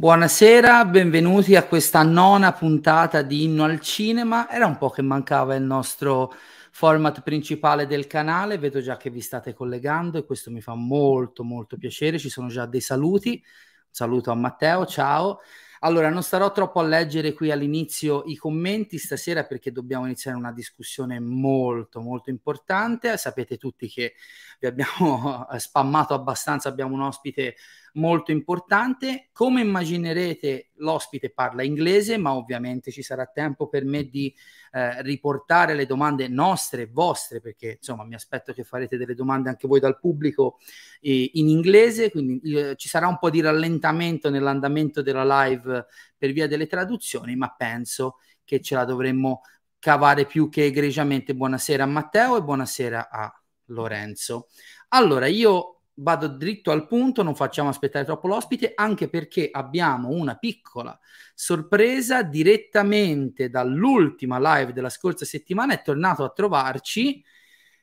Buonasera, 0.00 0.86
benvenuti 0.86 1.56
a 1.56 1.66
questa 1.66 2.02
nona 2.02 2.54
puntata 2.54 3.20
di 3.20 3.44
Inno 3.44 3.64
al 3.64 3.80
Cinema. 3.80 4.48
Era 4.48 4.64
un 4.64 4.78
po' 4.78 4.88
che 4.88 5.02
mancava 5.02 5.54
il 5.56 5.62
nostro 5.62 6.32
format 6.70 7.20
principale 7.20 7.86
del 7.86 8.06
canale, 8.06 8.56
vedo 8.56 8.80
già 8.80 8.96
che 8.96 9.10
vi 9.10 9.20
state 9.20 9.52
collegando 9.52 10.16
e 10.16 10.24
questo 10.24 10.50
mi 10.50 10.62
fa 10.62 10.72
molto 10.72 11.44
molto 11.44 11.76
piacere. 11.76 12.18
Ci 12.18 12.30
sono 12.30 12.48
già 12.48 12.64
dei 12.64 12.80
saluti. 12.80 13.32
Un 13.32 13.88
saluto 13.90 14.30
a 14.30 14.34
Matteo, 14.34 14.86
ciao. 14.86 15.40
Allora, 15.80 16.08
non 16.08 16.22
starò 16.22 16.50
troppo 16.50 16.80
a 16.80 16.82
leggere 16.82 17.34
qui 17.34 17.50
all'inizio 17.50 18.22
i 18.24 18.36
commenti 18.36 18.98
stasera 18.98 19.44
perché 19.44 19.72
dobbiamo 19.72 20.06
iniziare 20.06 20.36
una 20.36 20.52
discussione 20.52 21.20
molto, 21.20 22.00
molto 22.00 22.30
importante. 22.30 23.18
Sapete 23.18 23.58
tutti 23.58 23.88
che 23.88 24.14
vi 24.60 24.66
abbiamo 24.66 25.46
spammato 25.58 26.14
abbastanza, 26.14 26.70
abbiamo 26.70 26.94
un 26.94 27.02
ospite 27.02 27.56
molto 27.94 28.30
importante. 28.30 29.28
Come 29.32 29.60
immaginerete, 29.62 30.70
l'ospite 30.76 31.30
parla 31.30 31.62
inglese, 31.62 32.16
ma 32.16 32.34
ovviamente 32.34 32.90
ci 32.90 33.02
sarà 33.02 33.26
tempo 33.26 33.68
per 33.68 33.84
me 33.84 34.04
di 34.04 34.34
eh, 34.72 35.02
riportare 35.02 35.74
le 35.74 35.86
domande 35.86 36.28
nostre, 36.28 36.86
vostre, 36.86 37.40
perché 37.40 37.76
insomma 37.78 38.04
mi 38.04 38.14
aspetto 38.14 38.52
che 38.52 38.64
farete 38.64 38.96
delle 38.96 39.14
domande 39.14 39.48
anche 39.48 39.66
voi 39.66 39.80
dal 39.80 39.98
pubblico 39.98 40.58
eh, 41.00 41.30
in 41.34 41.48
inglese, 41.48 42.10
quindi 42.10 42.40
eh, 42.56 42.76
ci 42.76 42.88
sarà 42.88 43.08
un 43.08 43.18
po' 43.18 43.30
di 43.30 43.40
rallentamento 43.40 44.30
nell'andamento 44.30 45.02
della 45.02 45.44
live 45.44 45.86
per 46.16 46.32
via 46.32 46.46
delle 46.46 46.66
traduzioni, 46.66 47.34
ma 47.36 47.54
penso 47.56 48.18
che 48.44 48.60
ce 48.60 48.74
la 48.74 48.84
dovremmo 48.84 49.42
cavare 49.78 50.26
più 50.26 50.48
che 50.48 50.66
egregiamente. 50.66 51.34
Buonasera 51.34 51.84
a 51.84 51.86
Matteo 51.86 52.36
e 52.36 52.42
buonasera 52.42 53.08
a 53.10 53.42
Lorenzo. 53.66 54.48
Allora, 54.88 55.26
io 55.26 55.79
vado 56.00 56.28
dritto 56.28 56.70
al 56.70 56.86
punto, 56.86 57.22
non 57.22 57.34
facciamo 57.34 57.68
aspettare 57.68 58.04
troppo 58.04 58.26
l'ospite, 58.26 58.72
anche 58.74 59.08
perché 59.08 59.48
abbiamo 59.50 60.08
una 60.08 60.36
piccola 60.36 60.98
sorpresa 61.34 62.22
direttamente 62.22 63.50
dall'ultima 63.50 64.38
live 64.38 64.72
della 64.72 64.90
scorsa 64.90 65.24
settimana. 65.24 65.74
È 65.74 65.82
tornato 65.82 66.24
a 66.24 66.30
trovarci 66.30 67.24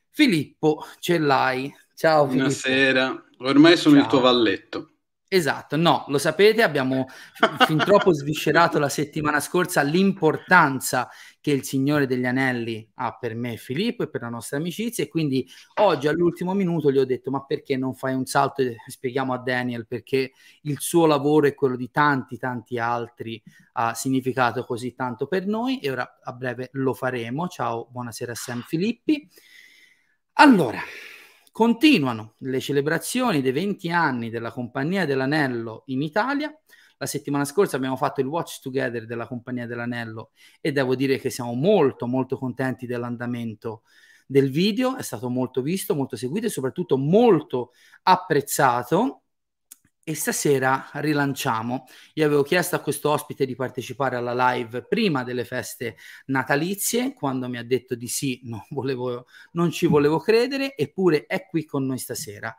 Filippo 0.10 0.84
Cellai. 1.00 1.74
Ciao 1.94 2.26
Buonasera, 2.28 3.10
Filippo. 3.10 3.44
ormai 3.46 3.78
sono 3.78 3.96
Ciao. 3.96 4.04
il 4.04 4.10
tuo 4.10 4.20
valletto. 4.20 4.92
Esatto, 5.30 5.76
no, 5.76 6.06
lo 6.08 6.20
sapete, 6.20 6.64
abbiamo 6.64 7.06
fin 7.66 7.78
troppo 7.80 8.14
sviscerato 8.14 8.80
la 8.80 8.88
settimana 8.88 9.42
scorsa 9.42 9.82
l'importanza 9.82 11.10
che 11.42 11.52
il 11.52 11.66
Signore 11.66 12.08
degli 12.08 12.26
Anelli 12.26 12.90
ha 12.96 13.18
per 13.18 13.36
me 13.36 13.58
Filippo 13.58 14.04
e 14.04 14.10
per 14.10 14.22
la 14.22 14.30
nostra 14.30 14.56
amicizia 14.56 15.04
e 15.04 15.10
quindi 15.10 15.46
oggi 15.82 16.08
all'ultimo 16.08 16.54
minuto 16.54 16.94
gli 16.94 16.98
ho 16.98 17.04
detto 17.04 17.30
ma 17.30 17.44
perché 17.44 17.76
non 17.76 17.94
fai 17.94 18.14
un 18.14 18.26
salto 18.26 18.62
e 18.62 18.78
spieghiamo 18.88 19.34
a 19.34 19.38
Daniel 19.38 19.86
perché 19.86 20.32
il 20.62 20.80
suo 20.80 21.06
lavoro 21.06 21.48
e 21.48 21.56
quello 21.56 21.76
di 21.76 21.92
tanti 21.92 22.38
tanti 22.38 22.80
altri 22.80 23.44
ha 23.74 23.94
significato 23.94 24.64
così 24.64 24.94
tanto 24.96 25.28
per 25.28 25.46
noi 25.46 25.80
e 25.80 25.92
ora 25.92 26.20
a 26.24 26.32
breve 26.32 26.70
lo 26.74 26.94
faremo. 26.94 27.50
Ciao, 27.50 27.90
buonasera 27.92 28.34
Sam 28.34 28.62
Filippi. 28.62 29.30
Allora, 30.40 30.80
Continuano 31.58 32.36
le 32.42 32.60
celebrazioni 32.60 33.42
dei 33.42 33.52
20 33.52 33.90
anni 33.90 34.30
della 34.30 34.52
Compagnia 34.52 35.08
dell'Anello 35.08 35.82
in 35.88 36.04
Italia. 36.04 36.56
La 36.98 37.08
settimana 37.08 37.46
scorsa 37.46 37.78
abbiamo 37.78 37.96
fatto 37.96 38.22
il 38.22 38.28
Watch 38.28 38.60
Together 38.62 39.08
della 39.08 39.26
Compagnia 39.26 39.66
dell'Anello 39.66 40.34
e 40.62 40.72
devo 40.72 40.94
dire 40.94 41.18
che 41.18 41.32
siamo 41.32 41.54
molto 41.54 42.06
molto 42.06 42.38
contenti 42.38 42.86
dell'andamento 42.86 43.82
del 44.28 44.52
video, 44.52 44.98
è 44.98 45.02
stato 45.02 45.30
molto 45.30 45.64
visto, 45.64 45.96
molto 45.96 46.16
seguito 46.16 46.46
e 46.46 46.52
soprattutto 46.52 46.96
molto 46.96 47.72
apprezzato 48.04 49.24
e 50.08 50.16
stasera 50.16 50.90
rilanciamo. 50.94 51.86
Io 52.14 52.26
avevo 52.26 52.42
chiesto 52.42 52.78
a 52.78 52.80
questo 52.80 53.10
ospite 53.10 53.46
di 53.46 53.56
partecipare 53.56 54.16
alla 54.16 54.54
live 54.54 54.88
prima 54.88 55.26
delle 55.26 55.44
feste 55.44 55.98
natalizie, 56.28 57.12
quando 57.12 57.50
mi 57.50 57.58
ha 57.58 57.64
detto 57.66 57.94
di 57.94 58.08
sì, 58.08 58.40
no, 58.48 58.66
volevo, 58.70 59.26
non 59.52 59.70
ci 59.70 59.86
volevo 59.86 60.20
credere, 60.20 60.78
eppure 60.78 61.26
è 61.26 61.46
qui 61.46 61.66
con 61.66 61.86
noi 61.86 61.98
stasera. 61.98 62.56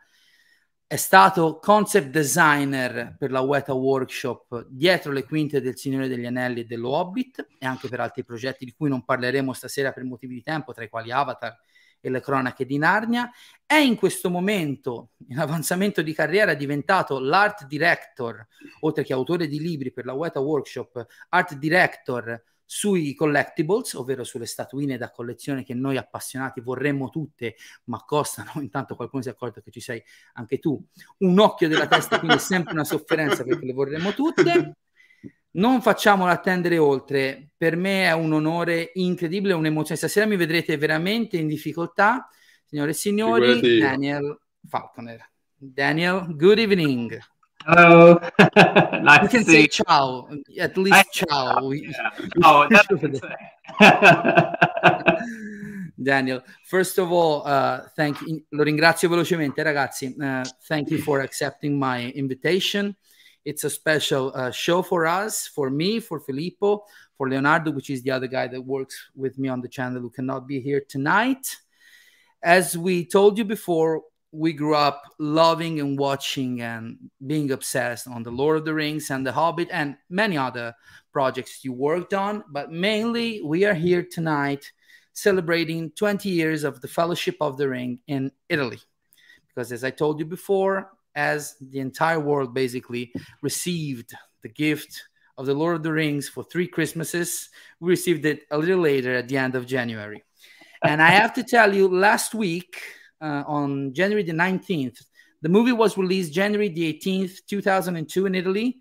È 0.85 0.95
stato 0.95 1.57
concept 1.57 2.09
designer 2.09 3.15
per 3.17 3.31
la 3.31 3.41
Weta 3.41 3.73
Workshop 3.73 4.67
dietro 4.69 5.11
le 5.11 5.23
quinte 5.23 5.59
del 5.59 5.75
Signore 5.75 6.07
degli 6.07 6.27
Anelli 6.27 6.59
e 6.59 6.65
dello 6.65 6.89
Hobbit 6.89 7.47
e 7.57 7.65
anche 7.65 7.87
per 7.87 7.99
altri 7.99 8.23
progetti 8.23 8.63
di 8.63 8.73
cui 8.73 8.89
non 8.89 9.03
parleremo 9.03 9.53
stasera 9.53 9.91
per 9.91 10.03
motivi 10.03 10.35
di 10.35 10.43
tempo, 10.43 10.71
tra 10.71 10.83
i 10.83 10.89
quali 10.89 11.09
Avatar 11.11 11.57
e 11.99 12.09
le 12.09 12.21
cronache 12.21 12.65
di 12.65 12.77
Narnia. 12.77 13.29
È 13.65 13.75
in 13.75 13.95
questo 13.95 14.29
momento, 14.29 15.11
in 15.27 15.39
avanzamento 15.39 16.01
di 16.01 16.13
carriera, 16.13 16.53
diventato 16.53 17.19
l'art 17.19 17.65
director, 17.65 18.45
oltre 18.81 19.03
che 19.03 19.13
autore 19.13 19.47
di 19.47 19.59
libri 19.59 19.91
per 19.91 20.05
la 20.05 20.13
Weta 20.13 20.39
Workshop, 20.39 21.05
art 21.29 21.55
director 21.55 22.41
sui 22.71 23.15
collectibles, 23.15 23.95
ovvero 23.95 24.23
sulle 24.23 24.45
statuine 24.45 24.95
da 24.97 25.09
collezione 25.09 25.63
che 25.63 25.73
noi 25.73 25.97
appassionati 25.97 26.61
vorremmo 26.61 27.09
tutte, 27.09 27.55
ma 27.85 28.03
costano. 28.05 28.51
Intanto 28.61 28.95
qualcuno 28.95 29.23
si 29.23 29.29
è 29.29 29.31
accorto 29.31 29.59
che 29.61 29.71
ci 29.71 29.79
sei 29.79 30.03
anche 30.33 30.59
tu. 30.59 30.79
Un 31.19 31.39
occhio 31.39 31.67
della 31.67 31.87
testa, 31.87 32.19
quindi 32.19 32.37
è 32.37 32.39
sempre 32.39 32.73
una 32.73 32.83
sofferenza 32.83 33.43
perché 33.43 33.65
le 33.65 33.73
vorremmo 33.73 34.13
tutte. 34.13 34.75
Non 35.51 35.81
facciamolo 35.81 36.31
attendere 36.31 36.77
oltre, 36.77 37.49
per 37.57 37.75
me 37.75 38.05
è 38.05 38.11
un 38.13 38.33
onore 38.33 38.91
incredibile, 38.93 39.53
un'emozione. 39.53 39.97
Stasera 39.97 40.27
mi 40.27 40.35
vedrete 40.35 40.77
veramente 40.77 41.37
in 41.37 41.47
difficoltà, 41.47 42.29
signore 42.65 42.91
e 42.91 42.93
signori. 42.93 43.53
Figurati. 43.55 43.79
Daniel 43.79 44.39
Falconer. 44.67 45.27
Daniel, 45.55 46.35
good 46.35 46.59
evening. 46.59 47.19
Hello. 47.65 48.19
nice 49.01 49.21
you 49.23 49.27
can 49.27 49.43
say 49.43 49.67
ciao, 49.67 50.27
at 50.57 50.77
least 50.77 51.11
ciao. 51.11 51.69
Oh, 52.43 52.67
Daniel, 56.01 56.41
first 56.63 56.97
of 56.97 57.11
all, 57.11 57.41
uh, 57.45 57.81
thank 57.95 58.21
you. 58.21 58.45
Lo 58.49 58.63
ringrazio 58.63 59.09
velocemente, 59.09 59.61
ragazzi. 59.61 60.15
Uh, 60.17 60.43
thank 60.67 60.89
you 60.89 60.99
for 60.99 61.19
accepting 61.19 61.77
my 61.77 62.09
invitation. 62.15 62.95
It's 63.45 63.63
a 63.63 63.69
special 63.69 64.31
uh, 64.35 64.51
show 64.51 64.81
for 64.81 65.07
us, 65.07 65.47
for 65.47 65.69
me, 65.69 65.99
for 65.99 66.19
Filippo, 66.19 66.83
for 67.17 67.29
Leonardo, 67.29 67.71
which 67.71 67.89
is 67.89 68.03
the 68.03 68.11
other 68.11 68.27
guy 68.27 68.47
that 68.47 68.61
works 68.61 68.95
with 69.15 69.37
me 69.37 69.49
on 69.49 69.61
the 69.61 69.67
channel 69.67 70.01
who 70.01 70.09
cannot 70.09 70.47
be 70.47 70.59
here 70.59 70.83
tonight. 70.87 71.55
As 72.43 72.77
we 72.77 73.05
told 73.05 73.37
you 73.37 73.45
before, 73.45 74.03
we 74.31 74.53
grew 74.53 74.75
up 74.75 75.03
loving 75.17 75.79
and 75.79 75.97
watching 75.97 76.61
and 76.61 76.97
being 77.25 77.51
obsessed 77.51 78.07
on 78.07 78.23
the 78.23 78.31
Lord 78.31 78.57
of 78.57 78.65
the 78.65 78.73
Rings 78.73 79.09
and 79.09 79.25
the 79.25 79.31
Hobbit 79.31 79.69
and 79.71 79.97
many 80.09 80.37
other 80.37 80.75
projects 81.11 81.63
you 81.63 81.73
worked 81.73 82.13
on. 82.13 82.43
But 82.49 82.71
mainly, 82.71 83.41
we 83.41 83.65
are 83.65 83.73
here 83.73 84.03
tonight 84.03 84.71
celebrating 85.13 85.91
20 85.91 86.29
years 86.29 86.63
of 86.63 86.79
the 86.81 86.87
Fellowship 86.87 87.37
of 87.41 87.57
the 87.57 87.69
Ring 87.69 87.99
in 88.07 88.31
Italy. 88.47 88.79
Because 89.47 89.71
as 89.71 89.83
I 89.83 89.89
told 89.89 90.19
you 90.19 90.25
before, 90.25 90.91
as 91.19 91.55
the 91.59 91.79
entire 91.79 92.19
world 92.19 92.53
basically 92.53 93.11
received 93.41 94.13
the 94.41 94.49
gift 94.49 95.03
of 95.37 95.45
the 95.45 95.53
Lord 95.53 95.75
of 95.75 95.83
the 95.83 95.91
Rings 95.91 96.29
for 96.29 96.43
three 96.43 96.67
Christmases. 96.67 97.49
We 97.79 97.89
received 97.89 98.25
it 98.25 98.43
a 98.51 98.57
little 98.57 98.79
later 98.79 99.15
at 99.15 99.27
the 99.27 99.37
end 99.37 99.55
of 99.55 99.65
January. 99.65 100.23
And 100.83 101.01
I 101.01 101.09
have 101.09 101.33
to 101.33 101.43
tell 101.43 101.75
you, 101.75 101.87
last 101.89 102.33
week 102.33 102.81
uh, 103.21 103.43
on 103.45 103.93
January 103.93 104.23
the 104.23 104.31
19th, 104.33 104.97
the 105.41 105.49
movie 105.49 105.73
was 105.73 105.97
released 105.97 106.31
January 106.33 106.69
the 106.69 106.93
18th, 106.93 107.45
2002 107.47 108.25
in 108.25 108.35
Italy. 108.35 108.77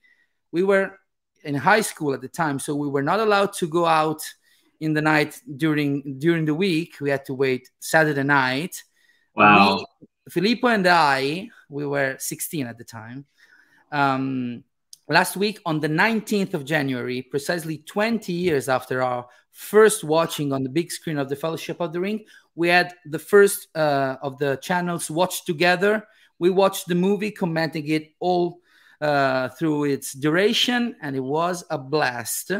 We 0.52 0.62
were 0.62 0.98
in 1.42 1.54
high 1.54 1.80
school 1.82 2.14
at 2.14 2.20
the 2.20 2.28
time, 2.28 2.58
so 2.58 2.74
we 2.74 2.88
were 2.88 3.02
not 3.02 3.20
allowed 3.20 3.52
to 3.54 3.66
go 3.68 3.84
out 3.84 4.22
in 4.80 4.94
the 4.94 5.02
night 5.02 5.40
during 5.56 6.18
during 6.18 6.44
the 6.44 6.54
week. 6.54 6.90
We 7.00 7.10
had 7.10 7.24
to 7.26 7.34
wait 7.34 7.68
Saturday 7.80 8.22
night. 8.22 8.82
Wow. 9.34 9.78
We, 10.00 10.06
Filippo 10.30 10.68
and 10.68 10.86
I, 10.86 11.50
we 11.68 11.86
were 11.86 12.16
16 12.18 12.66
at 12.66 12.78
the 12.78 12.84
time. 12.84 13.24
Um, 13.92 14.64
last 15.08 15.36
week 15.36 15.60
on 15.64 15.80
the 15.80 15.88
19th 15.88 16.54
of 16.54 16.64
January, 16.64 17.22
precisely 17.22 17.78
20 17.78 18.32
years 18.32 18.68
after 18.68 19.02
our 19.02 19.26
first 19.50 20.04
watching 20.04 20.52
on 20.52 20.62
the 20.62 20.68
big 20.68 20.92
screen 20.92 21.18
of 21.18 21.28
the 21.28 21.36
Fellowship 21.36 21.80
of 21.80 21.92
the 21.92 22.00
Ring, 22.00 22.24
we 22.54 22.68
had 22.68 22.94
the 23.06 23.18
first 23.18 23.68
uh, 23.76 24.16
of 24.22 24.38
the 24.38 24.56
channels 24.56 25.10
watched 25.10 25.46
together. 25.46 26.06
We 26.38 26.50
watched 26.50 26.88
the 26.88 26.94
movie, 26.94 27.30
commenting 27.30 27.86
it 27.88 28.12
all 28.20 28.60
uh, 29.00 29.48
through 29.50 29.84
its 29.84 30.12
duration, 30.12 30.96
and 31.00 31.16
it 31.16 31.20
was 31.20 31.64
a 31.70 31.78
blast. 31.78 32.50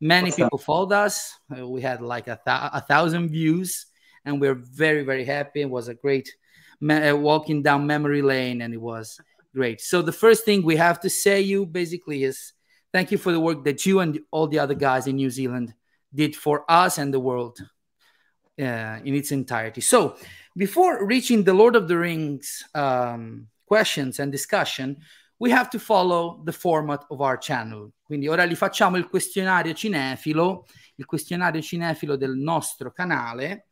Many 0.00 0.26
What's 0.26 0.36
people 0.36 0.58
that? 0.58 0.64
followed 0.64 0.92
us. 0.92 1.34
Uh, 1.56 1.66
we 1.66 1.80
had 1.82 2.00
like 2.00 2.28
a, 2.28 2.38
th- 2.44 2.70
a 2.72 2.84
thousand 2.88 3.30
views, 3.30 3.86
and 4.24 4.40
we're 4.40 4.54
very, 4.54 5.02
very 5.04 5.24
happy. 5.24 5.62
It 5.62 5.70
was 5.70 5.88
a 5.88 5.94
great 5.94 6.32
me- 6.80 7.08
uh, 7.08 7.16
walking 7.16 7.62
down 7.62 7.86
memory 7.86 8.22
lane, 8.22 8.62
and 8.62 8.72
it 8.72 8.80
was 8.80 9.20
great. 9.54 9.80
So 9.80 10.02
the 10.02 10.12
first 10.12 10.44
thing 10.44 10.62
we 10.62 10.76
have 10.76 11.00
to 11.00 11.10
say 11.10 11.40
you 11.40 11.66
basically 11.66 12.24
is 12.24 12.52
Thank 12.92 13.10
you 13.10 13.18
for 13.18 13.32
the 13.32 13.40
work 13.40 13.64
that 13.64 13.84
you 13.84 14.00
and 14.00 14.18
all 14.30 14.46
the 14.46 14.58
other 14.58 14.74
guys 14.74 15.06
in 15.06 15.16
New 15.16 15.28
Zealand 15.28 15.74
did 16.14 16.34
for 16.34 16.64
us 16.70 16.96
and 16.96 17.12
the 17.12 17.20
world 17.20 17.58
uh, 18.58 18.98
in 19.04 19.14
its 19.14 19.30
entirety. 19.30 19.82
So, 19.82 20.16
before 20.56 21.04
reaching 21.04 21.44
the 21.44 21.52
Lord 21.52 21.76
of 21.76 21.86
the 21.86 21.98
Rings 21.98 22.64
um, 22.74 23.48
questions 23.66 24.18
and 24.18 24.32
discussion, 24.32 24.96
we 25.38 25.50
have 25.50 25.68
to 25.70 25.78
follow 25.78 26.40
the 26.44 26.52
format 26.52 27.04
of 27.10 27.20
our 27.20 27.36
channel. 27.36 27.92
Quindi 28.02 28.26
ora 28.26 28.44
li 28.44 28.54
facciamo 28.54 28.96
il 28.96 29.06
questionario 29.06 29.74
cinefilo, 29.74 30.66
il 30.96 31.04
questionario 31.04 31.60
cinefilo 31.60 32.16
del 32.16 32.36
nostro 32.36 32.90
canale. 32.90 33.67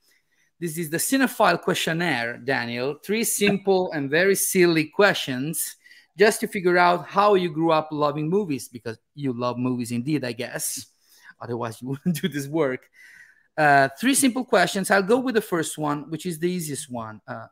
This 0.58 0.78
is 0.78 0.88
the 0.88 0.96
Cinephile 0.96 1.60
questionnaire, 1.60 2.38
Daniel. 2.38 2.94
Three 3.04 3.24
simple 3.24 3.92
and 3.92 4.08
very 4.08 4.34
silly 4.34 4.86
questions 4.86 5.76
just 6.16 6.40
to 6.40 6.48
figure 6.48 6.78
out 6.78 7.06
how 7.06 7.34
you 7.34 7.50
grew 7.50 7.72
up 7.72 7.88
loving 7.92 8.30
movies 8.30 8.66
because 8.66 8.98
you 9.14 9.34
love 9.34 9.58
movies 9.58 9.92
indeed, 9.92 10.24
I 10.24 10.32
guess. 10.32 10.86
Otherwise, 11.42 11.82
you 11.82 11.88
wouldn't 11.90 12.22
do 12.22 12.28
this 12.28 12.46
work. 12.46 12.88
Uh, 13.58 13.90
three 14.00 14.14
simple 14.14 14.46
questions. 14.46 14.90
I'll 14.90 15.02
go 15.02 15.18
with 15.18 15.34
the 15.34 15.42
first 15.42 15.76
one, 15.76 16.08
which 16.10 16.24
is 16.24 16.38
the 16.38 16.50
easiest 16.50 16.90
one. 16.90 17.20
Uh, 17.28 17.48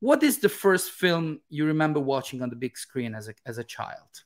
what 0.00 0.22
is 0.22 0.38
the 0.38 0.48
first 0.48 0.92
film 0.92 1.40
you 1.50 1.66
remember 1.66 2.00
watching 2.00 2.40
on 2.40 2.48
the 2.48 2.56
big 2.56 2.78
screen 2.78 3.14
as 3.14 3.28
a, 3.28 3.34
as 3.44 3.58
a 3.58 3.64
child? 3.64 4.24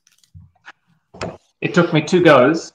It 1.59 1.73
took 1.73 1.91
me 1.91 2.01
two 2.01 2.23
goes 2.23 2.71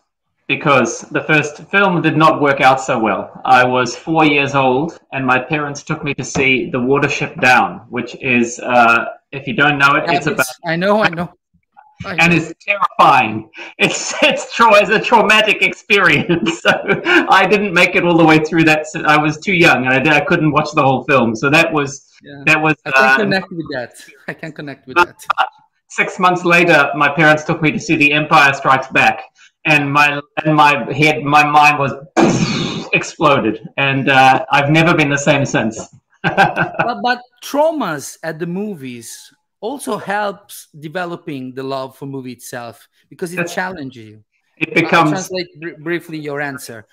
because 0.48 1.02
the 1.02 1.20
first 1.22 1.58
film 1.70 2.00
did 2.02 2.16
not 2.16 2.40
work 2.40 2.60
out 2.60 2.80
so 2.80 2.98
well. 2.98 3.30
I 3.44 3.64
was 3.64 3.94
four 3.94 4.24
years 4.24 4.54
old, 4.54 4.98
and 5.12 5.24
my 5.24 5.38
parents 5.38 5.82
took 5.82 6.02
me 6.02 6.14
to 6.14 6.24
see 6.24 6.70
The 6.70 6.78
Watership 6.78 7.38
Down, 7.40 7.82
which 7.90 8.16
is, 8.22 8.58
uh, 8.58 9.04
if 9.30 9.46
you 9.46 9.54
don't 9.54 9.78
know 9.78 9.94
it, 9.96 10.04
Yeah, 10.06 10.16
it's 10.16 10.26
about 10.26 10.46
I 10.66 10.74
know, 10.76 11.02
I 11.02 11.10
know. 11.10 11.28
I 12.06 12.14
and 12.20 12.32
it's 12.32 12.52
terrifying. 12.64 13.50
It's 13.78 14.14
it's 14.22 14.54
tra- 14.54 14.80
it's 14.82 14.90
a 14.90 15.00
traumatic 15.00 15.62
experience. 15.62 16.62
So 16.64 16.70
I 17.40 17.46
didn't 17.46 17.74
make 17.74 17.94
it 17.96 18.04
all 18.04 18.16
the 18.16 18.24
way 18.24 18.38
through 18.38 18.64
that. 18.64 18.86
I 19.04 19.18
was 19.18 19.38
too 19.38 19.52
young, 19.66 19.84
and 19.84 19.92
I, 19.94 19.98
did- 19.98 20.12
I 20.12 20.20
couldn't 20.20 20.52
watch 20.52 20.70
the 20.74 20.82
whole 20.82 21.02
film. 21.04 21.34
So 21.36 21.50
that 21.50 21.68
was 21.72 21.90
Yeah. 22.22 22.42
that 22.48 22.58
was. 22.62 22.74
I 22.86 22.90
can 22.90 23.04
uh, 23.04 23.16
connect 23.22 23.50
with 23.58 23.68
that. 23.74 23.92
I 24.28 24.34
can 24.40 24.50
connect 24.52 24.86
with 24.88 24.96
that. 24.96 25.16
six 26.00 26.18
months 26.24 26.44
later, 26.44 26.80
my 27.04 27.10
parents 27.20 27.42
took 27.48 27.60
me 27.64 27.70
to 27.76 27.80
see 27.86 27.96
The 28.04 28.10
Empire 28.20 28.52
Strikes 28.60 28.88
Back, 29.00 29.16
and 29.68 29.92
my 29.92 30.20
and 30.44 30.54
my 30.54 30.92
head, 30.92 31.22
my 31.22 31.44
mind 31.44 31.78
was 31.78 31.92
exploded, 32.92 33.68
and 33.76 34.08
uh, 34.08 34.44
I've 34.50 34.70
never 34.70 34.94
been 34.94 35.10
the 35.10 35.18
same 35.18 35.44
since. 35.44 35.78
but, 36.22 36.98
but 37.02 37.20
traumas 37.42 38.18
at 38.22 38.38
the 38.38 38.46
movies 38.46 39.32
also 39.60 39.96
helps 39.98 40.68
developing 40.78 41.54
the 41.54 41.62
love 41.62 41.96
for 41.96 42.06
movie 42.06 42.32
itself 42.32 42.88
because 43.08 43.32
it 43.32 43.36
That's- 43.36 43.54
challenges 43.54 44.04
you. 44.04 44.24
It 44.60 44.70
I'll 44.70 44.82
becomes 44.82 45.10
translate 45.10 45.60
br- 45.60 45.80
briefly 45.82 46.18
your 46.18 46.40
answer. 46.40 46.84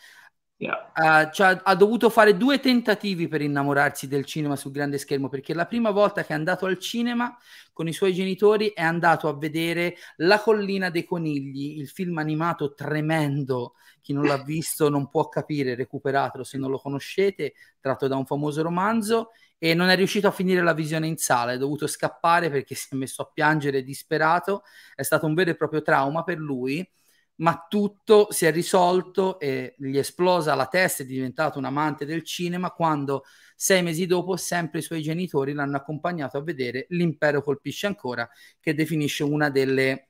Yeah. 0.65 1.25
Uh, 1.25 1.31
cioè, 1.31 1.59
ha 1.63 1.75
dovuto 1.75 2.09
fare 2.09 2.35
due 2.35 2.59
tentativi 2.59 3.27
per 3.27 3.41
innamorarsi 3.41 4.07
del 4.07 4.25
cinema 4.25 4.55
sul 4.55 4.71
grande 4.71 4.97
schermo 4.97 5.29
perché 5.29 5.53
la 5.53 5.65
prima 5.65 5.91
volta 5.91 6.23
che 6.23 6.33
è 6.33 6.35
andato 6.35 6.65
al 6.65 6.79
cinema 6.79 7.37
con 7.71 7.87
i 7.87 7.93
suoi 7.93 8.13
genitori 8.13 8.71
è 8.73 8.81
andato 8.81 9.27
a 9.27 9.37
vedere 9.37 9.95
La 10.17 10.39
collina 10.39 10.89
dei 10.89 11.03
conigli, 11.03 11.79
il 11.79 11.87
film 11.87 12.17
animato 12.17 12.73
tremendo. 12.73 13.75
Chi 14.01 14.13
non 14.13 14.25
l'ha 14.25 14.41
visto 14.41 14.87
non 14.89 15.09
può 15.09 15.27
capire, 15.29 15.75
recuperatelo 15.75 16.43
se 16.43 16.57
non 16.57 16.69
lo 16.69 16.77
conoscete, 16.77 17.53
tratto 17.79 18.07
da 18.07 18.15
un 18.15 18.25
famoso 18.25 18.61
romanzo 18.61 19.31
e 19.57 19.73
non 19.73 19.89
è 19.89 19.95
riuscito 19.95 20.27
a 20.27 20.31
finire 20.31 20.61
la 20.61 20.73
visione 20.73 21.07
in 21.07 21.17
sala, 21.17 21.53
è 21.53 21.57
dovuto 21.57 21.87
scappare 21.87 22.49
perché 22.49 22.75
si 22.75 22.89
è 22.91 22.95
messo 22.95 23.21
a 23.23 23.29
piangere 23.33 23.83
disperato, 23.83 24.63
è 24.93 25.01
stato 25.01 25.25
un 25.25 25.33
vero 25.33 25.51
e 25.51 25.55
proprio 25.55 25.81
trauma 25.81 26.23
per 26.23 26.37
lui 26.37 26.87
ma 27.37 27.65
tutto 27.67 28.31
si 28.31 28.45
è 28.45 28.51
risolto 28.51 29.39
e 29.39 29.75
gli 29.77 29.95
è 29.95 29.99
esplosa 29.99 30.55
la 30.55 30.67
testa, 30.67 31.03
è 31.03 31.05
diventato 31.05 31.57
un 31.59 31.65
amante 31.65 32.05
del 32.05 32.23
cinema 32.23 32.71
quando 32.71 33.23
sei 33.55 33.83
mesi 33.83 34.05
dopo 34.05 34.37
sempre 34.37 34.79
i 34.79 34.83
suoi 34.83 35.01
genitori 35.01 35.53
l'hanno 35.53 35.77
accompagnato 35.77 36.37
a 36.37 36.43
vedere 36.43 36.85
L'impero 36.89 37.41
colpisce 37.41 37.87
ancora, 37.87 38.29
che 38.59 38.73
definisce 38.73 39.23
una 39.23 39.49
delle 39.49 40.09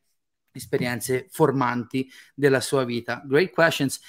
esperienze 0.52 1.28
formanti 1.30 2.10
della 2.34 2.62
sua 2.62 2.84
vita. 2.86 3.22
Great 3.26 3.52
questions. 3.52 4.00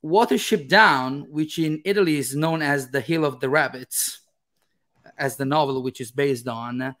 Watership 0.00 0.66
Down, 0.66 1.26
which 1.28 1.58
in 1.58 1.80
Italy 1.84 2.16
is 2.16 2.32
known 2.32 2.62
as 2.62 2.90
The 2.90 3.00
Hill 3.00 3.24
of 3.24 3.38
the 3.38 3.48
Rabbits, 3.48 4.24
as 5.16 5.36
the 5.36 5.44
novel 5.44 5.82
which 5.82 6.00
is 6.00 6.12
based 6.12 6.46
on, 6.48 6.94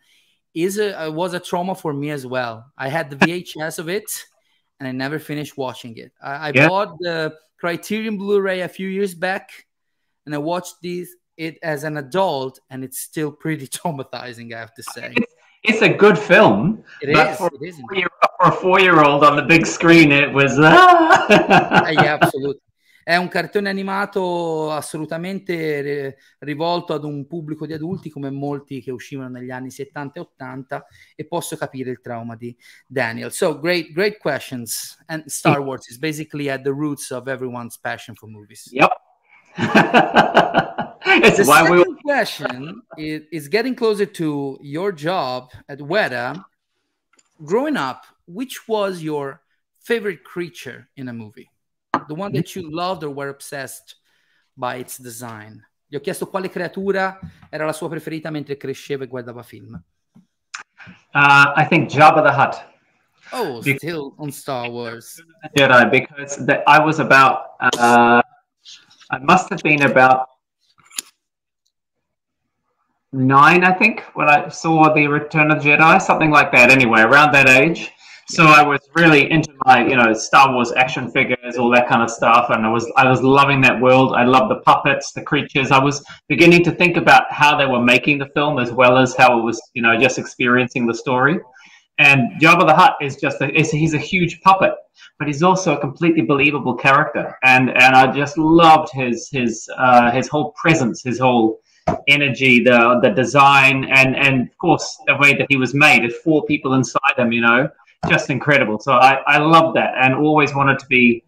is 0.54 0.78
a, 0.78 1.10
was 1.10 1.34
a 1.34 1.40
trauma 1.40 1.74
for 1.74 1.92
me 1.92 2.10
as 2.10 2.24
well. 2.24 2.72
I 2.76 2.88
had 2.88 3.10
the 3.10 3.16
VHS 3.16 3.78
of 3.78 3.88
it 3.88 4.10
and 4.78 4.88
I 4.88 4.92
never 4.92 5.18
finished 5.18 5.56
watching 5.56 5.96
it. 5.96 6.12
I, 6.22 6.48
I 6.48 6.52
Yeah. 6.54 6.68
bought 6.68 6.98
the 6.98 7.34
Criterion 7.58 8.18
Blu-ray 8.18 8.60
a 8.60 8.68
few 8.68 8.88
years 8.88 9.14
back, 9.14 9.50
and 10.26 10.34
I 10.34 10.38
watched 10.38 10.76
this 10.82 11.08
it 11.36 11.58
as 11.62 11.84
an 11.84 11.96
adult, 11.98 12.58
and 12.70 12.82
it's 12.84 12.98
still 13.00 13.30
pretty 13.30 13.66
traumatizing. 13.78 14.54
I 14.54 14.58
have 14.60 14.74
to 14.74 14.82
say, 14.82 15.14
It's 15.62 15.82
a 15.82 15.88
good 15.88 16.18
film, 16.18 16.82
it 17.02 17.10
is. 17.10 17.36
for, 17.36 17.50
It 17.60 17.68
is. 17.68 17.78
a 17.78 17.82
four-year- 17.82 18.08
for 18.38 18.48
a 18.48 18.52
four-year-old 18.52 19.24
on 19.24 19.36
the 19.36 19.42
big 19.42 19.66
screen, 19.66 20.12
it 20.12 20.32
was. 20.32 20.58
ah! 20.58 21.86
Yeah, 21.92 22.18
assolutamente. 22.20 22.60
È 23.06 23.14
un 23.14 23.28
cartone 23.28 23.68
animato 23.68 24.72
assolutamente 24.72 25.80
ri- 25.80 26.14
rivolto 26.40 26.92
ad 26.92 27.04
un 27.04 27.28
pubblico 27.28 27.64
di 27.64 27.72
adulti 27.72 28.10
come 28.10 28.30
molti 28.30 28.80
che 28.82 28.90
uscivano 28.90 29.28
negli 29.28 29.52
anni 29.52 29.70
70 29.70 30.18
e 30.18 30.22
80 30.22 30.86
e 31.14 31.24
posso 31.24 31.56
capire 31.56 31.90
il 31.90 32.00
trauma 32.00 32.34
di 32.34 32.52
Daniel. 32.84 33.30
So 33.30 33.60
great, 33.60 33.92
great 33.92 34.18
questions. 34.18 35.00
And 35.06 35.24
Star 35.26 35.60
Wars 35.60 35.88
is 35.88 35.98
basically 35.98 36.48
at 36.48 36.62
the 36.62 36.72
roots 36.72 37.12
of 37.12 37.28
everyone's 37.28 37.78
passion 37.78 38.16
for 38.16 38.28
movies. 38.28 38.68
Yep. 38.72 38.90
The 41.06 41.44
second 41.44 41.76
we. 41.76 42.02
question 42.02 42.82
is, 42.98 43.22
is 43.30 43.48
getting 43.48 43.76
closer 43.76 44.06
to 44.06 44.58
your 44.60 44.90
job 44.90 45.52
at 45.68 45.78
Weta. 45.78 46.44
Growing 47.44 47.76
up, 47.76 48.04
which 48.26 48.66
was 48.66 49.00
your 49.00 49.42
favorite 49.80 50.24
creature 50.24 50.88
in 50.96 51.06
a 51.08 51.12
movie? 51.12 51.48
The 52.06 52.14
one 52.14 52.32
that 52.32 52.54
you 52.54 52.70
loved 52.70 53.02
or 53.04 53.10
were 53.10 53.28
obsessed 53.28 53.96
by 54.56 54.76
its 54.76 54.98
design? 54.98 55.64
Gli 55.88 55.96
ho 55.96 56.00
chiesto 56.00 56.26
quale 56.26 56.48
creatura 56.48 57.18
era 57.48 57.64
la 57.64 57.72
sua 57.72 57.88
preferita 57.88 58.30
mentre 58.30 58.56
cresceva 58.56 59.04
e 59.04 59.06
guardava 59.06 59.42
film. 59.42 59.80
Uh, 61.14 61.52
I 61.56 61.66
think 61.68 61.88
Jabba 61.88 62.22
the 62.22 62.32
Hutt. 62.32 62.64
Oh, 63.32 63.60
Be- 63.60 63.76
still 63.76 64.14
on 64.18 64.30
Star 64.30 64.68
Wars. 64.68 65.22
Jedi 65.56 65.90
because 65.90 66.44
that 66.44 66.62
I 66.66 66.78
was 66.78 66.98
about 66.98 67.56
uh, 67.60 68.22
I 69.10 69.18
must 69.18 69.48
have 69.50 69.62
been 69.62 69.82
about 69.82 70.28
nine, 73.12 73.64
I 73.64 73.72
think, 73.72 74.02
when 74.14 74.28
I 74.28 74.48
saw 74.48 74.92
the 74.92 75.06
Return 75.06 75.50
of 75.50 75.62
the 75.62 75.70
Jedi, 75.70 76.02
something 76.02 76.30
like 76.30 76.52
that. 76.52 76.70
Anyway, 76.70 77.00
around 77.00 77.32
that 77.32 77.48
age. 77.48 77.92
So 78.28 78.44
I 78.44 78.62
was 78.62 78.80
really 78.96 79.30
into 79.30 79.52
my, 79.64 79.86
you 79.86 79.94
know, 79.94 80.12
Star 80.12 80.52
Wars 80.52 80.72
action 80.72 81.10
figures, 81.12 81.56
all 81.56 81.70
that 81.70 81.88
kind 81.88 82.02
of 82.02 82.10
stuff, 82.10 82.50
and 82.50 82.66
I 82.66 82.68
was 82.68 82.90
I 82.96 83.08
was 83.08 83.22
loving 83.22 83.60
that 83.60 83.80
world. 83.80 84.14
I 84.16 84.24
loved 84.24 84.50
the 84.50 84.60
puppets, 84.62 85.12
the 85.12 85.22
creatures. 85.22 85.70
I 85.70 85.78
was 85.78 86.04
beginning 86.28 86.64
to 86.64 86.72
think 86.72 86.96
about 86.96 87.30
how 87.30 87.56
they 87.56 87.66
were 87.66 87.82
making 87.82 88.18
the 88.18 88.26
film 88.34 88.58
as 88.58 88.72
well 88.72 88.98
as 88.98 89.14
how 89.14 89.38
it 89.38 89.42
was, 89.42 89.62
you 89.74 89.82
know, 89.82 89.96
just 89.96 90.18
experiencing 90.18 90.86
the 90.86 90.94
story. 90.94 91.38
And 91.98 92.40
Jabba 92.40 92.66
the 92.66 92.74
Hutt 92.74 92.96
is 93.00 93.16
just 93.16 93.40
a, 93.40 93.56
is, 93.56 93.70
he's 93.70 93.94
a 93.94 93.98
huge 93.98 94.40
puppet, 94.42 94.74
but 95.20 95.28
he's 95.28 95.44
also 95.44 95.76
a 95.76 95.80
completely 95.80 96.22
believable 96.22 96.74
character. 96.74 97.38
And 97.44 97.70
and 97.70 97.94
I 97.94 98.10
just 98.10 98.36
loved 98.36 98.90
his 98.92 99.28
his 99.30 99.70
uh, 99.78 100.10
his 100.10 100.26
whole 100.26 100.50
presence, 100.60 101.00
his 101.00 101.20
whole 101.20 101.60
energy, 102.08 102.64
the 102.64 102.98
the 103.02 103.10
design, 103.10 103.84
and 103.84 104.16
and 104.16 104.48
of 104.48 104.58
course 104.58 104.98
the 105.06 105.16
way 105.16 105.34
that 105.34 105.46
he 105.48 105.56
was 105.56 105.74
made. 105.74 106.02
There's 106.02 106.16
four 106.16 106.44
people 106.44 106.74
inside 106.74 107.16
him, 107.16 107.30
you 107.32 107.40
know, 107.40 107.70
just 108.08 108.30
incredible. 108.30 108.78
So 108.78 108.92
I 108.92 109.14
I 109.26 109.38
loved 109.38 109.76
that, 109.76 109.94
and 109.96 110.14
always 110.14 110.54
wanted 110.54 110.78
to 110.78 110.86
be 110.86 111.24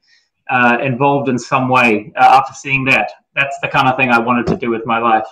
uh, 0.51 0.79
involved 0.83 1.29
in 1.29 1.39
some 1.39 1.69
way 1.69 2.13
uh, 2.17 2.39
after 2.39 2.55
seeing 2.55 2.85
that. 2.87 3.11
That's 3.35 3.59
the 3.61 3.69
kind 3.69 3.89
of 3.89 3.97
thing 3.97 4.11
I 4.11 4.19
wanted 4.19 4.47
to 4.49 4.57
do 4.57 4.71
with 4.71 4.85
my 4.87 4.99
life. 4.99 5.27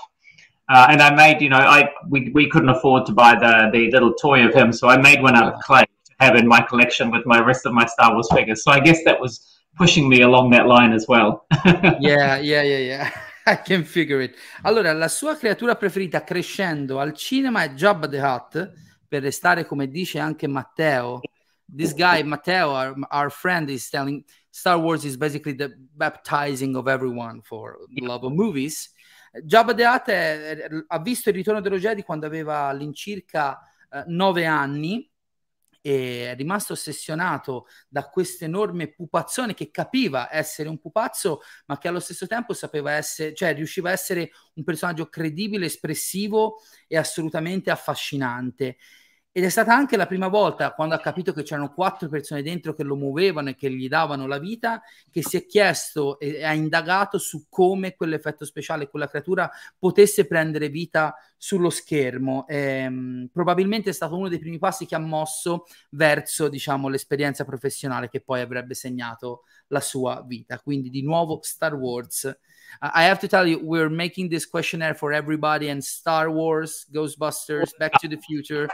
Uh, 0.69 0.89
and 0.91 1.01
I 1.01 1.15
made, 1.15 1.41
you 1.41 1.49
know, 1.49 1.59
I 1.59 1.91
we, 2.09 2.31
we 2.35 2.49
couldn't 2.49 2.71
afford 2.71 3.07
to 3.07 3.13
buy 3.13 3.35
the 3.35 3.71
the 3.73 3.91
little 3.91 4.15
toy 4.15 4.45
of 4.47 4.55
him, 4.55 4.73
so 4.73 4.89
I 4.89 4.97
made 4.97 5.23
one 5.23 5.37
out 5.37 5.53
of 5.53 5.61
clay 5.61 5.85
to 5.85 6.13
have 6.21 6.35
in 6.37 6.47
my 6.47 6.61
collection 6.61 7.11
with 7.11 7.25
my 7.25 7.41
rest 7.41 7.67
of 7.67 7.73
my 7.73 7.87
Star 7.87 8.13
Wars 8.13 8.29
figures. 8.33 8.65
So 8.65 8.73
I 8.73 8.81
guess 8.81 9.05
that 9.05 9.21
was 9.21 9.57
pushing 9.77 10.09
me 10.09 10.23
along 10.23 10.51
that 10.51 10.67
line 10.67 10.93
as 10.93 11.07
well. 11.07 11.47
Yeah, 12.01 12.39
yeah, 12.39 12.63
yeah, 12.63 12.79
yeah. 12.79 13.11
I 13.47 13.57
can 13.57 13.85
figure 13.85 14.21
it. 14.23 14.35
Allora, 14.63 14.93
la 14.93 15.09
sua 15.09 15.37
creatura 15.37 15.77
preferita 15.77 16.25
crescendo 16.25 16.99
al 16.99 17.13
cinema 17.15 17.63
è 17.63 17.73
Jabba 17.75 18.09
the 18.09 18.21
Hutt, 18.21 18.73
per 19.09 19.23
restare 19.23 19.67
come 19.67 19.89
dice 19.89 20.19
anche 20.19 20.49
Matteo. 20.49 21.21
This 21.69 21.93
guy, 21.93 22.23
Matteo, 22.23 22.71
our, 22.71 22.95
our 23.11 23.31
friend, 23.31 23.69
is 23.71 23.89
telling 23.91 24.25
Star 24.51 24.79
Wars 24.79 25.05
is 25.05 25.17
basically 25.17 25.53
the 25.53 25.75
baptizing 25.97 26.77
of 26.77 26.89
everyone 26.89 27.43
for 27.43 27.79
the 27.93 28.07
love 28.07 28.25
of 28.25 28.33
movies. 28.33 28.91
Jabba 29.45 29.75
the 29.75 29.85
Hutt 29.85 30.09
è- 30.09 30.57
è- 30.57 30.85
ha 30.87 30.99
visto 31.01 31.29
il 31.29 31.35
ritorno 31.35 31.61
dello 31.61 31.79
Jedi 31.79 32.03
quando 32.03 32.27
aveva 32.27 32.69
all'incirca 32.69 33.61
eh, 33.91 34.05
nove 34.07 34.47
anni 34.47 35.11
e 35.87 36.33
è 36.33 36.35
rimasto 36.35 36.73
ossessionato 36.73 37.67
da 37.89 38.09
questo 38.09 38.45
enorme 38.45 38.93
pupazzone 38.93 39.55
che 39.55 39.71
capiva 39.71 40.29
essere 40.35 40.69
un 40.69 40.79
pupazzo, 40.81 41.43
ma 41.67 41.79
che 41.79 41.87
allo 41.87 42.01
stesso 42.01 42.27
tempo 42.27 42.55
sapeva 42.55 42.93
essere, 42.93 43.35
cioè 43.35 43.55
riusciva 43.55 43.91
a 43.91 43.93
essere 43.93 44.31
un 44.55 44.65
personaggio 44.65 45.09
credibile, 45.09 45.67
espressivo 45.67 46.57
e 46.89 46.97
assolutamente 46.97 47.71
affascinante. 47.71 48.79
Ed 49.37 49.45
è 49.45 49.51
stata 49.51 49.75
anche 49.75 49.99
la 49.99 50.07
prima 50.07 50.29
volta, 50.29 50.73
quando 50.73 50.95
ha 50.95 50.99
capito 50.99 51.35
che 51.35 51.43
c'erano 51.43 51.71
quattro 51.75 52.09
persone 52.09 52.41
dentro 52.41 52.73
che 52.73 52.83
lo 52.83 52.97
muovevano 52.97 53.51
e 53.51 53.55
che 53.55 53.71
gli 53.71 53.87
davano 53.87 54.27
la 54.27 54.39
vita, 54.39 54.81
che 55.11 55.21
si 55.23 55.37
è 55.37 55.45
chiesto 55.45 56.19
e 56.19 56.43
ha 56.43 56.55
indagato 56.55 57.19
su 57.19 57.45
come 57.51 57.95
quell'effetto 57.95 58.47
speciale, 58.47 58.89
quella 58.89 59.07
creatura 59.07 59.51
potesse 59.79 60.27
prendere 60.27 60.71
vita 60.71 61.15
sullo 61.37 61.69
schermo. 61.69 62.47
E, 62.47 62.57
ehm, 62.57 63.29
probabilmente 63.31 63.91
è 63.91 63.93
stato 63.93 64.17
uno 64.17 64.31
dei 64.31 64.39
primi 64.39 64.57
passi 64.57 64.87
che 64.87 64.95
ha 64.95 64.99
mosso 65.01 65.67
verso, 65.91 66.49
diciamo, 66.49 66.89
l'esperienza 66.89 67.45
professionale 67.45 68.09
che 68.09 68.23
poi 68.23 68.41
avrebbe 68.41 68.73
segnato 68.73 69.43
la 69.67 69.81
sua 69.81 70.25
vita. 70.27 70.59
Quindi 70.61 70.89
di 70.89 71.03
nuovo 71.03 71.41
Star 71.43 71.75
Wars. 71.75 72.35
Uh, 72.83 72.91
I 72.95 73.05
have 73.05 73.21
to 73.21 73.29
tell 73.29 73.47
you, 73.47 73.59
we're 73.59 73.89
making 73.89 74.29
this 74.29 74.45
questionnaire 74.47 74.95
for 74.95 75.13
everybody, 75.13 75.69
and 75.69 75.83
Star 75.85 76.31
Wars, 76.31 76.87
Ghostbusters, 76.95 77.71
Back 77.79 77.93
to 78.01 78.09
the 78.09 78.17
Future, 78.19 78.69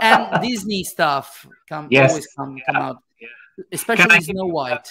and 0.00 0.26
Disney 0.42 0.84
stuff 0.84 1.46
come 1.68 1.88
Yes. 1.90 2.10
always 2.10 2.26
come, 2.36 2.56
come 2.66 2.76
out, 2.76 2.96
especially 3.72 4.20
Snow 4.20 4.46
White. 4.46 4.88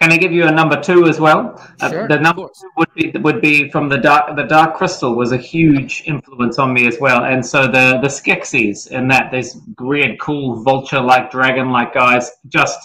Can 0.00 0.12
I 0.12 0.16
give 0.16 0.32
you 0.32 0.46
a 0.46 0.50
number 0.50 0.80
two 0.80 1.06
as 1.08 1.20
well? 1.20 1.60
Uh, 1.82 1.90
Sure, 1.90 2.08
the 2.08 2.18
number 2.18 2.44
two 2.44 2.70
would 2.78 2.88
be 2.94 3.10
would 3.20 3.42
be 3.42 3.70
from 3.70 3.90
the 3.90 3.98
dark. 3.98 4.34
The 4.34 4.44
Dark 4.44 4.74
Crystal 4.74 5.14
was 5.14 5.32
a 5.32 5.36
huge 5.36 6.04
influence 6.06 6.58
on 6.58 6.72
me 6.72 6.86
as 6.86 6.98
well, 6.98 7.24
and 7.24 7.44
so 7.44 7.66
the 7.66 7.98
the 8.00 8.08
Skeksis 8.08 8.90
and 8.90 9.10
that 9.10 9.30
these 9.30 9.58
weird, 9.78 10.18
cool 10.18 10.62
vulture-like, 10.62 11.30
dragon-like 11.30 11.92
guys, 11.92 12.30
just 12.48 12.78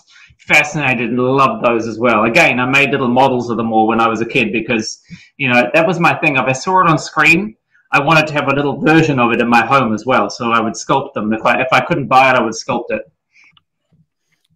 fascinated 0.48 1.10
and 1.10 1.20
loved 1.20 1.64
those 1.66 1.88
as 1.88 1.98
well. 2.00 2.24
Again, 2.26 2.60
I 2.60 2.66
made 2.66 2.92
little 2.92 3.08
models 3.08 3.50
of 3.50 3.58
them 3.58 3.72
all 3.74 3.88
when 3.88 4.00
I 4.00 4.08
was 4.08 4.22
a 4.22 4.26
kid 4.26 4.52
because 4.52 5.02
you 5.38 5.50
know 5.50 5.70
that 5.74 5.86
was 5.88 6.00
my 6.00 6.14
thing. 6.16 6.36
If 6.38 6.46
I 6.46 6.52
saw 6.54 6.82
it 6.82 6.88
on 6.90 6.98
screen, 6.98 7.56
I 7.92 8.00
wanted 8.02 8.28
to 8.28 8.34
have 8.34 8.48
a 8.48 8.56
little 8.56 8.80
version 8.82 9.20
of 9.20 9.32
it 9.34 9.42
in 9.42 9.48
my 9.50 9.66
home 9.66 9.94
as 9.94 10.06
well. 10.06 10.30
So 10.30 10.52
I 10.52 10.60
would 10.60 10.74
sculpt 10.74 11.14
them. 11.14 11.34
If 11.34 11.46
I 11.46 11.62
if 11.62 11.68
I 11.72 11.82
couldn't 11.82 12.08
buy 12.08 12.30
it, 12.32 12.36
I 12.36 12.42
would 12.42 12.54
sculpt 12.54 12.90
it. 12.90 13.02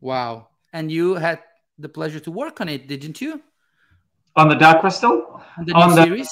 Wow. 0.01 0.47
And 0.73 0.91
you 0.91 1.15
had 1.15 1.39
the 1.77 1.89
pleasure 1.89 2.19
to 2.21 2.31
work 2.31 2.61
on 2.61 2.69
it, 2.69 2.87
didn't 2.87 3.21
you? 3.21 3.41
On 4.35 4.47
the 4.47 4.55
Dark 4.55 4.81
Crystal? 4.81 5.41
On 5.57 5.65
the 5.65 5.73
On 5.73 5.95
the- 5.95 6.03
series? 6.03 6.29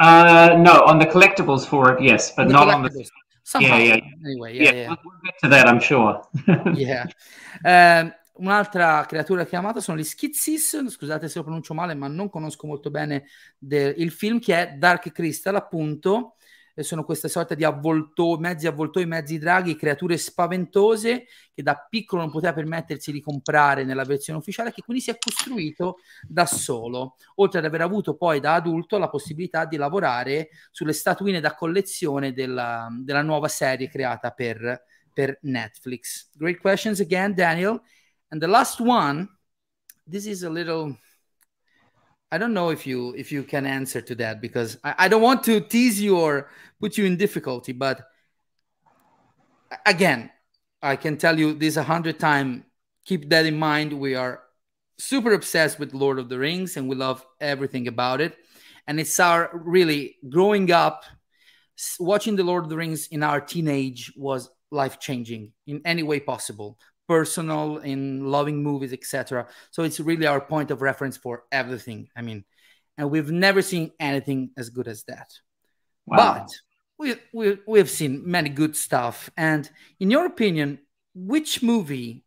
Uh, 0.00 0.54
no, 0.60 0.84
on 0.84 0.98
the 1.00 1.06
collectibles 1.06 1.66
for 1.66 1.92
it, 1.92 2.00
yes, 2.00 2.30
but 2.36 2.46
On 2.46 2.52
not 2.52 2.68
on 2.68 2.82
the. 2.84 3.08
Somehow. 3.42 3.76
yeah. 3.78 3.98
Anyway, 4.24 4.54
Yeah, 4.56 4.62
yeah, 4.62 4.72
yeah. 4.72 4.88
We'll, 4.90 4.98
we'll 5.04 5.20
get 5.24 5.34
to 5.42 5.48
that, 5.48 5.66
I'm 5.66 5.80
sure. 5.80 6.22
Yeah. 6.74 7.06
Ehm, 7.64 8.14
un'altra 8.38 9.04
creatura 9.06 9.44
chiamata 9.44 9.80
sono 9.80 9.98
gli 9.98 10.04
Schizzis, 10.04 10.88
scusate 10.88 11.28
se 11.28 11.38
lo 11.38 11.44
pronuncio 11.44 11.74
male, 11.74 11.94
ma 11.94 12.08
non 12.08 12.28
conosco 12.28 12.66
molto 12.66 12.90
bene 12.90 13.26
de- 13.58 13.94
il 13.96 14.10
film 14.10 14.40
che 14.40 14.54
è 14.56 14.72
Dark 14.76 15.12
Crystal, 15.12 15.54
appunto. 15.54 16.34
E 16.78 16.84
sono 16.84 17.02
queste 17.02 17.26
sorte 17.26 17.56
di 17.56 17.64
avvoltoi, 17.64 18.38
mezzi 18.38 18.68
avvoltoi, 18.68 19.04
mezzi 19.04 19.36
draghi, 19.36 19.74
creature 19.74 20.16
spaventose 20.16 21.26
che 21.52 21.60
da 21.60 21.74
piccolo 21.90 22.22
non 22.22 22.30
poteva 22.30 22.52
permettersi 22.52 23.10
di 23.10 23.20
comprare 23.20 23.82
nella 23.82 24.04
versione 24.04 24.38
ufficiale, 24.38 24.70
che 24.70 24.82
quindi 24.82 25.02
si 25.02 25.10
è 25.10 25.18
costruito 25.18 25.96
da 26.24 26.46
solo, 26.46 27.16
oltre 27.36 27.58
ad 27.58 27.64
aver 27.64 27.80
avuto 27.80 28.14
poi 28.14 28.38
da 28.38 28.54
adulto 28.54 28.96
la 28.96 29.08
possibilità 29.08 29.64
di 29.64 29.76
lavorare 29.76 30.50
sulle 30.70 30.92
statuine 30.92 31.40
da 31.40 31.56
collezione 31.56 32.32
della, 32.32 32.86
della 32.92 33.22
nuova 33.22 33.48
serie 33.48 33.88
creata 33.88 34.30
per, 34.30 34.84
per 35.12 35.36
Netflix. 35.42 36.30
Great 36.36 36.58
questions 36.60 37.00
again, 37.00 37.34
Daniel. 37.34 37.82
And 38.30 38.40
the 38.40 38.48
last 38.48 38.80
one, 38.80 39.28
this 40.06 40.26
is 40.26 40.42
a 40.42 40.50
little. 40.50 40.96
I 42.30 42.36
don't 42.36 42.52
know 42.52 42.70
if 42.70 42.86
you 42.86 43.14
if 43.16 43.32
you 43.32 43.42
can 43.42 43.64
answer 43.64 44.00
to 44.02 44.14
that 44.16 44.40
because 44.40 44.76
I, 44.84 44.94
I 44.98 45.08
don't 45.08 45.22
want 45.22 45.44
to 45.44 45.60
tease 45.60 46.00
you 46.00 46.18
or 46.18 46.50
put 46.80 46.98
you 46.98 47.06
in 47.06 47.16
difficulty, 47.16 47.72
but 47.72 48.06
again, 49.86 50.30
I 50.82 50.96
can 50.96 51.16
tell 51.16 51.38
you 51.38 51.54
this 51.54 51.76
a 51.76 51.82
hundred 51.82 52.18
times. 52.18 52.64
Keep 53.04 53.30
that 53.30 53.46
in 53.46 53.58
mind. 53.58 53.92
We 53.92 54.14
are 54.14 54.42
super 54.98 55.32
obsessed 55.32 55.78
with 55.78 55.94
Lord 55.94 56.18
of 56.18 56.28
the 56.28 56.38
Rings 56.38 56.76
and 56.76 56.88
we 56.88 56.96
love 56.96 57.24
everything 57.40 57.88
about 57.88 58.20
it. 58.20 58.36
And 58.86 59.00
it's 59.00 59.18
our 59.20 59.50
really 59.52 60.16
growing 60.28 60.70
up, 60.70 61.04
watching 61.98 62.36
the 62.36 62.44
Lord 62.44 62.64
of 62.64 62.70
the 62.70 62.76
Rings 62.76 63.06
in 63.08 63.22
our 63.22 63.40
teenage 63.40 64.12
was 64.16 64.50
life 64.70 64.98
changing 64.98 65.52
in 65.66 65.80
any 65.84 66.02
way 66.02 66.20
possible, 66.20 66.78
personal, 67.08 67.78
in 67.78 68.26
loving 68.26 68.62
movies, 68.62 68.92
etc. 68.92 69.48
So 69.70 69.82
it's 69.82 69.98
really 69.98 70.26
our 70.26 70.40
point 70.40 70.70
of 70.70 70.82
reference 70.82 71.16
for 71.16 71.44
everything. 71.50 72.08
I 72.14 72.22
mean, 72.22 72.44
and 72.98 73.10
we've 73.10 73.30
never 73.30 73.62
seen 73.62 73.90
anything 73.98 74.50
as 74.56 74.68
good 74.68 74.86
as 74.86 75.04
that. 75.04 75.32
Wow. 76.06 76.16
But 76.16 76.50
we, 76.98 77.14
we, 77.32 77.58
we've 77.66 77.90
seen 77.90 78.22
many 78.24 78.50
good 78.50 78.76
stuff. 78.76 79.30
And 79.36 79.68
in 79.98 80.10
your 80.10 80.26
opinion, 80.26 80.80
which 81.14 81.62
movie 81.62 82.24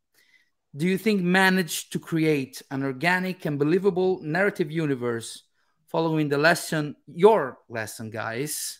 do 0.76 0.88
you 0.88 0.98
think 0.98 1.22
managed 1.22 1.92
to 1.92 2.00
create 2.00 2.62
an 2.72 2.84
organic 2.84 3.46
and 3.46 3.60
believable 3.60 4.22
narrative 4.24 4.72
universe 4.72 5.44
following 5.88 6.30
the 6.30 6.38
lesson, 6.38 6.96
your 7.06 7.60
lesson, 7.68 8.10
guys, 8.10 8.80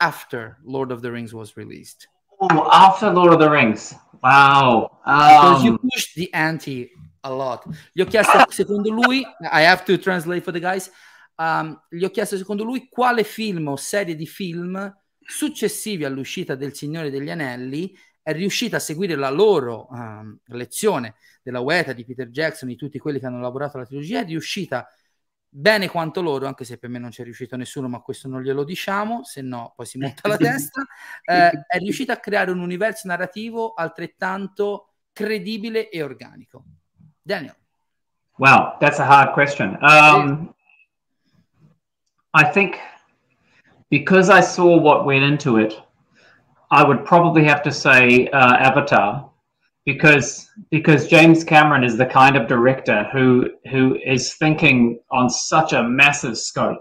after 0.00 0.58
Lord 0.64 0.92
of 0.92 1.02
the 1.02 1.10
Rings 1.10 1.34
was 1.34 1.56
released? 1.56 2.06
Oh, 2.50 2.68
after 2.70 3.10
Lord 3.10 3.32
of 3.32 3.38
the 3.38 3.48
Rings. 3.48 3.94
Wow. 4.22 4.90
Because 5.04 5.64
you 5.64 5.72
Um, 5.72 5.78
pushed 5.78 6.14
the 6.14 6.28
ante 6.32 6.90
a 7.22 7.30
lot. 7.30 7.64
Gli 7.92 8.00
ho 8.00 8.06
chiesto, 8.06 8.44
secondo 8.50 8.90
lui, 8.90 9.20
I 9.40 9.62
have 9.64 9.84
to 9.84 9.98
translate 9.98 10.42
for 10.42 10.52
the 10.52 10.60
guys, 10.60 10.90
um, 11.36 11.78
gli 11.88 12.04
ho 12.04 12.10
chiesto 12.10 12.36
secondo 12.36 12.64
lui 12.64 12.88
quale 12.88 13.24
film 13.24 13.68
o 13.68 13.76
serie 13.76 14.14
di 14.14 14.26
film 14.26 14.94
successivi 15.26 16.04
all'uscita 16.04 16.54
del 16.54 16.74
Signore 16.74 17.10
degli 17.10 17.30
Anelli 17.30 17.96
è 18.22 18.32
riuscita 18.32 18.76
a 18.76 18.80
seguire 18.80 19.14
la 19.16 19.30
loro 19.30 19.86
um, 19.90 20.38
lezione 20.46 21.14
della 21.42 21.60
Weta, 21.60 21.92
di 21.92 22.04
Peter 22.04 22.28
Jackson, 22.28 22.68
di 22.68 22.76
tutti 22.76 22.98
quelli 22.98 23.18
che 23.18 23.26
hanno 23.26 23.40
lavorato 23.40 23.76
alla 23.76 23.86
trilogia, 23.86 24.20
è 24.20 24.24
riuscita 24.24 24.88
bene 25.56 25.88
quanto 25.88 26.20
loro, 26.20 26.48
anche 26.48 26.64
se 26.64 26.78
per 26.78 26.90
me 26.90 26.98
non 26.98 27.10
c'è 27.10 27.22
riuscito 27.22 27.56
nessuno, 27.56 27.88
ma 27.88 28.00
questo 28.00 28.26
non 28.26 28.42
glielo 28.42 28.64
diciamo, 28.64 29.22
se 29.22 29.40
no 29.40 29.72
poi 29.76 29.86
si 29.86 29.98
monta 29.98 30.26
la 30.26 30.36
testa, 30.36 30.82
eh, 31.24 31.50
è 31.66 31.78
riuscita 31.78 32.14
a 32.14 32.16
creare 32.18 32.50
un 32.50 32.58
universo 32.58 33.06
narrativo 33.06 33.72
altrettanto 33.74 34.94
credibile 35.12 35.88
e 35.90 36.02
organico. 36.02 36.64
Daniel. 37.22 37.54
wow, 38.38 38.76
that's 38.80 38.98
a 38.98 39.04
hard 39.04 39.32
question. 39.32 39.78
Um, 39.80 40.52
I 42.34 42.44
think 42.44 42.80
because 43.90 44.28
I 44.28 44.40
saw 44.40 44.76
what 44.76 45.06
went 45.06 45.22
into 45.22 45.58
it, 45.58 45.72
I 46.70 46.82
would 46.82 47.04
probably 47.04 47.44
have 47.44 47.62
to 47.62 47.70
say 47.70 48.26
uh, 48.28 48.56
Avatar, 48.56 49.30
because 49.84 50.48
because 50.70 51.08
James 51.08 51.44
Cameron 51.44 51.84
is 51.84 51.96
the 51.96 52.06
kind 52.06 52.36
of 52.36 52.48
director 52.48 53.08
who 53.12 53.50
who 53.70 53.98
is 54.04 54.34
thinking 54.34 54.98
on 55.10 55.28
such 55.28 55.72
a 55.72 55.82
massive 55.82 56.38
scope, 56.38 56.80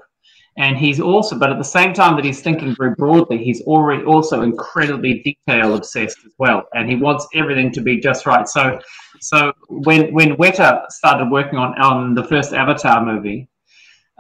and 0.57 0.77
he's 0.77 1.00
also, 1.00 1.38
but 1.38 1.50
at 1.50 1.57
the 1.57 1.63
same 1.63 1.93
time 1.93 2.15
that 2.15 2.25
he's 2.25 2.41
thinking 2.41 2.75
very 2.75 2.93
broadly, 2.95 3.43
he's 3.43 3.62
already 3.63 4.03
also 4.03 4.41
incredibly 4.41 5.22
detail 5.24 5.75
obsessed 5.75 6.19
as 6.25 6.31
well, 6.38 6.63
and 6.74 6.89
he 6.89 6.95
wants 6.95 7.27
everything 7.33 7.72
to 7.72 7.81
be 7.81 8.00
just 8.00 8.25
right. 8.25 8.48
So, 8.48 8.79
so 9.19 9.51
when 9.67 10.13
when 10.13 10.36
Weta 10.38 10.86
started 10.89 11.31
working 11.31 11.57
on 11.57 11.74
on 11.81 12.13
the 12.13 12.24
first 12.24 12.53
Avatar 12.53 13.03
movie, 13.03 13.50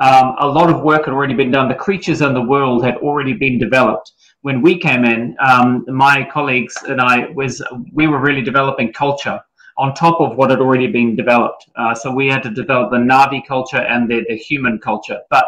um, 0.01 0.35
a 0.39 0.47
lot 0.47 0.71
of 0.71 0.81
work 0.81 1.05
had 1.05 1.13
already 1.13 1.35
been 1.35 1.51
done. 1.51 1.69
The 1.69 1.75
creatures 1.75 2.21
in 2.21 2.33
the 2.33 2.41
world 2.41 2.83
had 2.83 2.97
already 2.97 3.33
been 3.33 3.59
developed. 3.59 4.11
When 4.43 4.61
we 4.61 4.77
came 4.77 5.03
in, 5.03 5.35
um, 5.39 5.85
my 5.87 6.27
colleagues 6.31 6.75
and 6.87 7.01
I 7.01 7.29
was 7.31 7.61
we 7.91 8.07
were 8.07 8.19
really 8.19 8.41
developing 8.41 8.93
culture 8.93 9.39
on 9.77 9.93
top 9.93 10.21
of 10.21 10.37
what 10.37 10.49
had 10.51 10.59
already 10.59 10.87
been 10.87 11.15
developed. 11.15 11.67
Uh, 11.75 11.95
so 11.95 12.11
we 12.11 12.27
had 12.27 12.43
to 12.43 12.49
develop 12.49 12.91
the 12.91 12.97
Na'vi 12.97 13.45
culture 13.47 13.83
and 13.93 14.09
the, 14.09 14.23
the 14.29 14.35
human 14.35 14.77
culture. 14.79 15.19
But 15.29 15.45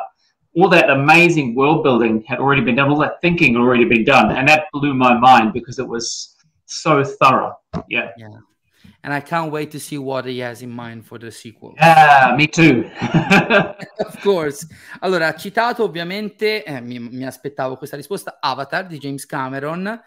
all 0.55 0.69
that 0.69 0.89
amazing 0.89 1.55
world 1.55 1.83
building 1.83 2.23
had 2.23 2.39
already 2.39 2.61
been 2.61 2.75
done. 2.75 2.89
All 2.89 2.99
that 2.99 3.21
thinking 3.21 3.53
had 3.53 3.61
already 3.61 3.85
been 3.85 4.05
done, 4.05 4.31
and 4.35 4.47
that 4.47 4.67
blew 4.73 4.93
my 4.93 5.13
mind 5.13 5.53
because 5.53 5.77
it 5.79 5.87
was 5.87 6.35
so 6.65 7.03
thorough. 7.03 7.57
Yeah. 7.89 8.09
And 9.01 9.13
I 9.13 9.21
can't 9.21 9.51
wait 9.51 9.71
to 9.71 9.79
see 9.79 9.97
what 9.97 10.25
he 10.25 10.41
has 10.41 10.61
in 10.61 10.71
mind 10.71 11.05
for 11.05 11.19
the 11.19 11.31
sequel. 11.31 11.73
Yeah, 11.77 12.33
me 12.35 12.47
too. 12.47 12.89
Of 13.97 14.21
course. 14.21 14.67
Allora, 14.99 15.27
ha 15.27 15.35
citato 15.35 15.83
ovviamente, 15.83 16.63
eh, 16.63 16.81
mi, 16.81 16.99
mi 16.99 17.25
aspettavo 17.25 17.75
questa 17.77 17.95
risposta, 17.95 18.37
Avatar 18.39 18.87
di 18.87 18.97
James 18.97 19.25
Cameron, 19.25 20.01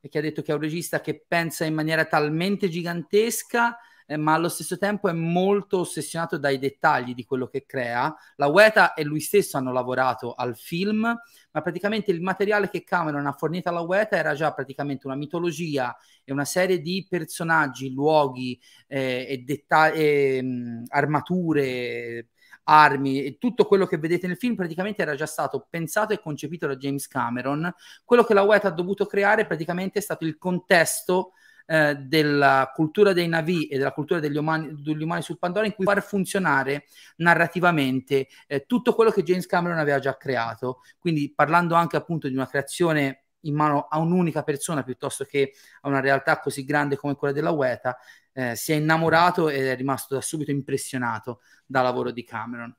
e 0.00 0.08
che 0.08 0.18
ha 0.18 0.20
detto 0.20 0.42
che 0.42 0.52
è 0.52 0.54
un 0.54 0.60
regista 0.60 1.00
che 1.00 1.24
pensa 1.26 1.64
in 1.64 1.74
maniera 1.74 2.04
talmente 2.04 2.68
gigantesca 2.68 3.78
eh, 4.12 4.16
ma 4.18 4.34
allo 4.34 4.50
stesso 4.50 4.76
tempo 4.76 5.08
è 5.08 5.12
molto 5.12 5.78
ossessionato 5.78 6.36
dai 6.36 6.58
dettagli 6.58 7.14
di 7.14 7.24
quello 7.24 7.46
che 7.46 7.64
crea. 7.64 8.14
La 8.36 8.48
Weta 8.48 8.92
e 8.92 9.04
lui 9.04 9.20
stesso 9.20 9.56
hanno 9.56 9.72
lavorato 9.72 10.34
al 10.34 10.54
film, 10.56 11.00
ma 11.00 11.60
praticamente 11.62 12.10
il 12.10 12.20
materiale 12.20 12.68
che 12.68 12.84
Cameron 12.84 13.26
ha 13.26 13.32
fornito 13.32 13.70
alla 13.70 13.80
Weta 13.80 14.16
era 14.16 14.34
già 14.34 14.52
praticamente 14.52 15.06
una 15.06 15.16
mitologia 15.16 15.96
e 16.24 16.32
una 16.32 16.44
serie 16.44 16.80
di 16.80 17.06
personaggi, 17.08 17.92
luoghi 17.92 18.60
eh, 18.86 19.26
e 19.28 19.38
dettagli, 19.38 19.98
eh, 19.98 20.82
armature, 20.88 22.28
armi 22.64 23.24
e 23.24 23.38
tutto 23.38 23.64
quello 23.64 23.86
che 23.86 23.98
vedete 23.98 24.26
nel 24.26 24.36
film 24.36 24.54
praticamente 24.54 25.02
era 25.02 25.16
già 25.16 25.26
stato 25.26 25.66
pensato 25.68 26.12
e 26.12 26.20
concepito 26.20 26.66
da 26.66 26.76
James 26.76 27.08
Cameron. 27.08 27.72
Quello 28.04 28.24
che 28.24 28.34
la 28.34 28.42
Weta 28.42 28.68
ha 28.68 28.72
dovuto 28.72 29.06
creare 29.06 29.46
praticamente 29.46 29.98
è 29.98 30.02
stato 30.02 30.24
il 30.26 30.36
contesto 30.36 31.32
eh, 31.66 31.94
della 31.96 32.70
cultura 32.74 33.12
dei 33.12 33.28
Navi 33.28 33.66
e 33.66 33.78
della 33.78 33.92
cultura 33.92 34.20
degli 34.20 34.36
umani, 34.36 34.80
degli 34.82 35.02
umani 35.02 35.22
sul 35.22 35.38
Pandora 35.38 35.66
in 35.66 35.74
cui 35.74 35.84
far 35.84 36.02
funzionare 36.02 36.84
narrativamente 37.16 38.28
eh, 38.46 38.64
tutto 38.66 38.94
quello 38.94 39.10
che 39.10 39.22
James 39.22 39.46
Cameron 39.46 39.78
aveva 39.78 39.98
già 39.98 40.16
creato. 40.16 40.80
Quindi 40.98 41.32
parlando 41.34 41.74
anche 41.74 41.96
appunto 41.96 42.28
di 42.28 42.34
una 42.34 42.48
creazione 42.48 43.24
in 43.42 43.54
mano 43.54 43.86
a 43.88 43.98
un'unica 43.98 44.42
persona 44.42 44.82
piuttosto 44.82 45.24
che 45.24 45.52
a 45.80 45.88
una 45.88 46.00
realtà 46.00 46.38
così 46.38 46.64
grande 46.64 46.96
come 46.96 47.14
quella 47.14 47.34
della 47.34 47.50
Weta, 47.50 47.96
eh, 48.32 48.54
si 48.56 48.72
è 48.72 48.76
innamorato 48.76 49.48
ed 49.48 49.66
è 49.66 49.76
rimasto 49.76 50.14
da 50.14 50.20
subito 50.20 50.50
impressionato 50.50 51.40
dal 51.66 51.84
lavoro 51.84 52.10
di 52.10 52.24
Cameron. 52.24 52.74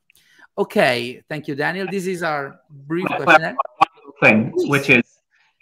Ok, 0.54 1.26
thank 1.26 1.48
you, 1.48 1.56
Daniel. 1.56 1.88
This 1.88 2.06
is 2.06 2.22
our 2.22 2.64
brief 2.68 3.06
question. 3.06 3.56
Thing, 4.20 4.52
which 4.68 4.88
is 4.88 5.13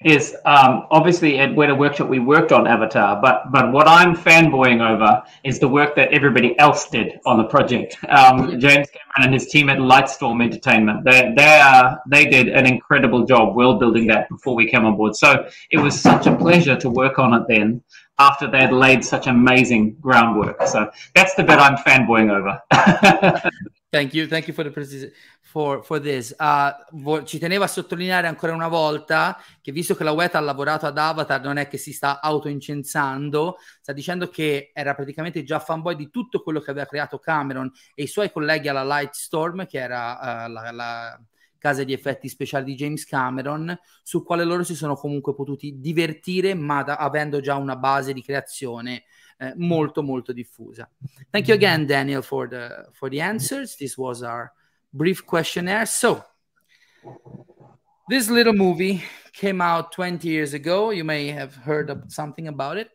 is 0.04 0.34
um, 0.44 0.86
obviously 0.90 1.38
at 1.38 1.50
Weta 1.50 1.76
Workshop 1.76 2.08
we 2.08 2.18
worked 2.18 2.52
on 2.52 2.66
Avatar, 2.66 3.20
but 3.20 3.50
but 3.52 3.72
what 3.72 3.88
I'm 3.88 4.14
fanboying 4.14 4.80
over 4.86 5.22
is 5.44 5.58
the 5.58 5.68
work 5.68 5.96
that 5.96 6.12
everybody 6.12 6.58
else 6.58 6.88
did 6.88 7.18
on 7.26 7.38
the 7.38 7.44
project. 7.44 7.96
Um, 8.08 8.58
James 8.60 8.88
Cameron 8.90 9.24
and 9.24 9.34
his 9.34 9.46
team 9.48 9.68
at 9.68 9.78
Lightstorm 9.78 10.42
Entertainment, 10.42 11.04
they 11.04 11.32
they 11.36 11.60
uh, 11.60 11.96
they 12.08 12.26
did 12.26 12.48
an 12.48 12.66
incredible 12.66 13.24
job 13.24 13.56
world 13.56 13.80
building 13.80 14.06
that 14.08 14.28
before 14.28 14.54
we 14.54 14.68
came 14.68 14.84
on 14.84 14.96
board. 14.96 15.16
So 15.16 15.46
it 15.70 15.78
was 15.78 15.98
such 16.00 16.26
a 16.26 16.36
pleasure 16.36 16.76
to 16.76 16.90
work 16.90 17.18
on 17.18 17.34
it 17.34 17.42
then. 17.48 17.82
After 18.18 18.48
they 18.48 18.58
had 18.58 18.72
laid 18.72 19.04
such 19.04 19.26
amazing 19.26 19.96
groundwork, 20.00 20.66
so 20.66 20.90
that's 21.14 21.34
the 21.34 21.42
bit 21.42 21.58
I'm 21.58 21.76
fanboying 21.76 22.30
over. 22.30 23.42
Thank 23.94 24.14
you, 24.14 24.26
thank 24.26 24.46
you 24.46 24.54
for, 24.54 24.64
the 24.64 25.12
for, 25.42 25.84
for 25.84 26.00
this. 26.00 26.34
Uh, 26.38 27.24
ci 27.24 27.38
tenevo 27.38 27.64
a 27.64 27.66
sottolineare 27.66 28.26
ancora 28.26 28.54
una 28.54 28.68
volta 28.68 29.38
che 29.60 29.70
visto 29.70 29.94
che 29.94 30.02
la 30.02 30.12
Weta 30.12 30.38
ha 30.38 30.40
lavorato 30.40 30.86
ad 30.86 30.96
Avatar 30.96 31.42
non 31.42 31.58
è 31.58 31.68
che 31.68 31.76
si 31.76 31.92
sta 31.92 32.22
autoincensando, 32.22 33.58
sta 33.82 33.92
dicendo 33.92 34.28
che 34.28 34.70
era 34.72 34.94
praticamente 34.94 35.42
già 35.42 35.58
fanboy 35.58 35.94
di 35.94 36.08
tutto 36.08 36.42
quello 36.42 36.60
che 36.60 36.70
aveva 36.70 36.86
creato 36.86 37.18
Cameron 37.18 37.70
e 37.94 38.04
i 38.04 38.06
suoi 38.06 38.32
colleghi 38.32 38.68
alla 38.68 38.82
Lightstorm, 38.82 39.66
che 39.66 39.78
era 39.78 40.46
uh, 40.46 40.50
la, 40.50 40.70
la 40.70 41.20
casa 41.58 41.84
di 41.84 41.92
effetti 41.92 42.30
speciali 42.30 42.64
di 42.64 42.74
James 42.74 43.04
Cameron, 43.04 43.78
sul 44.02 44.24
quale 44.24 44.44
loro 44.44 44.64
si 44.64 44.74
sono 44.74 44.96
comunque 44.96 45.34
potuti 45.34 45.80
divertire, 45.80 46.54
ma 46.54 46.82
da, 46.82 46.96
avendo 46.96 47.40
già 47.40 47.56
una 47.56 47.76
base 47.76 48.14
di 48.14 48.22
creazione 48.22 49.02
eh, 49.42 49.54
molto 49.56 50.02
molto 50.02 50.32
diffusa. 50.32 50.88
Thank 51.30 51.48
you 51.48 51.54
again, 51.54 51.84
Daniel, 51.84 52.22
for 52.22 52.48
the 52.48 52.88
for 52.92 53.10
the 53.10 53.20
answers. 53.20 53.76
This 53.76 53.96
was 53.96 54.22
our 54.22 54.52
brief 54.92 55.24
questionnaire. 55.24 55.86
So, 55.86 56.24
this 58.08 58.28
little 58.30 58.52
movie 58.52 59.02
came 59.32 59.60
out 59.60 59.90
20 59.92 60.28
years 60.28 60.54
ago. 60.54 60.90
You 60.90 61.04
may 61.04 61.28
have 61.28 61.56
heard 61.56 61.90
of 61.90 62.04
something 62.08 62.46
about 62.46 62.76
it. 62.76 62.90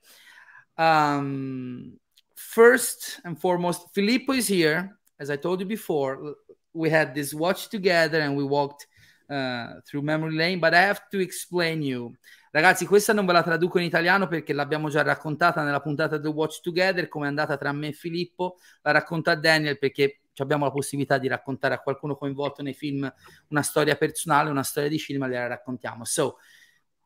Um, 0.78 2.00
first 2.36 3.20
and 3.26 3.38
foremost, 3.38 3.94
Filippo 3.94 4.34
is 4.34 4.48
here. 4.48 4.98
As 5.20 5.30
I 5.30 5.36
told 5.36 5.60
you 5.60 5.66
before, 5.66 6.36
we 6.74 6.90
had 6.90 7.14
this 7.14 7.34
watch 7.34 7.70
together 7.70 8.22
and 8.22 8.38
we 8.38 8.44
walked 8.44 8.86
uh, 9.30 9.82
through 9.86 10.04
memory 10.04 10.36
lane, 10.36 10.60
but 10.60 10.74
I 10.74 10.82
have 10.82 11.10
to 11.10 11.20
explain 11.20 11.82
you 11.82 12.16
Ragazzi, 12.52 12.86
questa 12.86 13.14
non 13.14 13.26
ve 13.26 13.34
la 13.34 13.44
traduco 13.44 13.78
in 13.80 13.86
italiano 13.86 14.28
perché 14.28 14.54
l'abbiamo 14.54 14.90
già 14.90 15.02
raccontata 15.02 15.64
nella 15.64 15.82
puntata 15.82 16.18
del 16.18 16.32
Watch 16.32 16.62
Together, 16.62 17.08
come 17.08 17.26
è 17.26 17.30
andata 17.30 17.58
tra 17.58 17.72
me 17.72 17.90
e 17.90 17.94
Filippo. 17.94 18.58
La 18.82 18.92
racconta 18.92 19.36
Daniel 19.36 19.78
perché 19.78 20.22
abbiamo 20.38 20.66
la 20.66 20.72
possibilità 20.72 21.18
di 21.18 21.28
raccontare 21.28 21.74
a 21.74 21.80
qualcuno 21.80 22.16
coinvolto 22.16 22.62
nei 22.62 22.74
film 22.74 23.12
una 23.50 23.62
storia 23.62 23.96
personale, 23.96 24.50
una 24.50 24.64
storia 24.64 24.90
di 24.90 24.98
cinema, 24.98 25.28
gliela 25.28 25.48
raccontiamo. 25.48 26.06
So, 26.06 26.38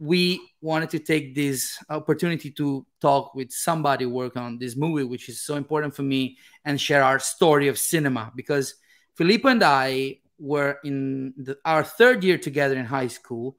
we 0.01 0.39
wanted 0.62 0.89
to 0.89 0.99
take 0.99 1.34
this 1.34 1.77
opportunity 1.89 2.51
to 2.51 2.86
talk 2.99 3.36
with 3.36 3.51
somebody 3.51 4.04
work 4.04 4.36
on 4.36 4.58
this 4.58 4.75
movie, 4.75 5.04
which 5.04 5.30
is 5.30 5.43
so 5.43 5.56
important 5.56 5.93
for 5.93 6.04
me, 6.04 6.36
and 6.65 6.80
share 6.80 7.04
our 7.04 7.19
story 7.19 7.67
of 7.67 7.77
cinema 7.77 8.32
because 8.36 8.75
Filippo 9.13 9.49
and 9.49 9.63
I 9.63 10.19
were 10.39 10.80
in 10.84 11.34
the, 11.38 11.58
our 11.65 11.84
third 11.84 12.23
year 12.23 12.39
together 12.39 12.75
in 12.75 12.86
high 12.86 13.08
school. 13.08 13.58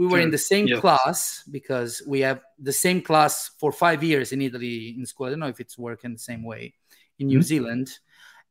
We 0.00 0.06
were 0.06 0.18
in 0.18 0.30
the 0.30 0.38
same 0.38 0.66
yes. 0.66 0.80
class 0.80 1.44
because 1.50 2.02
we 2.06 2.20
have 2.20 2.40
the 2.58 2.72
same 2.72 3.02
class 3.02 3.50
for 3.58 3.70
five 3.70 4.02
years 4.02 4.32
in 4.32 4.40
Italy 4.40 4.94
in 4.96 5.04
school. 5.04 5.26
I 5.26 5.30
don't 5.30 5.40
know 5.40 5.48
if 5.48 5.60
it's 5.60 5.76
working 5.76 6.14
the 6.14 6.18
same 6.18 6.42
way 6.42 6.72
in 7.18 7.26
New 7.26 7.40
mm-hmm. 7.40 7.42
Zealand. 7.42 7.98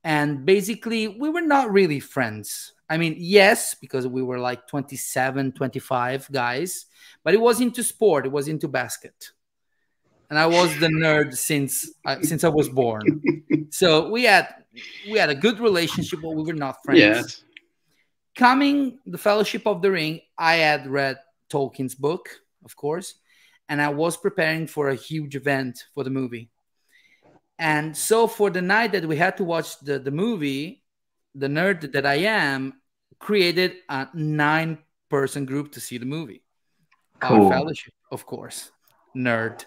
And 0.03 0.45
basically, 0.45 1.07
we 1.07 1.27
were 1.27 1.41
not 1.41 1.71
really 1.71 1.99
friends. 1.99 2.73
I 2.88 2.97
mean, 2.97 3.15
yes, 3.17 3.73
because 3.73 4.05
we 4.05 4.21
were 4.21 4.38
like 4.38 4.67
27, 4.67 5.53
25 5.53 6.31
guys, 6.31 6.85
but 7.23 7.33
it 7.33 7.41
was 7.41 7.62
into 7.62 7.83
sport, 7.83 8.27
it 8.27 8.31
was 8.31 8.47
into 8.47 8.67
basket. 8.67 9.31
And 10.29 10.38
I 10.38 10.45
was 10.45 10.77
the 10.77 10.89
nerd 10.89 11.35
since 11.35 11.91
uh, 12.05 12.21
since 12.21 12.43
I 12.43 12.49
was 12.49 12.69
born. 12.69 13.23
so 13.71 14.07
we 14.12 14.25
had 14.25 14.53
we 15.09 15.17
had 15.17 15.31
a 15.31 15.35
good 15.35 15.59
relationship, 15.59 16.19
but 16.21 16.35
we 16.35 16.43
were 16.43 16.53
not 16.53 16.77
friends. 16.85 16.99
Yes. 16.99 17.43
Coming 18.35 18.99
the 19.07 19.17
Fellowship 19.17 19.65
of 19.65 19.81
the 19.81 19.89
Ring, 19.89 20.21
I 20.38 20.57
had 20.57 20.85
read 20.85 21.17
Tolkien's 21.49 21.95
book, 21.95 22.29
of 22.65 22.75
course, 22.75 23.15
and 23.67 23.81
I 23.81 23.89
was 23.89 24.17
preparing 24.17 24.67
for 24.67 24.89
a 24.89 24.95
huge 24.95 25.35
event 25.35 25.85
for 25.93 26.03
the 26.03 26.09
movie. 26.09 26.49
And 27.57 27.95
so 27.95 28.27
for 28.27 28.49
the 28.49 28.62
night 28.62 28.93
that 28.93 29.05
we 29.05 29.17
had 29.17 29.38
to 29.38 29.43
watch 29.43 29.79
the, 29.79 29.99
the 29.99 30.12
movie, 30.12 30.83
the 31.35 31.47
nerd 31.47 31.91
that 31.91 32.05
I 32.05 32.15
am 32.15 32.73
created 33.19 33.75
a 33.89 34.07
nine 34.13 34.79
person 35.09 35.45
group 35.45 35.73
to 35.73 35.79
see 35.81 35.97
the 35.97 36.05
movie. 36.05 36.41
Cool. 37.19 37.45
Our 37.45 37.51
fellowship, 37.51 37.93
of 38.12 38.25
course. 38.25 38.71
Nerd. 39.15 39.65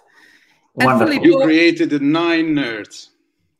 Wonderful. 0.74 1.06
Filippo, 1.06 1.24
you 1.24 1.44
created 1.44 1.90
the 1.90 1.98
nine 2.00 2.54
nerds. 2.54 3.08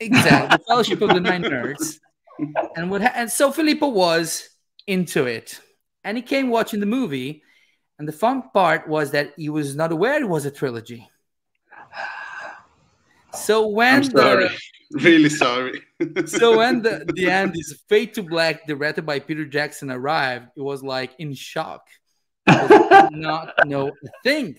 Exactly. 0.01 0.57
The 0.57 0.65
fellowship 0.69 1.03
of 1.03 1.11
the 1.11 1.21
nine 1.21 1.43
nerds. 1.43 1.99
And 2.77 2.91
what 2.91 3.03
ha- 3.03 3.13
and 3.15 3.31
so 3.31 3.53
Filippo 3.53 3.89
was 3.89 4.49
into 4.87 5.27
it. 5.27 5.61
And 6.05 6.17
he 6.17 6.23
came 6.23 6.49
watching 6.49 6.81
the 6.81 6.87
movie 6.87 7.43
and 8.03 8.09
the 8.09 8.13
fun 8.13 8.43
part 8.53 8.89
was 8.89 9.13
that 9.13 9.33
he 9.37 9.49
was 9.49 9.77
not 9.77 9.93
aware 9.93 10.21
it 10.21 10.29
was 10.29 10.45
a 10.45 10.51
trilogy. 10.51 11.09
So 13.33 13.69
when 13.69 13.99
I'm 13.99 14.03
sorry. 14.03 14.49
the 14.49 14.59
really 15.05 15.29
sorry. 15.29 15.83
so 16.27 16.59
when 16.59 16.83
the, 16.83 17.09
the 17.15 17.31
end 17.31 17.55
is 17.55 17.81
Fade 17.89 18.15
to 18.15 18.25
Black, 18.25 18.67
directed 18.67 19.07
by 19.07 19.21
Peter 19.21 19.45
Jackson, 19.45 19.89
arrived, 19.89 20.49
it 20.57 20.63
was 20.63 20.83
like 20.83 21.13
in 21.21 21.33
shock. 21.33 21.87
not 22.49 23.55
know 23.67 23.91
a 23.91 24.09
thing. 24.25 24.59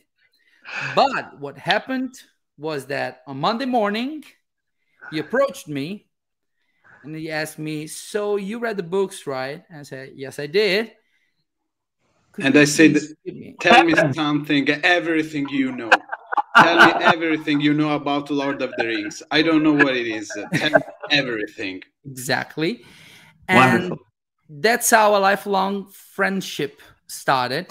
But 0.95 1.37
what 1.37 1.57
happened 1.57 2.15
was 2.57 2.85
that 2.85 3.23
on 3.27 3.41
Monday 3.41 3.65
morning, 3.65 4.23
he 5.11 5.19
approached 5.19 5.67
me 5.67 6.07
and 7.03 7.13
he 7.13 7.29
asked 7.29 7.59
me, 7.59 7.87
So 7.87 8.37
you 8.37 8.59
read 8.59 8.77
the 8.77 8.83
books, 8.83 9.27
right? 9.27 9.65
And 9.69 9.79
I 9.79 9.83
said, 9.83 10.13
Yes, 10.15 10.39
I 10.39 10.47
did. 10.47 10.93
Could 12.33 12.45
and 12.45 12.57
I 12.57 12.65
said, 12.65 12.97
"Tell 13.59 13.83
me 13.83 13.93
something, 14.13 14.67
everything 14.69 15.47
you 15.49 15.71
know. 15.71 15.91
Tell 16.57 16.85
me 16.87 16.93
everything 17.03 17.61
you 17.61 17.73
know 17.73 17.95
about 17.95 18.31
Lord 18.31 18.61
of 18.63 18.73
the 18.77 18.87
Rings. 18.87 19.21
I 19.29 19.43
don't 19.43 19.61
know 19.61 19.73
what 19.73 19.95
it 19.95 20.07
is. 20.07 20.31
Tell 20.53 20.71
me 20.71 20.81
everything." 21.11 21.83
Exactly, 22.05 22.83
and 23.47 23.83
Wonderful. 23.83 23.99
that's 24.49 24.89
how 24.89 25.15
a 25.15 25.19
lifelong 25.19 25.87
friendship 25.91 26.81
started. 27.07 27.67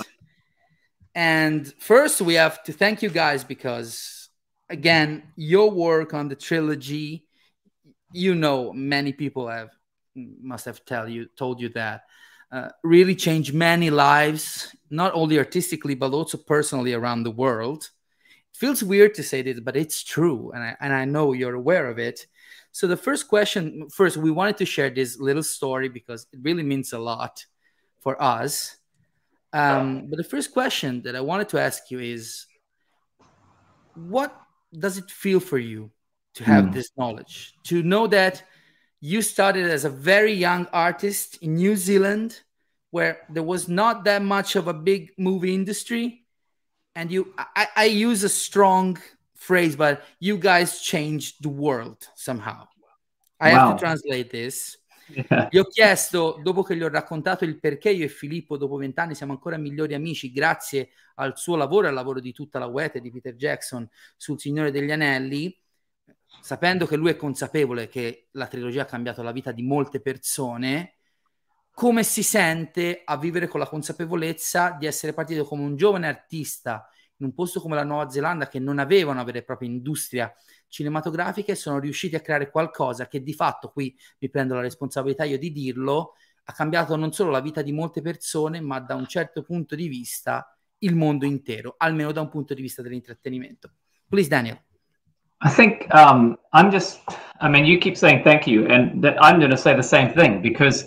And 1.15 1.73
first, 1.79 2.23
we 2.23 2.35
have 2.35 2.63
to 2.65 2.73
thank 2.73 3.03
you 3.03 3.11
guys 3.11 3.45
because, 3.45 4.29
again, 4.71 5.25
your 5.37 5.71
work 5.71 6.15
on 6.15 6.29
the 6.29 6.37
trilogy, 6.37 7.27
you 8.13 8.35
know, 8.35 8.73
many 8.73 9.13
people 9.13 9.49
have 9.49 9.71
must 10.15 10.67
have 10.67 10.85
tell 10.85 11.09
you 11.09 11.27
told 11.37 11.61
you 11.61 11.71
that 11.71 12.03
uh, 12.53 12.69
really 12.85 13.15
changed 13.15 13.55
many 13.55 13.89
lives, 13.89 14.77
not 14.91 15.13
only 15.15 15.39
artistically, 15.39 15.95
but 15.95 16.13
also 16.13 16.37
personally 16.37 16.93
around 16.93 17.23
the 17.23 17.31
world. 17.31 17.89
It 18.53 18.59
feels 18.59 18.85
weird 18.85 19.15
to 19.15 19.23
say 19.23 19.41
this, 19.41 19.59
but 19.59 19.75
it's 19.75 20.05
true. 20.05 20.53
And 20.55 20.63
I, 20.63 20.77
and 20.81 20.93
I 20.93 21.07
know 21.07 21.33
you're 21.33 21.55
aware 21.55 21.89
of 21.89 21.99
it. 21.99 22.27
So, 22.71 22.87
the 22.87 22.97
first 22.97 23.27
question 23.29 23.89
first, 23.89 24.19
we 24.19 24.31
wanted 24.31 24.59
to 24.59 24.67
share 24.67 24.91
this 24.91 25.19
little 25.19 25.43
story 25.43 25.89
because 25.89 26.27
it 26.33 26.41
really 26.43 26.63
means 26.63 26.93
a 26.93 26.99
lot 26.99 27.45
for 28.01 28.23
us. 28.23 28.77
Um, 29.55 30.07
but 30.09 30.17
the 30.17 30.25
first 30.25 30.53
question 30.53 31.03
that 31.03 31.17
I 31.17 31.21
wanted 31.21 31.49
to 31.51 31.61
ask 31.61 31.91
you 31.91 32.01
is 32.01 32.47
what 33.95 34.35
does 34.79 34.97
it 34.99 35.11
feel 35.11 35.41
for 35.41 35.59
you 35.59 35.91
to 36.35 36.45
have 36.45 36.67
mm. 36.67 36.73
this 36.73 36.91
knowledge, 36.97 37.55
to 37.65 37.83
know 37.83 38.07
that 38.07 38.43
you 39.03 39.21
started 39.21 39.69
as 39.69 39.85
a 39.85 39.91
very 39.91 40.33
young 40.33 40.69
artist 40.73 41.37
in 41.43 41.57
New 41.57 41.75
Zealand, 41.77 42.41
where 42.93 43.19
there 43.29 43.43
was 43.43 43.69
not 43.69 44.05
that 44.05 44.23
much 44.23 44.55
of 44.55 44.69
a 44.69 44.73
big 44.73 45.11
movie 45.19 45.55
industry. 45.55 46.25
And 46.95 47.11
you, 47.11 47.35
I, 47.37 47.67
I 47.77 47.85
use 47.87 48.23
a 48.23 48.29
strong 48.29 48.97
phrase, 49.35 49.75
but 49.75 50.05
you 50.21 50.39
guys 50.39 50.81
changed 50.81 51.43
the 51.43 51.49
world 51.49 52.07
somehow. 52.15 52.69
I 53.41 53.53
wow. 53.53 53.59
have 53.59 53.77
to 53.77 53.81
translate 53.81 54.31
this. 54.31 54.79
Yeah. 55.09 55.49
Gli 55.51 55.59
ho 55.59 55.65
chiesto, 55.65 56.39
dopo 56.41 56.63
che 56.63 56.77
gli 56.77 56.83
ho 56.83 56.89
raccontato 56.89 57.45
il 57.45 57.59
perché 57.59 57.91
io 57.91 58.05
e 58.05 58.09
Filippo 58.09 58.57
dopo 58.57 58.77
vent'anni 58.77 59.17
siamo 59.17 59.33
ancora 59.33 59.57
migliori 59.57 59.95
amici 59.95 60.31
grazie 60.31 60.91
al 61.17 61.37
suo 61.37 61.57
lavoro 61.57 61.87
e 61.87 61.89
al 61.89 61.95
lavoro 61.95 62.21
di 62.21 62.33
tutta 62.33 62.61
la 62.61 62.67
Weta 62.67 62.99
e 62.99 63.01
di 63.01 63.11
Peter 63.11 63.35
Jackson 63.35 63.87
sul 64.17 64.39
Signore 64.39 64.71
degli 64.71 64.93
Anelli, 64.93 65.55
sapendo 66.41 66.87
che 66.87 66.97
lui 66.97 67.11
è 67.11 67.17
consapevole 67.17 67.89
che 67.89 68.29
la 68.33 68.47
trilogia 68.47 68.83
ha 68.83 68.87
cambiato 68.87 69.23
la 69.23 69.33
vita 69.33 69.53
di 69.53 69.63
molte 69.63 70.01
persone, 70.01 70.97
come 71.71 72.03
si 72.03 72.23
sente 72.23 73.03
a 73.05 73.17
vivere 73.17 73.49
con 73.49 73.61
la 73.61 73.67
consapevolezza 73.67 74.77
di 74.79 74.87
essere 74.87 75.15
partito 75.15 75.45
come 75.45 75.63
un 75.63 75.77
giovane 75.77 76.07
artista 76.07 76.87
in 77.17 77.27
un 77.27 77.35
posto 77.35 77.61
come 77.61 77.77
la 77.77 77.85
Nuova 77.85 78.11
Zelanda 78.11 78.49
che 78.49 78.59
non 78.59 78.79
aveva 78.79 79.13
una 79.13 79.23
vera 79.23 79.39
e 79.39 79.45
propria 79.45 79.69
industria 79.69 80.33
cinematografica 80.69 81.53
e 81.53 81.57
sono 81.57 81.79
riusciti 81.79 82.17
a 82.17 82.21
creare 82.21 82.51
qualcosa 82.51 83.07
che 83.07 83.23
di 83.23 83.33
fatto, 83.33 83.71
qui 83.71 83.97
mi 84.19 84.29
prendo 84.29 84.55
la 84.55 84.61
responsabilità 84.61 85.25
io 85.25 85.39
di 85.39 85.53
dirlo, 85.53 86.15
ha 86.45 86.53
cambiato 86.53 86.97
non 86.97 87.13
solo 87.13 87.31
la 87.31 87.41
vita 87.41 87.63
di 87.63 87.73
molte 87.73 88.03
persone, 88.03 88.61
ma 88.61 88.81
da 88.81 88.95
un 88.95 89.07
certo 89.07 89.43
punto 89.43 89.77
di 89.77 89.87
vista 89.87 90.57
il 90.79 90.97
mondo 90.97 91.25
intero, 91.25 91.75
almeno 91.79 92.11
da 92.11 92.21
un 92.21 92.29
punto 92.29 92.55
di 92.55 92.63
vista 92.63 92.83
dell'intrattenimento. 92.83 93.73
Please, 94.09 94.29
Daniel. 94.29 94.72
I 95.43 95.51
think 95.51 95.93
um, 95.95 96.37
I'm 96.53 96.71
just, 96.71 97.01
I 97.41 97.49
mean, 97.49 97.65
you 97.65 97.79
keep 97.79 97.97
saying 97.97 98.23
thank 98.23 98.47
you, 98.47 98.67
and 98.67 99.03
that 99.03 99.23
I'm 99.23 99.39
going 99.39 99.51
to 99.51 99.57
say 99.57 99.75
the 99.75 99.83
same 99.83 100.13
thing 100.15 100.41
because 100.41 100.87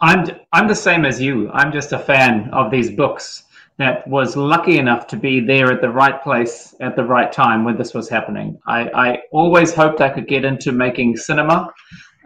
I'm, 0.00 0.26
I'm 0.52 0.68
the 0.68 0.74
same 0.74 1.04
as 1.04 1.20
you. 1.20 1.50
I'm 1.52 1.72
just 1.72 1.92
a 1.92 1.98
fan 1.98 2.50
of 2.50 2.70
these 2.70 2.90
books 2.90 3.44
that 3.78 4.06
was 4.06 4.36
lucky 4.36 4.78
enough 4.78 5.06
to 5.08 5.16
be 5.16 5.40
there 5.40 5.72
at 5.72 5.80
the 5.80 5.88
right 5.88 6.22
place 6.22 6.74
at 6.80 6.94
the 6.94 7.04
right 7.04 7.32
time 7.32 7.64
when 7.64 7.76
this 7.76 7.94
was 7.94 8.08
happening. 8.08 8.58
I, 8.66 8.90
I 8.94 9.18
always 9.32 9.74
hoped 9.74 10.00
I 10.00 10.10
could 10.10 10.28
get 10.28 10.44
into 10.44 10.70
making 10.70 11.16
cinema 11.16 11.72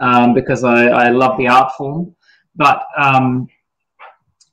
um, 0.01 0.35
because 0.35 0.65
I, 0.65 0.89
I 0.89 1.09
love 1.09 1.39
the 1.39 1.49
art 1.49 1.73
form, 1.79 2.15
but 2.57 2.83
um, 2.99 3.49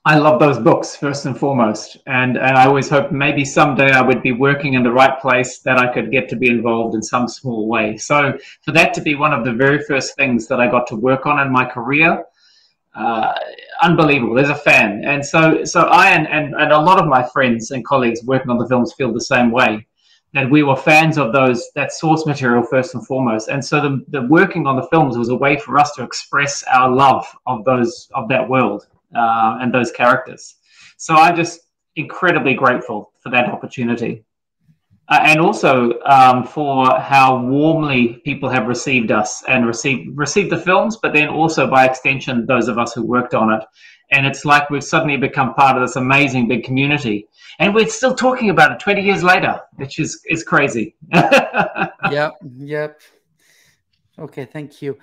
I 0.07 0.19
love 0.19 0.39
those 0.39 0.59
books 0.59 0.95
first 0.95 1.25
and 1.25 1.35
foremost, 1.35 1.97
and 2.05 2.37
and 2.37 2.55
I 2.55 2.67
always 2.67 2.87
hoped 2.87 3.11
maybe 3.11 3.43
someday 3.43 3.89
I 3.89 4.03
would 4.03 4.21
be 4.21 4.33
working 4.33 4.75
in 4.75 4.83
the 4.83 4.91
right 4.91 5.19
place 5.19 5.57
that 5.59 5.79
I 5.79 5.91
could 5.91 6.11
get 6.11 6.29
to 6.29 6.35
be 6.35 6.47
involved 6.47 6.93
in 6.93 7.01
some 7.01 7.27
small 7.27 7.67
way. 7.67 7.97
So 7.97 8.37
for 8.61 8.71
that 8.73 8.93
to 8.93 9.01
be 9.01 9.15
one 9.15 9.33
of 9.33 9.43
the 9.43 9.51
very 9.51 9.81
first 9.83 10.15
things 10.15 10.47
that 10.47 10.59
I 10.59 10.67
got 10.67 10.85
to 10.87 10.95
work 10.95 11.25
on 11.25 11.39
in 11.39 11.51
my 11.51 11.65
career, 11.65 12.23
uh, 12.93 13.33
unbelievable. 13.81 14.35
There's 14.35 14.49
a 14.49 14.53
fan, 14.69 15.03
and 15.05 15.25
so 15.25 15.65
so 15.65 15.81
I 15.87 16.11
and, 16.11 16.27
and 16.27 16.53
and 16.53 16.71
a 16.71 16.77
lot 16.79 16.99
of 16.99 17.07
my 17.07 17.23
friends 17.29 17.71
and 17.71 17.83
colleagues 17.83 18.23
working 18.23 18.51
on 18.51 18.59
the 18.59 18.67
films 18.67 18.93
feel 18.93 19.11
the 19.11 19.21
same 19.21 19.49
way. 19.49 19.87
That 20.33 20.51
we 20.51 20.61
were 20.61 20.75
fans 20.75 21.17
of 21.17 21.33
those 21.33 21.67
that 21.73 21.91
source 21.91 22.27
material 22.27 22.61
first 22.61 22.93
and 22.93 23.07
foremost, 23.07 23.47
and 23.47 23.65
so 23.65 23.81
the, 23.81 24.05
the 24.09 24.21
working 24.27 24.67
on 24.67 24.75
the 24.75 24.87
films 24.89 25.17
was 25.17 25.29
a 25.29 25.35
way 25.35 25.57
for 25.57 25.79
us 25.79 25.93
to 25.93 26.03
express 26.03 26.63
our 26.71 26.91
love 26.91 27.25
of 27.47 27.65
those 27.65 28.07
of 28.13 28.29
that 28.29 28.47
world 28.47 28.85
uh, 29.15 29.57
and 29.61 29.73
those 29.73 29.91
characters. 29.91 30.55
So 30.97 31.15
I'm 31.15 31.35
just 31.35 31.59
incredibly 31.95 32.53
grateful 32.53 33.11
for 33.21 33.29
that 33.29 33.49
opportunity. 33.49 34.23
Uh, 35.07 35.19
and 35.21 35.39
also 35.39 35.99
um, 36.05 36.43
for 36.43 36.99
how 36.99 37.39
warmly 37.39 38.21
people 38.25 38.49
have 38.49 38.65
received 38.65 39.11
us 39.11 39.43
and 39.47 39.67
received 39.67 40.17
received 40.17 40.51
the 40.51 40.57
films, 40.57 40.97
but 40.99 41.13
then 41.13 41.27
also 41.27 41.69
by 41.69 41.85
extension 41.85 42.45
those 42.47 42.67
of 42.67 42.79
us 42.79 42.93
who 42.93 43.05
worked 43.05 43.35
on 43.35 43.53
it. 43.53 43.63
And 44.11 44.25
it's 44.25 44.45
like 44.45 44.69
we've 44.71 44.83
suddenly 44.83 45.17
become 45.17 45.53
part 45.53 45.77
of 45.77 45.87
this 45.87 45.95
amazing 45.95 46.47
big 46.47 46.63
community, 46.63 47.27
and 47.59 47.73
we're 47.73 47.87
still 47.87 48.15
talking 48.15 48.49
about 48.49 48.71
it 48.71 48.79
20 48.79 49.03
years 49.03 49.23
later, 49.23 49.61
which 49.75 49.99
is 49.99 50.21
is 50.25 50.43
crazy. 50.43 50.95
yep, 51.13 52.33
yep. 52.57 52.99
Okay, 54.17 54.45
thank 54.45 54.81
you. 54.81 54.97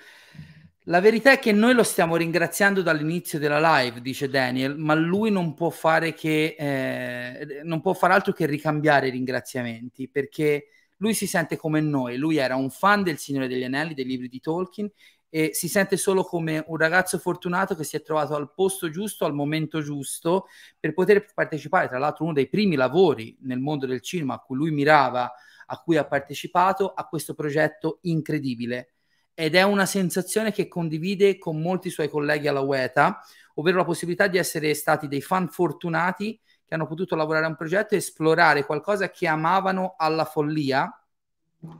La 0.86 1.00
verità 1.00 1.30
è 1.30 1.38
che 1.38 1.52
noi 1.52 1.74
lo 1.74 1.84
stiamo 1.84 2.16
ringraziando 2.16 2.82
dall'inizio 2.82 3.38
della 3.38 3.78
live, 3.78 4.00
dice 4.00 4.28
Daniel, 4.28 4.76
ma 4.76 4.94
lui 4.94 5.30
non 5.30 5.54
può 5.54 5.70
fare 5.70 6.12
che 6.12 6.56
eh, 6.58 7.62
non 7.62 7.80
può 7.80 7.92
fare 7.92 8.14
altro 8.14 8.32
che 8.32 8.46
ricambiare 8.46 9.06
i 9.06 9.10
ringraziamenti 9.12 10.08
perché 10.08 10.66
lui 10.96 11.14
si 11.14 11.28
sente 11.28 11.56
come 11.56 11.80
noi. 11.80 12.16
Lui 12.16 12.36
era 12.36 12.56
un 12.56 12.68
fan 12.68 13.04
del 13.04 13.18
Signore 13.18 13.46
degli 13.46 13.62
Anelli, 13.62 13.94
dei 13.94 14.04
libri 14.04 14.26
di 14.26 14.40
Tolkien 14.40 14.90
e 15.28 15.50
si 15.52 15.68
sente 15.68 15.96
solo 15.96 16.24
come 16.24 16.64
un 16.66 16.76
ragazzo 16.76 17.16
fortunato 17.18 17.76
che 17.76 17.84
si 17.84 17.94
è 17.94 18.02
trovato 18.02 18.34
al 18.34 18.52
posto 18.52 18.90
giusto, 18.90 19.24
al 19.24 19.34
momento 19.34 19.82
giusto 19.82 20.46
per 20.80 20.94
poter 20.94 21.26
partecipare. 21.32 21.86
Tra 21.86 21.98
l'altro, 21.98 22.24
uno 22.24 22.32
dei 22.32 22.48
primi 22.48 22.74
lavori 22.74 23.36
nel 23.42 23.60
mondo 23.60 23.86
del 23.86 24.00
cinema 24.00 24.34
a 24.34 24.38
cui 24.40 24.56
lui 24.56 24.72
mirava, 24.72 25.32
a 25.66 25.80
cui 25.80 25.96
ha 25.96 26.04
partecipato, 26.04 26.92
a 26.92 27.06
questo 27.06 27.34
progetto 27.34 28.00
incredibile 28.02 28.88
ed 29.34 29.54
è 29.54 29.62
una 29.62 29.86
sensazione 29.86 30.52
che 30.52 30.68
condivide 30.68 31.38
con 31.38 31.60
molti 31.60 31.90
suoi 31.90 32.08
colleghi 32.08 32.48
alla 32.48 32.60
UETA, 32.60 33.22
ovvero 33.54 33.78
la 33.78 33.84
possibilità 33.84 34.26
di 34.26 34.38
essere 34.38 34.74
stati 34.74 35.08
dei 35.08 35.22
fan 35.22 35.48
fortunati 35.48 36.38
che 36.64 36.74
hanno 36.74 36.86
potuto 36.86 37.16
lavorare 37.16 37.46
a 37.46 37.48
un 37.48 37.56
progetto 37.56 37.94
e 37.94 37.98
esplorare 37.98 38.64
qualcosa 38.64 39.10
che 39.10 39.26
amavano 39.26 39.94
alla 39.96 40.24
follia 40.24 40.90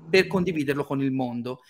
per 0.08 0.26
condividerlo 0.26 0.84
con 0.84 1.00
il 1.02 1.12
mondo. 1.12 1.60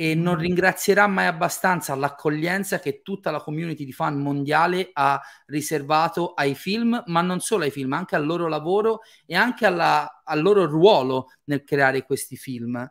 E 0.00 0.14
non 0.14 0.36
ringrazierà 0.36 1.08
mai 1.08 1.26
abbastanza 1.26 1.94
l'accoglienza 1.96 2.78
che 2.78 3.02
tutta 3.02 3.32
la 3.32 3.40
community 3.40 3.84
di 3.84 3.92
fan 3.92 4.20
mondiale 4.20 4.90
ha 4.92 5.20
riservato 5.46 6.34
ai 6.34 6.54
film, 6.54 7.02
ma 7.06 7.20
non 7.20 7.40
solo 7.40 7.64
ai 7.64 7.72
film, 7.72 7.92
anche 7.94 8.14
al 8.14 8.24
loro 8.24 8.46
lavoro 8.46 9.00
e 9.26 9.34
anche 9.34 9.66
alla, 9.66 10.22
al 10.24 10.40
loro 10.40 10.66
ruolo 10.66 11.32
nel 11.44 11.64
creare 11.64 12.04
questi 12.04 12.36
film 12.36 12.88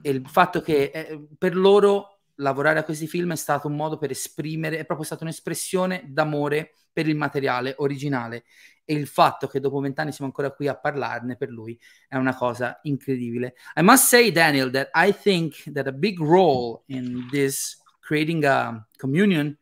e 0.00 0.10
il 0.10 0.26
fatto 0.26 0.60
che 0.60 0.90
eh, 0.92 1.26
per 1.36 1.56
loro 1.56 2.20
lavorare 2.36 2.78
a 2.78 2.84
questi 2.84 3.06
film 3.06 3.32
è 3.32 3.36
stato 3.36 3.68
un 3.68 3.76
modo 3.76 3.98
per 3.98 4.10
esprimere, 4.10 4.78
è 4.78 4.84
proprio 4.84 5.06
stata 5.06 5.24
un'espressione 5.24 6.04
d'amore 6.08 6.74
per 6.92 7.08
il 7.08 7.16
materiale 7.16 7.74
originale 7.78 8.44
e 8.84 8.94
il 8.94 9.06
fatto 9.06 9.46
che 9.46 9.60
dopo 9.60 9.80
vent'anni 9.80 10.12
siamo 10.12 10.26
ancora 10.26 10.52
qui 10.52 10.66
a 10.66 10.76
parlarne 10.76 11.36
per 11.36 11.48
lui 11.48 11.78
è 12.08 12.16
una 12.16 12.34
cosa 12.34 12.78
incredibile. 12.82 13.54
I 13.76 13.82
must 13.82 14.06
say, 14.06 14.30
Daniel, 14.30 14.70
that 14.70 14.90
I 14.94 15.12
think 15.12 15.72
that 15.72 15.86
a 15.86 15.92
big 15.92 16.18
role 16.20 16.82
in 16.86 17.28
this 17.30 17.80
creating 18.00 18.44
a 18.44 18.86
communion 18.98 19.56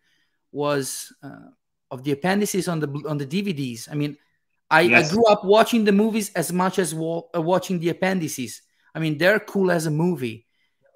was 0.50 1.14
uh, 1.22 1.50
of 1.88 2.02
the 2.02 2.12
appendices 2.12 2.66
on 2.66 2.80
the 2.80 2.88
on 3.06 3.18
the 3.18 3.26
DVDs. 3.26 3.88
I 3.90 3.94
mean, 3.94 4.16
I, 4.70 4.82
yes. 4.82 5.10
I 5.10 5.14
grew 5.14 5.26
up 5.26 5.44
watching 5.44 5.84
the 5.84 5.92
movies 5.92 6.32
as 6.34 6.52
much 6.52 6.78
as 6.78 6.94
wa- 6.94 7.28
watching 7.34 7.78
the 7.78 7.90
appendices. 7.90 8.62
I 8.94 8.98
mean, 8.98 9.18
they're 9.18 9.40
cool 9.40 9.70
as 9.70 9.86
a 9.86 9.90
movie. 9.90 10.46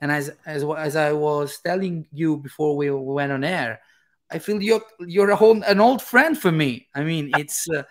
And 0.00 0.12
as 0.12 0.30
as 0.44 0.64
as 0.64 0.96
I 0.96 1.12
was 1.12 1.58
telling 1.60 2.06
you 2.12 2.36
before 2.36 2.76
we 2.76 2.90
went 2.90 3.32
on 3.32 3.44
air, 3.44 3.80
I 4.30 4.38
feel 4.38 4.62
you're 4.62 4.82
you're 5.00 5.30
a 5.30 5.36
whole, 5.36 5.62
an 5.62 5.80
old 5.80 6.02
friend 6.02 6.36
for 6.36 6.52
me. 6.52 6.88
I 6.94 7.04
mean, 7.04 7.30
it's 7.38 7.68
uh, 7.70 7.84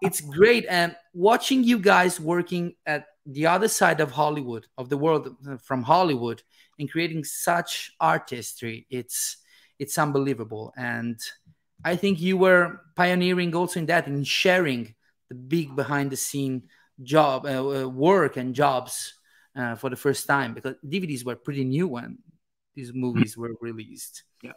it's 0.00 0.20
great 0.20 0.66
and 0.68 0.94
watching 1.12 1.64
you 1.64 1.78
guys 1.78 2.20
working 2.20 2.74
at 2.86 3.06
the 3.26 3.46
other 3.46 3.68
side 3.68 4.00
of 4.00 4.10
Hollywood, 4.10 4.66
of 4.78 4.88
the 4.88 4.96
world 4.96 5.34
uh, 5.48 5.56
from 5.56 5.82
Hollywood, 5.82 6.42
and 6.78 6.90
creating 6.90 7.24
such 7.24 7.92
artistry. 8.00 8.86
It's 8.90 9.38
it's 9.78 9.98
unbelievable, 9.98 10.72
and 10.76 11.18
I 11.84 11.96
think 11.96 12.20
you 12.20 12.36
were 12.36 12.80
pioneering 12.94 13.54
also 13.54 13.80
in 13.80 13.86
that 13.86 14.06
in 14.06 14.22
sharing 14.24 14.94
the 15.28 15.34
big 15.34 15.74
behind 15.74 16.10
the 16.10 16.16
scene 16.16 16.68
job 17.02 17.46
uh, 17.46 17.84
uh 17.84 17.88
work 17.88 18.36
and 18.36 18.54
jobs 18.54 19.14
uh, 19.60 19.76
for 19.76 19.90
the 19.90 19.96
first 19.96 20.26
time 20.26 20.54
because 20.54 20.76
DVDs 20.82 21.24
were 21.24 21.36
pretty 21.36 21.64
new 21.64 21.88
when 21.88 22.18
these 22.74 22.92
movies 22.92 23.36
were 23.36 23.54
released. 23.60 24.24
Yeah. 24.42 24.54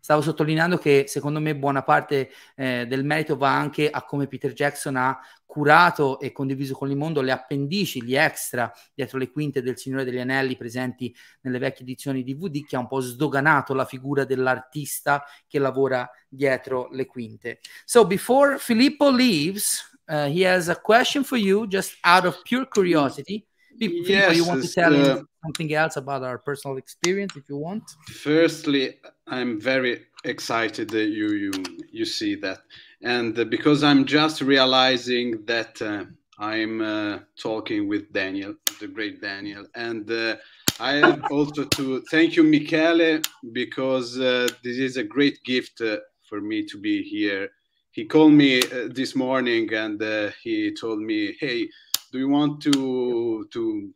Stavo 0.00 0.20
sottolineando 0.20 0.76
che 0.76 1.04
secondo 1.06 1.40
me 1.40 1.56
buona 1.56 1.82
parte 1.82 2.30
eh, 2.56 2.84
del 2.86 3.04
merito 3.04 3.38
va 3.38 3.56
anche 3.56 3.88
a 3.88 4.02
come 4.02 4.26
Peter 4.26 4.52
Jackson 4.52 4.96
ha 4.96 5.18
curato 5.46 6.18
e 6.20 6.30
condiviso 6.32 6.74
con 6.74 6.90
il 6.90 6.96
mondo 6.96 7.22
le 7.22 7.30
appendici, 7.30 8.02
gli 8.02 8.14
extra 8.14 8.70
dietro 8.92 9.18
le 9.18 9.30
quinte 9.30 9.62
del 9.62 9.78
Signore 9.78 10.04
degli 10.04 10.18
Anelli 10.18 10.56
presenti 10.56 11.14
nelle 11.42 11.58
vecchie 11.58 11.84
edizioni 11.84 12.22
DVD 12.22 12.66
che 12.66 12.76
ha 12.76 12.80
un 12.80 12.88
po' 12.88 13.00
sdoganato 13.00 13.72
la 13.72 13.86
figura 13.86 14.24
dell'artista 14.24 15.24
che 15.46 15.58
lavora 15.58 16.06
dietro 16.28 16.88
le 16.90 17.06
quinte. 17.06 17.60
So 17.84 18.06
before 18.06 18.58
Filippo 18.58 19.10
leaves, 19.10 19.98
uh, 20.08 20.26
he 20.26 20.46
has 20.46 20.68
a 20.68 20.78
question 20.78 21.24
for 21.24 21.38
you 21.38 21.66
just 21.66 21.96
out 22.02 22.26
of 22.26 22.42
pure 22.42 22.68
curiosity. 22.68 23.46
Yes, 23.78 24.36
you 24.36 24.44
want 24.44 24.62
to 24.62 24.72
tell 24.72 24.94
uh, 24.94 25.22
something 25.44 25.74
else 25.74 25.96
about 25.96 26.22
our 26.22 26.38
personal 26.38 26.76
experience 26.76 27.36
if 27.36 27.48
you 27.48 27.56
want? 27.56 27.82
Firstly, 28.08 28.98
I'm 29.26 29.60
very 29.60 30.06
excited 30.24 30.88
that 30.90 31.06
you 31.06 31.32
you 31.32 31.52
you 31.90 32.04
see 32.04 32.34
that, 32.36 32.60
and 33.02 33.38
uh, 33.38 33.44
because 33.44 33.82
I'm 33.82 34.04
just 34.04 34.40
realizing 34.40 35.44
that 35.46 35.80
uh, 35.82 36.04
I'm 36.38 36.80
uh, 36.80 37.18
talking 37.36 37.88
with 37.88 38.12
Daniel, 38.12 38.54
the 38.80 38.88
great 38.88 39.20
Daniel, 39.20 39.66
and 39.74 40.10
uh, 40.10 40.36
I 40.80 40.94
have 40.94 41.22
also 41.30 41.64
to 41.64 42.02
thank 42.10 42.36
you, 42.36 42.42
Michele, 42.42 43.20
because 43.52 44.18
uh, 44.18 44.48
this 44.62 44.78
is 44.78 44.96
a 44.96 45.04
great 45.04 45.42
gift 45.44 45.80
uh, 45.80 45.98
for 46.28 46.40
me 46.40 46.64
to 46.66 46.78
be 46.78 47.02
here. 47.02 47.50
He 47.92 48.06
called 48.06 48.32
me 48.32 48.60
uh, 48.60 48.88
this 48.90 49.14
morning 49.14 49.72
and 49.72 50.02
uh, 50.02 50.30
he 50.42 50.74
told 50.74 51.00
me, 51.00 51.36
"Hey, 51.38 51.68
do 52.14 52.20
you 52.20 52.28
want 52.28 52.62
to 52.62 53.44
to 53.52 53.92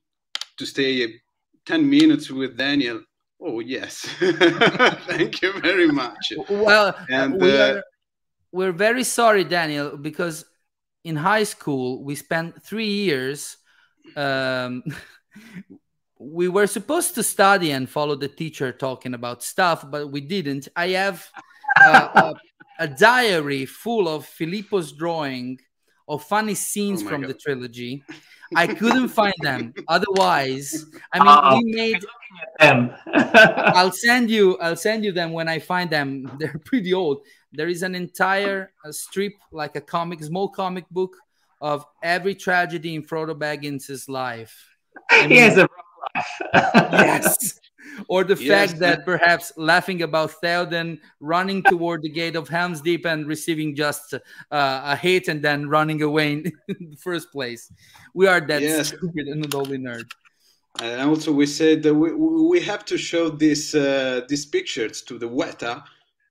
to 0.56 0.66
stay 0.66 1.20
ten 1.64 1.88
minutes 1.88 2.30
with 2.30 2.56
Daniel?" 2.56 3.00
Oh 3.40 3.60
yes, 3.60 4.00
thank 5.06 5.40
you 5.40 5.52
very 5.60 5.86
much. 5.86 6.32
Well, 6.50 6.96
and 7.08 7.40
we 7.40 7.56
uh, 7.56 7.76
are, 7.76 7.84
we're 8.50 8.72
very 8.72 9.04
sorry, 9.04 9.44
Daniel, 9.44 9.96
because 9.96 10.44
in 11.04 11.14
high 11.14 11.44
school 11.44 12.02
we 12.02 12.16
spent 12.16 12.60
three 12.60 12.90
years. 12.90 13.56
Um, 14.16 14.82
we 16.18 16.48
were 16.48 16.66
supposed 16.66 17.14
to 17.14 17.22
study 17.22 17.70
and 17.70 17.88
follow 17.88 18.16
the 18.16 18.26
teacher 18.26 18.72
talking 18.72 19.14
about 19.14 19.44
stuff, 19.44 19.88
but 19.88 20.10
we 20.10 20.20
didn't. 20.20 20.66
I 20.74 20.88
have 20.88 21.24
uh, 21.80 22.34
a, 22.80 22.84
a, 22.84 22.88
diary 22.88 23.64
full 23.66 24.08
of 24.08 24.26
Filippo's 24.26 24.90
drawing 24.90 25.60
of 26.08 26.24
funny 26.24 26.54
scenes 26.54 27.02
oh 27.02 27.08
from 27.08 27.22
God. 27.22 27.30
the 27.30 27.34
trilogy. 27.34 28.02
I 28.56 28.66
couldn't 28.66 29.08
find 29.08 29.34
them. 29.42 29.74
Otherwise, 29.88 30.86
I 31.12 31.18
mean, 31.18 31.28
uh, 31.28 31.60
we 31.62 31.72
made 31.72 32.04
them. 32.58 32.94
I'll 33.14 33.92
send 33.92 34.30
you. 34.30 34.56
I'll 34.58 34.76
send 34.76 35.04
you 35.04 35.12
them 35.12 35.32
when 35.32 35.48
I 35.48 35.58
find 35.58 35.90
them. 35.90 36.30
They're 36.38 36.60
pretty 36.64 36.94
old. 36.94 37.20
There 37.52 37.68
is 37.68 37.82
an 37.82 37.94
entire 37.94 38.72
strip, 38.90 39.32
like 39.52 39.76
a 39.76 39.80
comic, 39.80 40.22
small 40.22 40.48
comic 40.48 40.88
book 40.90 41.16
of 41.60 41.84
every 42.02 42.34
tragedy 42.34 42.94
in 42.94 43.02
Frodo 43.02 43.34
Baggins' 43.38 44.08
life. 44.08 44.54
I 45.10 45.22
mean, 45.22 45.30
he 45.30 45.36
has 45.38 45.58
a 45.58 45.68
yes. 46.54 47.58
Or 48.08 48.22
the 48.22 48.36
yes. 48.36 48.70
fact 48.70 48.80
that 48.80 49.04
perhaps 49.04 49.52
laughing 49.56 50.02
about 50.02 50.32
Theoden 50.42 50.98
running 51.20 51.62
toward 51.62 52.02
the 52.02 52.10
gate 52.10 52.36
of 52.36 52.48
Helm's 52.48 52.80
Deep 52.80 53.06
and 53.06 53.26
receiving 53.26 53.74
just 53.74 54.14
uh, 54.14 54.18
a 54.50 54.96
hit 54.96 55.28
and 55.28 55.42
then 55.42 55.68
running 55.68 56.02
away 56.02 56.32
in, 56.32 56.42
the 56.68 56.96
first 56.96 57.32
place. 57.32 57.72
We 58.14 58.26
are 58.26 58.40
that 58.40 58.62
yes. 58.62 58.88
stupid 58.88 59.26
and 59.26 59.52
only 59.54 59.78
nerd. 59.78 60.10
And 60.80 61.08
also, 61.08 61.32
we 61.32 61.46
said 61.46 61.82
that 61.82 61.94
we, 61.94 62.12
we 62.12 62.60
have 62.60 62.84
to 62.84 62.96
show 62.96 63.30
this 63.30 63.74
uh, 63.74 64.20
these 64.28 64.46
pictures 64.46 65.02
to 65.02 65.18
the 65.18 65.28
Weta 65.28 65.82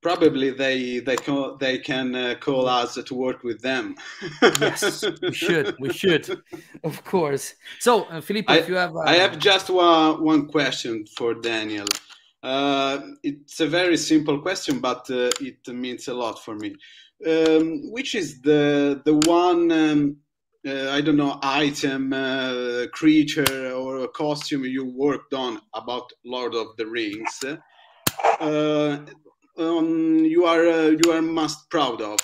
probably 0.02 0.52
they 0.52 1.00
they 1.00 1.16
call, 1.16 1.58
they 1.58 1.80
can 1.80 2.16
uh, 2.16 2.36
call 2.40 2.68
us 2.68 2.96
to 2.96 3.16
work 3.16 3.44
with 3.44 3.62
them. 3.62 3.96
yes, 4.42 5.04
we 5.22 5.34
should. 5.34 5.76
We 5.80 5.94
should, 5.94 6.42
of 6.84 7.04
course. 7.04 7.56
So, 7.80 8.04
uh, 8.06 8.22
Filippo, 8.22 8.54
I, 8.54 8.58
if 8.58 8.70
you 8.70 8.76
have, 8.76 8.96
uh, 8.96 9.00
I 9.00 9.16
have 9.16 9.40
just 9.40 9.70
one 9.70 10.24
one 10.24 10.48
question 10.48 11.06
for 11.18 11.34
Daniel. 11.34 11.88
Uh, 12.44 13.00
it's 13.24 13.60
a 13.60 13.68
very 13.68 13.98
simple 13.98 14.40
question, 14.40 14.80
but 14.80 15.10
uh, 15.10 15.30
it 15.42 15.68
means 15.68 16.08
a 16.08 16.14
lot 16.14 16.44
for 16.44 16.56
me. 16.56 16.76
Um, 17.26 17.92
which 17.92 18.14
is 18.14 18.42
the 18.42 19.02
the 19.06 19.16
one 19.28 19.72
um, 19.72 20.18
uh, 20.68 20.92
I 20.92 21.02
don't 21.02 21.18
know 21.18 21.40
item, 21.42 22.12
creature, 22.92 23.72
or 23.72 24.08
costume 24.10 24.66
you 24.66 24.86
worked 24.86 25.34
on 25.34 25.60
about 25.74 26.12
Lord 26.24 26.54
of 26.56 26.76
the 26.78 26.86
Rings? 26.86 27.44
Um, 29.58 30.24
you 30.24 30.46
are 30.46 30.68
uh, 30.68 30.90
you 30.90 31.12
are 31.12 31.22
most 31.22 31.68
proud 31.70 32.02
of? 32.02 32.20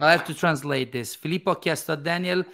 I 0.00 0.10
have 0.10 0.24
to 0.24 0.34
translate 0.34 0.90
this. 0.90 1.14
Filippo 1.14 1.50
ha 1.50 1.58
chiesto 1.58 1.92
a 1.92 1.96
Daniel 1.96 2.44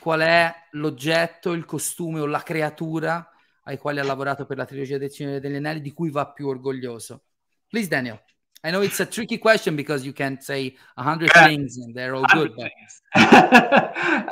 qual 0.00 0.20
è 0.20 0.52
l'oggetto, 0.72 1.52
il 1.52 1.64
costume 1.64 2.18
o 2.20 2.26
la 2.26 2.42
creatura 2.42 3.28
ai 3.64 3.78
quali 3.78 4.00
ha 4.00 4.04
lavorato 4.04 4.46
per 4.46 4.56
la 4.56 4.64
trilogia 4.64 4.98
del 4.98 5.10
Signore 5.10 5.38
degli 5.38 5.54
Anelli 5.54 5.80
di 5.80 5.92
cui 5.92 6.10
va 6.10 6.26
più 6.32 6.48
orgoglioso. 6.48 7.24
Please, 7.68 7.88
Daniel. 7.88 8.20
I 8.64 8.70
know 8.70 8.82
it's 8.82 8.98
a 8.98 9.06
tricky 9.06 9.38
question 9.38 9.76
because 9.76 10.04
you 10.04 10.12
can't 10.12 10.42
say 10.42 10.74
a 10.96 11.02
hundred 11.02 11.30
things 11.32 11.76
and 11.76 11.94
they're 11.94 12.16
all 12.16 12.24
good. 12.32 12.52
But... 12.56 12.72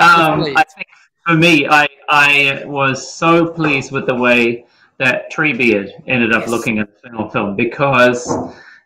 um, 0.01 0.43
I 0.57 0.65
think 0.75 0.89
for 1.25 1.37
me, 1.37 1.69
I 1.69 1.87
I 2.09 2.65
was 2.65 3.15
so 3.15 3.53
pleased 3.53 3.93
with 3.93 4.07
the 4.07 4.15
way 4.15 4.65
that 4.99 5.31
Treebeard 5.31 5.91
ended 6.07 6.33
up 6.33 6.43
yes. 6.43 6.51
looking 6.51 6.79
at 6.79 6.89
the 6.95 7.11
final 7.11 7.29
film 7.29 7.55
because 7.55 8.27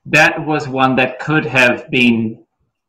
that 0.07 0.45
was 0.47 0.69
one 0.69 0.97
that 0.97 1.19
could 1.19 1.45
have 1.45 1.90
been 1.90 2.42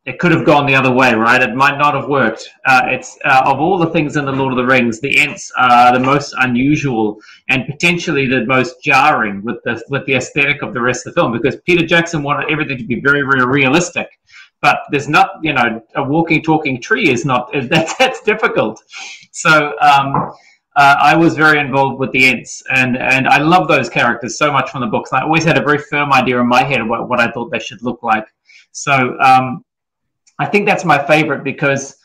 it 0.08 0.20
could 0.20 0.32
have 0.32 0.46
gone 0.46 0.66
the 0.66 0.74
other 0.74 0.92
way, 0.92 1.14
right? 1.14 1.42
It 1.42 1.54
might 1.54 1.78
not 1.78 1.94
have 1.94 2.08
worked. 2.08 2.50
Uh, 2.66 2.84
it's 2.86 3.18
uh, 3.26 3.42
of 3.46 3.60
all 3.60 3.78
the 3.78 3.90
things 3.90 4.16
in 4.16 4.24
the 4.24 4.32
Lord 4.32 4.54
of 4.54 4.58
the 4.58 4.66
Rings, 4.66 5.02
the 5.02 5.20
Ents 5.20 5.52
are 5.58 5.92
the 5.92 6.00
most 6.00 6.34
unusual 6.40 7.20
and 7.50 7.66
potentially 7.66 8.26
the 8.26 8.46
most 8.46 8.82
jarring 8.82 9.44
with 9.44 9.58
the 9.66 9.84
with 9.90 10.06
the 10.06 10.16
aesthetic 10.16 10.62
of 10.62 10.74
the 10.74 10.80
rest 10.80 11.06
of 11.06 11.14
the 11.14 11.20
film 11.20 11.34
because 11.34 11.58
Peter 11.66 11.86
Jackson 11.86 12.24
wanted 12.24 12.50
everything 12.50 12.78
to 12.78 12.86
be 12.86 13.02
very, 13.02 13.22
very 13.22 13.46
realistic. 13.46 14.08
But 14.62 14.80
there's 14.92 15.10
not, 15.10 15.32
you 15.44 15.52
know, 15.52 15.84
a 15.96 16.04
walking, 16.04 16.42
talking 16.42 16.82
tree 16.82 17.10
is 17.10 17.26
not 17.26 17.52
that's 17.64 17.94
that's 17.96 18.22
difficult. 18.22 18.82
So 19.34 19.74
um, 19.82 20.32
uh, 20.78 20.96
I 21.02 21.16
was 21.16 21.36
very 21.36 21.60
involved 21.60 22.00
with 22.00 22.12
the 22.12 22.28
Ents, 22.28 22.62
and 22.70 22.98
and 22.98 23.28
I 23.28 23.40
love 23.40 23.68
those 23.68 23.90
characters 23.90 24.38
so 24.38 24.52
much 24.52 24.70
from 24.70 24.82
the 24.82 24.88
books. 24.88 25.12
I 25.12 25.24
always 25.24 25.44
had 25.44 25.58
a 25.58 25.62
very 25.62 25.80
firm 25.80 26.14
idea 26.14 26.40
in 26.40 26.48
my 26.48 26.64
head 26.64 26.82
about 26.82 27.10
what 27.10 27.20
I 27.20 27.32
thought 27.32 27.52
they 27.52 27.60
should 27.60 27.82
look 27.82 28.04
like. 28.04 28.26
So 28.74 29.18
um, 29.20 29.66
I 30.38 30.46
think 30.46 30.68
that's 30.68 30.86
my 30.86 31.04
favorite 31.04 31.44
because 31.44 31.98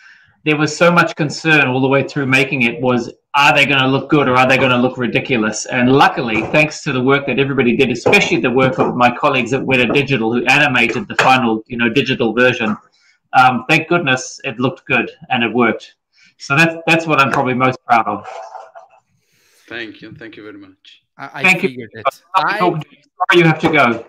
there 0.45 0.57
was 0.57 0.75
so 0.75 0.91
much 0.91 1.15
concern 1.17 1.69
all 1.69 1.83
the 1.83 1.89
way 1.89 2.03
through 2.03 2.27
making 2.27 2.63
it 2.63 2.81
was 2.81 3.13
are 3.35 3.55
they 3.55 3.67
going 3.67 3.81
to 3.81 3.87
look 3.87 4.09
good 4.09 4.27
or 4.27 4.37
are 4.37 4.49
they 4.49 4.57
going 4.57 4.71
to 4.71 4.79
look 4.79 4.97
ridiculous? 4.97 5.67
And 5.67 5.93
luckily, 5.93 6.43
thanks 6.47 6.83
to 6.85 6.93
the 6.93 7.03
work 7.03 7.27
that 7.27 7.39
everybody 7.39 7.77
did, 7.77 7.91
especially 7.91 8.41
the 8.41 8.51
work 8.51 8.79
of 8.79 8.97
my 8.97 9.15
colleagues 9.15 9.53
at 9.53 9.63
Weta 9.63 9.93
Digital 9.93 10.33
who 10.33 10.45
animated 10.47 11.09
the 11.09 11.15
final, 11.17 11.63
you 11.67 11.77
know, 11.77 11.91
digital 11.91 12.35
version, 12.35 12.77
um, 13.35 13.65
thank 13.69 13.89
goodness 13.89 14.41
it 14.45 14.59
looked 14.59 14.87
good 14.87 15.11
and 15.29 15.45
it 15.45 15.53
worked. 15.53 15.95
So 16.39 16.57
that's 16.57 16.77
that's 16.87 17.07
what 17.07 17.21
I'm 17.21 17.31
probably 17.31 17.55
most 17.55 17.79
proud 17.87 18.07
of. 18.07 18.27
Thank 19.73 20.03
you. 20.03 20.13
Thank 20.13 20.37
you 20.37 20.43
very 20.43 20.59
much. 20.59 21.03
I, 21.17 21.41
I 21.41 21.43
Thank 21.43 21.61
figured 21.61 21.91
you. 21.93 22.01
it. 22.01 22.23
I... 22.37 22.59
Sorry 22.59 23.41
you 23.41 23.45
have 23.45 23.59
to 23.61 23.69
go. 23.69 24.05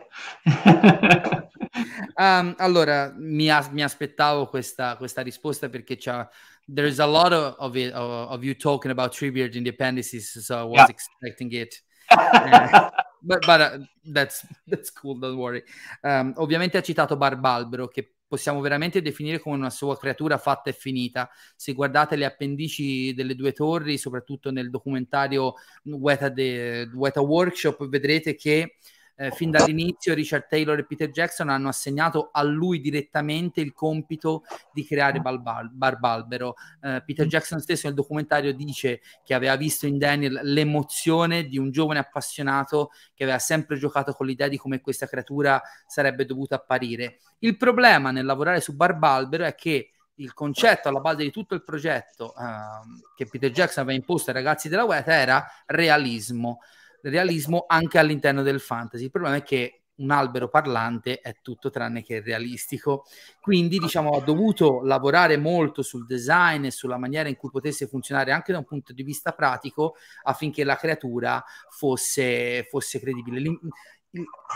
um, 2.18 2.56
allora, 2.58 3.14
mi, 3.16 3.50
mi 3.72 3.84
aspettavo 3.84 4.48
questa, 4.48 4.96
questa, 4.98 5.22
risposta 5.22 5.70
perché 5.70 5.98
c'ha, 5.98 6.28
there's 6.68 7.00
a 7.00 7.06
lot 7.06 7.34
of, 7.34 7.56
of, 7.60 7.76
it, 7.76 7.94
of, 7.94 8.32
of 8.32 8.44
you 8.44 8.56
talking 8.56 8.92
about 8.92 9.14
Treebeard 9.14 9.56
in 9.56 9.64
the 9.64 9.70
appendices, 9.70 10.46
so 10.46 10.58
I 10.58 10.64
was 10.64 10.80
yeah. 10.80 10.88
expecting 10.90 11.52
it. 11.52 11.82
uh, 12.10 12.90
but, 13.22 13.46
but 13.46 13.62
uh, 13.62 13.80
that's, 14.06 14.46
that's 14.68 14.90
cool, 14.92 15.16
don't 15.16 15.38
worry. 15.38 15.64
Um, 16.02 16.34
ovviamente 16.38 16.78
ha 16.78 16.82
citato 16.82 17.18
Barbalbero, 17.18 17.88
che 17.88 18.16
possiamo 18.34 18.62
veramente 18.62 19.04
definire 19.04 19.38
come 19.38 19.58
una 19.58 19.70
sua 19.70 19.96
creatura 19.96 20.40
fatta 20.40 20.72
e 20.72 20.74
finita. 20.74 21.30
Se 21.56 21.74
guardate 21.74 22.16
le 22.16 22.26
appendici 22.26 23.14
delle 23.14 23.36
due 23.36 23.52
torri, 23.52 23.96
soprattutto 24.00 24.50
nel 24.50 24.72
documentario 24.72 25.54
Weta, 25.84 26.30
de, 26.30 26.90
Weta 26.96 27.22
Workshop, 27.22 27.88
vedrete 27.88 28.34
che 28.34 28.78
eh, 29.16 29.32
fin 29.32 29.52
dall'inizio 29.52 30.14
Richard 30.14 30.48
Taylor 30.48 30.80
e 30.80 30.86
Peter 30.86 31.10
Jackson 31.10 31.50
hanno 31.50 31.68
assegnato 31.68 32.30
a 32.32 32.42
lui 32.44 32.80
direttamente 32.80 33.62
il 33.62 33.74
compito 33.74 34.44
di 34.72 34.86
creare 34.86 35.20
Barbal- 35.20 35.70
Barbalbero. 35.72 36.56
Eh, 36.82 37.04
Peter 37.06 37.28
Jackson 37.28 37.60
stesso 37.60 37.88
nel 37.88 37.96
documentario 37.96 38.54
dice 38.54 39.02
che 39.24 39.34
aveva 39.34 39.56
visto 39.56 39.86
in 39.86 39.98
Daniel 39.98 40.40
l'emozione 40.44 41.46
di 41.46 41.58
un 41.58 41.72
giovane 41.72 42.00
appassionato 42.00 42.92
che 43.14 43.24
aveva 43.24 43.40
sempre 43.40 43.78
giocato 43.78 44.14
con 44.14 44.26
l'idea 44.26 44.48
di 44.48 44.58
come 44.58 44.82
questa 44.82 45.08
creatura 45.08 45.62
sarebbe 45.86 46.26
dovuta 46.26 46.56
apparire. 46.56 47.20
Il 47.40 47.58
problema 47.58 48.12
nel 48.12 48.26
lavorare 48.26 48.62
su 48.62 48.76
Barbalbero 48.76 49.46
è 49.46 49.56
che 49.56 49.90
il 50.18 50.34
concetto 50.34 50.90
alla 50.90 51.00
base 51.00 51.24
di 51.24 51.32
tutto 51.32 51.56
il 51.56 51.64
progetto 51.64 52.36
eh, 52.36 53.02
che 53.16 53.26
Peter 53.26 53.50
Jackson 53.50 53.84
aveva 53.84 53.98
imposto 53.98 54.30
ai 54.30 54.36
ragazzi 54.36 54.70
della 54.70 54.84
Weta 54.84 55.14
era 55.14 55.46
realismo 55.66 56.60
realismo 57.10 57.66
anche 57.68 58.00
all'interno 58.00 58.42
del 58.42 58.60
fantasy. 58.60 59.06
Il 59.06 59.12
problema 59.12 59.36
è 59.36 59.44
che 59.44 59.84
un 59.96 60.10
albero 60.10 60.50
parlante 60.50 61.20
è 61.20 61.36
tutto 61.42 61.70
tranne 61.70 62.04
che 62.04 62.22
realistico. 62.22 63.06
Quindi, 63.40 63.78
diciamo, 63.78 64.12
ha 64.12 64.22
dovuto 64.22 64.82
lavorare 64.84 65.38
molto 65.38 65.82
sul 65.82 66.06
design 66.06 66.66
e 66.66 66.72
sulla 66.72 66.98
maniera 66.98 67.30
in 67.30 67.36
cui 67.36 67.50
potesse 67.52 67.88
funzionare 67.88 68.32
anche 68.32 68.52
da 68.52 68.58
un 68.58 68.66
punto 68.66 68.94
di 68.94 69.04
vista 69.04 69.34
pratico 69.34 69.96
affinché 70.24 70.64
la 70.64 70.76
creatura 70.76 71.44
fosse, 71.70 72.66
fosse 72.70 73.00
credibile 73.00 73.40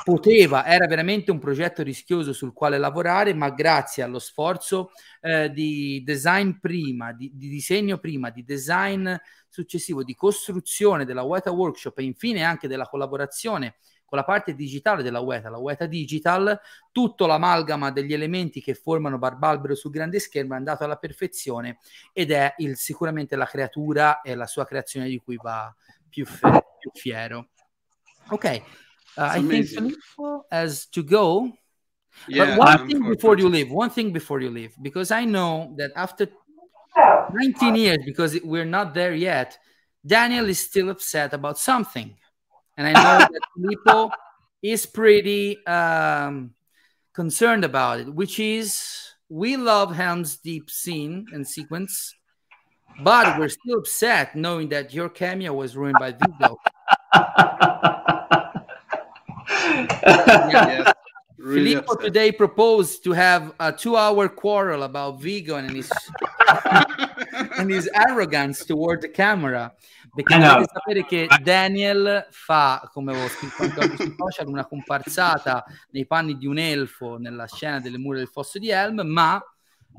poteva, 0.04 0.66
era 0.66 0.86
veramente 0.86 1.32
un 1.32 1.40
progetto 1.40 1.82
rischioso 1.82 2.32
sul 2.32 2.54
quale 2.54 2.78
lavorare, 2.78 3.34
ma 3.34 3.50
grazie 3.50 4.04
allo 4.04 4.20
sforzo 4.20 4.92
eh, 5.22 5.52
di 5.52 6.04
design 6.06 6.52
prima, 6.62 7.12
di, 7.12 7.32
di, 7.34 7.50
disegno 7.50 7.98
prima, 7.98 8.30
di 8.30 8.44
design 8.44 9.12
successivo, 9.50 10.04
di 10.04 10.14
costruzione 10.14 11.06
della 11.06 11.24
Weta 11.24 11.52
Workshop 11.52 11.98
e 11.98 12.04
infine 12.04 12.44
anche 12.44 12.68
della 12.68 12.88
collaborazione 12.88 13.78
con 14.06 14.18
la 14.18 14.24
parte 14.24 14.56
digitale 14.56 15.04
della 15.04 15.20
Weta, 15.20 15.50
la 15.50 15.58
Weta 15.58 15.86
Digital, 15.86 16.58
tutto 16.94 17.26
l'amalgama 17.26 17.92
degli 17.92 18.14
elementi 18.14 18.62
che 18.62 18.74
formano 18.74 19.18
Barbalbero 19.18 19.76
sul 19.76 19.92
grande 19.92 20.20
schermo 20.20 20.54
è 20.54 20.58
andato 20.58 20.86
alla 20.86 20.96
perfezione 20.96 21.80
ed 22.14 22.32
è 22.32 22.54
il, 22.58 22.78
sicuramente 22.78 23.36
la 23.36 23.46
creatura 23.46 24.22
e 24.22 24.34
la 24.36 24.48
sua 24.48 24.66
creazione 24.66 25.10
di 25.10 25.18
cui 25.18 25.36
va 25.36 25.76
più, 26.08 26.26
fe- 26.26 26.48
molto 26.48 26.92
fiero. 26.94 27.50
Ok, 28.30 28.62
uh, 29.18 29.24
I 29.24 29.34
think 29.36 29.46
amazing. 29.46 29.90
Filippo 29.90 30.46
has 30.52 30.86
to 30.88 31.04
go. 31.04 31.52
Yeah, 32.28 32.46
but 32.46 32.58
one 32.58 32.68
I'm 32.68 32.88
thing 32.88 33.10
before 33.10 33.38
you 33.38 33.50
leave, 33.50 33.72
one 33.72 33.90
thing 33.90 34.12
before 34.12 34.42
you 34.42 34.50
leave, 34.50 34.76
because 34.82 35.12
I 35.12 35.26
know 35.26 35.76
that 35.78 35.92
after 35.96 36.28
19 37.32 37.76
years, 37.76 38.00
because 38.06 38.40
we're 38.44 38.66
not 38.66 38.94
there 38.94 39.14
yet, 39.14 39.58
Daniel 40.06 40.48
is 40.50 40.60
still 40.60 40.90
upset 40.90 41.34
about 41.34 41.58
something. 41.58 42.16
And 42.76 42.88
I 42.88 42.94
know 42.94 43.20
that 43.20 43.42
Filippo 43.56 44.12
is 44.62 44.86
pretty 44.86 45.64
um, 45.66 46.54
concerned 47.14 47.64
about 47.64 48.00
it, 48.00 48.14
which 48.14 48.40
is 48.40 49.14
we 49.30 49.58
love 49.58 49.96
Helm's 49.96 50.38
Deep 50.38 50.70
scene 50.70 51.28
and 51.34 51.48
sequence, 51.48 52.16
but 53.04 53.38
we're 53.38 53.50
still 53.50 53.80
upset 53.80 54.36
knowing 54.36 54.70
that 54.70 54.94
your 54.94 55.10
cameo 55.10 55.54
was 55.54 55.76
ruined 55.76 55.98
by 56.00 56.12
Viggo. 56.14 56.58
Yes, 60.08 60.94
really 61.38 61.72
Filippo 61.72 61.94
upset. 61.94 62.06
today 62.14 62.32
proposed 62.32 63.04
to 63.04 63.12
have 63.14 63.54
a 63.60 63.72
two-hour 63.72 64.30
quarrel 64.30 64.84
about 64.84 65.20
Vigo 65.20 65.56
and 65.56 65.70
his 65.72 65.90
and 67.58 67.70
his 67.70 67.90
arrogance 67.94 68.66
toward 68.66 69.02
the 69.02 69.10
camera. 69.12 69.74
Perché 70.16 70.34
I 70.34 70.40
know. 70.40 70.54
dovete 70.54 70.72
sapere 70.74 71.06
che 71.06 71.28
Daniel 71.44 72.26
fa, 72.32 72.90
come 72.92 73.12
avevo 73.12 73.28
scritto 73.28 73.62
anche 73.62 73.80
oggi 73.80 73.96
sui 73.98 74.16
social, 74.18 74.48
una 74.48 74.66
comparsata 74.66 75.64
nei 75.92 76.08
panni 76.08 76.38
di 76.38 76.48
un 76.48 76.58
elfo 76.58 77.18
nella 77.18 77.46
scena 77.46 77.80
delle 77.80 78.00
mura 78.00 78.18
del 78.18 78.28
fosso 78.28 78.58
di 78.58 78.70
Helm, 78.70 79.02
ma 79.02 79.40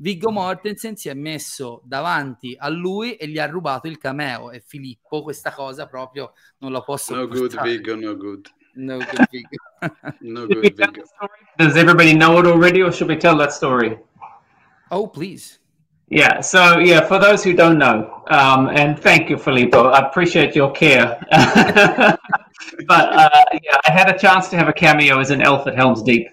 Viggo 0.01 0.29
Mortensen 0.31 0.97
si 0.97 1.07
è 1.07 1.13
messo 1.13 1.81
davanti 1.85 2.53
a 2.57 2.67
lui 2.67 3.15
e 3.15 3.27
gli 3.29 3.37
ha 3.37 3.45
rubato 3.47 3.87
il 3.87 3.97
cameo 3.97 4.51
e 4.51 4.59
Filippo 4.65 5.21
questa 5.23 5.53
cosa 5.53 5.87
proprio 5.87 6.33
non 6.57 6.71
la 6.73 6.81
può 6.81 6.95
No 7.09 7.27
good, 7.27 7.51
sopportare. 7.51 7.69
Vigo, 7.69 7.95
no 7.95 8.15
good. 8.17 8.47
No 8.79 8.99
good, 8.99 9.27
Viggo. 9.31 9.49
No 10.21 10.47
Should 10.47 10.63
we 10.63 10.69
good, 10.69 10.77
tell 10.77 11.05
story? 11.05 11.39
Does 11.57 11.75
everybody 11.75 12.13
know 12.13 12.39
it 12.39 12.45
already, 12.45 12.81
or 12.81 12.91
should 12.91 13.09
we 13.09 13.17
tell 13.17 13.37
that 13.37 13.51
story? 13.51 13.99
oh, 14.91 15.05
please. 15.05 15.59
Yeah, 16.07 16.41
so 16.41 16.79
yeah, 16.79 17.01
for 17.05 17.19
those 17.19 17.43
who 17.43 17.53
don't 17.53 17.77
know, 17.77 18.23
um, 18.29 18.69
and 18.69 18.97
thank 18.97 19.29
you, 19.29 19.37
Filippo, 19.37 19.89
I 19.89 20.07
appreciate 20.07 20.55
your 20.55 20.71
care. 20.71 21.19
but 21.29 22.19
uh, 22.89 23.45
yeah, 23.61 23.77
I 23.85 23.91
had 23.91 24.09
a 24.09 24.17
chance 24.17 24.47
to 24.49 24.57
have 24.57 24.67
a 24.67 24.73
cameo 24.73 25.19
as 25.19 25.29
an 25.29 25.41
elf 25.41 25.67
at 25.67 25.75
Helm's 25.75 26.01
Deep, 26.01 26.29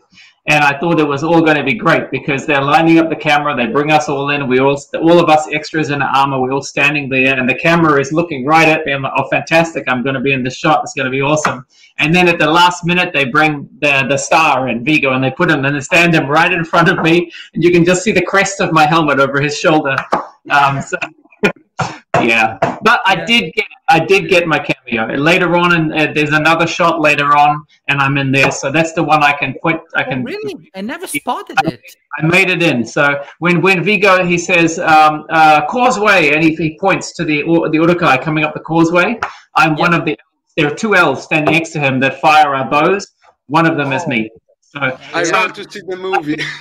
and 0.48 0.62
I 0.62 0.78
thought 0.78 1.00
it 1.00 1.08
was 1.08 1.24
all 1.24 1.40
going 1.40 1.56
to 1.56 1.64
be 1.64 1.74
great 1.74 2.10
because 2.10 2.46
they're 2.46 2.62
lining 2.62 2.98
up 2.98 3.08
the 3.08 3.16
camera, 3.16 3.56
they 3.56 3.66
bring 3.66 3.90
us 3.90 4.08
all 4.08 4.30
in, 4.30 4.46
we 4.46 4.60
all, 4.60 4.80
all 4.94 5.18
of 5.18 5.28
us 5.28 5.48
extras 5.52 5.90
in 5.90 6.00
armor, 6.02 6.40
we're 6.40 6.52
all 6.52 6.62
standing 6.62 7.08
there, 7.08 7.38
and 7.38 7.48
the 7.48 7.54
camera 7.54 8.00
is 8.00 8.12
looking 8.12 8.44
right 8.46 8.68
at 8.68 8.86
me. 8.86 8.94
Oh, 8.94 9.28
fantastic! 9.28 9.84
I'm 9.88 10.02
going 10.02 10.14
to 10.14 10.20
be 10.20 10.32
in 10.32 10.44
the 10.44 10.50
shot. 10.50 10.80
It's 10.84 10.94
going 10.94 11.06
to 11.06 11.10
be 11.10 11.20
awesome. 11.20 11.66
And 11.98 12.14
then 12.14 12.28
at 12.28 12.38
the 12.38 12.50
last 12.50 12.84
minute, 12.84 13.12
they 13.12 13.24
bring 13.24 13.68
the 13.80 14.06
the 14.08 14.16
star 14.16 14.68
in 14.68 14.84
Viggo, 14.84 15.12
and 15.12 15.24
they 15.24 15.30
put 15.30 15.50
him 15.50 15.64
and 15.64 15.74
they 15.74 15.80
stand 15.80 16.14
him 16.14 16.26
right 16.28 16.52
in 16.52 16.64
front 16.64 16.88
of 16.88 17.02
me, 17.02 17.30
and 17.54 17.64
you 17.64 17.70
can 17.70 17.84
just 17.84 18.02
see 18.02 18.12
the 18.12 18.22
crest 18.22 18.60
of 18.60 18.72
my 18.72 18.86
helmet 18.86 19.18
over 19.18 19.40
his 19.40 19.58
shoulder. 19.58 19.96
Um, 20.48 20.80
so, 20.80 20.96
yeah, 22.22 22.58
but 22.82 23.00
I 23.06 23.24
did 23.24 23.52
get 23.54 23.66
I 23.88 24.00
did 24.00 24.28
get 24.28 24.46
my 24.46 24.58
cameo 24.58 25.14
later 25.16 25.56
on, 25.56 25.74
and 25.74 25.92
uh, 25.92 26.12
there's 26.12 26.32
another 26.32 26.66
shot 26.66 27.00
later 27.00 27.36
on, 27.36 27.64
and 27.88 28.00
I'm 28.00 28.16
in 28.18 28.32
there. 28.32 28.50
So 28.50 28.70
that's 28.72 28.92
the 28.94 29.02
one 29.02 29.22
I 29.22 29.32
can 29.32 29.54
put. 29.62 29.76
I 29.94 30.02
Oh, 30.02 30.04
can 30.04 30.24
really? 30.24 30.70
I 30.74 30.80
never 30.80 31.06
spotted 31.06 31.58
it. 31.64 31.80
I 32.18 32.26
made 32.26 32.50
it 32.50 32.62
in. 32.62 32.84
So 32.84 33.22
when 33.38 33.60
when 33.60 33.82
Viggo 33.84 34.24
he 34.24 34.38
says 34.38 34.78
um, 34.78 35.26
uh, 35.30 35.66
causeway 35.66 36.32
and 36.32 36.42
he, 36.42 36.54
he 36.54 36.78
points 36.78 37.12
to 37.14 37.24
the 37.24 37.42
the 37.70 37.78
Uruk-hai 37.78 38.18
coming 38.18 38.44
up 38.44 38.54
the 38.54 38.60
causeway, 38.60 39.18
I'm 39.54 39.76
one 39.76 39.94
of 39.94 40.04
the. 40.04 40.16
There 40.56 40.66
are 40.72 40.74
two 40.74 40.94
elves 40.96 41.22
standing 41.22 41.52
next 41.52 41.70
to 41.72 41.80
him 41.80 42.00
that 42.00 42.20
fire 42.20 42.54
our 42.54 42.68
bows. 42.70 43.06
One 43.48 43.66
of 43.66 43.76
them 43.76 43.92
is 43.92 44.06
me. 44.06 44.30
So 44.76 44.98
I 45.14 45.22
so- 45.24 45.32
want 45.38 45.54
to 45.56 45.70
see 45.70 45.80
the 45.86 45.96
movie. 45.96 46.36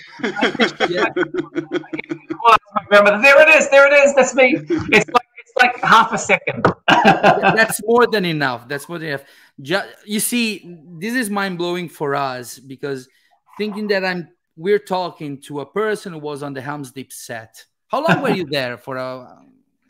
Yeah. 0.89 1.05
Well, 1.15 2.51
that's 2.51 2.71
my 2.73 2.83
grandmother. 2.87 3.21
There 3.21 3.41
it 3.41 3.49
is. 3.57 3.69
There 3.69 3.85
it 3.91 4.05
is. 4.05 4.15
That's 4.15 4.33
me. 4.33 4.55
It's 4.57 5.09
like 5.09 5.27
it's 5.37 5.53
like 5.61 5.77
half 5.83 6.13
a 6.13 6.17
second. 6.17 6.65
That's 6.87 7.81
more 7.85 8.07
than 8.07 8.23
enough. 8.25 8.67
That's 8.67 8.87
more 8.87 8.97
than 8.99 9.09
enough. 9.09 9.23
Ju- 9.61 9.89
you 10.05 10.19
see, 10.21 10.77
this 10.99 11.13
is 11.15 11.29
mind 11.29 11.57
blowing 11.57 11.89
for 11.89 12.15
us 12.15 12.59
because 12.59 13.09
thinking 13.57 13.87
that 13.89 14.05
I'm 14.05 14.29
we're 14.55 14.79
talking 14.79 15.41
to 15.41 15.59
a 15.59 15.65
person 15.65 16.13
who 16.13 16.19
was 16.19 16.41
on 16.43 16.53
the 16.53 16.61
Helm's 16.61 16.91
Deep 16.91 17.11
set. 17.11 17.65
How 17.87 18.05
long 18.07 18.21
were 18.21 18.29
you 18.29 18.45
there 18.49 18.77
for 18.77 18.95
a 18.95 19.37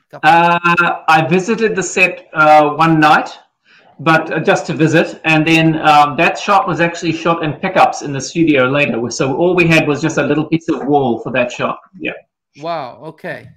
couple? 0.10 0.28
Uh, 0.28 1.04
I 1.08 1.28
visited 1.30 1.76
the 1.76 1.84
set 1.84 2.28
uh, 2.34 2.72
one 2.74 3.00
night, 3.00 3.30
but 4.00 4.32
uh, 4.32 4.40
just 4.40 4.66
to 4.68 4.74
visit, 4.74 5.20
and 5.24 5.46
then 5.46 5.76
um, 5.82 6.16
that 6.18 6.38
shot 6.38 6.68
was 6.68 6.80
actually 6.80 7.14
shot 7.14 7.44
in 7.44 7.54
pickups 7.54 8.02
in 8.02 8.12
the 8.12 8.20
studio 8.20 8.66
later. 8.70 9.00
So 9.10 9.36
all 9.36 9.56
we 9.56 9.68
had 9.68 9.88
was 9.88 10.02
just 10.02 10.18
a 10.18 10.24
little 10.24 10.46
piece 10.46 10.68
of 10.70 10.86
wall 10.86 11.20
for 11.20 11.32
that 11.32 11.52
shot. 11.52 11.80
Yeah. 12.00 12.14
Wow, 12.62 13.06
ok. 13.06 13.54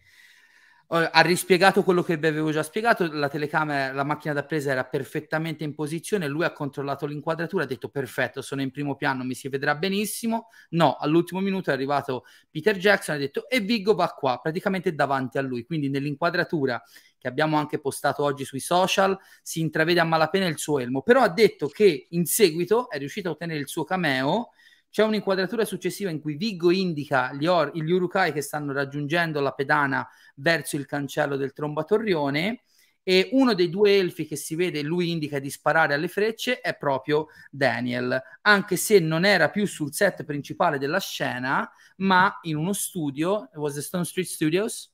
Ha 0.90 1.20
rispiegato 1.20 1.82
quello 1.82 2.02
che 2.02 2.16
vi 2.16 2.28
avevo 2.28 2.50
già 2.50 2.62
spiegato, 2.62 3.06
la 3.12 3.28
telecamera, 3.28 3.92
la 3.92 4.04
macchina 4.04 4.32
da 4.32 4.42
presa 4.44 4.70
era 4.70 4.84
perfettamente 4.84 5.62
in 5.62 5.74
posizione, 5.74 6.26
lui 6.26 6.44
ha 6.44 6.52
controllato 6.52 7.04
l'inquadratura, 7.04 7.64
ha 7.64 7.66
detto 7.66 7.90
perfetto, 7.90 8.40
sono 8.40 8.62
in 8.62 8.70
primo 8.70 8.96
piano, 8.96 9.22
mi 9.22 9.34
si 9.34 9.50
vedrà 9.50 9.74
benissimo. 9.74 10.46
No, 10.70 10.96
all'ultimo 10.98 11.40
minuto 11.40 11.68
è 11.68 11.74
arrivato 11.74 12.24
Peter 12.50 12.78
Jackson 12.78 13.16
ha 13.16 13.18
detto 13.18 13.46
e 13.50 13.60
Viggo 13.60 13.94
va 13.94 14.08
qua, 14.08 14.38
praticamente 14.38 14.94
davanti 14.94 15.36
a 15.36 15.42
lui, 15.42 15.66
quindi 15.66 15.90
nell'inquadratura 15.90 16.82
che 17.18 17.28
abbiamo 17.28 17.56
anche 17.56 17.78
postato 17.78 18.22
oggi 18.22 18.44
sui 18.44 18.60
social 18.60 19.18
si 19.42 19.60
intravede 19.60 20.00
a 20.00 20.04
malapena 20.04 20.46
il 20.46 20.58
suo 20.58 20.78
elmo, 20.78 21.02
però 21.02 21.22
ha 21.22 21.28
detto 21.28 21.68
che 21.68 22.06
in 22.10 22.24
seguito 22.26 22.88
è 22.88 22.98
riuscito 22.98 23.28
a 23.28 23.32
ottenere 23.32 23.60
il 23.60 23.68
suo 23.68 23.84
cameo. 23.84 24.50
C'è 24.90 25.02
un'inquadratura 25.02 25.64
successiva 25.64 26.10
in 26.10 26.20
cui 26.20 26.36
Viggo 26.36 26.70
indica 26.70 27.32
gli, 27.34 27.46
or- 27.46 27.70
gli 27.74 27.90
Urukai 27.90 28.32
che 28.32 28.40
stanno 28.40 28.72
raggiungendo 28.72 29.40
la 29.40 29.52
pedana 29.52 30.08
verso 30.36 30.76
il 30.76 30.86
cancello 30.86 31.36
del 31.36 31.52
trombatorrione 31.52 32.62
e 33.02 33.28
uno 33.32 33.54
dei 33.54 33.70
due 33.70 33.96
elfi 33.96 34.26
che 34.26 34.36
si 34.36 34.54
vede, 34.54 34.82
lui 34.82 35.10
indica 35.10 35.38
di 35.38 35.50
sparare 35.50 35.94
alle 35.94 36.08
frecce, 36.08 36.60
è 36.60 36.76
proprio 36.76 37.28
Daniel, 37.50 38.20
anche 38.42 38.76
se 38.76 38.98
non 38.98 39.24
era 39.24 39.48
più 39.48 39.66
sul 39.66 39.94
set 39.94 40.24
principale 40.24 40.78
della 40.78 41.00
scena, 41.00 41.70
ma 41.98 42.38
in 42.42 42.56
uno 42.56 42.74
studio, 42.74 43.48
was 43.54 43.74
the 43.74 43.80
Stone 43.80 44.04
Street 44.04 44.26
Studios, 44.26 44.92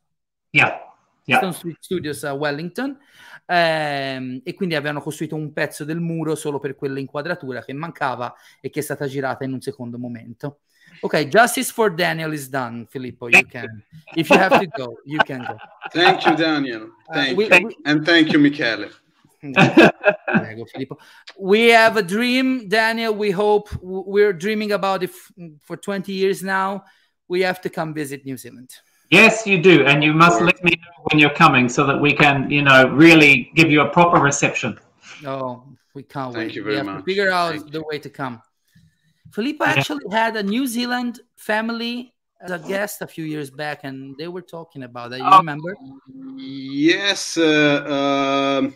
Yeah. 0.55 0.93
Yeah. 1.27 1.39
Stone 1.39 1.53
Street 1.55 1.77
Studios 1.81 2.23
a 2.25 2.33
Wellington 2.35 2.99
ehm, 3.47 4.41
e 4.45 4.55
quindi 4.55 4.75
avevano 4.75 5.01
costruito 5.01 5.35
un 5.35 5.53
pezzo 5.53 5.85
del 5.85 6.01
muro 6.01 6.35
solo 6.35 6.59
per 6.59 6.75
quella 6.75 6.99
inquadratura 6.99 7.65
che 7.65 7.73
mancava 7.73 8.35
e 8.61 8.69
che 8.71 8.81
è 8.81 8.83
stata 8.83 9.07
girata 9.07 9.45
in 9.45 9.53
un 9.55 9.61
secondo 9.61 9.99
momento. 9.99 10.61
Ok, 11.01 11.27
justice 11.29 11.73
for 11.73 11.93
Daniel 11.95 12.33
is 12.33 12.49
done, 12.49 12.87
Filippo. 12.89 13.29
You 13.29 13.47
can, 13.47 13.83
if 14.15 14.29
you 14.29 14.39
have 14.39 14.59
to 14.59 14.67
go, 14.77 15.01
you 15.05 15.19
can 15.25 15.45
go. 15.45 15.57
Thank 15.91 16.25
you, 16.27 16.35
Daniel. 16.35 16.83
Uh, 17.09 17.13
Thank 17.15 17.37
we- 17.39 17.45
you. 17.47 17.67
we- 17.67 17.77
And 17.85 18.05
thank 18.05 18.31
you, 18.33 18.39
Michele. 18.39 18.91
Prego, 19.41 20.65
Filippo. 20.67 20.99
We 21.39 21.71
have 21.75 21.99
a 21.99 22.03
dream, 22.03 22.67
Daniel. 22.69 23.15
We 23.15 23.31
hope 23.31 23.69
we're 23.83 24.33
dreaming 24.33 24.73
about 24.73 25.03
it 25.03 25.11
f- 25.11 25.33
for 25.63 25.77
20 25.79 26.13
years 26.13 26.43
now. 26.43 26.83
We 27.29 27.45
have 27.45 27.61
to 27.63 27.69
come 27.71 27.93
visit 27.93 28.25
New 28.25 28.37
Zealand. 28.37 28.71
Yes, 29.11 29.47
you 29.47 29.61
do, 29.62 29.85
and 29.85 30.03
you 30.03 30.12
must 30.12 30.40
let 30.40 30.62
me 30.64 30.73
know 30.73 31.05
when 31.11 31.19
you're 31.19 31.35
coming 31.35 31.69
so 31.69 31.87
that 31.87 32.01
we 32.01 32.12
can, 32.14 32.51
you 32.51 32.62
know, 32.62 32.89
really 32.89 33.51
give 33.55 33.70
you 33.70 33.83
a 33.83 33.89
proper 33.89 34.18
reception. 34.20 34.78
Oh, 35.26 35.64
we 35.95 36.03
can't 36.03 36.33
Thank 36.35 36.49
wait. 36.49 36.57
you 36.57 36.64
we 36.64 36.72
very 36.72 36.76
have 36.78 36.87
to 36.87 36.93
much. 36.95 37.05
figure 37.05 37.31
out 37.31 37.53
Thank 37.53 37.70
the 37.72 37.83
way 37.85 37.99
to 37.99 38.11
come. 38.11 38.43
Filippo 39.31 39.64
Yeah. 39.64 39.72
actually 39.72 40.05
had 40.11 40.37
a 40.37 40.43
New 40.43 40.66
Zealand 40.66 41.20
family 41.37 42.14
as 42.41 42.51
a 42.51 42.59
guest 42.59 43.03
a 43.03 43.07
few 43.07 43.24
years 43.24 43.51
back, 43.51 43.81
and 43.85 44.16
they 44.18 44.28
were 44.28 44.43
talking 44.43 44.83
about 44.83 45.11
that. 45.11 45.18
You 45.18 45.26
Oh. 45.26 45.39
remember? 45.39 45.74
Yes, 46.37 47.37
uh, 47.37 48.59
um, 48.59 48.74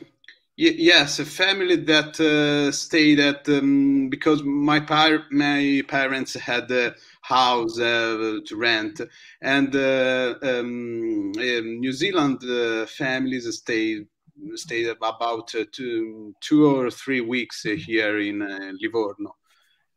y- 0.59 0.77
yes, 0.91 1.19
a 1.19 1.25
family 1.25 1.77
that 1.77 2.19
uh, 2.21 2.71
stayed 2.73 3.19
at 3.21 3.49
um, 3.49 4.09
because 4.09 4.43
my 4.43 4.81
par- 4.81 5.25
my 5.31 5.83
parents 5.89 6.35
had 6.35 6.71
a 6.71 6.95
house 7.29 7.79
uh, 7.79 8.39
to 8.47 8.57
rent, 8.57 9.01
and 9.43 9.75
uh, 9.77 10.35
um, 10.43 11.33
um, 11.37 11.81
New 11.85 11.93
Zealand 11.93 12.39
uh, 12.45 12.87
families 12.87 13.47
stayed 13.57 14.07
stayed 14.55 14.89
about 15.03 15.55
uh, 15.55 15.65
two 15.73 16.35
two 16.41 16.67
or 16.67 16.91
three 16.91 17.21
weeks 17.21 17.67
uh, 17.67 17.75
here 17.87 18.19
in 18.19 18.41
uh, 18.43 18.73
Livorno, 18.81 19.37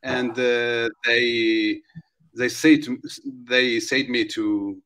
and 0.03 0.31
uh, 0.31 0.89
they 1.05 1.81
they 2.37 2.49
say 2.49 2.77
to 2.77 2.99
they 3.47 3.79
said 3.79 4.09
me 4.09 4.25
to 4.25 4.77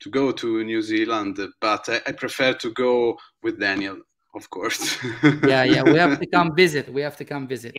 to 0.00 0.10
go 0.10 0.32
to 0.32 0.64
New 0.64 0.82
Zealand, 0.82 1.38
but 1.60 1.88
I, 1.88 2.00
I 2.08 2.12
prefer 2.12 2.52
to 2.54 2.70
go 2.72 3.16
with 3.42 3.58
Daniel, 3.58 3.98
of 4.34 4.50
course. 4.50 4.98
Yeah, 5.46 5.64
yeah. 5.64 5.82
We 5.82 5.98
have 5.98 6.18
to 6.18 6.26
come 6.26 6.54
visit. 6.54 6.92
We 6.92 7.02
have 7.02 7.16
to 7.16 7.24
come 7.24 7.46
visit. 7.46 7.74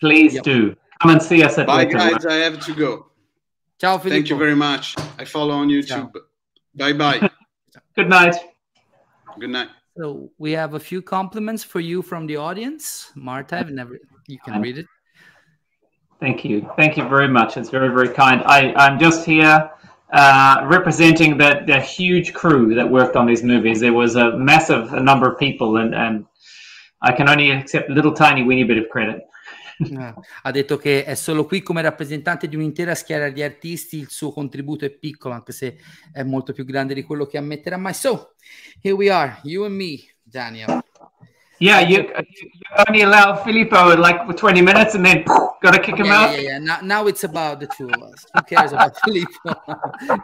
Please 0.00 0.34
Yep. 0.34 0.44
do 0.44 0.74
come 1.00 1.10
and 1.12 1.22
see 1.22 1.42
us 1.44 1.58
at 1.58 1.66
Bye, 1.66 1.84
guys. 1.84 2.26
I 2.26 2.36
have 2.46 2.58
to 2.66 2.74
go. 2.74 3.13
Ciao, 3.84 3.98
Filippo. 3.98 4.14
Thank 4.14 4.30
you 4.30 4.38
very 4.38 4.56
much. 4.56 4.96
I 5.18 5.26
follow 5.26 5.52
on 5.52 5.68
YouTube. 5.68 6.10
Bye 6.74 6.94
bye. 6.94 7.30
Good 7.96 8.08
night. 8.08 8.34
Good 9.38 9.50
night. 9.50 9.68
So 9.98 10.30
we 10.38 10.52
have 10.52 10.72
a 10.72 10.80
few 10.80 11.02
compliments 11.02 11.62
for 11.62 11.80
you 11.80 12.00
from 12.00 12.26
the 12.26 12.36
audience. 12.38 13.12
Marta, 13.14 13.58
I've 13.58 13.70
never 13.70 13.98
you 14.26 14.38
can 14.42 14.62
read 14.62 14.78
it. 14.78 14.86
Thank 16.18 16.46
you. 16.46 16.66
Thank 16.78 16.96
you 16.96 17.06
very 17.06 17.28
much. 17.28 17.58
It's 17.58 17.68
very, 17.68 17.90
very 17.90 18.08
kind. 18.08 18.40
I, 18.46 18.72
I'm 18.74 18.98
just 18.98 19.26
here 19.26 19.70
uh, 20.14 20.64
representing 20.64 21.36
that 21.36 21.66
the 21.66 21.78
huge 21.78 22.32
crew 22.32 22.74
that 22.76 22.90
worked 22.90 23.16
on 23.16 23.26
these 23.26 23.42
movies. 23.42 23.80
There 23.80 23.92
was 23.92 24.16
a 24.16 24.34
massive 24.38 24.92
number 24.92 25.30
of 25.30 25.38
people, 25.38 25.76
and, 25.76 25.94
and 25.94 26.24
I 27.02 27.12
can 27.12 27.28
only 27.28 27.50
accept 27.50 27.90
a 27.90 27.92
little 27.92 28.14
tiny 28.14 28.44
weeny 28.44 28.64
bit 28.64 28.78
of 28.78 28.88
credit. 28.88 29.26
Eh, 29.78 30.14
ha 30.42 30.50
detto 30.50 30.76
che 30.76 31.04
è 31.04 31.14
solo 31.14 31.46
qui 31.46 31.62
come 31.62 31.82
rappresentante 31.82 32.48
di 32.48 32.56
un'intera 32.56 32.94
schiera 32.94 33.30
di 33.30 33.42
artisti, 33.42 33.98
il 33.98 34.10
suo 34.10 34.32
contributo 34.32 34.84
è 34.84 34.90
piccolo, 34.90 35.34
anche 35.34 35.52
se 35.52 35.78
è 36.12 36.22
molto 36.22 36.52
più 36.52 36.64
grande 36.64 36.94
di 36.94 37.02
quello 37.02 37.26
che 37.26 37.38
ammetterà 37.38 37.76
mai. 37.76 37.94
So, 37.94 38.34
here 38.80 38.94
we 38.94 39.10
are, 39.10 39.40
you 39.42 39.64
and 39.64 39.74
me, 39.74 39.98
Daniel. 40.22 40.82
Yeah, 41.58 41.80
you, 41.80 41.98
you 42.00 42.50
only 42.86 43.02
allow 43.02 43.36
Filippo 43.42 43.96
like 43.96 44.36
20 44.36 44.60
minutes 44.60 44.94
and 44.96 45.04
then 45.04 45.24
got 45.24 45.72
to 45.72 45.80
kick 45.80 45.96
him 45.96 46.06
yeah, 46.06 46.20
out. 46.20 46.32
Yeah, 46.34 46.40
yeah. 46.40 46.58
Now, 46.58 46.78
now 46.82 47.06
it's 47.06 47.24
about 47.24 47.60
the 47.60 47.68
two 47.68 47.88
of 47.88 48.02
us. 48.02 48.26
Who 48.34 48.42
cares 48.42 48.72
about 48.72 48.98
Filippo? 49.04 49.54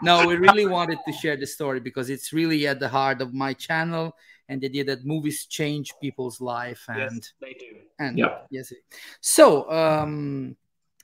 no, 0.03 0.27
we 0.27 0.37
really 0.37 0.67
wanted 0.67 0.99
to 1.07 1.13
share 1.13 1.37
the 1.37 1.47
story 1.47 1.81
because 1.81 2.11
it's 2.11 2.33
really 2.33 2.67
at 2.67 2.81
the 2.81 2.89
heart 2.89 3.23
of 3.23 3.33
my 3.33 3.55
channel 3.55 4.15
and 4.51 4.61
the 4.61 4.67
idea 4.67 4.85
that 4.85 5.07
movies 5.07 5.47
change 5.47 5.95
people's 6.03 6.41
life 6.41 6.85
and 6.89 6.99
yes, 6.99 7.33
they 7.41 7.55
do. 7.55 7.77
and 7.99 8.19
yeah 8.19 8.39
yes. 8.51 8.73
So, 9.21 9.71
um, 9.71 10.57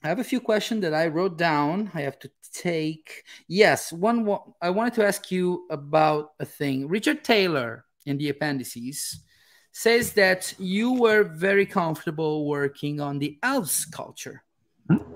I 0.02 0.08
have 0.08 0.18
a 0.18 0.24
few 0.24 0.40
questions 0.40 0.82
that 0.82 0.92
I 0.92 1.06
wrote 1.06 1.38
down. 1.38 1.90
I 1.94 2.02
have 2.02 2.18
to 2.20 2.30
take. 2.52 3.24
Yes, 3.48 3.92
one. 3.92 4.24
wa- 4.26 4.44
I 4.60 4.70
wanted 4.70 4.94
to 4.94 5.06
ask 5.06 5.30
you 5.30 5.66
about 5.70 6.32
a 6.38 6.44
thing. 6.44 6.88
Richard 6.88 7.24
Taylor 7.24 7.86
in 8.04 8.18
the 8.18 8.28
appendices 8.28 9.20
says 9.72 10.12
that 10.12 10.54
you 10.58 10.92
were 10.92 11.24
very 11.24 11.66
comfortable 11.66 12.46
working 12.46 13.00
on 13.00 13.18
the 13.18 13.38
elves 13.42 13.84
culture 13.84 14.42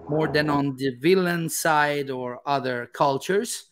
more 0.09 0.28
than 0.28 0.51
on 0.51 0.74
the 0.76 0.91
villain 0.97 1.49
side 1.49 2.11
or 2.11 2.41
other 2.45 2.91
cultures, 2.93 3.70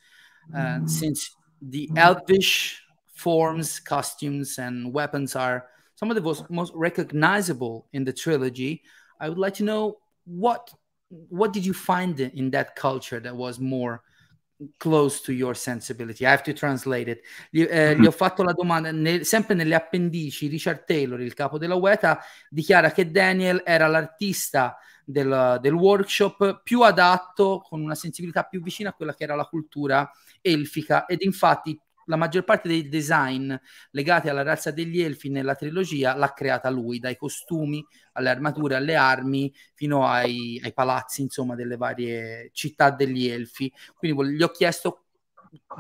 uh, 0.56 0.78
since 0.86 1.34
the 1.60 1.90
elvish 1.96 2.80
forms, 3.18 3.80
costumes, 3.80 4.58
and 4.58 4.92
weapons 4.92 5.34
are 5.34 5.66
some 5.96 6.10
of 6.10 6.14
the 6.14 6.22
most, 6.22 6.48
most 6.48 6.72
recognizable 6.74 7.88
in 7.92 8.04
the 8.04 8.12
trilogy. 8.12 8.82
I 9.20 9.28
would 9.28 9.38
like 9.38 9.54
to 9.54 9.64
know 9.64 9.98
what 10.24 10.72
what 11.30 11.52
did 11.52 11.64
you 11.64 11.72
find 11.72 12.20
in 12.20 12.50
that 12.50 12.76
culture 12.76 13.18
that 13.18 13.34
was 13.34 13.58
more 13.58 14.02
close 14.76 15.22
to 15.22 15.32
your 15.32 15.54
sensibility. 15.54 16.26
I 16.26 16.30
have 16.30 16.42
to 16.42 16.52
translate 16.52 17.08
it. 17.08 17.22
Gli, 17.50 17.62
eh, 17.62 17.96
gli 17.96 18.04
ho 18.04 18.10
fatto 18.10 18.42
la 18.42 18.52
domanda, 18.52 18.90
nel- 18.90 19.24
sempre 19.24 19.54
nelle 19.54 19.74
appendici, 19.74 20.48
Richard 20.48 20.84
Taylor, 20.84 21.20
il 21.20 21.32
capo 21.32 21.58
della 21.58 21.76
UETA, 21.76 22.20
dichiara 22.50 22.90
che 22.90 23.10
Daniel 23.10 23.62
era 23.64 23.86
l'artista 23.86 24.76
del, 25.04 25.58
del 25.62 25.72
workshop 25.72 26.60
più 26.62 26.82
adatto, 26.82 27.64
con 27.66 27.80
una 27.80 27.94
sensibilità 27.94 28.42
più 28.42 28.60
vicina 28.60 28.90
a 28.90 28.92
quella 28.92 29.14
che 29.14 29.24
era 29.24 29.34
la 29.34 29.46
cultura 29.46 30.10
elfica 30.42 31.06
ed 31.06 31.22
infatti 31.22 31.80
la 32.08 32.16
maggior 32.16 32.42
parte 32.42 32.68
dei 32.68 32.88
design 32.88 33.54
legati 33.90 34.28
alla 34.28 34.42
razza 34.42 34.70
degli 34.70 35.00
elfi 35.00 35.28
nella 35.28 35.54
trilogia 35.54 36.14
l'ha 36.14 36.32
creata 36.32 36.68
lui, 36.70 36.98
dai 36.98 37.16
costumi 37.16 37.84
alle 38.12 38.30
armature, 38.30 38.74
alle 38.74 38.96
armi, 38.96 39.54
fino 39.74 40.06
ai, 40.06 40.60
ai 40.62 40.72
palazzi, 40.72 41.22
insomma, 41.22 41.54
delle 41.54 41.76
varie 41.76 42.50
città 42.52 42.90
degli 42.90 43.28
elfi. 43.28 43.72
Quindi 43.94 44.34
gli 44.34 44.42
ho 44.42 44.48
chiesto 44.48 45.04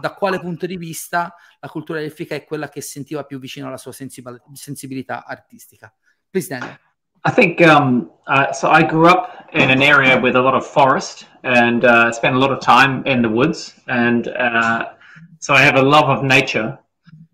da 0.00 0.14
quale 0.14 0.38
punto 0.38 0.66
di 0.66 0.76
vista 0.76 1.34
la 1.60 1.68
cultura 1.68 2.00
elfica 2.00 2.34
è 2.34 2.44
quella 2.44 2.68
che 2.68 2.80
sentiva 2.80 3.24
più 3.24 3.38
vicino 3.38 3.66
alla 3.66 3.76
sua 3.76 3.92
sensibil- 3.92 4.40
sensibilità 4.52 5.24
artistica. 5.24 5.92
Please, 6.30 6.48
Daniel. 6.48 6.78
I 7.24 7.32
think 7.32 7.60
um, 7.60 8.10
uh, 8.26 8.52
so. 8.52 8.68
I 8.68 8.84
grew 8.84 9.08
up 9.08 9.48
in 9.52 9.70
an 9.70 9.82
area 9.82 10.16
with 10.16 10.36
a 10.36 10.40
lot 10.40 10.54
of 10.54 10.64
forest 10.64 11.26
and 11.42 11.84
uh, 11.84 12.12
spent 12.12 12.36
a 12.36 12.38
lot 12.38 12.52
of 12.52 12.60
time 12.60 13.02
in 13.06 13.22
the 13.22 13.28
woods, 13.28 13.74
and 13.88 14.28
uh, 14.28 14.84
so 15.40 15.54
I 15.54 15.60
have 15.62 15.76
a 15.76 15.82
love 15.82 16.08
of 16.08 16.24
nature. 16.24 16.78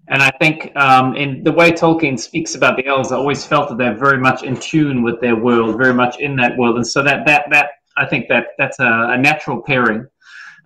And 0.08 0.22
I 0.22 0.30
think 0.38 0.74
um, 0.76 1.16
in 1.16 1.42
the 1.42 1.52
way 1.52 1.72
Tolkien 1.72 2.18
speaks 2.18 2.54
about 2.54 2.76
the 2.76 2.86
elves, 2.86 3.10
I 3.10 3.16
always 3.16 3.46
felt 3.46 3.70
that 3.70 3.78
they're 3.78 3.96
very 3.96 4.18
much 4.18 4.42
in 4.42 4.56
tune 4.56 5.02
with 5.02 5.20
their 5.20 5.36
world, 5.36 5.78
very 5.78 5.94
much 5.94 6.20
in 6.20 6.36
that 6.36 6.58
world, 6.58 6.76
and 6.76 6.86
so 6.86 7.02
that 7.02 7.24
that 7.26 7.46
that 7.50 7.70
I 7.96 8.04
think 8.06 8.28
that 8.28 8.48
that's 8.58 8.78
a, 8.80 9.06
a 9.10 9.18
natural 9.18 9.62
pairing. 9.62 10.06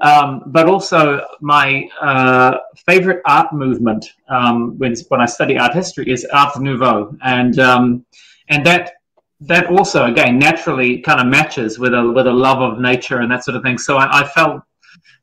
Um, 0.00 0.42
but 0.46 0.68
also, 0.68 1.24
my 1.40 1.88
uh, 2.00 2.58
favorite 2.86 3.22
art 3.26 3.52
movement 3.52 4.06
um, 4.28 4.78
when 4.78 4.94
when 5.08 5.20
I 5.20 5.26
study 5.26 5.56
art 5.58 5.74
history 5.74 6.10
is 6.10 6.24
Art 6.32 6.58
Nouveau, 6.60 7.16
and 7.22 7.58
um, 7.58 8.04
and 8.48 8.66
that 8.66 8.94
that 9.40 9.66
also 9.66 10.06
again 10.06 10.38
naturally 10.38 10.98
kind 10.98 11.20
of 11.20 11.26
matches 11.26 11.78
with 11.78 11.94
a 11.94 12.12
with 12.12 12.26
a 12.26 12.32
love 12.32 12.60
of 12.60 12.80
nature 12.80 13.20
and 13.20 13.30
that 13.30 13.44
sort 13.44 13.56
of 13.56 13.62
thing. 13.62 13.78
So 13.78 13.96
I, 13.96 14.20
I 14.20 14.26
felt 14.26 14.62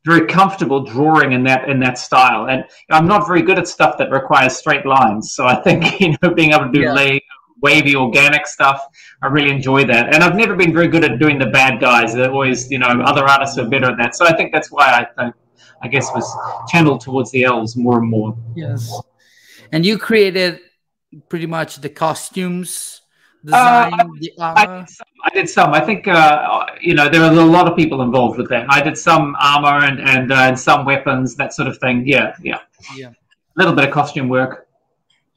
very 0.05 0.27
comfortable 0.27 0.83
drawing 0.83 1.31
in 1.33 1.43
that 1.43 1.67
in 1.69 1.79
that 1.79 1.97
style. 1.97 2.47
And 2.47 2.63
I'm 2.91 3.07
not 3.07 3.25
very 3.27 3.41
good 3.41 3.57
at 3.57 3.67
stuff 3.67 3.97
that 3.97 4.11
requires 4.11 4.55
straight 4.55 4.85
lines. 4.85 5.31
So 5.33 5.45
I 5.45 5.55
think 5.55 5.99
you 5.99 6.15
know 6.21 6.33
being 6.33 6.51
able 6.53 6.65
to 6.65 6.71
do 6.71 6.81
Yeah. 6.81 6.93
lay, 6.93 7.21
wavy 7.61 7.95
organic 7.95 8.45
stuff, 8.45 8.85
I 9.23 9.27
really 9.27 9.49
enjoy 9.49 9.85
that. 9.85 10.13
And 10.13 10.23
I've 10.23 10.35
never 10.35 10.55
been 10.55 10.73
very 10.73 10.87
good 10.87 11.03
at 11.03 11.17
doing 11.19 11.39
the 11.39 11.47
bad 11.47 11.79
guys. 11.79 12.13
They're 12.13 12.31
always 12.31 12.69
you 12.69 12.79
know 12.79 12.87
other 12.87 13.25
artists 13.27 13.57
are 13.57 13.67
better 13.67 13.91
at 13.91 13.97
that. 13.97 14.15
So 14.15 14.25
I 14.25 14.35
think 14.35 14.51
that's 14.53 14.71
why 14.71 14.85
I 15.01 15.21
think 15.23 15.33
I 15.81 15.87
guess 15.87 16.09
was 16.13 16.27
channeled 16.69 17.01
towards 17.01 17.31
the 17.31 17.43
elves 17.43 17.75
more 17.75 17.97
and 17.99 18.09
more. 18.09 18.37
Yes. 18.55 18.93
And 19.71 19.85
you 19.85 19.97
created 19.97 20.59
pretty 21.29 21.47
much 21.47 21.77
the 21.77 21.89
costumes, 21.89 23.01
Uh, 23.51 23.89
design, 23.89 24.09
the 24.19 24.31
I 24.39 24.53
armor. 24.65 24.79
did 24.79 24.89
some. 24.89 25.07
I 25.23 25.29
did 25.33 25.49
some. 25.49 25.73
I 25.73 25.79
think 25.81 26.07
uh, 26.07 26.65
you 26.81 26.93
know 26.95 27.09
there 27.09 27.21
was 27.21 27.37
a 27.37 27.43
lot 27.45 27.67
of 27.67 27.75
people 27.75 28.01
involved 28.01 28.37
with 28.37 28.49
that. 28.49 28.65
I 28.69 28.81
did 28.81 28.97
some 28.97 29.35
armor 29.39 29.85
and 29.85 29.99
and, 29.99 30.31
uh, 30.31 30.47
and 30.47 30.57
some 30.57 30.83
weapons, 30.85 31.35
that 31.35 31.53
sort 31.53 31.67
of 31.67 31.77
thing. 31.77 32.03
Yeah, 32.05 32.33
yeah. 32.41 32.59
Yeah. 32.95 33.09
A 33.09 33.57
little 33.57 33.73
bit 33.73 33.85
of 33.85 33.91
costume 33.91 34.27
work. 34.29 34.67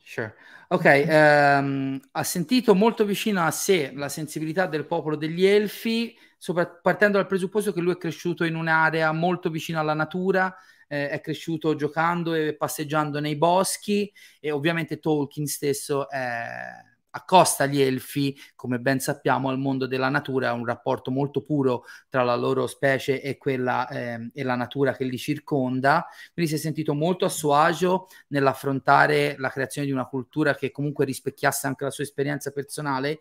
Sure. 0.05 0.35
Ok, 0.71 0.85
ehm, 0.85 2.01
ha 2.13 2.23
sentito 2.25 2.75
molto 2.75 3.05
vicino 3.07 3.43
a 3.43 3.51
sé 3.51 3.91
la 3.95 4.09
sensibilità 4.11 4.67
del 4.67 4.85
popolo 4.85 5.17
degli 5.17 5.47
elfi, 5.47 6.15
sopra- 6.37 6.67
partendo 6.67 7.17
dal 7.17 7.27
presupposto 7.27 7.73
che 7.73 7.81
lui 7.81 7.93
è 7.95 7.97
cresciuto 7.97 8.45
in 8.45 8.55
un'area 8.55 9.11
molto 9.13 9.49
vicina 9.49 9.81
alla 9.81 9.95
natura, 9.95 10.55
eh, 10.87 11.09
è 11.09 11.21
cresciuto 11.23 11.75
giocando 11.75 12.35
e 12.35 12.55
passeggiando 12.55 13.19
nei 13.19 13.37
boschi 13.37 14.13
e 14.41 14.51
ovviamente 14.51 14.99
Tolkien 14.99 15.47
stesso 15.47 16.09
è- 16.11 16.85
accosta 17.11 17.67
gli 17.67 17.81
elfi, 17.81 18.37
come 18.55 18.79
ben 18.79 19.01
sappiamo, 19.01 19.49
al 19.49 19.59
mondo 19.59 19.87
della 19.87 20.09
natura, 20.09 20.53
un 20.53 20.65
rapporto 20.67 21.11
molto 21.11 21.43
puro 21.43 21.85
tra 22.09 22.23
la 22.23 22.37
loro 22.37 22.67
specie 22.67 23.21
e 23.23 23.37
quella 23.39 23.89
ehm, 23.89 24.31
e 24.35 24.43
la 24.43 24.55
natura 24.55 24.93
che 24.95 25.05
li 25.05 25.19
circonda, 25.19 26.07
quindi 26.33 26.51
si 26.51 26.57
è 26.59 26.61
sentito 26.61 26.95
molto 26.95 27.25
a 27.25 27.29
suo 27.29 27.55
agio 27.55 28.09
nell'affrontare 28.29 29.37
la 29.39 29.51
creazione 29.51 29.87
di 29.87 29.93
una 29.93 30.07
cultura 30.07 30.55
che 30.55 30.71
comunque 30.71 31.05
rispecchiasse 31.05 31.67
anche 31.67 31.85
la 31.85 31.91
sua 31.91 32.05
esperienza 32.05 32.51
personale, 32.51 33.21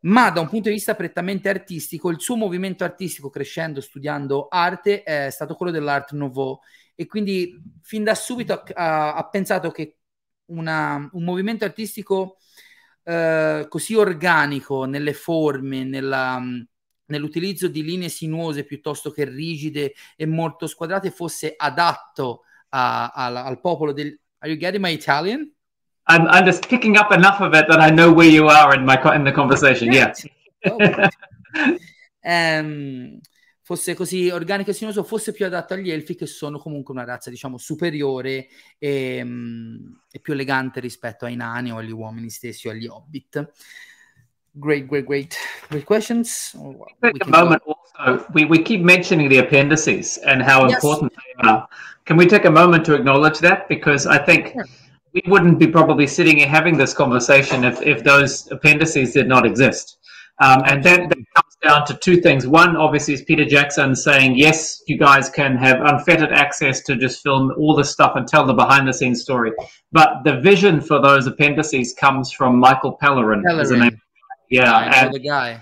ma 0.00 0.30
da 0.30 0.40
un 0.40 0.48
punto 0.48 0.68
di 0.68 0.74
vista 0.74 0.94
prettamente 0.94 1.48
artistico, 1.48 2.08
il 2.10 2.20
suo 2.20 2.36
movimento 2.36 2.84
artistico 2.84 3.30
crescendo, 3.30 3.80
studiando 3.80 4.46
arte, 4.48 5.02
è 5.02 5.28
stato 5.30 5.54
quello 5.54 5.72
dell'Art 5.72 6.12
Nouveau. 6.12 6.60
E 6.94 7.06
quindi 7.06 7.60
fin 7.82 8.04
da 8.04 8.14
subito 8.14 8.62
ha- 8.74 9.14
ha 9.14 9.28
pensato 9.28 9.70
che 9.70 9.96
una- 10.46 11.08
un 11.12 11.24
movimento 11.24 11.64
artistico 11.64 12.36
eh, 13.08 13.64
così 13.70 13.94
organico 13.94 14.84
nelle 14.84 15.14
forme, 15.14 15.82
nella, 15.82 16.38
nell'utilizzo 17.06 17.68
di 17.68 17.82
linee 17.82 18.10
sinuose 18.10 18.64
piuttosto 18.64 19.10
che 19.10 19.24
rigide 19.24 19.94
e 20.14 20.26
molto 20.26 20.66
squadrate 20.66 21.10
fosse 21.10 21.54
adatto 21.56 22.42
a- 22.68 23.08
al- 23.08 23.36
al 23.36 23.60
popolo 23.60 23.92
del... 23.94 24.18
Are 24.40 24.52
you 24.52 24.58
getting 24.60 24.82
my 24.82 24.92
Italian? 24.92 25.50
I'm, 26.10 26.26
I'm 26.26 26.44
just 26.44 26.66
picking 26.68 26.98
up 26.98 27.10
enough 27.10 27.40
of 27.40 27.54
it 27.54 27.66
that 27.68 27.80
I 27.80 27.90
know 27.90 28.12
where 28.12 28.28
you 28.28 28.46
are 28.46 28.74
in 28.76 28.84
my 28.84 29.00
in 29.14 29.24
the 29.24 29.32
conversation. 29.32 29.90
Yeah. 29.90 30.12
Ehm, 32.20 33.20
fosse 33.68 33.92
così 33.92 34.30
organico 34.30 34.70
e 34.70 34.72
sinuoso, 34.72 35.02
fosse 35.04 35.30
più 35.30 35.44
adatto 35.44 35.74
agli 35.74 35.90
elfi 35.90 36.14
che 36.14 36.24
sono 36.24 36.58
comunque 36.58 36.94
una 36.94 37.04
razza, 37.04 37.28
diciamo, 37.28 37.58
superiore 37.58 38.48
e, 38.78 39.20
mm, 39.22 39.86
e 40.10 40.20
più 40.20 40.32
elegante 40.32 40.80
rispetto 40.80 41.26
ai 41.26 41.36
nani 41.36 41.70
o 41.70 41.76
agli 41.76 41.90
uomini 41.92 42.30
stessi 42.30 42.66
o 42.66 42.70
agli 42.70 42.86
hobbit. 42.86 43.52
Great, 44.52 44.86
great, 44.86 45.04
great. 45.04 45.34
Great 45.68 45.84
questions. 45.84 46.54
Oh. 46.56 46.68
We 46.78 47.10
Take 47.10 47.16
a 47.16 47.24
can 47.24 47.30
go- 47.30 47.38
moment 47.40 47.62
also. 47.66 48.24
We, 48.32 48.44
we 48.46 48.62
keep 48.62 48.80
mentioning 48.80 49.28
the 49.28 49.36
appendices 49.40 50.18
and 50.24 50.40
how 50.40 50.66
Yes. 50.66 50.76
important 50.82 51.12
they 51.12 51.46
are. 51.46 51.68
Can 52.06 52.16
we 52.16 52.24
take 52.24 52.46
a 52.46 52.50
moment 52.50 52.86
to 52.86 52.94
acknowledge 52.94 53.38
that? 53.40 53.68
Because 53.68 54.06
I 54.06 54.16
think 54.16 54.52
Sure. 54.54 54.64
we 55.12 55.20
wouldn't 55.26 55.58
be 55.58 55.66
probably 55.66 56.06
sitting 56.06 56.38
here 56.38 56.48
having 56.48 56.78
this 56.78 56.94
conversation 56.94 57.64
if, 57.64 57.82
if 57.82 58.02
those 58.02 58.50
appendices 58.50 59.12
did 59.12 59.28
not 59.28 59.44
exist. 59.44 59.97
Um, 60.40 60.62
and 60.66 60.84
that, 60.84 61.08
that 61.08 61.18
comes 61.34 61.56
down 61.62 61.84
to 61.86 61.94
two 61.94 62.20
things. 62.20 62.46
One, 62.46 62.76
obviously, 62.76 63.14
is 63.14 63.22
Peter 63.22 63.44
Jackson 63.44 63.94
saying, 63.96 64.36
yes, 64.36 64.82
you 64.86 64.96
guys 64.96 65.28
can 65.28 65.56
have 65.56 65.80
unfettered 65.80 66.32
access 66.32 66.80
to 66.84 66.96
just 66.96 67.22
film 67.24 67.52
all 67.58 67.74
this 67.74 67.90
stuff 67.90 68.12
and 68.14 68.26
tell 68.28 68.46
the 68.46 68.54
behind 68.54 68.86
the 68.86 68.92
scenes 68.92 69.20
story. 69.22 69.50
But 69.90 70.22
the 70.24 70.40
vision 70.40 70.80
for 70.80 71.00
those 71.02 71.26
appendices 71.26 71.92
comes 71.94 72.30
from 72.32 72.58
Michael 72.58 72.92
Pellerin. 73.02 73.42
Pellerin. 73.44 73.80
name. 73.80 74.00
Yeah. 74.50 74.72
I 74.72 75.06
know 75.06 75.12
the 75.12 75.18
guy. 75.18 75.60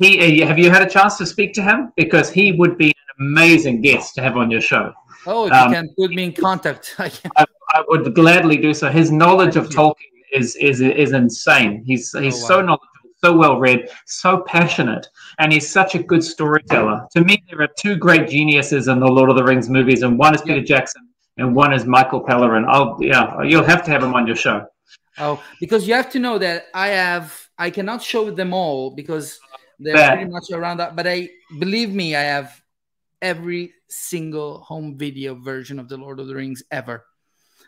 he, 0.00 0.42
uh, 0.42 0.46
have 0.48 0.58
you 0.58 0.70
had 0.70 0.82
a 0.82 0.88
chance 0.90 1.16
to 1.18 1.26
speak 1.26 1.54
to 1.54 1.62
him? 1.62 1.92
Because 1.96 2.28
he 2.28 2.50
would 2.52 2.76
be 2.76 2.88
an 2.88 3.26
amazing 3.28 3.80
guest 3.80 4.14
to 4.16 4.22
have 4.22 4.36
on 4.36 4.50
your 4.50 4.60
show. 4.60 4.92
Oh, 5.28 5.46
if 5.46 5.52
Um, 5.52 5.68
you 5.70 5.74
can 5.76 5.88
put 5.96 6.10
me 6.10 6.24
in 6.24 6.32
contact. 6.32 6.94
I 6.98 7.08
can. 7.08 7.30
I 7.36 7.82
would 7.88 8.14
gladly 8.14 8.56
do 8.56 8.74
so. 8.74 8.88
His 8.90 9.10
knowledge 9.12 9.54
of. 9.56 9.68
Tolkien 9.68 9.94
is 10.32 10.56
is 10.56 10.80
is 10.80 11.12
insane. 11.12 11.82
He's 11.86 12.12
he's 12.18 12.34
Oh, 12.44 12.46
so 12.48 12.54
knowledgeable, 12.60 12.88
so 13.26 13.36
well 13.36 13.58
read, 13.58 13.88
so 14.06 14.42
passionate, 14.46 15.08
and 15.38 15.52
he's 15.52 15.68
such 15.68 15.94
a 15.96 16.02
good 16.02 16.22
storyteller. 16.22 17.06
To 17.16 17.24
me, 17.24 17.42
there 17.48 17.60
are 17.60 17.68
two 17.76 17.96
great 17.96 18.28
geniuses 18.28 18.86
in 18.86 19.00
the 19.00 19.06
Lord 19.06 19.30
of 19.30 19.36
the 19.36 19.42
Rings 19.42 19.68
movies, 19.68 20.02
and 20.02 20.16
one 20.16 20.34
is 20.34 20.42
Peter 20.42 20.62
Jackson, 20.62 21.08
and 21.38 21.54
one 21.54 21.72
is 21.72 21.84
Michael 21.86 22.20
Pellerin. 22.20 22.64
I'll 22.68 22.96
yeah, 23.00 23.42
you'll 23.42 23.64
have 23.64 23.84
to 23.84 23.90
have 23.90 24.02
him 24.02 24.14
on 24.14 24.26
your 24.26 24.36
show. 24.36 24.66
Oh, 25.18 25.42
because 25.60 25.88
you 25.88 25.94
have 25.94 26.10
to 26.10 26.20
know 26.20 26.38
that 26.38 26.66
I 26.72 26.88
have 26.88 27.34
I 27.58 27.70
cannot 27.70 28.00
show 28.02 28.30
them 28.30 28.54
all 28.54 28.94
because 28.94 29.40
they're 29.80 29.94
Bet. 29.94 30.14
pretty 30.14 30.30
much 30.30 30.50
around 30.52 30.76
that. 30.78 30.94
But 30.94 31.06
I 31.08 31.30
believe 31.58 31.92
me, 31.92 32.14
I 32.14 32.22
have 32.22 32.62
every 33.20 33.72
single 33.88 34.60
home 34.60 34.96
video 34.96 35.34
version 35.34 35.80
of 35.80 35.88
the 35.88 35.96
Lord 35.96 36.20
of 36.20 36.28
the 36.28 36.34
Rings 36.34 36.62
ever. 36.70 37.04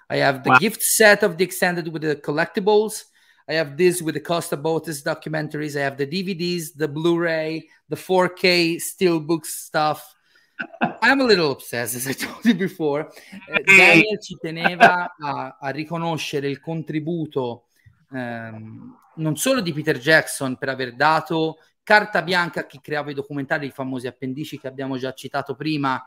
I 0.08 0.16
have 0.18 0.44
the 0.44 0.50
Wow. 0.50 0.58
gift 0.58 0.82
set 0.82 1.22
of 1.22 1.36
the 1.36 1.44
extended 1.44 1.88
with 1.88 2.02
the 2.02 2.16
collectibles. 2.16 3.04
I 3.48 3.54
have 3.54 3.76
this 3.76 4.02
with 4.02 4.14
the 4.14 4.20
Costa 4.20 4.56
Botas 4.56 5.02
documentaries. 5.02 5.74
I 5.74 5.82
have 5.82 5.96
the 5.96 6.06
DVDs, 6.06 6.76
the 6.76 6.86
Blu-ray, 6.86 7.66
the 7.88 7.96
4K 7.96 8.76
steelbook 8.76 9.46
stuff. 9.46 10.14
I'm 11.00 11.20
a 11.20 11.24
little 11.24 11.52
obsessed, 11.52 11.94
as 11.96 12.06
I 12.06 12.12
told 12.12 12.44
you 12.44 12.54
before. 12.54 13.08
Eh, 13.48 13.62
Daniel 13.64 14.20
ci 14.20 14.36
teneva 14.38 15.14
a, 15.18 15.56
a 15.58 15.70
riconoscere 15.70 16.48
il 16.48 16.60
contributo 16.60 17.68
ehm, 18.12 18.96
non 19.16 19.36
solo 19.36 19.60
di 19.60 19.72
Peter 19.72 19.98
Jackson 19.98 20.56
per 20.56 20.68
aver 20.68 20.94
dato 20.94 21.58
carta 21.82 22.22
bianca 22.22 22.60
a 22.60 22.66
chi 22.66 22.80
creava 22.82 23.10
i 23.10 23.14
documentari, 23.14 23.66
i 23.66 23.70
famosi 23.70 24.06
appendici 24.06 24.58
che 24.58 24.68
abbiamo 24.68 24.98
già 24.98 25.14
citato 25.14 25.54
prima, 25.54 26.06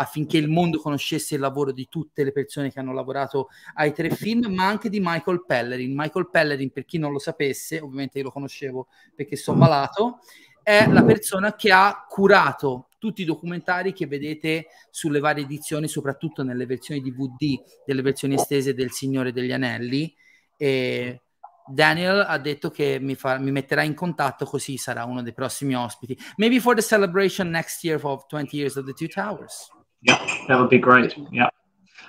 affinché 0.00 0.38
il 0.38 0.48
mondo 0.48 0.80
conoscesse 0.80 1.34
il 1.34 1.40
lavoro 1.42 1.72
di 1.72 1.86
tutte 1.88 2.24
le 2.24 2.32
persone 2.32 2.72
che 2.72 2.80
hanno 2.80 2.94
lavorato 2.94 3.48
ai 3.74 3.92
tre 3.92 4.08
film, 4.08 4.52
ma 4.52 4.66
anche 4.66 4.88
di 4.88 4.98
Michael 4.98 5.44
Pellerin. 5.44 5.92
Michael 5.94 6.30
Pellerin, 6.30 6.70
per 6.70 6.86
chi 6.86 6.96
non 6.96 7.12
lo 7.12 7.18
sapesse, 7.18 7.80
ovviamente 7.80 8.18
io 8.18 8.24
lo 8.24 8.30
conoscevo 8.30 8.88
perché 9.14 9.36
sono 9.36 9.58
malato, 9.58 10.20
è 10.62 10.86
la 10.88 11.04
persona 11.04 11.54
che 11.54 11.70
ha 11.70 12.06
curato 12.08 12.88
tutti 12.98 13.22
i 13.22 13.26
documentari 13.26 13.92
che 13.92 14.06
vedete 14.06 14.68
sulle 14.90 15.20
varie 15.20 15.44
edizioni, 15.44 15.86
soprattutto 15.86 16.42
nelle 16.42 16.64
versioni 16.64 17.02
DVD, 17.02 17.60
delle 17.84 18.02
versioni 18.02 18.34
estese 18.34 18.72
del 18.72 18.92
Signore 18.92 19.32
degli 19.32 19.52
Anelli. 19.52 20.14
E 20.56 21.20
Daniel 21.66 22.24
ha 22.26 22.38
detto 22.38 22.70
che 22.70 22.98
mi, 23.00 23.14
fa- 23.16 23.38
mi 23.38 23.50
metterà 23.50 23.82
in 23.82 23.94
contatto 23.94 24.46
così 24.46 24.78
sarà 24.78 25.04
uno 25.04 25.22
dei 25.22 25.34
prossimi 25.34 25.74
ospiti. 25.76 26.18
Maybe 26.36 26.58
for 26.58 26.74
the 26.74 26.82
celebration 26.82 27.50
next 27.50 27.84
year 27.84 28.00
of 28.02 28.26
20 28.28 28.56
years 28.56 28.76
of 28.76 28.86
the 28.86 28.92
Two 28.92 29.08
Towers. 29.08 29.68
Yeah, 30.02 30.18
that 30.48 30.58
would 30.58 30.70
be 30.70 30.78
great. 30.78 31.14
Yeah. 31.30 31.48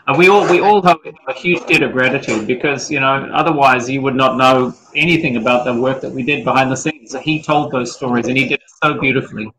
And 0.08 0.18
we 0.18 0.30
all 0.30 0.50
we 0.50 0.62
all 0.62 0.82
have 0.82 0.98
a 1.28 1.34
huge 1.34 1.66
debt 1.68 1.84
of 1.84 1.92
gratitude 1.92 2.48
because 2.48 2.90
you 2.90 3.00
know 3.00 3.30
otherwise 3.34 3.90
you 3.90 4.02
would 4.02 4.16
not 4.16 4.36
know 4.36 4.74
anything 4.96 5.38
about 5.38 5.64
the 5.64 5.80
work 5.80 6.02
that 6.02 6.12
we 6.12 6.24
did 6.24 6.44
behind 6.44 6.72
the 6.72 6.76
scenes. 6.76 7.16
He 7.22 7.42
told 7.42 7.72
those 7.72 7.96
stories 7.96 8.28
and 8.28 8.36
he 8.36 8.48
did 8.48 8.60
it 8.60 8.72
so 8.84 9.00
beautifully. 9.00 9.52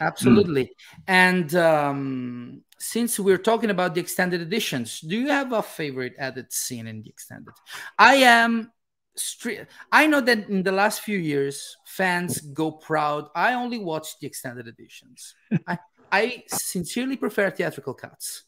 Absolutely. 0.00 0.72
And 1.06 1.54
um, 1.54 2.62
since 2.78 3.20
we're 3.20 3.38
talking 3.38 3.70
about 3.70 3.94
the 3.94 4.00
extended 4.00 4.40
editions, 4.40 5.00
do 5.00 5.16
you 5.16 5.28
have 5.28 5.52
a 5.52 5.62
favorite 5.62 6.14
edit 6.18 6.52
scene 6.52 6.86
in 6.86 7.02
the 7.02 7.08
extended? 7.08 7.54
I 7.98 8.16
am. 8.16 8.72
I 9.92 10.08
know 10.08 10.20
that 10.20 10.48
in 10.48 10.64
the 10.64 10.72
last 10.72 11.02
few 11.02 11.18
years, 11.18 11.76
fans 11.86 12.40
go 12.40 12.72
proud. 12.72 13.28
I 13.36 13.54
only 13.54 13.78
watch 13.78 14.18
the 14.20 14.26
extended 14.26 14.66
editions. 14.66 15.36
I, 15.68 15.78
I 16.14 16.44
sincerely 16.46 17.16
prefer 17.16 17.50
theatrical 17.50 17.94
cuts. 17.94 18.44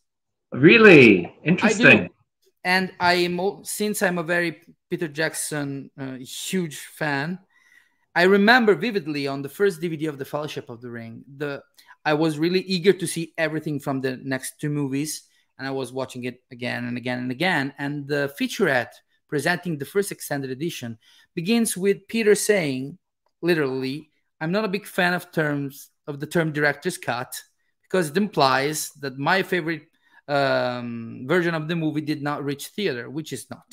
Really 0.52 1.34
interesting. 1.42 2.04
do. 2.04 2.08
And 2.62 2.92
I 3.00 3.16
since 3.64 4.02
I'm 4.02 4.18
a 4.18 4.22
very 4.22 4.62
Peter 4.88 5.08
Jackson 5.08 5.90
uh, 5.98 6.14
huge 6.14 6.78
fan. 6.78 7.40
I 8.14 8.22
remember 8.22 8.76
vividly 8.76 9.26
on 9.26 9.42
the 9.42 9.48
first 9.48 9.80
DVD 9.80 10.08
of 10.08 10.16
the 10.18 10.24
Fellowship 10.24 10.70
of 10.70 10.80
the 10.80 10.90
Ring. 10.90 11.24
The 11.36 11.60
I 12.04 12.14
was 12.14 12.38
really 12.38 12.60
eager 12.60 12.92
to 12.92 13.06
see 13.06 13.34
everything 13.36 13.80
from 13.80 14.00
the 14.00 14.16
next 14.22 14.60
two 14.60 14.70
movies, 14.70 15.24
and 15.58 15.66
I 15.66 15.72
was 15.72 15.92
watching 15.92 16.22
it 16.22 16.44
again 16.52 16.84
and 16.84 16.96
again 16.96 17.18
and 17.18 17.32
again. 17.32 17.74
And 17.78 18.06
the 18.06 18.32
featurette 18.38 18.94
presenting 19.28 19.76
the 19.76 19.90
first 19.94 20.12
extended 20.12 20.50
edition 20.52 20.98
begins 21.34 21.76
with 21.76 22.06
Peter 22.06 22.36
saying, 22.36 22.96
literally, 23.42 24.10
"I'm 24.40 24.52
not 24.52 24.64
a 24.64 24.74
big 24.76 24.86
fan 24.86 25.14
of 25.14 25.32
terms 25.32 25.90
of 26.06 26.20
the 26.20 26.28
term 26.28 26.52
director's 26.52 26.96
cut 26.96 27.34
because 27.86 28.10
it 28.10 28.16
implies 28.16 28.90
that 29.00 29.18
my 29.18 29.42
favorite 29.42 29.86
um, 30.28 31.24
version 31.26 31.54
of 31.54 31.68
the 31.68 31.76
movie 31.76 32.00
did 32.00 32.22
not 32.22 32.44
reach 32.44 32.68
theater, 32.68 33.08
which 33.10 33.32
is 33.32 33.46
not 33.50 33.64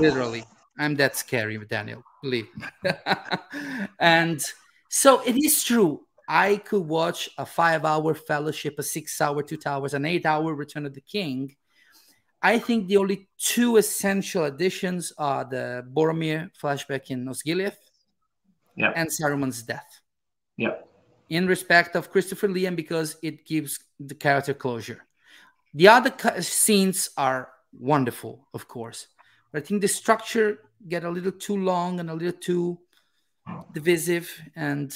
literally. 0.00 0.44
I'm 0.78 0.94
that 0.96 1.16
scary, 1.16 1.58
Daniel. 1.68 2.02
Believe 2.22 2.48
me. 2.56 2.90
and 4.00 4.42
so 4.88 5.20
it 5.22 5.36
is 5.36 5.62
true. 5.62 6.06
I 6.28 6.56
could 6.56 6.86
watch 6.86 7.28
a 7.38 7.44
five-hour 7.44 8.14
Fellowship, 8.14 8.78
a 8.78 8.82
six-hour 8.82 9.42
Two 9.42 9.56
Towers, 9.56 9.94
an 9.94 10.04
eight-hour 10.06 10.54
Return 10.54 10.86
of 10.86 10.94
the 10.94 11.00
King. 11.00 11.54
I 12.42 12.58
think 12.58 12.88
the 12.88 12.96
only 12.96 13.28
two 13.36 13.76
essential 13.76 14.44
additions 14.44 15.12
are 15.18 15.44
the 15.44 15.84
Boromir 15.92 16.50
flashback 16.60 17.10
in 17.10 17.26
Osgiliath 17.26 17.76
Yeah. 18.76 18.92
and 18.96 19.10
Saruman's 19.10 19.62
death 19.62 20.00
Yeah. 20.56 20.76
In 21.30 21.46
respect 21.46 21.94
of 21.96 22.10
Christopher 22.10 22.48
Lee 22.48 22.66
and 22.66 22.76
because 22.76 23.16
it 23.22 23.46
gives 23.46 23.78
the 23.98 24.14
character 24.14 24.52
closure. 24.52 25.06
The 25.72 25.88
other 25.88 26.10
cu- 26.10 26.42
scenes 26.42 27.10
are 27.16 27.48
wonderful, 27.72 28.48
of 28.52 28.66
course, 28.66 29.06
but 29.52 29.62
I 29.62 29.66
think 29.66 29.80
the 29.80 29.88
structure 29.88 30.58
get 30.88 31.04
a 31.04 31.10
little 31.10 31.32
too 31.32 31.56
long 31.56 32.00
and 32.00 32.10
a 32.10 32.14
little 32.14 32.38
too 32.38 32.78
divisive, 33.72 34.28
and 34.56 34.92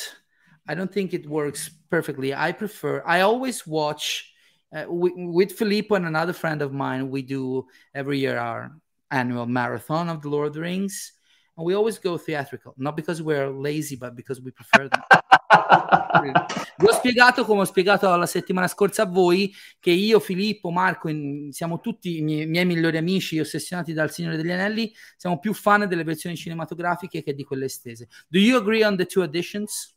I 0.66 0.74
don't 0.74 0.92
think 0.92 1.14
it 1.14 1.28
works 1.28 1.70
perfectly. 1.88 2.34
I 2.34 2.50
prefer. 2.50 3.02
I 3.06 3.20
always 3.20 3.66
watch 3.66 4.32
uh, 4.74 4.86
with, 4.88 5.12
with 5.16 5.52
Filippo 5.52 5.94
and 5.94 6.06
another 6.06 6.32
friend 6.32 6.62
of 6.62 6.72
mine. 6.72 7.10
We 7.10 7.22
do 7.22 7.66
every 7.94 8.18
year 8.18 8.38
our 8.38 8.72
annual 9.12 9.46
marathon 9.46 10.08
of 10.08 10.22
the 10.22 10.28
Lord 10.28 10.48
of 10.48 10.54
the 10.54 10.60
Rings, 10.62 11.12
and 11.56 11.64
we 11.64 11.74
always 11.74 11.98
go 11.98 12.18
theatrical, 12.18 12.74
not 12.76 12.96
because 12.96 13.22
we're 13.22 13.50
lazy, 13.50 13.94
but 13.94 14.16
because 14.16 14.40
we 14.40 14.50
prefer 14.50 14.88
them. 14.88 15.02
Vi 16.76 16.86
ho 16.86 16.92
spiegato 16.92 17.44
come 17.44 17.60
ho 17.60 17.64
spiegato 17.64 18.14
la 18.14 18.26
settimana 18.26 18.68
scorsa 18.68 19.02
a 19.02 19.06
voi 19.06 19.52
che 19.80 19.90
io, 19.90 20.20
Filippo, 20.20 20.70
Marco, 20.70 21.08
in- 21.08 21.52
siamo 21.52 21.80
tutti 21.80 22.18
i 22.18 22.22
miei, 22.22 22.46
miei 22.46 22.64
migliori 22.64 22.96
amici 22.96 23.40
ossessionati 23.40 23.92
dal 23.92 24.10
Signore 24.10 24.36
degli 24.36 24.50
Anelli, 24.50 24.92
siamo 25.16 25.38
più 25.38 25.52
fan 25.52 25.88
delle 25.88 26.04
versioni 26.04 26.36
cinematografiche 26.36 27.22
che 27.22 27.34
di 27.34 27.44
quelle 27.44 27.66
estese. 27.66 28.08
Do 28.28 28.38
you 28.38 28.58
agree 28.58 28.84
on 28.84 28.96
the 28.96 29.06
two 29.06 29.22
editions? 29.22 29.94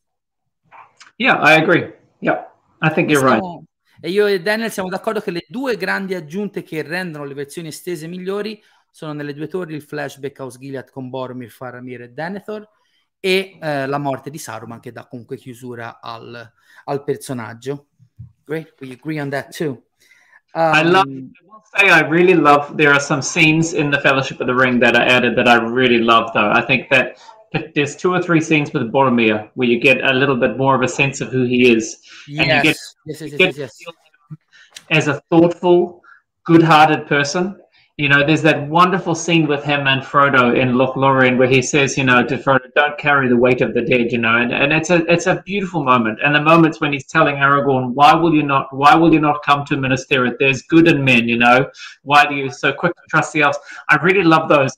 Yeah, 1.17 1.39
I 1.41 1.59
agree. 1.59 1.93
Yeah. 2.19 2.51
I 2.81 2.89
think 2.91 3.09
you're 3.09 3.25
right. 3.25 3.65
E 3.99 4.11
io 4.11 4.27
e 4.27 4.41
Daniel 4.41 4.71
siamo 4.71 4.89
d'accordo 4.89 5.19
che 5.19 5.31
le 5.31 5.45
due 5.47 5.75
grandi 5.75 6.13
aggiunte 6.13 6.61
che 6.61 6.83
rendono 6.83 7.25
le 7.25 7.33
versioni 7.33 7.69
estese 7.69 8.05
migliori 8.05 8.61
sono 8.91 9.13
nelle 9.13 9.33
due 9.33 9.47
torri 9.47 9.75
il 9.75 9.81
flashback 9.81 10.39
a 10.39 10.45
Osgiliath 10.45 10.91
con 10.91 11.09
Boromir, 11.09 11.49
Faramir 11.49 12.01
e 12.01 12.09
Denethor 12.09 12.67
e 13.19 13.57
eh, 13.61 13.85
la 13.87 13.97
morte 13.97 14.29
di 14.29 14.37
Saruman 14.37 14.79
che 14.79 14.91
dà 14.91 15.05
comunque 15.05 15.37
chiusura 15.37 15.99
al, 16.01 16.51
al 16.85 17.03
personaggio. 17.03 17.87
Great, 18.45 18.75
we 18.79 18.91
agree 18.91 19.19
on 19.19 19.29
that 19.29 19.51
too. 19.51 19.81
I 20.53 20.81
Um, 20.81 20.91
love. 20.91 21.07
I 21.07 21.31
will 21.43 21.63
say 21.75 21.89
I 21.89 22.01
really 22.07 22.33
love. 22.33 22.77
There 22.77 22.91
are 22.91 22.99
some 23.01 23.21
scenes 23.21 23.73
in 23.73 23.91
the 23.91 23.99
Fellowship 23.99 24.39
of 24.39 24.47
the 24.47 24.55
Ring 24.55 24.79
that 24.79 24.95
are 24.95 25.05
added 25.05 25.35
that 25.35 25.47
I 25.47 25.55
really 25.55 25.99
love. 25.99 26.31
Though 26.33 26.49
I 26.51 26.61
think 26.61 26.89
that 26.89 27.17
there's 27.75 27.95
two 27.95 28.13
or 28.13 28.21
three 28.21 28.41
scenes 28.41 28.71
with 28.73 28.91
Boromir 28.91 29.49
where 29.55 29.67
you 29.67 29.79
get 29.79 30.01
a 30.03 30.13
little 30.13 30.35
bit 30.35 30.57
more 30.57 30.75
of 30.75 30.81
a 30.81 30.87
sense 30.87 31.21
of 31.21 31.29
who 31.29 31.43
he 31.43 31.71
is 31.71 31.97
yes, 32.27 32.39
and 32.39 32.47
you 32.47 32.63
get- 32.63 32.77
yes, 33.05 33.21
yes, 33.21 33.21
yes, 33.21 33.77
get 33.77 33.95
as 34.89 35.07
a 35.07 35.21
thoughtful, 35.29 36.01
good-hearted 36.45 37.07
person. 37.07 37.59
You 37.97 38.09
know, 38.09 38.23
there's 38.23 38.43
that 38.43 38.67
wonderful 38.67 39.15
scene 39.15 39.47
with 39.47 39.63
him 39.63 39.87
and 39.87 40.03
Frodo 40.03 40.55
in 40.55 40.73
Lothlorien 40.73 41.35
where 41.35 41.47
he 41.47 41.63
says, 41.63 41.97
you 41.97 42.03
know, 42.03 42.23
to 42.23 42.37
Frodo, 42.37 42.71
"Don't 42.75 42.95
carry 42.99 43.27
the 43.27 43.35
weight 43.35 43.61
of 43.61 43.73
the 43.73 43.81
dead." 43.81 44.11
You 44.11 44.19
know, 44.19 44.37
and, 44.37 44.53
and 44.53 44.71
it's 44.71 44.91
a 44.91 44.97
it's 45.11 45.25
a 45.25 45.41
beautiful 45.47 45.83
moment. 45.83 46.19
And 46.23 46.35
the 46.35 46.41
moments 46.41 46.79
when 46.79 46.93
he's 46.93 47.07
telling 47.07 47.37
Aragorn, 47.37 47.95
"Why 47.95 48.13
will 48.13 48.35
you 48.35 48.43
not? 48.43 48.71
Why 48.71 48.93
will 48.93 49.11
you 49.11 49.19
not 49.19 49.41
come 49.43 49.65
to 49.65 49.77
Minas? 49.77 50.05
There's 50.07 50.61
good 50.61 50.87
in 50.87 51.03
men. 51.03 51.27
You 51.27 51.37
know, 51.37 51.71
why 52.03 52.27
do 52.27 52.35
you 52.35 52.51
so 52.51 52.71
quick 52.71 52.95
to 52.95 53.01
trust 53.09 53.33
the 53.33 53.41
elves?" 53.41 53.57
I 53.89 53.95
really 53.95 54.23
love 54.23 54.47
those. 54.47 54.77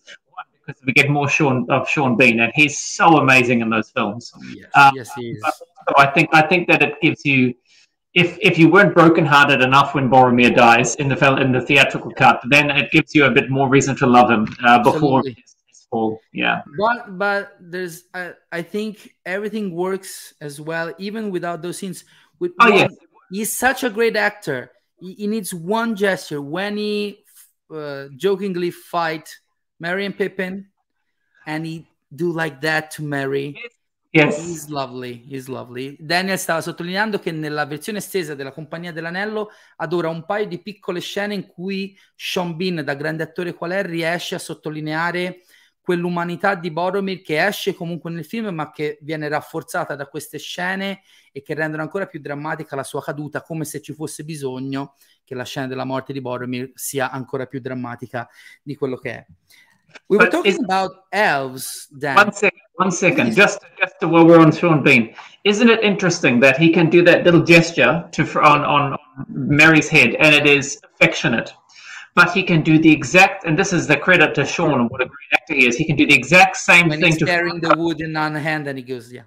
Because 0.65 0.81
we 0.85 0.93
get 0.93 1.09
more 1.09 1.27
Sean 1.27 1.69
of 1.69 1.89
Sean 1.89 2.15
Bean, 2.15 2.39
and 2.39 2.53
he's 2.55 2.79
so 2.79 3.17
amazing 3.17 3.59
in 3.59 3.69
those 3.69 3.89
films. 3.89 4.31
Yes, 4.53 4.67
Um, 4.75 4.91
yes, 4.95 5.13
he 5.15 5.31
is. 5.31 5.41
So 5.41 5.93
I 5.97 6.05
think 6.05 6.29
I 6.31 6.43
think 6.43 6.69
that 6.69 6.81
it 6.83 7.01
gives 7.01 7.25
you, 7.25 7.53
if 8.13 8.37
if 8.41 8.57
you 8.57 8.69
weren't 8.69 8.93
brokenhearted 8.93 9.61
enough 9.61 9.93
when 9.93 10.09
Boromir 10.09 10.55
dies 10.55 10.95
in 10.95 11.07
the 11.09 11.15
film 11.15 11.37
in 11.39 11.51
the 11.51 11.61
theatrical 11.61 12.11
cut, 12.11 12.41
then 12.49 12.69
it 12.71 12.91
gives 12.91 13.13
you 13.13 13.25
a 13.25 13.31
bit 13.31 13.49
more 13.49 13.69
reason 13.69 13.95
to 13.97 14.07
love 14.07 14.29
him 14.31 14.47
uh, 14.63 14.79
before 14.79 15.19
Absolutely. 15.19 15.43
his, 15.67 15.85
fall. 15.89 16.19
Yeah. 16.33 16.61
But 16.77 17.17
but 17.17 17.57
there's 17.59 18.05
uh, 18.13 18.31
I 18.51 18.61
think 18.61 19.13
everything 19.25 19.75
works 19.75 20.33
as 20.41 20.59
well 20.61 20.93
even 20.97 21.29
without 21.31 21.61
those 21.61 21.77
scenes. 21.77 22.03
With 22.39 22.51
Oh 22.59 22.69
one- 22.69 22.79
yes. 22.79 22.95
he's 23.31 23.53
such 23.53 23.83
a 23.83 23.89
great 23.89 24.15
actor. 24.15 24.71
He, 24.99 25.13
he 25.13 25.27
needs 25.27 25.53
one 25.53 25.95
gesture 25.95 26.41
when 26.41 26.77
he 26.77 27.23
uh, 27.73 28.07
jokingly 28.17 28.71
fight 28.71 29.29
Merry 29.79 30.05
and 30.05 30.17
Pippin, 30.17 30.67
and 31.45 31.65
he 31.65 31.87
do 32.13 32.31
like 32.31 32.61
that 32.61 32.91
to 32.91 33.03
Merry. 33.03 33.55
Yes. 34.11 34.39
He's 34.39 34.67
lovely, 34.69 35.23
he's 35.27 35.47
lovely. 35.47 35.95
Daniel 35.99 36.39
stava 36.39 36.61
sottolineando 36.61 37.19
che 37.19 37.31
nella 37.31 37.67
versione 37.67 37.99
estesa 37.99 38.33
della 38.33 38.51
Compagnia 38.51 38.91
dell'Anello 38.91 39.49
adora 39.75 40.09
un 40.09 40.25
paio 40.25 40.47
di 40.47 40.59
piccole 40.63 40.99
scene 40.99 41.35
in 41.35 41.45
cui 41.45 41.95
Sean 42.15 42.55
Bean, 42.55 42.83
da 42.83 42.95
grande 42.95 43.21
attore 43.21 43.53
qual 43.53 43.69
è, 43.69 43.83
riesce 43.83 44.33
a 44.33 44.39
sottolineare 44.39 45.41
quell'umanità 45.79 46.55
di 46.55 46.71
Boromir 46.71 47.21
che 47.21 47.45
esce 47.45 47.75
comunque 47.75 48.09
nel 48.09 48.25
film, 48.25 48.47
ma 48.47 48.71
che 48.71 48.97
viene 49.01 49.27
rafforzata 49.27 49.95
da 49.95 50.07
queste 50.07 50.39
scene 50.39 51.01
e 51.31 51.43
che 51.43 51.53
rendono 51.53 51.83
ancora 51.83 52.07
più 52.07 52.19
drammatica 52.19 52.75
la 52.75 52.83
sua 52.83 53.03
caduta, 53.03 53.43
come 53.43 53.63
se 53.63 53.79
ci 53.79 53.93
fosse 53.93 54.23
bisogno 54.23 54.95
che 55.23 55.35
la 55.35 55.45
scena 55.45 55.67
della 55.67 55.85
morte 55.85 56.13
di 56.13 56.21
Boromir 56.21 56.71
sia 56.73 57.11
ancora 57.11 57.45
più 57.45 57.59
drammatica 57.59 58.27
di 58.63 58.75
quello 58.75 58.97
che 58.97 59.11
è. 59.11 59.25
We 60.07 60.17
were 60.17 60.25
But 60.25 60.31
talking 60.31 60.63
about 60.63 60.91
elves, 61.11 61.87
Dan. 61.97 62.15
One 62.15 62.33
second, 62.33 62.59
one 62.75 62.91
second. 62.91 63.35
Just, 63.35 63.59
just 63.79 63.95
while 64.01 64.25
we're 64.25 64.39
on 64.39 64.51
Sean 64.51 64.83
Bean, 64.83 65.13
isn't 65.43 65.69
it 65.69 65.83
interesting 65.83 66.39
that 66.39 66.57
he 66.57 66.71
can 66.71 66.89
do 66.89 67.03
that 67.03 67.23
little 67.23 67.43
gesture 67.43 68.07
to 68.11 68.41
on 68.41 68.61
on 68.63 68.97
Merry's 69.27 69.87
head, 69.87 70.15
and 70.15 70.33
it 70.33 70.47
is 70.47 70.79
affectionate, 70.83 71.53
but 72.15 72.31
he 72.31 72.43
can 72.43 72.61
do 72.61 72.79
the 72.79 72.91
exact, 72.91 73.45
and 73.45 73.57
this 73.57 73.71
is 73.71 73.87
the 73.87 73.97
credit 73.97 74.33
to 74.35 74.45
Sean 74.45 74.87
what 74.87 75.01
a 75.01 75.05
great 75.05 75.31
actor 75.33 75.53
he 75.53 75.67
is. 75.67 75.77
He 75.77 75.85
can 75.85 75.95
do 75.95 76.05
the 76.05 76.15
exact 76.15 76.57
same 76.57 76.89
when 76.89 76.99
thing 76.99 77.11
he's 77.11 77.19
to 77.19 77.25
carrying 77.25 77.59
the 77.61 77.75
wood 77.77 78.01
in 78.01 78.13
one 78.13 78.35
hand 78.35 78.67
and 78.67 78.77
he 78.77 78.83
goes, 78.83 79.11
yeah. 79.11 79.23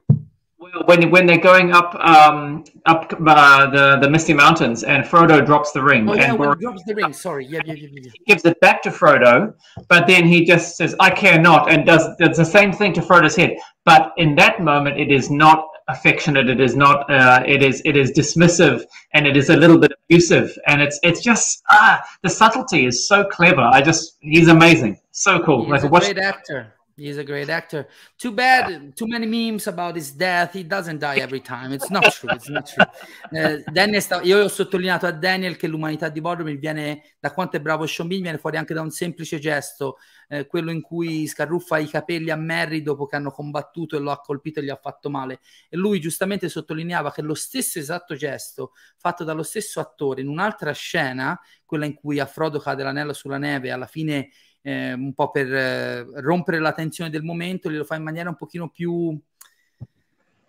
When 0.86 1.10
when 1.10 1.26
they're 1.26 1.38
going 1.38 1.72
up 1.72 1.94
um 1.96 2.64
up 2.86 3.12
uh, 3.26 3.70
the 3.70 3.98
the 4.00 4.10
Misty 4.10 4.34
Mountains, 4.34 4.84
and 4.84 5.04
Frodo 5.04 5.44
drops 5.44 5.72
the 5.72 5.82
ring, 5.82 6.08
Oh 6.08 6.14
yeah, 6.14 6.30
and 6.30 6.38
Bor- 6.38 6.54
drops 6.56 6.82
the 6.86 6.94
ring. 6.94 7.12
Sorry, 7.12 7.46
yeah, 7.46 7.60
yeah, 7.64 7.74
yeah, 7.74 7.88
yeah. 7.92 8.00
yeah. 8.04 8.10
gives 8.26 8.44
it 8.44 8.58
back 8.60 8.82
to 8.82 8.90
Frodo, 8.90 9.54
but 9.88 10.06
then 10.06 10.26
he 10.26 10.44
just 10.44 10.76
says, 10.76 10.94
"I 11.00 11.10
care 11.10 11.38
not," 11.40 11.70
and 11.70 11.86
does 11.86 12.04
does 12.18 12.36
the 12.36 12.44
same 12.44 12.72
thing 12.72 12.92
to 12.94 13.00
Frodo's 13.00 13.36
head. 13.36 13.56
But 13.84 14.12
in 14.16 14.34
that 14.36 14.60
moment, 14.60 15.00
it 15.00 15.10
is 15.10 15.30
not 15.30 15.66
affectionate. 15.88 16.48
It 16.48 16.60
is 16.60 16.76
not. 16.76 17.10
Uh, 17.10 17.42
it 17.46 17.62
is. 17.62 17.82
It 17.84 17.96
is 17.96 18.12
dismissive, 18.12 18.84
and 19.14 19.26
it 19.26 19.36
is 19.36 19.50
a 19.50 19.56
little 19.56 19.78
bit 19.78 19.92
abusive. 20.06 20.56
And 20.66 20.80
it's 20.80 20.98
it's 21.02 21.20
just 21.20 21.62
ah, 21.70 22.00
the 22.22 22.30
subtlety 22.30 22.86
is 22.86 23.06
so 23.08 23.24
clever. 23.24 23.62
I 23.62 23.82
just 23.82 24.16
he's 24.20 24.48
amazing. 24.48 24.98
So 25.10 25.40
cool. 25.42 25.62
He's 25.64 25.72
Like 25.72 25.82
a 25.84 25.88
watch. 25.88 26.04
great 26.04 26.18
actor. 26.18 26.74
He's 26.96 27.16
a 27.16 27.24
great 27.24 27.48
actor. 27.48 27.88
Too 28.18 28.32
bad, 28.32 28.94
too 28.94 29.06
many 29.06 29.26
memes 29.26 29.66
about 29.66 29.96
his 29.96 30.12
death. 30.12 30.52
He 30.52 30.66
doesn't 30.66 30.98
die 30.98 31.16
every 31.16 31.40
time. 31.40 31.72
It's 31.72 31.88
not 31.90 32.04
true. 32.12 32.28
It's 32.32 32.48
not 32.48 32.66
true. 32.66 32.84
Eh, 33.30 33.62
Daniel 33.72 34.02
sta- 34.02 34.20
io 34.22 34.44
ho 34.44 34.48
sottolineato 34.48 35.06
a 35.06 35.12
Daniel 35.12 35.56
che 35.56 35.66
l'umanità 35.66 36.08
di 36.08 36.20
Boromir 36.20 36.58
viene, 36.58 37.02
da 37.18 37.32
quanto 37.32 37.56
è 37.56 37.60
bravo 37.60 37.86
Sean 37.86 38.08
Bean, 38.08 38.22
viene 38.22 38.38
fuori 38.38 38.56
anche 38.56 38.74
da 38.74 38.82
un 38.82 38.90
semplice 38.90 39.38
gesto, 39.38 39.96
eh, 40.28 40.46
quello 40.46 40.70
in 40.70 40.82
cui 40.82 41.26
scarruffa 41.26 41.78
i 41.78 41.88
capelli 41.88 42.30
a 42.30 42.36
Merry 42.36 42.82
dopo 42.82 43.06
che 43.06 43.16
hanno 43.16 43.30
combattuto 43.30 43.96
e 43.96 44.00
lo 44.00 44.10
ha 44.10 44.20
colpito 44.20 44.60
e 44.60 44.64
gli 44.64 44.70
ha 44.70 44.78
fatto 44.80 45.08
male. 45.08 45.40
E 45.68 45.76
lui 45.76 46.00
giustamente 46.00 46.48
sottolineava 46.48 47.12
che 47.12 47.22
lo 47.22 47.34
stesso 47.34 47.78
esatto 47.78 48.14
gesto 48.14 48.72
fatto 48.96 49.24
dallo 49.24 49.42
stesso 49.42 49.80
attore 49.80 50.20
in 50.20 50.28
un'altra 50.28 50.72
scena, 50.72 51.38
quella 51.64 51.86
in 51.86 51.94
cui 51.94 52.18
a 52.18 52.26
Frodo 52.26 52.58
cade 52.58 52.82
l'anello 52.82 53.12
sulla 53.12 53.38
neve, 53.38 53.70
alla 53.70 53.86
fine 53.86 54.30
eh, 54.62 54.92
un 54.92 55.12
po' 55.12 55.30
per 55.30 55.52
eh, 55.52 56.20
rompere 56.20 56.58
la 56.58 56.72
tensione 56.72 57.10
del 57.10 57.22
momento, 57.22 57.68
lo 57.68 57.84
fa 57.84 57.96
in 57.96 58.02
maniera 58.02 58.28
un 58.28 58.36
pochino 58.36 58.68
più 58.68 59.18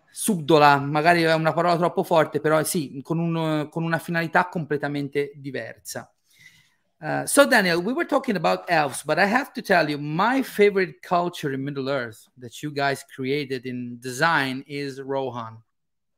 subdola, 0.10 0.78
magari 0.78 1.24
è 1.24 1.34
una 1.34 1.54
parola 1.54 1.76
troppo 1.76 2.04
forte, 2.04 2.40
però 2.40 2.64
sì, 2.64 3.02
con, 3.02 3.18
un, 3.18 3.68
con 3.70 3.84
una 3.84 3.98
finalità 3.98 4.48
completamente 4.48 5.32
diversa. 5.36 6.08
Uh, 7.00 7.26
so 7.26 7.46
Daniel, 7.46 7.82
we 7.82 7.92
were 7.92 8.06
talking 8.06 8.38
about 8.38 8.64
elves, 8.70 9.04
but 9.04 9.20
I 9.20 9.26
have 9.26 9.52
to 9.54 9.62
tell 9.62 9.90
you, 9.90 9.98
my 9.98 10.42
favorite 10.42 11.02
culture 11.02 11.52
in 11.52 11.62
Middle 11.62 11.90
Earth 11.90 12.30
that 12.38 12.64
you 12.64 12.72
guys 12.72 13.04
created 13.04 13.66
in 13.66 13.98
design 14.00 14.64
is 14.68 15.02
Rohan. 15.02 15.58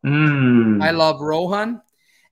Mm. 0.06 0.84
I 0.84 0.92
love 0.92 1.22
Rohan. 1.22 1.82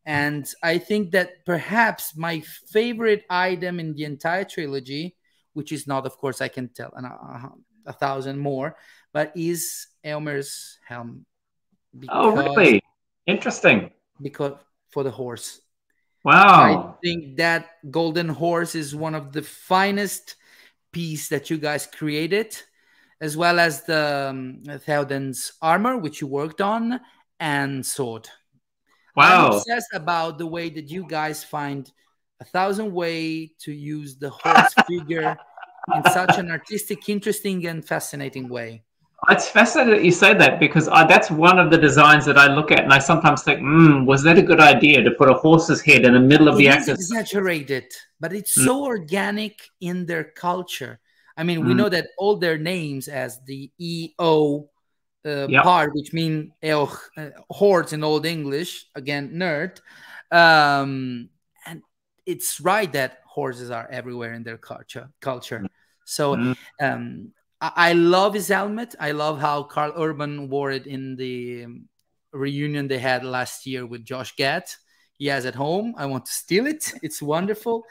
And 0.05 0.47
I 0.61 0.77
think 0.77 1.11
that 1.11 1.45
perhaps 1.45 2.15
my 2.15 2.41
favorite 2.67 3.23
item 3.29 3.79
in 3.79 3.95
the 3.95 4.03
entire 4.03 4.43
trilogy, 4.43 5.15
which 5.53 5.71
is 5.71 5.87
not, 5.87 6.05
of 6.05 6.17
course, 6.17 6.41
I 6.41 6.47
can 6.47 6.69
tell 6.69 6.91
an, 6.95 7.05
a, 7.05 7.51
a 7.85 7.93
thousand 7.93 8.39
more, 8.39 8.75
but 9.11 9.31
is 9.35 9.87
Eomer's 10.05 10.79
helm. 10.85 11.25
oh, 12.09 12.31
really? 12.35 12.81
Interesting. 13.25 13.91
Because 14.21 14.53
for 14.89 15.03
the 15.03 15.11
horse. 15.11 15.61
Wow. 16.23 16.95
I 16.95 17.05
think 17.05 17.37
that 17.37 17.69
golden 17.89 18.29
horse 18.29 18.75
is 18.75 18.95
one 18.95 19.15
of 19.15 19.33
the 19.33 19.41
finest 19.41 20.35
piece 20.91 21.29
that 21.29 21.49
you 21.49 21.57
guys 21.57 21.87
created, 21.87 22.55
as 23.19 23.35
well 23.35 23.59
as 23.59 23.83
the 23.83 24.29
um, 24.29 24.63
Theoden's 24.79 25.53
armor, 25.61 25.97
which 25.97 26.21
you 26.21 26.27
worked 26.27 26.61
on, 26.61 27.01
and 27.39 27.85
sword. 27.85 28.29
I'm 29.17 29.43
Wow. 29.51 29.57
obsessed 29.57 29.93
about 29.93 30.37
the 30.37 30.47
way 30.47 30.69
that 30.69 30.89
you 30.89 31.05
guys 31.07 31.43
find 31.43 31.91
a 32.43 32.45
thousand 32.45 32.93
way 32.93 33.51
to 33.59 33.71
use 33.71 34.17
the 34.17 34.29
horse 34.29 34.73
figure 34.87 35.39
in 35.95 36.03
such 36.03 36.37
an 36.37 36.51
artistic, 36.51 37.07
interesting, 37.07 37.65
and 37.67 37.85
fascinating 37.87 38.49
way. 38.49 38.83
It's 39.29 39.47
fascinating 39.47 39.93
that 39.93 40.03
you 40.03 40.11
say 40.11 40.33
that 40.33 40.59
because 40.59 40.89
I, 40.89 41.05
that's 41.07 41.31
one 41.31 41.57
of 41.57 41.71
the 41.71 41.77
designs 41.77 42.25
that 42.25 42.37
I 42.37 42.47
look 42.53 42.71
at, 42.71 42.83
and 42.83 42.91
I 42.91 42.99
sometimes 42.99 43.43
think, 43.43 43.61
mm, 43.61 44.05
was 44.05 44.21
that 44.23 44.37
a 44.37 44.41
good 44.41 44.59
idea 44.59 45.01
to 45.01 45.11
put 45.11 45.29
a 45.29 45.33
horse's 45.33 45.81
head 45.81 46.03
in 46.05 46.13
the 46.13 46.19
middle 46.19 46.49
of 46.49 46.57
the 46.57 46.67
It 46.67 46.71
is 46.71 46.89
axis? 46.89 46.97
exaggerated, 46.99 47.85
but 48.19 48.33
it's 48.33 48.51
Mm. 48.57 48.65
so 48.65 48.83
organic 48.83 49.55
in 49.79 50.05
their 50.05 50.25
culture. 50.25 50.99
I 51.37 51.43
mean, 51.43 51.63
we 51.65 51.73
Mm. 51.73 51.77
know 51.77 51.89
that 51.89 52.07
all 52.17 52.35
their 52.35 52.57
names 52.57 53.07
as 53.07 53.39
the 53.45 53.71
EO 53.79 54.69
uh, 55.25 55.47
Yep. 55.47 55.63
part, 55.63 55.95
which 55.95 56.11
mean 56.11 56.51
eoh, 56.61 56.91
uh, 57.17 57.29
horse 57.49 57.93
in 57.93 58.03
Old 58.03 58.25
English, 58.25 58.85
again, 58.93 59.31
nerd. 59.35 59.79
Um, 60.31 61.29
it's 62.25 62.59
right 62.61 62.91
that 62.93 63.19
horses 63.25 63.69
are 63.71 63.87
everywhere 63.91 64.33
in 64.33 64.43
their 64.43 64.57
culture. 64.57 65.09
culture. 65.19 65.67
So 66.05 66.35
Mm. 66.35 66.55
um, 66.81 67.33
I, 67.61 67.71
I 67.89 67.93
love 67.93 68.33
his 68.33 68.47
helmet. 68.47 68.95
I 68.99 69.11
love 69.11 69.39
how 69.39 69.63
Karl 69.63 69.93
Urban 69.97 70.49
wore 70.49 70.71
it 70.71 70.85
in 70.87 71.15
the 71.15 71.63
um, 71.65 71.89
reunion 72.31 72.87
they 72.87 72.99
had 72.99 73.23
last 73.23 73.65
year 73.65 73.85
with 73.85 74.03
Josh 74.05 74.35
Gad. 74.35 74.63
He 75.17 75.27
has 75.27 75.45
at 75.45 75.55
home. 75.55 75.93
I 75.97 76.05
want 76.05 76.25
to 76.25 76.31
steal 76.33 76.65
it. 76.67 76.91
It's 77.01 77.21
wonderful. 77.21 77.83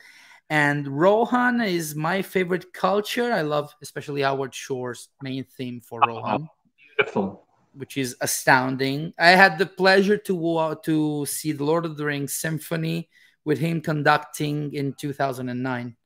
And 0.51 0.87
Rohan 0.89 1.61
is 1.63 1.95
my 1.95 2.21
favorite 2.21 2.73
culture. 2.75 3.33
I 3.33 3.43
love 3.43 3.75
especially 3.81 4.23
Howard 4.23 4.55
Shore's 4.55 5.09
main 5.23 5.45
theme 5.45 5.81
for 5.81 6.01
Rohan, 6.01 6.49
Beautiful. 6.97 7.47
which 7.73 7.97
is 7.97 8.17
astounding. 8.21 9.15
I 9.19 9.31
had 9.31 9.57
the 9.57 9.67
pleasure 9.67 10.19
to 10.19 10.77
to 10.85 11.27
see 11.27 11.53
the 11.53 11.65
Lord 11.65 11.87
of 11.87 11.97
the 11.97 12.05
Rings 12.05 12.35
symphony 12.35 13.09
with 13.45 13.59
him 13.59 13.81
conducting 13.81 14.73
in 14.75 14.95
2009. 14.95 15.97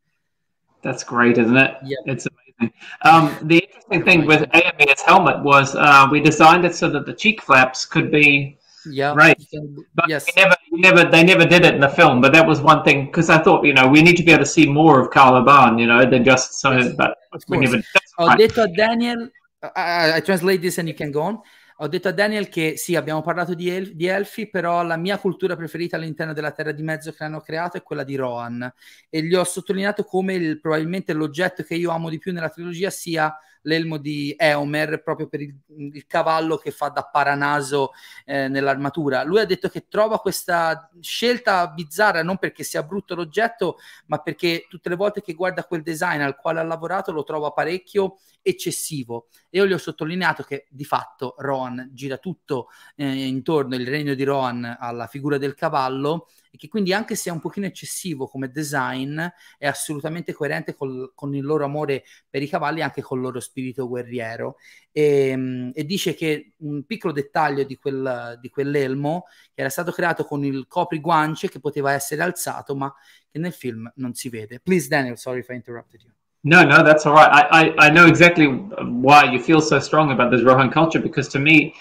That's 0.83 1.05
great, 1.05 1.39
isn't 1.39 1.57
it? 1.57 1.75
Yeah. 1.85 1.97
It's 2.07 2.27
amazing. 2.27 2.75
Um, 3.03 3.37
the 3.43 3.59
interesting 3.59 4.05
thing 4.05 4.27
with 4.27 4.43
Eomer's 4.55 5.03
helmet 5.03 5.43
was 5.43 5.75
uh, 5.75 6.07
we 6.11 6.21
designed 6.21 6.65
it 6.65 6.75
so 6.75 6.89
that 6.91 7.05
the 7.07 7.13
cheek 7.13 7.43
flaps 7.43 7.85
could 7.85 8.11
be 8.11 8.59
Yeah, 8.87 9.13
Right. 9.15 9.37
can- 9.53 9.77
But 9.95 10.09
yes. 10.09 10.27
never, 10.37 10.55
never, 10.73 11.05
they 11.11 11.25
never 11.25 11.45
did 11.45 11.65
it 11.65 11.75
in 11.75 11.81
the 11.81 11.89
film. 11.89 12.21
But 12.21 12.33
that 12.35 12.47
was 12.47 12.61
one 12.61 12.85
thing 12.85 13.07
because 13.07 13.29
I 13.31 13.39
thought, 13.43 13.65
you 13.65 13.75
know, 13.75 13.87
we 13.89 14.01
need 14.01 14.17
to 14.17 14.23
be 14.23 14.31
able 14.33 14.45
to 14.45 14.51
see 14.59 14.67
more 14.67 15.01
of 15.01 15.11
Karl 15.11 15.37
Urban, 15.37 15.77
you 15.79 15.87
know, 15.87 16.09
than 16.09 16.23
just 16.25 16.55
so. 16.61 16.71
Yes, 16.73 16.95
but 16.97 17.17
we 17.49 17.59
never. 17.59 17.83
Ho 18.19 18.27
right. 18.29 18.51
Daniel, 18.77 19.29
I, 19.75 20.13
I 20.17 20.21
translate 20.21 20.63
this 20.63 20.79
and 20.79 20.87
you 20.89 20.95
can 20.95 21.11
go 21.11 21.23
on. 21.23 21.39
Ho 21.81 21.89
detto 21.89 22.09
a 22.09 22.13
Daniel 22.13 22.49
che 22.49 22.77
sì, 22.79 22.97
abbiamo 22.97 23.21
parlato 23.21 23.53
di, 23.55 23.69
el- 23.69 23.95
di 23.95 24.07
elfi, 24.07 24.49
però 24.49 24.83
la 24.83 24.97
mia 24.97 25.19
cultura 25.19 25.57
preferita 25.57 25.97
all'interno 25.97 26.33
della 26.33 26.51
Terra 26.53 26.73
di 26.73 26.83
Mezzo 26.83 27.13
che 27.13 27.23
hanno 27.25 27.41
creato 27.41 27.77
è 27.77 27.83
quella 27.83 28.03
di 28.03 28.17
Rohan. 28.17 28.73
E 29.11 29.23
gli 29.23 29.35
ho 29.35 29.45
sottolineato 29.45 30.05
come 30.05 30.35
il- 30.35 30.59
probabilmente 30.61 31.13
l'oggetto 31.13 31.63
che 31.63 31.75
io 31.75 31.91
amo 31.91 32.09
di 32.09 32.19
più 32.19 32.33
nella 32.33 32.49
trilogia 32.49 32.89
sia 32.89 33.37
l'elmo 33.67 33.99
di 33.99 34.35
Eomer 34.37 35.03
proprio 35.03 35.29
per 35.29 35.41
il, 35.41 35.55
il 35.77 36.07
cavallo 36.07 36.57
che 36.57 36.71
fa 36.71 36.89
da 36.89 37.05
paranaso 37.05 37.93
eh, 38.25 38.49
nell'armatura. 38.49 39.23
Lui 39.23 39.41
ha 39.41 39.45
detto 39.45 39.69
che 39.69 39.87
trova 39.89 40.19
questa 40.21 40.91
scelta 41.01 41.67
bizzarra 41.69 42.23
non 42.23 42.39
perché 42.39 42.65
sia 42.65 42.83
brutto 42.83 43.15
l'oggetto, 43.15 43.77
ma 44.07 44.19
perché 44.19 44.67
tutte 44.69 44.89
le 44.89 44.97
volte 44.97 45.21
che 45.21 45.35
guarda 45.35 45.65
quel 45.65 45.83
design 45.83 46.21
al 46.21 46.37
quale 46.37 46.61
ha 46.61 46.65
lavorato 46.65 47.13
lo 47.13 47.25
trova 47.25 47.51
parecchio 47.51 48.19
eccessivo. 48.41 49.27
E 49.51 49.59
io 49.59 49.67
gli 49.67 49.73
ho 49.73 49.79
sottolineato 49.79 50.43
che 50.45 50.67
di 50.71 50.85
fatto 50.85 51.35
Rohan 51.39 51.91
gira 51.93 52.17
tutto 52.19 52.69
eh, 52.95 53.27
intorno 53.27 53.75
il 53.75 53.87
regno 53.87 54.15
di 54.15 54.23
Rohan 54.23 54.77
alla 54.79 55.07
figura 55.09 55.39
del 55.39 55.55
cavallo 55.55 56.29
e 56.57 56.59
che 56.59 56.69
quindi 56.69 56.93
anche 56.93 57.15
se 57.15 57.29
è 57.29 57.33
un 57.33 57.39
pochino 57.39 57.67
eccessivo 57.67 58.27
come 58.27 58.51
design 58.51 59.21
è 59.59 59.67
assolutamente 59.67 60.33
coerente 60.33 60.75
col, 60.75 61.13
con 61.15 61.35
il 61.35 61.45
loro 61.45 61.65
amore 61.65 62.05
per 62.29 62.43
i 62.43 62.49
cavalli 62.49 62.81
e 62.81 62.83
anche 62.83 63.03
con 63.03 63.19
il 63.19 63.25
loro 63.25 63.41
spirito 63.41 63.87
guerriero 63.87 64.57
e, 64.91 65.29
ehm, 65.29 65.71
e 65.75 65.85
dice 65.85 66.15
che 66.15 66.55
un 66.59 66.85
piccolo 66.85 67.13
dettaglio 67.13 67.63
di, 67.65 67.77
quel, 67.77 68.39
di 68.41 68.49
quell'elmo 68.49 69.27
che 69.55 69.61
era 69.61 69.69
stato 69.69 69.93
creato 69.93 70.25
con 70.25 70.45
il 70.45 70.65
copriguance 70.67 71.49
che 71.49 71.61
poteva 71.61 71.93
essere 71.93 72.23
alzato 72.23 72.75
ma 72.75 72.93
che 73.31 73.39
nel 73.39 73.53
film 73.53 73.91
non 73.97 74.15
si 74.15 74.31
vede. 74.31 74.61
Please 74.61 74.89
Daniel, 74.89 75.19
sorry 75.19 75.41
if 75.41 75.49
I 75.51 75.55
interrupted 75.55 76.01
you. 76.03 76.11
No, 76.43 76.63
no, 76.63 76.83
that's 76.85 77.05
all 77.07 77.13
right. 77.13 77.29
I, 77.29 77.49
I, 77.51 77.87
I 77.87 77.91
know 77.91 78.07
exactly 78.07 78.47
why 78.47 79.25
you 79.25 79.41
feel 79.41 79.61
so 79.61 79.81
strong 79.81 80.13
about 80.13 80.31
this 80.31 80.45
Rohan 80.45 80.71
culture 80.71 81.01
because 81.01 81.29
to 81.31 81.41
me, 81.41 81.75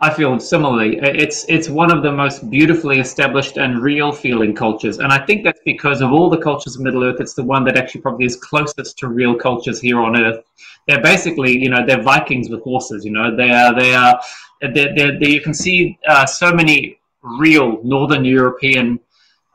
I 0.00 0.10
feel 0.10 0.38
similarly. 0.38 0.98
It's 1.02 1.44
it's 1.48 1.68
one 1.68 1.90
of 1.90 2.04
the 2.04 2.12
most 2.12 2.48
beautifully 2.50 3.00
established 3.00 3.56
and 3.56 3.82
real 3.82 4.12
feeling 4.12 4.54
cultures, 4.54 4.98
and 4.98 5.12
I 5.12 5.24
think 5.26 5.42
that's 5.42 5.60
because 5.64 6.00
of 6.00 6.12
all 6.12 6.30
the 6.30 6.38
cultures 6.38 6.76
of 6.76 6.82
Middle 6.82 7.02
Earth, 7.02 7.20
it's 7.20 7.34
the 7.34 7.42
one 7.42 7.64
that 7.64 7.76
actually 7.76 8.02
probably 8.02 8.26
is 8.26 8.36
closest 8.36 8.96
to 8.98 9.08
real 9.08 9.34
cultures 9.34 9.80
here 9.80 10.00
on 10.00 10.16
Earth. 10.16 10.44
They're 10.86 11.02
basically, 11.02 11.58
you 11.58 11.68
know, 11.68 11.84
they're 11.84 12.02
Vikings 12.02 12.48
with 12.48 12.62
horses. 12.62 13.04
You 13.04 13.10
know, 13.10 13.34
they 13.34 13.50
are 13.50 13.74
they 13.74 13.92
are 13.94 14.20
they're, 14.60 14.94
they're, 14.94 15.18
they 15.18 15.30
you 15.30 15.40
can 15.40 15.54
see 15.54 15.98
uh, 16.06 16.26
so 16.26 16.52
many 16.52 17.00
real 17.22 17.82
Northern 17.82 18.24
European 18.24 19.00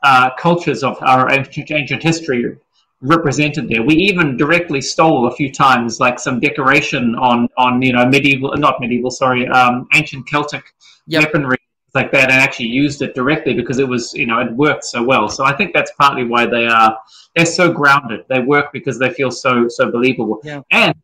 uh, 0.02 0.28
cultures 0.34 0.84
of 0.84 0.98
our 1.00 1.32
ancient, 1.32 1.70
ancient 1.70 2.02
history 2.02 2.54
represented 3.04 3.68
there. 3.68 3.82
We 3.82 3.94
even 3.94 4.36
directly 4.36 4.80
stole 4.80 5.26
a 5.26 5.34
few 5.34 5.52
times, 5.52 6.00
like 6.00 6.18
some 6.18 6.40
decoration 6.40 7.14
on 7.16 7.48
on 7.56 7.80
you 7.82 7.92
know 7.92 8.06
medieval, 8.06 8.52
not 8.56 8.80
medieval, 8.80 9.10
sorry, 9.10 9.46
um, 9.48 9.86
ancient 9.94 10.26
Celtic 10.26 10.64
yep. 11.06 11.24
weaponry 11.24 11.58
like 11.94 12.10
that, 12.10 12.30
and 12.30 12.40
actually 12.40 12.68
used 12.68 13.02
it 13.02 13.14
directly 13.14 13.54
because 13.54 13.78
it 13.78 13.86
was 13.86 14.12
you 14.14 14.26
know 14.26 14.40
it 14.40 14.50
worked 14.52 14.84
so 14.84 15.02
well. 15.02 15.28
So 15.28 15.44
I 15.44 15.54
think 15.54 15.72
that's 15.72 15.92
partly 15.98 16.24
why 16.24 16.46
they 16.46 16.66
are 16.66 16.98
they're 17.36 17.46
so 17.46 17.70
grounded. 17.70 18.24
They 18.28 18.40
work 18.40 18.72
because 18.72 18.98
they 18.98 19.10
feel 19.10 19.30
so 19.30 19.68
so 19.68 19.90
believable, 19.90 20.40
yeah. 20.42 20.62
and 20.70 20.94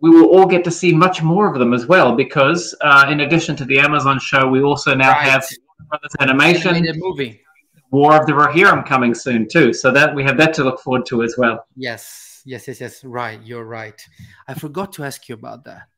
we 0.00 0.10
will 0.10 0.30
all 0.30 0.46
get 0.46 0.64
to 0.64 0.70
see 0.70 0.92
much 0.94 1.22
more 1.22 1.52
of 1.52 1.58
them 1.58 1.74
as 1.74 1.86
well 1.86 2.16
because 2.16 2.74
uh, 2.80 3.06
in 3.10 3.20
addition 3.20 3.54
to 3.56 3.66
the 3.66 3.78
Amazon 3.78 4.18
show, 4.18 4.48
we 4.48 4.62
also 4.62 4.94
now 4.94 5.10
right. 5.10 5.28
have 5.28 5.46
Brothers 5.88 6.16
Animation 6.20 6.70
Animated 6.74 6.96
movie 6.98 7.42
War 7.90 8.14
of 8.20 8.26
the 8.26 8.32
Rohirrim 8.32 8.86
coming 8.86 9.14
soon 9.14 9.48
too. 9.48 9.72
So 9.72 9.90
that 9.90 10.14
we 10.14 10.22
have 10.24 10.36
that 10.38 10.54
to 10.54 10.64
look 10.64 10.80
forward 10.80 11.06
to 11.06 11.22
as 11.22 11.34
well. 11.36 11.66
Yes, 11.76 12.42
yes, 12.44 12.68
yes, 12.68 12.80
yes. 12.80 13.04
Right, 13.04 13.40
you're 13.42 13.64
right. 13.64 14.00
I 14.46 14.54
forgot 14.54 14.92
to 14.94 15.04
ask 15.04 15.28
you 15.28 15.34
about 15.34 15.64
that. 15.64 15.88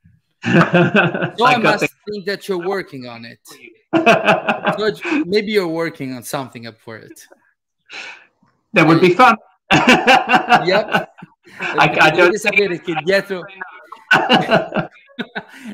so 1.39 1.45
I, 1.45 1.55
I 1.55 1.57
must 1.59 1.87
think 2.09 2.25
that 2.27 2.49
you're 2.49 2.67
working 2.67 3.07
on 3.07 3.25
it. 3.25 3.41
so 4.79 5.25
maybe 5.25 5.53
you're 5.53 5.69
working 5.69 6.15
on 6.15 6.23
something 6.23 6.67
up 6.67 6.81
for 6.81 6.97
it. 6.97 7.27
That 8.73 8.87
would 8.87 9.01
be 9.01 9.15
fun. 9.15 9.37
yep. 9.71 11.11
I, 11.61 11.99
I 12.01 12.11
don't 12.11 12.37
sapere 12.37 12.81
che 12.81 12.95
dietro 13.05 13.45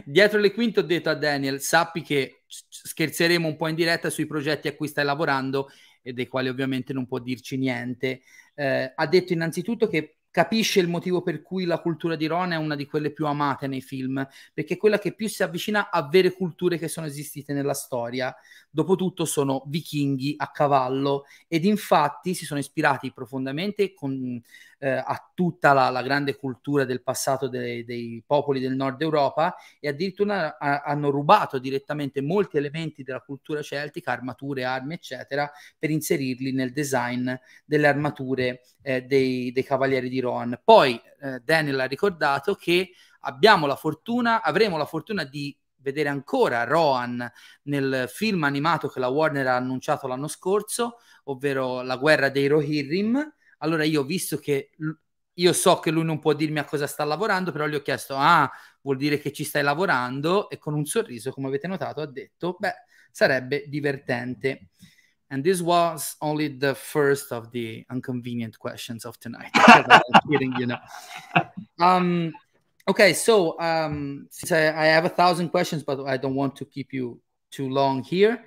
dietro 0.05 0.41
le 0.41 0.53
quinte 0.53 0.81
ho 0.81 0.83
detto 0.83 1.11
a 1.11 1.15
Daniel 1.15 1.61
sappi 1.61 2.03
che 2.03 2.43
scherzeremo 2.47 3.47
un 3.47 3.57
po' 3.57 3.69
in 3.69 3.75
diretta 3.75 4.11
sui 4.11 4.27
progetti 4.27 4.69
a 4.69 4.75
cui 4.75 4.89
stai 4.89 5.05
lavorando 5.05 5.71
e 6.09 6.13
dei 6.15 6.27
quali 6.27 6.49
ovviamente 6.49 6.93
non 6.93 7.07
può 7.07 7.19
dirci 7.19 7.57
niente. 7.57 8.23
Eh, 8.55 8.93
ha 8.95 9.07
detto 9.07 9.33
innanzitutto 9.33 9.87
che 9.89 10.18
capisce 10.31 10.81
il 10.81 10.89
motivo 10.89 11.23
per 11.23 11.43
cui 11.43 11.65
la 11.65 11.81
cultura 11.81 12.17
di 12.17 12.27
Ron 12.27 12.53
è 12.53 12.57
una 12.57 12.77
di 12.77 12.87
quelle 12.87 13.13
più 13.13 13.27
amate 13.27 13.67
nei 13.67 13.81
film, 13.81 14.27
perché 14.53 14.75
è 14.75 14.77
quella 14.77 14.99
che 14.99 15.15
più 15.15 15.29
si 15.29 15.43
avvicina 15.43 15.91
a 15.91 16.07
vere 16.09 16.33
culture 16.33 16.79
che 16.79 16.89
sono 16.89 17.07
esistite 17.07 17.53
nella 17.53 17.75
storia. 17.75 18.35
Dopotutto 18.71 19.25
sono 19.25 19.65
vichinghi 19.67 20.35
a 20.37 20.51
cavallo 20.51 21.25
ed 21.47 21.65
infatti 21.65 22.35
si 22.35 22.45
sono 22.45 22.61
ispirati 22.61 23.13
profondamente 23.13 23.95
con, 23.95 24.41
eh, 24.79 24.91
a 24.91 25.31
tutta 25.35 25.73
la, 25.73 25.91
la, 25.91 26.03
grande 26.03 26.37
cultura 26.37 26.85
del 26.85 27.03
passato 27.03 27.49
dei, 27.49 27.85
dei, 27.85 28.23
popoli 28.25 28.61
del 28.61 28.77
nord 28.77 29.01
Europa 29.03 29.57
e 29.81 29.89
addirittura 29.89 30.57
a, 30.59 30.83
hanno 30.83 31.11
rubato 31.11 31.59
direttamente 31.59 32.21
molti 32.21 32.57
elementi 32.57 33.03
della 33.03 33.21
cultura 33.21 33.63
celtica, 33.63 34.13
armature, 34.13 34.65
armi, 34.65 34.95
eccetera, 34.95 35.51
per 35.79 35.91
inserirli 35.91 36.53
nel 36.53 36.73
design 36.73 37.33
delle 37.65 37.87
armature 37.89 38.63
eh, 38.83 39.03
dei, 39.03 39.51
dei, 39.53 39.65
cavalieri 39.65 40.09
di 40.09 40.18
Rohan. 40.21 40.61
Poi 40.63 41.01
eh, 41.21 41.41
Daniel 41.41 41.81
ha 41.81 41.85
ricordato 41.85 42.55
che 42.55 42.91
abbiamo 43.21 43.67
la 43.67 43.77
fortuna, 43.77 44.43
avremo 44.43 44.77
la 44.77 44.85
fortuna 44.87 45.25
di 45.25 45.57
vedere 45.81 46.09
ancora 46.09 46.65
Rohan 46.65 47.31
nel 47.63 48.07
film 48.09 48.45
animato 48.45 48.89
che 48.89 49.01
la 49.01 49.09
Warner 49.09 49.47
ha 49.47 49.57
annunciato 49.57 50.07
l'anno 50.07 50.29
scorso, 50.29 50.99
ovvero 51.25 51.83
La 51.83 51.97
guerra 51.97 52.29
dei 52.29 52.47
Rohirrim. 52.47 53.35
Allora 53.59 53.85
io, 53.85 54.05
visto 54.05 54.39
che 54.39 54.71
io 55.39 55.53
so 55.53 55.79
che 55.79 55.91
lui 55.91 56.05
non 56.05 56.19
può 56.19 56.33
dirmi 56.33 56.59
a 56.59 56.65
cosa 56.65 56.87
sta 56.87 57.05
lavorando, 57.05 57.53
però 57.53 57.67
gli 57.67 57.77
ho 57.77 57.83
chiesto, 57.83 58.15
ah, 58.17 58.51
vuol 58.83 58.97
dire 58.97 59.19
che 59.19 59.33
ci 59.33 59.45
stai 59.45 59.63
lavorando? 59.63 60.51
E 60.51 60.59
con 60.59 60.75
un 60.75 60.85
sorriso, 60.85 61.31
come 61.33 61.47
avete 61.47 61.69
notato, 61.69 62.01
ha 62.01 62.07
detto, 62.07 62.57
beh, 62.59 62.75
sarebbe 63.11 63.65
divertente. 63.69 64.71
And 65.31 65.45
this 65.45 65.61
was 65.61 66.17
only 66.23 66.49
the 66.49 66.75
first 66.75 67.33
of 67.33 67.51
the 67.51 67.85
inconvenient 67.91 68.59
questions 68.59 69.05
of 69.05 69.19
tonight. 69.21 69.51
kidding, 70.31 70.55
you 70.59 70.67
know. 70.67 70.79
Um, 71.79 72.33
okay, 72.89 73.13
so 73.13 73.59
um, 73.61 74.27
since 74.31 74.53
I, 74.53 74.69
I, 74.69 74.87
have 74.87 75.05
a 75.05 75.11
thousand 75.11 75.51
questions, 75.51 75.83
but 75.83 76.01
I 76.07 76.17
don't 76.17 76.35
want 76.35 76.57
to 76.57 76.65
keep 76.65 76.93
you 76.93 77.21
too 77.51 77.69
long 77.69 78.03
here. 78.03 78.45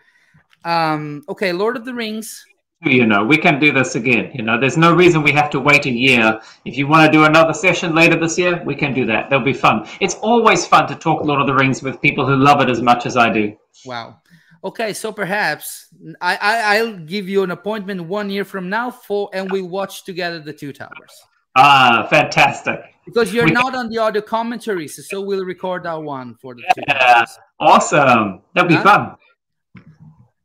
Um, 0.66 1.24
okay, 1.30 1.54
Lord 1.54 1.78
of 1.78 1.86
the 1.86 1.94
Rings. 1.94 2.46
You 2.84 3.06
know, 3.06 3.24
we 3.24 3.38
can 3.38 3.60
do 3.60 3.72
this 3.72 3.96
again. 3.96 4.32
You 4.34 4.42
know, 4.42 4.60
there's 4.60 4.76
no 4.76 4.92
reason 4.96 5.22
we 5.22 5.32
have 5.34 5.52
to 5.52 5.60
wait 5.60 5.86
a 5.86 5.92
year. 5.92 6.42
If 6.66 6.78
you 6.78 6.88
want 6.88 7.06
to 7.06 7.12
do 7.16 7.26
another 7.26 7.54
session 7.54 7.94
later 7.94 8.20
this 8.20 8.40
year, 8.40 8.64
we 8.66 8.74
can 8.74 8.92
do 8.92 9.06
that. 9.06 9.30
That'll 9.30 9.46
be 9.46 9.54
fun. 9.54 9.88
It's 10.00 10.16
always 10.16 10.66
fun 10.66 10.88
to 10.88 10.96
talk 10.96 11.24
Lord 11.24 11.42
of 11.42 11.48
the 11.48 11.54
Rings 11.54 11.84
with 11.84 12.02
people 12.02 12.26
who 12.26 12.36
love 12.36 12.60
it 12.60 12.70
as 12.70 12.82
much 12.82 13.06
as 13.06 13.18
I 13.18 13.32
do. 13.32 13.56
Wow. 13.86 14.20
Okay, 14.64 14.94
so 14.94 15.12
perhaps 15.12 15.88
I, 16.22 16.36
I 16.36 16.78
I'll 16.78 16.98
give 16.98 17.28
you 17.28 17.42
an 17.42 17.50
appointment 17.50 18.04
one 18.04 18.30
year 18.30 18.46
from 18.46 18.70
now 18.70 18.92
for 18.92 19.30
and 19.34 19.52
we 19.52 19.62
watch 19.62 20.04
together 20.04 20.40
the 20.40 20.54
two 20.54 20.72
towers. 20.72 21.14
Ah, 21.56 22.08
fantastic. 22.10 22.80
Because 23.06 23.34
you're 23.34 23.46
we 23.46 23.52
not 23.52 23.74
on 23.76 23.90
the 23.90 23.98
audio 23.98 24.22
commentaries, 24.22 25.04
so 25.10 25.22
we'll 25.22 25.46
record 25.46 25.84
that 25.84 26.02
one 26.02 26.36
for 26.36 26.54
the 26.54 26.62
yeah, 26.62 26.74
two 26.74 26.82
towers. 26.94 27.40
Awesome. 27.60 28.42
That'll 28.54 28.70
be 28.70 28.76
huh? 28.76 28.84
fun. 28.84 29.16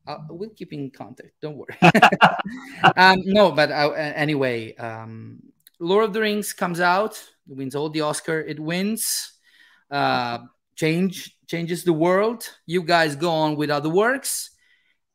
Uh, 0.07 0.19
we'll 0.31 0.51
keep 0.51 0.73
in 0.73 0.91
contact. 0.91 1.33
Don't 1.43 1.59
worry. 1.59 1.77
um, 2.97 3.21
no, 3.25 3.53
but 3.53 3.71
uh, 3.71 3.91
anyway, 3.93 4.75
um, 4.77 5.41
Lord 5.79 6.05
of 6.05 6.13
the 6.15 6.21
Rings 6.21 6.53
comes 6.55 6.81
out, 6.81 7.23
wins 7.47 7.75
all 7.75 7.91
the 7.91 8.01
Oscar. 8.01 8.41
It 8.41 8.59
wins. 8.59 9.33
Uh, 9.91 10.39
change 10.75 11.36
changes 11.47 11.85
the 11.85 11.93
world. 11.93 12.45
You 12.67 12.83
guys 12.83 13.17
go 13.17 13.31
on 13.31 13.57
with 13.57 13.71
other 13.71 13.89
works, 13.89 14.51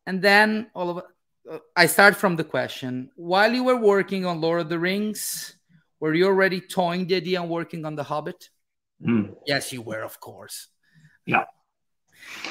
and 0.06 0.22
then 0.22 0.70
all 0.74 0.90
of 0.90 1.04
uh, 1.50 1.60
I 1.76 1.86
start 1.88 2.16
from 2.16 2.36
the 2.36 2.44
question: 2.44 3.12
While 3.16 3.54
you 3.54 3.64
were 3.64 3.78
working 3.78 4.26
on 4.26 4.42
Lord 4.42 4.62
of 4.62 4.70
the 4.70 4.80
Rings, 4.80 5.56
were 6.00 6.14
you 6.14 6.28
already 6.28 6.62
toying 6.62 7.08
the 7.08 7.16
idea 7.16 7.42
and 7.42 7.50
working 7.50 7.86
on 7.86 7.96
The 7.96 8.04
Hobbit? 8.04 8.50
Mm. 9.06 9.36
Yes, 9.46 9.72
you 9.72 9.82
were, 9.82 10.04
of 10.04 10.20
course. 10.20 10.70
Yeah. 11.26 11.46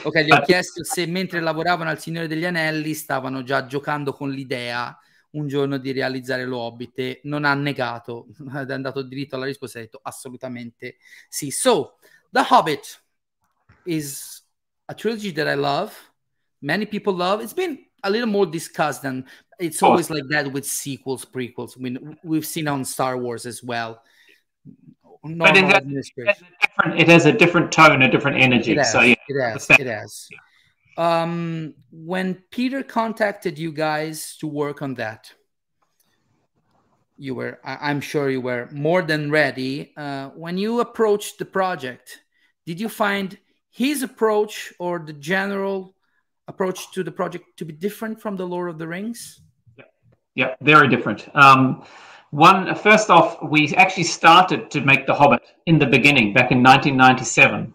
Ok, 0.05 0.21
gli 0.23 0.33
ho 0.33 0.41
chiesto 0.43 0.85
se 0.85 1.07
mentre 1.07 1.41
lavoravano 1.41 1.91
al 1.91 2.01
Signore 2.01 2.27
degli 2.27 2.45
Anelli 2.45 2.95
stavano 2.95 3.43
già 3.43 3.67
giocando 3.67 4.13
con 4.13 4.31
l'idea 4.31 4.97
un 5.33 5.47
giorno 5.47 5.79
di 5.79 5.93
realizzare 5.93 6.45
lo 6.45 6.59
Hobbit 6.59 6.99
e 6.99 7.21
non 7.25 7.45
ha 7.45 7.55
negato, 7.55 8.27
è 8.67 8.73
andato 8.73 9.03
diritto 9.03 9.37
alla 9.37 9.45
risposta 9.45 9.79
e 9.79 9.83
ha 9.83 9.85
detto 9.85 10.01
assolutamente 10.03 10.97
sì. 11.29 11.51
So, 11.51 11.99
The 12.31 12.45
Hobbit 12.49 13.03
is 13.87 14.43
a 14.89 14.95
trilogy 14.95 15.31
that 15.33 15.49
I 15.49 15.55
love. 15.55 15.99
Many 16.63 16.87
people 16.87 17.15
love. 17.15 17.41
It's 17.41 17.53
been 17.53 17.79
a 18.03 18.11
little 18.11 18.29
more 18.29 18.47
discussed 18.47 19.03
than 19.03 19.27
it's 19.59 19.83
always 19.83 20.11
like 20.11 20.25
that 20.31 20.53
with 20.53 20.67
sequels, 20.67 21.25
prequels. 21.25 21.77
I 21.77 21.81
mean, 21.81 22.19
we've 22.23 22.47
seen 22.47 22.67
on 22.69 22.85
Star 22.85 23.17
Wars 23.17 23.47
as 23.47 23.63
well. 23.63 24.03
but 25.23 25.57
it 25.57 25.65
has, 25.65 26.11
it 26.17 26.27
has, 26.27 26.43
it 26.99 27.09
has 27.09 27.27
a 27.27 27.33
different 27.33 27.71
tone, 27.71 28.03
a 28.03 28.11
different 28.11 28.39
energy. 28.39 28.73
It 28.73 28.79
has, 28.79 28.93
so 28.93 29.01
yeah, 29.01 29.15
it 29.29 29.53
has. 29.53 29.71
It 29.71 29.87
has. 29.87 30.29
Um, 30.97 31.75
when 31.91 32.43
Peter 32.51 32.83
contacted 32.83 33.59
you 33.59 33.73
guys 33.73 34.37
to 34.41 34.47
work 34.47 34.83
on 34.83 34.95
that, 34.95 35.33
you 37.17 37.35
were, 37.35 37.61
I, 37.63 37.91
am 37.91 38.01
sure 38.01 38.31
you 38.31 38.41
were 38.41 38.69
more 38.73 39.03
than 39.03 39.31
ready. 39.31 39.93
Uh, 39.97 40.31
when 40.31 40.57
you 40.57 40.81
approached 40.81 41.39
the 41.39 41.45
project, 41.45 42.19
did 42.65 42.81
you 42.81 42.89
find 42.89 43.39
his 43.71 44.03
approach 44.03 44.73
or 44.79 44.99
the 44.99 45.13
general 45.13 45.95
approach 46.49 46.93
to 46.93 47.03
the 47.03 47.13
project 47.13 47.45
to 47.57 47.65
be 47.65 47.73
different 47.73 48.21
from 48.21 48.37
the 48.37 48.47
Lord 48.47 48.69
of 48.71 48.79
the 48.79 48.87
Rings? 48.87 49.41
Yeah, 50.35 50.55
very 50.61 50.89
different. 50.89 51.29
Um, 51.35 51.85
one, 52.31 52.75
first 52.77 53.11
off, 53.11 53.43
we 53.43 53.75
actually 53.75 54.05
started 54.05 54.71
to 54.71 54.81
make 54.81 55.07
The 55.07 55.15
Hobbit 55.15 55.43
in 55.67 55.79
the 55.79 55.87
beginning, 55.87 56.33
back 56.33 56.53
in 56.53 56.63
1997, 56.63 57.75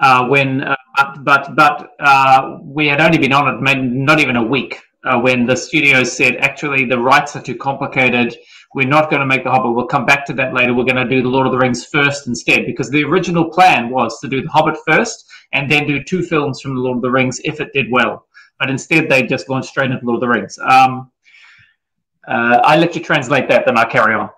uh, 0.00 0.28
when, 0.28 0.62
uh, 0.62 0.76
but 1.22 1.54
but 1.56 1.90
uh, 1.98 2.58
we 2.62 2.86
had 2.86 3.00
only 3.00 3.18
been 3.18 3.32
on 3.32 3.52
it 3.52 3.60
maybe 3.60 3.82
not 3.82 4.20
even 4.20 4.36
a 4.36 4.42
week 4.42 4.80
uh, 5.04 5.20
when 5.20 5.46
the 5.46 5.56
studio 5.56 6.02
said, 6.04 6.36
actually, 6.36 6.84
the 6.84 6.98
rights 6.98 7.36
are 7.36 7.42
too 7.42 7.56
complicated. 7.56 8.36
We're 8.74 8.88
not 8.88 9.10
going 9.10 9.20
to 9.20 9.26
make 9.26 9.44
The 9.44 9.50
Hobbit. 9.50 9.74
We'll 9.74 9.86
come 9.86 10.04
back 10.04 10.26
to 10.26 10.32
that 10.34 10.52
later. 10.52 10.74
We're 10.74 10.84
going 10.84 10.96
to 10.96 11.08
do 11.08 11.22
The 11.22 11.28
Lord 11.28 11.46
of 11.46 11.52
the 11.52 11.58
Rings 11.58 11.86
first 11.86 12.26
instead, 12.26 12.66
because 12.66 12.90
the 12.90 13.04
original 13.04 13.48
plan 13.48 13.90
was 13.90 14.18
to 14.20 14.28
do 14.28 14.42
The 14.42 14.48
Hobbit 14.48 14.76
first 14.86 15.24
and 15.52 15.70
then 15.70 15.86
do 15.86 16.02
two 16.02 16.22
films 16.22 16.60
from 16.60 16.74
The 16.74 16.80
Lord 16.80 16.96
of 16.96 17.02
the 17.02 17.10
Rings 17.10 17.40
if 17.44 17.60
it 17.60 17.72
did 17.72 17.86
well. 17.90 18.26
But 18.58 18.70
instead, 18.70 19.08
they 19.08 19.22
just 19.22 19.48
launched 19.48 19.70
straight 19.70 19.90
into 19.90 20.04
Lord 20.04 20.16
of 20.16 20.20
the 20.20 20.28
Rings. 20.28 20.58
Um, 20.58 21.10
uh, 22.26 22.60
I 22.64 22.76
let 22.76 22.94
you 22.94 23.02
translate 23.02 23.48
that, 23.48 23.64
then 23.64 23.78
I'll 23.78 23.88
carry 23.88 24.14
on. 24.14 24.30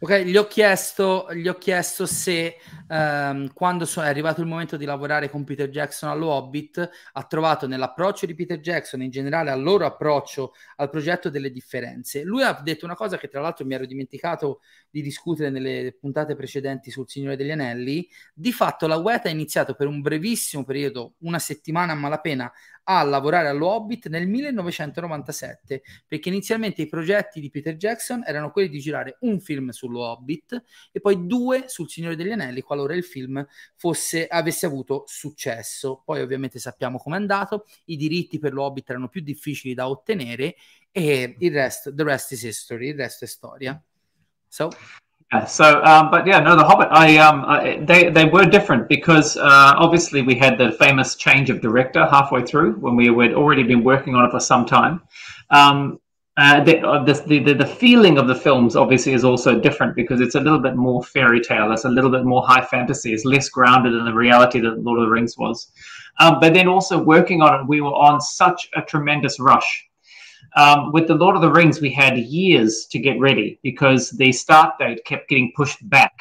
Ok, 0.00 0.18
gli 0.18 0.36
ho 0.36 0.46
chiesto, 0.46 1.26
gli 1.34 1.48
ho 1.48 1.54
chiesto 1.54 2.06
se 2.06 2.56
ehm, 2.88 3.52
quando 3.52 3.84
so, 3.84 4.00
è 4.00 4.06
arrivato 4.06 4.40
il 4.40 4.46
momento 4.46 4.76
di 4.76 4.84
lavorare 4.84 5.28
con 5.28 5.42
Peter 5.42 5.68
Jackson 5.68 6.08
allo 6.08 6.28
Hobbit 6.28 6.88
ha 7.14 7.24
trovato 7.24 7.66
nell'approccio 7.66 8.24
di 8.24 8.36
Peter 8.36 8.60
Jackson, 8.60 9.02
in 9.02 9.10
generale 9.10 9.50
al 9.50 9.60
loro 9.60 9.86
approccio 9.86 10.52
al 10.76 10.88
progetto, 10.88 11.30
delle 11.30 11.50
differenze. 11.50 12.22
Lui 12.22 12.44
ha 12.44 12.60
detto 12.62 12.84
una 12.84 12.94
cosa 12.94 13.18
che 13.18 13.26
tra 13.26 13.40
l'altro 13.40 13.66
mi 13.66 13.74
ero 13.74 13.86
dimenticato 13.86 14.60
di 14.88 15.02
discutere 15.02 15.50
nelle 15.50 15.96
puntate 15.98 16.36
precedenti 16.36 16.92
sul 16.92 17.08
Signore 17.08 17.34
degli 17.34 17.50
Anelli. 17.50 18.08
Di 18.32 18.52
fatto 18.52 18.86
la 18.86 18.98
WET 18.98 19.26
ha 19.26 19.30
iniziato 19.30 19.74
per 19.74 19.88
un 19.88 20.00
brevissimo 20.00 20.62
periodo, 20.62 21.14
una 21.22 21.40
settimana 21.40 21.90
a 21.92 21.96
malapena, 21.96 22.52
a 22.90 23.02
lavorare 23.02 23.48
allo 23.48 23.66
Hobbit 23.68 24.08
nel 24.08 24.26
1997, 24.26 25.82
perché 26.06 26.30
inizialmente 26.30 26.80
i 26.80 26.86
progetti 26.86 27.38
di 27.38 27.50
Peter 27.50 27.76
Jackson 27.76 28.22
erano 28.24 28.50
quelli 28.50 28.70
di 28.70 28.80
girare 28.80 29.18
un 29.20 29.40
film 29.40 29.68
sullo 29.70 30.00
Hobbit 30.00 30.62
e 30.90 31.00
poi 31.00 31.26
due 31.26 31.64
sul 31.66 31.90
Signore 31.90 32.16
degli 32.16 32.32
Anelli, 32.32 32.62
qualora 32.62 32.94
il 32.94 33.04
film 33.04 33.46
fosse, 33.76 34.26
avesse 34.26 34.64
avuto 34.64 35.04
successo. 35.06 36.00
Poi 36.02 36.22
ovviamente 36.22 36.58
sappiamo 36.58 36.96
com'è 36.96 37.16
andato, 37.16 37.66
i 37.86 37.96
diritti 37.96 38.38
per 38.38 38.54
lo 38.54 38.62
Hobbit 38.62 38.88
erano 38.88 39.08
più 39.08 39.20
difficili 39.20 39.74
da 39.74 39.86
ottenere 39.86 40.56
e 40.90 41.36
il 41.38 41.52
resto, 41.52 41.94
the 41.94 42.02
rest 42.04 42.32
is 42.32 42.42
history, 42.42 42.88
il 42.88 42.96
resto 42.96 43.26
è 43.26 43.28
storia. 43.28 43.80
So 44.48 44.70
so, 45.46 45.82
um, 45.84 46.10
but 46.10 46.26
yeah, 46.26 46.40
no, 46.40 46.56
the 46.56 46.64
Hobbit. 46.64 46.88
I, 46.90 47.18
um, 47.18 47.44
I, 47.44 47.78
they 47.82 48.08
they 48.08 48.24
were 48.24 48.46
different 48.46 48.88
because 48.88 49.36
uh, 49.36 49.74
obviously 49.76 50.22
we 50.22 50.34
had 50.34 50.56
the 50.56 50.72
famous 50.72 51.16
change 51.16 51.50
of 51.50 51.60
director 51.60 52.06
halfway 52.06 52.44
through 52.44 52.74
when 52.74 52.96
we 52.96 53.06
had 53.06 53.34
already 53.34 53.62
been 53.62 53.84
working 53.84 54.14
on 54.14 54.24
it 54.24 54.30
for 54.30 54.40
some 54.40 54.64
time. 54.64 55.02
Um, 55.50 56.00
uh, 56.38 56.62
the, 56.62 56.80
uh, 56.86 57.02
the, 57.02 57.40
the, 57.44 57.52
the 57.52 57.66
feeling 57.66 58.16
of 58.16 58.28
the 58.28 58.34
films 58.34 58.76
obviously 58.76 59.12
is 59.12 59.24
also 59.24 59.58
different 59.58 59.96
because 59.96 60.20
it's 60.20 60.36
a 60.36 60.40
little 60.40 60.60
bit 60.60 60.76
more 60.76 61.02
fairy 61.02 61.40
tale. 61.40 61.72
It's 61.72 61.84
a 61.84 61.88
little 61.88 62.10
bit 62.10 62.24
more 62.24 62.46
high 62.46 62.64
fantasy. 62.64 63.12
It's 63.12 63.24
less 63.24 63.48
grounded 63.48 63.92
in 63.92 64.04
the 64.04 64.14
reality 64.14 64.60
that 64.60 64.78
Lord 64.78 65.00
of 65.00 65.06
the 65.06 65.10
Rings 65.10 65.36
was. 65.36 65.72
Um, 66.20 66.38
but 66.40 66.54
then 66.54 66.68
also 66.68 67.02
working 67.02 67.42
on 67.42 67.60
it, 67.60 67.66
we 67.66 67.80
were 67.80 67.88
on 67.88 68.20
such 68.20 68.70
a 68.76 68.82
tremendous 68.82 69.40
rush 69.40 69.87
um, 70.56 70.92
with 70.92 71.06
the 71.06 71.14
Lord 71.14 71.36
of 71.36 71.42
the 71.42 71.50
Rings, 71.50 71.80
we 71.80 71.90
had 71.90 72.18
years 72.18 72.86
to 72.90 72.98
get 72.98 73.18
ready 73.18 73.58
because 73.62 74.10
the 74.10 74.32
start 74.32 74.78
date 74.78 75.04
kept 75.04 75.28
getting 75.28 75.52
pushed 75.56 75.88
back. 75.88 76.12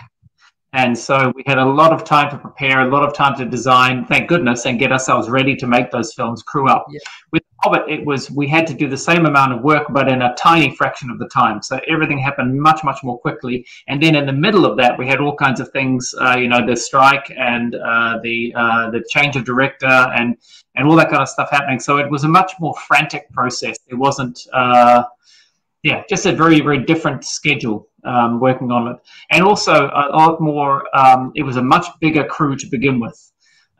And 0.73 0.97
so 0.97 1.31
we 1.35 1.43
had 1.47 1.57
a 1.57 1.65
lot 1.65 1.93
of 1.93 2.03
time 2.03 2.29
to 2.29 2.37
prepare, 2.37 2.81
a 2.81 2.91
lot 2.91 3.03
of 3.03 3.13
time 3.13 3.37
to 3.37 3.45
design, 3.45 4.05
thank 4.05 4.27
goodness, 4.27 4.65
and 4.65 4.77
get 4.77 4.91
ourselves 4.91 5.29
ready 5.29 5.55
to 5.55 5.65
make 5.65 5.91
those 5.91 6.13
films 6.13 6.43
crew 6.43 6.69
up. 6.69 6.85
Yeah. 6.89 6.99
With 7.31 7.43
Hobbit, 7.63 7.89
it 7.89 8.05
was 8.05 8.29
we 8.29 8.47
had 8.47 8.67
to 8.67 8.73
do 8.73 8.87
the 8.87 8.97
same 8.97 9.25
amount 9.25 9.51
of 9.51 9.63
work, 9.63 9.87
but 9.89 10.07
in 10.07 10.21
a 10.21 10.35
tiny 10.35 10.75
fraction 10.75 11.09
of 11.09 11.17
the 11.17 11.27
time. 11.29 11.61
So 11.63 11.79
everything 11.87 12.19
happened 12.19 12.59
much, 12.59 12.83
much 12.83 12.99
more 13.03 13.17
quickly. 13.17 13.65
And 13.87 14.01
then 14.01 14.15
in 14.15 14.27
the 14.27 14.33
middle 14.33 14.65
of 14.65 14.77
that, 14.77 14.97
we 14.97 15.07
had 15.07 15.19
all 15.19 15.35
kinds 15.35 15.59
of 15.59 15.69
things, 15.71 16.13
uh, 16.21 16.37
you 16.37 16.47
know, 16.47 16.65
the 16.65 16.75
strike 16.75 17.31
and 17.35 17.73
uh, 17.73 18.19
the 18.21 18.53
uh, 18.55 18.91
the 18.91 19.03
change 19.09 19.35
of 19.35 19.43
director 19.43 19.87
and 19.87 20.37
and 20.75 20.87
all 20.87 20.95
that 20.95 21.09
kind 21.09 21.21
of 21.21 21.29
stuff 21.29 21.49
happening. 21.49 21.79
So 21.79 21.97
it 21.97 22.09
was 22.09 22.23
a 22.23 22.27
much 22.27 22.53
more 22.59 22.75
frantic 22.87 23.29
process. 23.31 23.77
It 23.87 23.95
wasn't, 23.95 24.39
uh, 24.53 25.03
yeah, 25.81 26.03
just 26.07 26.27
a 26.27 26.33
very 26.33 26.61
very 26.61 26.83
different 26.83 27.25
schedule 27.25 27.87
um, 28.03 28.39
working 28.39 28.71
on 28.71 28.87
it, 28.89 28.97
and 29.31 29.43
also 29.43 29.87
a 29.87 30.15
lot 30.15 30.39
more. 30.39 30.85
Um, 30.95 31.31
it 31.35 31.41
was 31.41 31.57
a 31.57 31.63
much 31.63 31.87
bigger 31.99 32.23
crew 32.23 32.55
to 32.55 32.67
begin 32.67 32.99
with. 32.99 33.26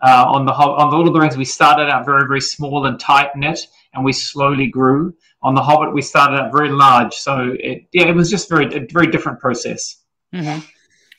Uh, 0.02 0.26
on 0.28 0.46
the 0.46 0.54
on 0.54 0.90
the 0.90 0.96
Lord 0.96 1.08
of 1.08 1.14
the 1.14 1.20
Rings, 1.20 1.38
we 1.38 1.46
started 1.46 1.90
out 1.90 2.06
very 2.06 2.28
very 2.28 2.42
small 2.42 2.86
and 2.86 3.00
tight 3.00 3.36
knit, 3.36 3.68
and 3.94 4.04
we 4.04 4.14
slowly 4.14 4.68
grew. 4.68 5.14
On 5.42 5.54
the 5.54 5.62
Hobbit, 5.62 5.94
we 5.94 6.02
started 6.02 6.40
out 6.40 6.52
very 6.52 6.70
large, 6.70 7.14
so 7.14 7.56
it, 7.60 7.86
yeah, 7.92 8.06
it 8.06 8.16
was 8.16 8.30
just 8.30 8.50
very 8.50 8.66
a 8.76 8.86
very 8.92 9.08
different 9.08 9.40
process. 9.40 9.98
Mm-hmm. 10.34 10.60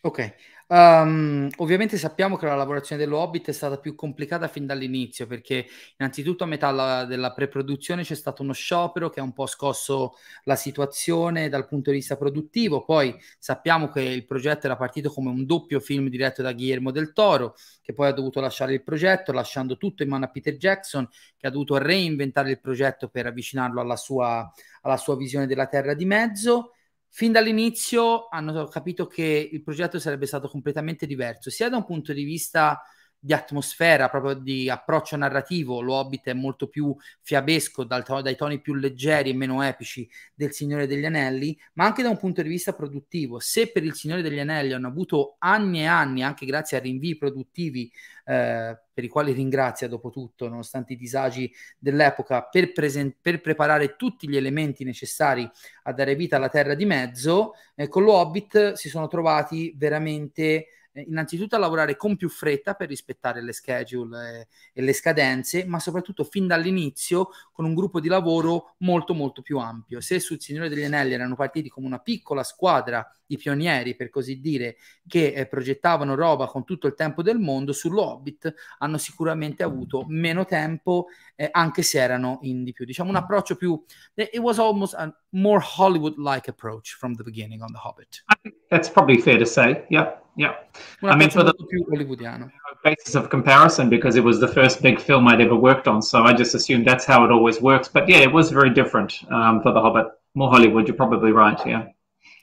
Okay. 0.04 0.32
Um, 0.70 1.48
ovviamente 1.56 1.96
sappiamo 1.96 2.36
che 2.36 2.44
la 2.44 2.54
lavorazione 2.54 3.02
dello 3.02 3.16
Hobbit 3.16 3.48
è 3.48 3.52
stata 3.52 3.78
più 3.78 3.94
complicata 3.94 4.48
fin 4.48 4.66
dall'inizio 4.66 5.26
perché 5.26 5.66
innanzitutto 5.96 6.44
a 6.44 6.46
metà 6.46 6.70
la, 6.70 7.06
della 7.06 7.32
pre-produzione 7.32 8.02
c'è 8.02 8.14
stato 8.14 8.42
uno 8.42 8.52
sciopero 8.52 9.08
che 9.08 9.20
ha 9.20 9.22
un 9.22 9.32
po' 9.32 9.46
scosso 9.46 10.16
la 10.44 10.56
situazione 10.56 11.48
dal 11.48 11.66
punto 11.66 11.88
di 11.90 11.96
vista 11.96 12.18
produttivo, 12.18 12.84
poi 12.84 13.16
sappiamo 13.38 13.88
che 13.88 14.02
il 14.02 14.26
progetto 14.26 14.66
era 14.66 14.76
partito 14.76 15.08
come 15.10 15.30
un 15.30 15.46
doppio 15.46 15.80
film 15.80 16.08
diretto 16.10 16.42
da 16.42 16.52
Guillermo 16.52 16.90
del 16.90 17.14
Toro 17.14 17.54
che 17.80 17.94
poi 17.94 18.08
ha 18.08 18.12
dovuto 18.12 18.38
lasciare 18.40 18.74
il 18.74 18.82
progetto 18.82 19.32
lasciando 19.32 19.78
tutto 19.78 20.02
in 20.02 20.10
mano 20.10 20.26
a 20.26 20.28
Peter 20.28 20.54
Jackson 20.58 21.08
che 21.38 21.46
ha 21.46 21.50
dovuto 21.50 21.78
reinventare 21.78 22.50
il 22.50 22.60
progetto 22.60 23.08
per 23.08 23.24
avvicinarlo 23.24 23.80
alla 23.80 23.96
sua, 23.96 24.52
alla 24.82 24.98
sua 24.98 25.16
visione 25.16 25.46
della 25.46 25.66
Terra 25.66 25.94
di 25.94 26.04
Mezzo 26.04 26.72
fin 27.10 27.32
dall'inizio 27.32 28.28
hanno 28.28 28.66
capito 28.66 29.06
che 29.06 29.48
il 29.50 29.62
progetto 29.62 29.98
sarebbe 29.98 30.26
stato 30.26 30.48
completamente 30.48 31.06
diverso, 31.06 31.50
sia 31.50 31.68
da 31.68 31.76
un 31.76 31.84
punto 31.84 32.12
di 32.12 32.24
vista 32.24 32.80
di 33.20 33.32
atmosfera, 33.32 34.08
proprio 34.08 34.34
di 34.34 34.70
approccio 34.70 35.16
narrativo. 35.16 35.80
Lo 35.80 35.94
Hobbit 35.94 36.26
è 36.26 36.32
molto 36.34 36.68
più 36.68 36.94
fiabesco 37.22 37.84
dal 37.84 38.04
dai 38.22 38.36
toni 38.36 38.60
più 38.60 38.74
leggeri 38.74 39.30
e 39.30 39.34
meno 39.34 39.62
epici 39.62 40.08
del 40.34 40.52
Signore 40.52 40.86
degli 40.86 41.04
Anelli, 41.04 41.58
ma 41.74 41.84
anche 41.84 42.02
da 42.02 42.10
un 42.10 42.16
punto 42.16 42.42
di 42.42 42.48
vista 42.48 42.72
produttivo. 42.72 43.38
Se 43.40 43.70
per 43.70 43.84
il 43.84 43.94
Signore 43.94 44.22
degli 44.22 44.38
Anelli 44.38 44.72
hanno 44.72 44.88
avuto 44.88 45.36
anni 45.38 45.80
e 45.80 45.86
anni, 45.86 46.22
anche 46.22 46.46
grazie 46.46 46.76
a 46.76 46.80
rinvii 46.80 47.16
produttivi, 47.16 47.90
eh, 48.24 48.78
per 48.92 49.04
i 49.04 49.08
quali 49.08 49.32
ringrazia 49.32 49.88
dopo 49.88 50.10
tutto, 50.10 50.48
nonostante 50.48 50.92
i 50.92 50.96
disagi 50.96 51.52
dell'epoca, 51.78 52.42
per, 52.42 52.72
presen- 52.72 53.16
per, 53.20 53.40
preparare 53.40 53.96
tutti 53.96 54.28
gli 54.28 54.36
elementi 54.36 54.84
necessari 54.84 55.48
a 55.84 55.92
dare 55.92 56.14
vita 56.14 56.36
alla 56.36 56.48
Terra 56.48 56.74
di 56.74 56.84
Mezzo, 56.84 57.54
eh, 57.74 57.88
con 57.88 58.02
lo 58.02 58.12
Hobbit 58.12 58.72
si 58.72 58.88
sono 58.88 59.08
trovati 59.08 59.72
veramente 59.76 60.66
innanzitutto 61.06 61.56
a 61.56 61.58
lavorare 61.58 61.96
con 61.96 62.16
più 62.16 62.28
fretta 62.28 62.74
per 62.74 62.88
rispettare 62.88 63.42
le 63.42 63.52
schedule 63.52 64.40
e, 64.40 64.46
e 64.72 64.82
le 64.82 64.92
scadenze, 64.92 65.64
ma 65.64 65.78
soprattutto 65.78 66.24
fin 66.24 66.46
dall'inizio 66.46 67.30
con 67.52 67.64
un 67.64 67.74
gruppo 67.74 68.00
di 68.00 68.08
lavoro 68.08 68.74
molto 68.78 69.14
molto 69.14 69.42
più 69.42 69.58
ampio. 69.58 70.00
Se 70.00 70.20
sul 70.20 70.40
Signore 70.40 70.68
degli 70.68 70.84
Anelli 70.84 71.14
erano 71.14 71.34
partiti 71.34 71.68
come 71.68 71.86
una 71.86 71.98
piccola 71.98 72.42
squadra 72.42 73.06
di 73.26 73.36
pionieri, 73.36 73.94
per 73.94 74.08
così 74.08 74.40
dire, 74.40 74.76
che 75.06 75.32
eh, 75.34 75.46
progettavano 75.46 76.14
roba 76.14 76.46
con 76.46 76.64
tutto 76.64 76.86
il 76.86 76.94
tempo 76.94 77.22
del 77.22 77.38
mondo, 77.38 77.72
sull'Hobbit 77.72 78.54
hanno 78.78 78.96
sicuramente 78.96 79.62
avuto 79.62 80.04
meno 80.08 80.46
tempo, 80.46 81.08
eh, 81.36 81.48
anche 81.50 81.82
se 81.82 81.98
erano 81.98 82.38
in 82.42 82.64
di 82.64 82.72
più. 82.72 82.86
Diciamo 82.86 83.10
un 83.10 83.16
approccio 83.16 83.56
più... 83.56 83.82
It 84.14 84.38
was 84.38 84.58
almost 84.58 84.94
a 84.94 85.14
more 85.30 85.62
Hollywood-like 85.62 86.48
approach 86.48 86.96
from 86.96 87.16
the 87.16 87.22
beginning 87.22 87.60
on 87.60 87.70
The 87.70 87.80
Hobbit. 87.82 88.24
That's 88.68 88.88
probably 88.88 89.20
fair 89.20 89.38
to 89.38 89.44
say, 89.44 89.84
yeah. 89.90 90.20
Yeah, 90.38 90.54
I 91.02 91.16
mean 91.16 91.30
for 91.30 91.42
the 91.42 91.52
hollywoodiano. 91.90 92.48
basis 92.84 93.16
of 93.16 93.28
comparison 93.28 93.90
because 93.90 94.14
it 94.14 94.22
was 94.22 94.38
the 94.38 94.46
first 94.46 94.80
big 94.80 95.00
film 95.00 95.26
I'd 95.26 95.40
ever 95.40 95.56
worked 95.56 95.88
on, 95.88 96.00
so 96.00 96.22
I 96.22 96.32
just 96.32 96.54
assumed 96.54 96.86
that's 96.86 97.04
how 97.04 97.24
it 97.24 97.32
always 97.32 97.60
works. 97.60 97.88
But 97.88 98.08
yeah, 98.08 98.18
it 98.18 98.32
was 98.32 98.52
very 98.52 98.70
different 98.70 99.12
um, 99.32 99.60
for 99.62 99.72
The 99.72 99.80
Hobbit. 99.80 100.06
More 100.36 100.48
Hollywood, 100.48 100.86
you're 100.86 100.96
probably 100.96 101.32
right. 101.32 101.58
Yeah. 101.66 101.86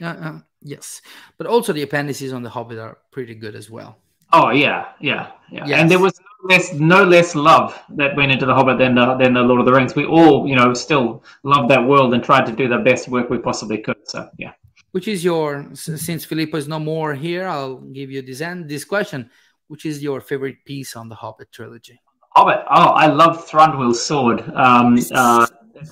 Uh, 0.02 0.08
uh, 0.08 0.40
yes, 0.62 1.02
but 1.38 1.48
also 1.48 1.72
the 1.72 1.84
appendices 1.84 2.34
on 2.34 2.44
The 2.44 2.50
Hobbit 2.50 2.80
are 2.80 2.98
pretty 3.12 3.34
good 3.34 3.56
as 3.56 3.72
well. 3.72 3.98
Oh 4.34 4.50
yeah, 4.50 4.88
yeah, 5.00 5.32
yeah. 5.50 5.66
Yes. 5.66 5.80
And 5.80 5.90
there 5.90 6.00
was 6.00 6.20
no 6.20 6.54
less, 6.54 6.74
no 6.74 7.04
less 7.06 7.34
love 7.34 7.82
that 7.92 8.14
went 8.18 8.30
into 8.30 8.46
The 8.46 8.54
Hobbit 8.54 8.78
than 8.78 8.96
the, 8.96 9.16
than 9.16 9.36
the 9.36 9.42
Lord 9.42 9.62
of 9.62 9.66
the 9.66 9.72
Rings. 9.72 9.96
We 9.96 10.04
all, 10.04 10.46
you 10.46 10.56
know, 10.56 10.74
still 10.74 11.24
loved 11.44 11.72
that 11.72 11.88
world 11.88 12.14
and 12.14 12.22
tried 12.22 12.46
to 12.48 12.52
do 12.52 12.68
the 12.68 12.80
best 12.80 13.08
work 13.08 13.30
we 13.30 13.38
possibly 13.38 13.78
could. 13.78 13.96
So 14.04 14.30
yeah 14.38 14.52
which 14.96 15.10
is 15.10 15.26
your 15.26 15.68
since 15.74 16.24
Filippo 16.24 16.56
is 16.56 16.70
no 16.70 16.80
more 16.80 17.14
here, 17.14 17.46
I'll 17.50 17.82
give 17.92 18.10
you 18.10 18.22
this 18.22 18.40
end 18.40 18.70
this 18.70 18.86
question. 18.86 19.30
Which 19.68 19.86
is 19.86 20.02
your 20.02 20.22
favorite 20.22 20.64
piece 20.64 20.96
on 20.96 21.10
the 21.10 21.16
Hobbit 21.16 21.52
trilogy? 21.52 22.00
Hobbit. 22.30 22.64
Oh, 22.70 22.92
I 23.04 23.08
love 23.08 23.46
Thranduil's 23.46 24.02
sword. 24.02 24.40
Um, 24.56 24.98
uh, 25.12 25.46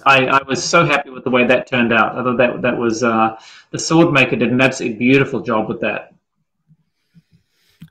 I, 0.05 0.27
I 0.27 0.41
was 0.43 0.63
so 0.63 0.85
happy 0.85 1.09
with 1.09 1.25
the 1.25 1.31
way 1.31 1.45
that 1.45 1.67
turned 1.67 1.91
out. 1.91 2.17
I 2.17 2.23
thought 2.23 2.37
that 2.37 2.61
that 2.61 2.77
was 2.77 3.03
uh, 3.03 3.35
the 3.71 3.77
sword 3.77 4.13
maker 4.13 4.37
did 4.37 4.53
an 4.53 4.61
absolutely 4.61 4.97
beautiful 4.97 5.41
job 5.41 5.67
with 5.67 5.81
that. 5.81 6.13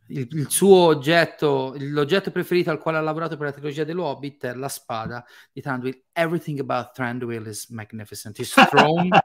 Il, 0.08 0.28
il, 0.30 0.50
suo 0.50 0.86
oggetto, 0.86 1.74
l'oggetto 1.78 2.30
preferito 2.30 2.70
al 2.70 2.78
quale 2.78 2.96
ha 2.96 3.02
lavorato 3.02 3.36
per 3.36 3.46
la 3.48 3.52
trilogia 3.52 3.84
dell'Hobbit 3.84 4.46
è 4.46 4.54
la 4.54 4.68
spada 4.68 5.22
di 5.52 5.60
Thranduil. 5.60 6.04
Everything 6.14 6.58
about 6.58 6.94
Thranduil 6.94 7.46
is 7.46 7.68
magnificent. 7.68 8.38
His 8.38 8.50
throne. 8.50 9.10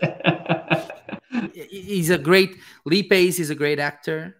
he's 1.54 2.10
a 2.10 2.18
great. 2.18 2.56
Lee 2.84 3.02
Pace 3.02 3.38
is 3.38 3.50
a 3.50 3.54
great 3.54 3.78
actor. 3.78 4.36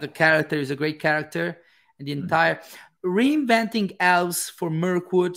The 0.00 0.08
character 0.08 0.56
is 0.56 0.70
a 0.70 0.76
great 0.76 0.98
character, 0.98 1.58
and 1.98 2.08
the 2.08 2.12
entire 2.12 2.60
reinventing 3.04 3.96
elves 4.00 4.48
for 4.48 4.70
Mirkwood 4.70 5.36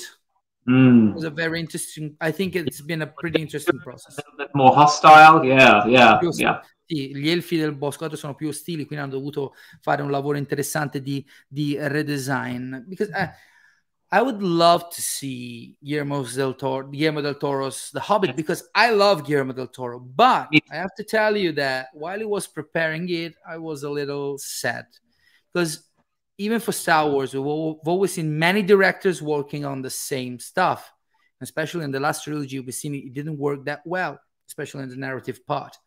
mm. 0.67 1.13
was 1.13 1.25
a 1.25 1.29
very 1.29 1.59
interesting. 1.59 2.15
I 2.21 2.31
think 2.31 2.55
it's 2.55 2.81
been 2.81 3.01
a 3.01 3.07
pretty 3.07 3.41
interesting 3.41 3.79
process. 3.79 4.17
A 4.17 4.21
little 4.21 4.37
bit 4.37 4.55
more 4.55 4.73
hostile, 4.73 5.43
yeah, 5.43 5.85
yeah, 5.85 6.19
yeah. 6.21 6.61
Sì, 6.89 7.13
gli 7.13 7.29
elfi 7.29 7.57
del 7.57 7.75
bosco 7.75 8.15
sono 8.15 8.35
più 8.35 8.47
ostili, 8.47 8.85
quindi 8.85 9.03
hanno 9.03 9.15
dovuto 9.17 9.53
fare 9.81 10.01
un 10.01 10.09
lavoro 10.09 10.37
interessante 10.37 11.01
di, 11.01 11.25
di 11.45 11.75
redesign. 11.77 12.85
Because 12.87 13.11
I, 13.13 13.29
I 14.09 14.21
would 14.21 14.41
love 14.41 14.89
to 14.91 15.01
see 15.01 15.75
Guillermo 15.83 16.23
del, 16.23 16.53
Toro, 16.53 16.87
Guillermo 16.87 17.21
del 17.21 17.35
Toro's 17.35 17.91
The 17.91 17.99
Hobbit 17.99 18.37
because 18.37 18.63
I 18.73 18.91
love 18.91 19.25
Guillermo 19.25 19.51
del 19.51 19.67
Toro. 19.67 19.99
But 19.99 20.47
I 20.71 20.75
have 20.75 20.95
to 20.95 21.03
tell 21.03 21.35
you 21.35 21.51
that 21.53 21.87
while 21.93 22.17
he 22.17 22.25
was 22.25 22.47
preparing 22.47 23.09
it, 23.09 23.35
I 23.45 23.57
was 23.57 23.83
a 23.83 23.89
little 23.89 24.37
sad 24.37 24.85
because 25.53 25.83
even 26.37 26.59
for 26.59 26.71
Star 26.71 27.09
Wars, 27.09 27.33
we've 27.33 27.43
always 27.45 28.13
seen 28.13 28.39
many 28.39 28.61
directors 28.61 29.21
working 29.21 29.65
on 29.65 29.81
the 29.81 29.89
same 29.89 30.39
stuff. 30.39 30.91
Especially 31.41 31.83
in 31.83 31.91
the 31.91 31.99
last 31.99 32.23
trilogy, 32.23 32.59
we've 32.59 32.73
seen 32.73 32.95
it 32.95 33.13
didn't 33.13 33.37
work 33.37 33.65
that 33.65 33.81
well, 33.85 34.19
especially 34.47 34.83
in 34.83 34.89
the 34.89 34.95
narrative 34.95 35.45
part. 35.45 35.77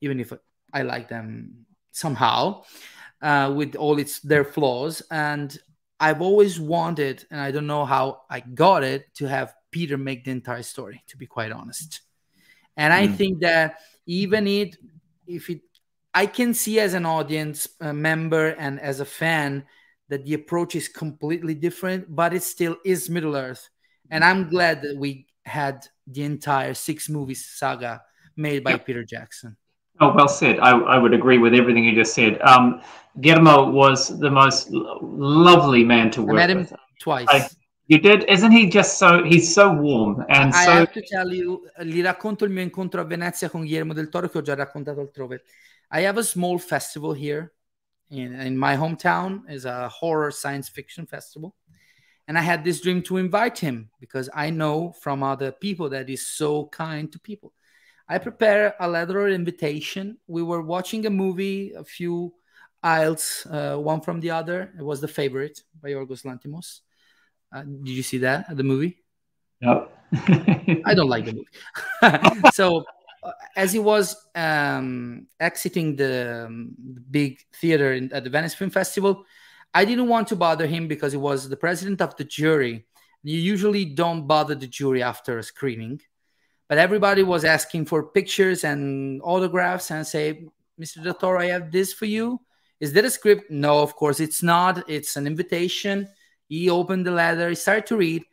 Even 0.00 0.20
if 0.20 0.32
I 0.72 0.82
like 0.82 1.08
them 1.08 1.66
somehow, 1.90 2.62
uh, 3.20 3.52
with 3.56 3.74
all 3.76 3.98
its 3.98 4.20
their 4.20 4.44
flaws, 4.44 5.02
and 5.10 5.58
I've 6.02 6.20
always 6.20 6.58
wanted, 6.58 7.24
and 7.30 7.40
I 7.40 7.52
don't 7.52 7.68
know 7.68 7.84
how 7.84 8.22
I 8.28 8.40
got 8.40 8.82
it, 8.82 9.14
to 9.14 9.28
have 9.28 9.54
Peter 9.70 9.96
make 9.96 10.24
the 10.24 10.32
entire 10.32 10.64
story. 10.64 11.04
To 11.08 11.16
be 11.16 11.26
quite 11.26 11.52
honest, 11.52 12.00
and 12.76 12.92
I 12.92 13.06
mm. 13.06 13.16
think 13.16 13.40
that 13.40 13.78
even 14.06 14.48
it, 14.48 14.76
if 15.28 15.48
it, 15.48 15.60
I 16.12 16.26
can 16.26 16.54
see 16.54 16.80
as 16.80 16.94
an 16.94 17.06
audience 17.06 17.68
member 17.80 18.48
and 18.48 18.80
as 18.80 18.98
a 18.98 19.04
fan 19.04 19.64
that 20.08 20.24
the 20.24 20.34
approach 20.34 20.74
is 20.74 20.88
completely 20.88 21.54
different, 21.54 22.14
but 22.14 22.34
it 22.34 22.42
still 22.42 22.76
is 22.84 23.08
Middle 23.08 23.36
Earth. 23.36 23.70
And 24.10 24.24
I'm 24.24 24.50
glad 24.50 24.82
that 24.82 24.96
we 24.96 25.26
had 25.44 25.86
the 26.06 26.24
entire 26.24 26.74
six 26.74 27.08
movies 27.08 27.46
saga 27.46 28.02
made 28.36 28.64
by 28.64 28.76
Peter 28.76 29.04
Jackson. 29.04 29.56
Oh, 30.00 30.12
well 30.14 30.28
said. 30.28 30.58
I, 30.58 30.70
I 30.70 30.98
would 30.98 31.14
agree 31.14 31.38
with 31.38 31.54
everything 31.54 31.84
you 31.84 31.94
just 31.94 32.14
said. 32.14 32.40
Um, 32.42 32.82
Guillermo 33.20 33.70
was 33.70 34.18
the 34.18 34.30
most 34.30 34.70
lovely 34.70 35.84
man 35.84 36.10
to 36.12 36.22
work 36.22 36.32
I 36.32 36.46
met 36.46 36.50
him 36.50 36.58
with. 36.58 36.72
twice. 36.98 37.26
I, 37.28 37.48
you 37.86 37.98
did? 37.98 38.24
Isn't 38.24 38.52
he 38.52 38.68
just 38.68 38.98
so, 38.98 39.22
he's 39.22 39.52
so 39.54 39.72
warm 39.72 40.24
and 40.28 40.52
I 40.54 40.64
so... 40.64 40.70
have 40.72 40.92
to 40.92 41.02
tell 41.02 41.32
you, 41.32 41.68
gli 41.82 42.02
racconto 42.02 42.44
il 42.44 42.50
mio 42.50 42.62
incontro 42.62 43.00
a 43.00 43.04
Venezia 43.04 43.50
con 43.50 43.62
Guillermo 43.62 43.92
del 43.92 44.08
Toro 44.08 44.28
che 44.28 44.38
ho 44.38 44.42
già 44.42 44.54
raccontato 44.54 45.00
altrove. 45.00 45.42
I 45.90 46.06
have 46.06 46.18
a 46.18 46.22
small 46.22 46.58
festival 46.58 47.12
here 47.12 47.52
in, 48.12 48.32
in 48.40 48.56
my 48.56 48.76
hometown 48.76 49.42
is 49.48 49.64
a 49.64 49.88
horror 49.88 50.30
science 50.30 50.68
fiction 50.68 51.06
festival. 51.06 51.54
And 52.28 52.38
I 52.38 52.42
had 52.42 52.62
this 52.62 52.80
dream 52.80 53.02
to 53.02 53.16
invite 53.16 53.58
him 53.58 53.90
because 53.98 54.30
I 54.32 54.50
know 54.50 54.92
from 55.00 55.22
other 55.22 55.50
people 55.50 55.90
that 55.90 56.08
he's 56.08 56.26
so 56.26 56.66
kind 56.66 57.10
to 57.12 57.18
people. 57.18 57.52
I 58.12 58.18
prepare 58.18 58.74
a 58.78 58.86
letter 58.86 59.26
of 59.26 59.32
invitation. 59.32 60.18
We 60.26 60.42
were 60.42 60.60
watching 60.60 61.06
a 61.06 61.10
movie, 61.10 61.72
a 61.72 61.82
few 61.82 62.34
aisles, 62.82 63.46
uh, 63.50 63.76
one 63.76 64.02
from 64.02 64.20
the 64.20 64.32
other. 64.32 64.70
It 64.78 64.82
was 64.82 65.00
The 65.00 65.08
Favorite 65.08 65.62
by 65.80 65.92
Yorgos 65.92 66.22
Lanthimos. 66.26 66.80
Uh, 67.50 67.62
did 67.62 67.88
you 67.88 68.02
see 68.02 68.18
that, 68.18 68.54
the 68.54 68.62
movie? 68.64 68.98
No. 69.62 69.88
I 70.84 70.92
don't 70.94 71.08
like 71.08 71.24
the 71.24 71.32
movie. 71.32 72.50
so 72.52 72.84
as 73.56 73.72
he 73.72 73.78
was 73.78 74.14
um, 74.34 75.26
exiting 75.40 75.96
the, 75.96 76.44
um, 76.48 76.74
big 77.10 77.38
theater 77.62 77.94
in, 77.94 78.12
at 78.12 78.24
the 78.24 78.30
Venice 78.30 78.54
Film 78.54 78.68
Festival, 78.68 79.24
I 79.72 79.86
didn't 79.86 80.08
want 80.08 80.28
to 80.28 80.36
bother 80.36 80.66
him 80.66 80.86
because 80.86 81.12
he 81.12 81.18
was 81.18 81.48
the 81.48 81.56
president 81.56 82.02
of 82.02 82.14
the 82.16 82.24
jury. 82.24 82.84
You 83.22 83.38
usually 83.38 83.86
don't 83.86 84.26
bother 84.26 84.54
the 84.54 84.66
jury 84.66 85.02
after 85.02 85.38
a 85.38 85.42
screening, 85.42 86.02
but 86.72 86.78
everybody 86.78 87.22
was 87.22 87.44
asking 87.44 87.84
for 87.84 88.02
pictures 88.02 88.64
and 88.64 89.20
autographs 89.24 89.90
and 89.90 90.06
say, 90.06 90.46
Mr. 90.80 91.04
Del 91.04 91.12
Toro, 91.12 91.38
I 91.38 91.48
have 91.48 91.70
this 91.70 91.92
for 91.92 92.06
you. 92.06 92.40
Is 92.80 92.94
that 92.94 93.04
a 93.04 93.10
script? 93.10 93.50
No, 93.50 93.82
of 93.82 93.94
course 93.94 94.20
it's 94.20 94.42
not. 94.42 94.88
It's 94.88 95.16
an 95.16 95.26
invitation. 95.26 96.08
He 96.48 96.70
opened 96.70 97.04
the 97.04 97.10
letter, 97.10 97.50
he 97.50 97.56
started 97.56 97.84
to 97.88 97.98
read, 97.98 98.24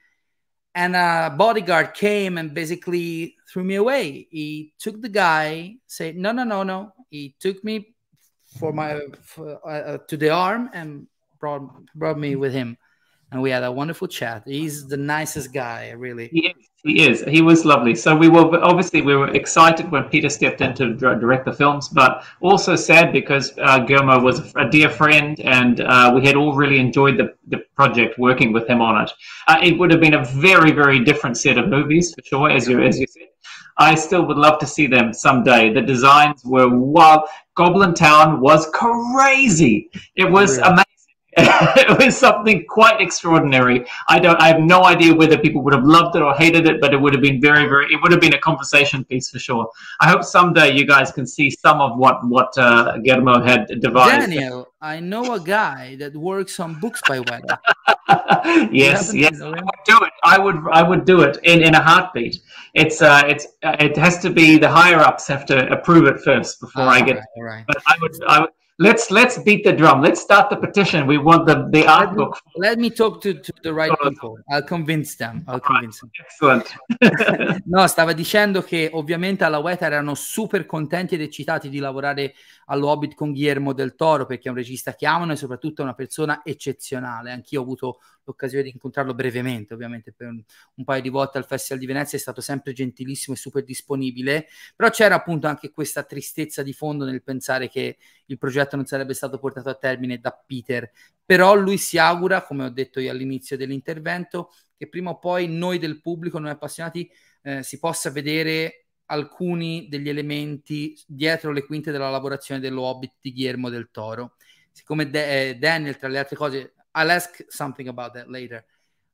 and 0.74 0.96
a 0.96 1.36
bodyguard 1.38 1.94
came 1.94 2.38
and 2.38 2.54
basically 2.54 3.36
threw 3.52 3.66
me 3.66 3.76
away. 3.76 4.30
He 4.32 4.74
took 4.80 5.02
the 5.02 5.10
guy, 5.10 5.76
said, 5.86 6.16
"No, 6.16 6.32
no, 6.32 6.46
no, 6.46 6.64
no." 6.64 6.94
He 7.10 7.36
took 7.42 7.62
me 7.62 7.94
for 8.58 8.72
my 8.72 9.02
for, 9.22 9.60
uh, 9.68 9.98
to 10.08 10.16
the 10.16 10.30
arm 10.30 10.70
and 10.74 11.08
brought 11.42 11.68
brought 11.94 12.18
me 12.18 12.38
with 12.38 12.54
him, 12.54 12.78
and 13.32 13.42
we 13.42 13.52
had 13.52 13.64
a 13.64 13.72
wonderful 13.72 14.08
chat. 14.08 14.44
He's 14.46 14.88
the 14.88 14.98
nicest 14.98 15.54
guy, 15.54 15.92
really. 15.92 16.30
He 16.32 16.48
is. 16.48 16.70
He 16.84 17.06
is. 17.06 17.24
He 17.28 17.42
was 17.42 17.66
lovely. 17.66 17.94
So 17.94 18.16
we 18.16 18.30
were 18.30 18.64
obviously 18.64 19.02
we 19.02 19.16
were 19.16 19.28
excited 19.36 19.92
when 19.92 20.06
Peter 20.06 20.30
stepped 20.30 20.62
in 20.62 20.74
to 20.76 20.94
direct 20.96 21.46
the 21.46 21.52
films, 21.54 21.90
but 21.90 22.24
also 22.40 22.76
sad 22.76 23.12
because 23.12 23.54
uh, 23.62 23.80
Guillermo 23.80 24.22
was 24.22 24.54
a 24.56 24.68
dear 24.70 24.90
friend, 24.90 25.40
and 25.42 25.82
uh, 25.82 26.12
we 26.16 26.26
had 26.26 26.36
all 26.36 26.56
really 26.56 26.80
enjoyed 26.80 27.18
the, 27.18 27.34
the 27.48 27.58
project 27.76 28.18
working 28.18 28.54
with 28.54 28.66
him 28.68 28.82
on 28.82 29.04
it. 29.04 29.12
Uh, 29.48 29.60
it 29.62 29.78
would 29.78 29.92
have 29.92 30.00
been 30.00 30.14
a 30.14 30.26
very 30.26 30.72
very 30.72 31.04
different 31.04 31.38
set 31.38 31.58
of 31.58 31.68
movies 31.68 32.14
for 32.14 32.24
sure, 32.24 32.50
as 32.50 32.68
you 32.68 32.82
as 32.82 32.98
you 32.98 33.08
said. 33.08 33.28
I 33.78 33.96
still 33.96 34.26
would 34.26 34.38
love 34.38 34.60
to 34.60 34.68
see 34.68 34.88
them 34.88 35.14
someday. 35.14 35.74
The 35.74 35.82
designs 35.82 36.44
were 36.44 36.70
wild. 36.70 37.28
Goblin 37.56 37.94
Town 37.94 38.42
was 38.42 38.70
crazy. 38.74 39.90
It 40.16 40.30
was 40.30 40.58
really? 40.58 40.64
amazing 40.64 40.89
it 41.78 42.06
was 42.06 42.18
something 42.18 42.66
quite 42.68 43.02
extraordinary. 43.02 43.86
I 44.08 44.20
don't. 44.20 44.40
I 44.42 44.48
have 44.48 44.60
no 44.60 44.84
idea 44.84 45.14
whether 45.14 45.38
people 45.38 45.62
would 45.64 45.74
have 45.74 45.84
loved 45.84 46.16
it 46.16 46.22
or 46.22 46.34
hated 46.36 46.68
it, 46.68 46.82
but 46.82 46.94
it 46.94 46.98
would 46.98 47.14
have 47.14 47.22
been 47.22 47.40
very, 47.40 47.66
very. 47.68 47.86
It 47.94 48.02
would 48.02 48.12
have 48.12 48.22
been 48.22 48.34
a 48.34 48.40
conversation 48.40 49.06
piece 49.06 49.30
for 49.30 49.40
sure. 49.40 49.70
I 50.00 50.10
hope 50.10 50.24
someday 50.24 50.72
you 50.74 50.86
guys 50.86 51.12
can 51.12 51.26
see 51.26 51.50
some 51.50 51.82
of 51.82 51.98
what 51.98 52.28
what 52.28 52.58
uh, 52.58 52.98
Guillermo 52.98 53.42
had 53.42 53.68
devised. 53.80 54.32
Daniel, 54.32 54.68
I 54.82 55.00
know 55.00 55.34
a 55.34 55.40
guy 55.40 55.96
that 55.98 56.16
works 56.16 56.60
on 56.60 56.80
books 56.80 57.02
by 57.08 57.20
Weta. 57.20 57.58
yes, 58.72 59.14
yes, 59.14 59.42
I 59.42 59.50
would 59.50 59.84
do 59.86 59.98
it. 60.02 60.14
I 60.24 60.38
would. 60.38 60.58
I 60.72 60.84
would 60.84 61.06
do 61.06 61.22
it 61.22 61.38
in, 61.44 61.62
in 61.62 61.76
a 61.76 61.82
heartbeat. 61.82 62.42
It's 62.74 63.02
uh, 63.02 63.24
it's 63.26 63.48
uh, 63.64 63.76
it 63.80 63.96
has 63.98 64.20
to 64.20 64.30
be 64.30 64.58
the 64.58 64.70
higher 64.70 65.00
ups 65.00 65.28
have 65.28 65.46
to 65.48 65.72
approve 65.72 66.06
it 66.08 66.20
first 66.22 66.60
before 66.60 66.84
I 66.84 67.02
get. 67.02 67.18
Right, 67.18 67.44
right. 67.44 67.64
But 67.68 67.78
I 67.88 67.96
would. 68.02 68.12
I 68.28 68.40
would 68.42 68.50
let's 68.80 69.12
let's 69.12 69.38
beat 69.38 69.64
the 69.64 69.74
drum. 69.74 70.02
Let's 70.02 70.22
start 70.22 70.50
the 70.50 70.58
petition. 70.58 71.06
We 71.06 71.18
want 71.18 71.46
the 71.46 71.68
the 71.70 71.86
art 71.86 72.16
book. 72.16 72.40
Let 72.56 72.80
me 72.80 72.90
talk 72.90 73.22
to, 73.22 73.40
to 73.40 73.54
the 73.62 73.74
right 73.74 73.92
people. 74.02 74.40
I'll 74.50 74.64
convince 74.64 75.16
them. 75.16 75.44
I'll 75.48 75.60
convince 75.60 76.00
them. 76.00 76.10
Excellent. 76.20 77.64
no, 77.66 77.86
stava 77.88 78.14
dicendo 78.14 78.62
che 78.62 78.90
ovviamente 78.92 79.44
alla 79.44 79.60
Weta 79.60 79.86
erano 79.86 80.16
super 80.16 80.66
contenti 80.66 81.16
ed 81.16 81.22
eccitati 81.22 81.70
di 81.70 81.80
lavorare 81.80 82.34
all'Hobbit 82.66 83.14
con 83.14 83.32
Guillermo 83.32 83.74
del 83.74 83.96
Toro 83.96 84.26
perché 84.26 84.48
è 84.48 84.52
un 84.52 84.58
regista 84.58 84.96
che 84.96 85.06
amano 85.06 85.34
e 85.34 85.36
soprattutto 85.36 85.82
è 85.82 85.84
una 85.84 85.94
persona 85.94 86.42
eccezionale. 86.44 87.32
Anch'io 87.32 87.60
ho 87.60 87.64
avuto 87.64 88.00
l'occasione 88.24 88.64
di 88.64 88.70
incontrarlo 88.70 89.14
brevemente, 89.14 89.74
ovviamente 89.74 90.12
per 90.12 90.28
un, 90.28 90.44
un, 90.76 90.84
paio 90.84 91.02
di 91.02 91.10
volte 91.10 91.38
al 91.38 91.46
Festival 91.46 91.80
di 91.80 91.86
Venezia, 91.86 92.18
è 92.18 92.22
stato 92.22 92.42
sempre 92.42 92.74
gentilissimo 92.74 93.36
e 93.36 93.40
super 93.40 93.64
disponibile, 93.64 94.48
però 94.76 94.90
c'era 94.90 95.16
appunto 95.16 95.48
anche 95.48 95.72
questa 95.72 96.04
tristezza 96.04 96.64
di 96.64 96.74
fondo 96.74 97.06
nel 97.06 97.24
pensare 97.24 97.70
che 97.70 97.98
il 98.26 98.38
progetto 98.38 98.76
non 98.76 98.86
sarebbe 98.86 99.14
stato 99.14 99.40
portato 99.40 99.70
a 99.70 99.76
termine 99.76 100.20
da 100.20 100.32
Peter, 100.32 100.92
però 101.26 101.56
lui 101.56 101.78
si 101.78 101.98
augura, 101.98 102.44
come 102.44 102.66
ho 102.66 102.70
detto 102.70 103.00
io 103.00 103.12
all'inizio 103.12 103.58
dell'intervento, 103.58 104.52
che 104.78 104.88
prima 104.88 105.12
o 105.12 105.20
poi 105.20 105.48
noi 105.48 105.78
del 105.78 106.02
pubblico, 106.02 106.40
noi 106.40 106.52
appassionati, 106.52 107.10
eh, 107.42 107.64
si 107.64 107.80
possa 107.80 108.10
vedere 108.10 108.86
alcuni 109.12 109.88
degli 109.90 110.10
elementi 110.10 110.98
dietro 111.06 111.52
le 111.52 111.66
quinte 111.66 111.92
della 111.92 112.10
lavorazione 112.10 112.62
dello 112.62 112.84
Hobbit 112.84 113.14
di 113.22 113.32
Guillermo 113.32 113.70
del 113.70 113.90
Toro. 113.92 114.36
Siccome 114.72 115.10
De- 115.10 115.50
eh, 115.50 115.56
Daniel, 115.56 115.98
tra 115.98 116.08
le 116.08 116.20
altre 116.20 116.36
cose, 116.36 116.74
I'll 116.94 117.12
ask 117.12 117.44
something 117.48 117.88
about 117.88 118.14
that 118.14 118.28
later. 118.28 118.64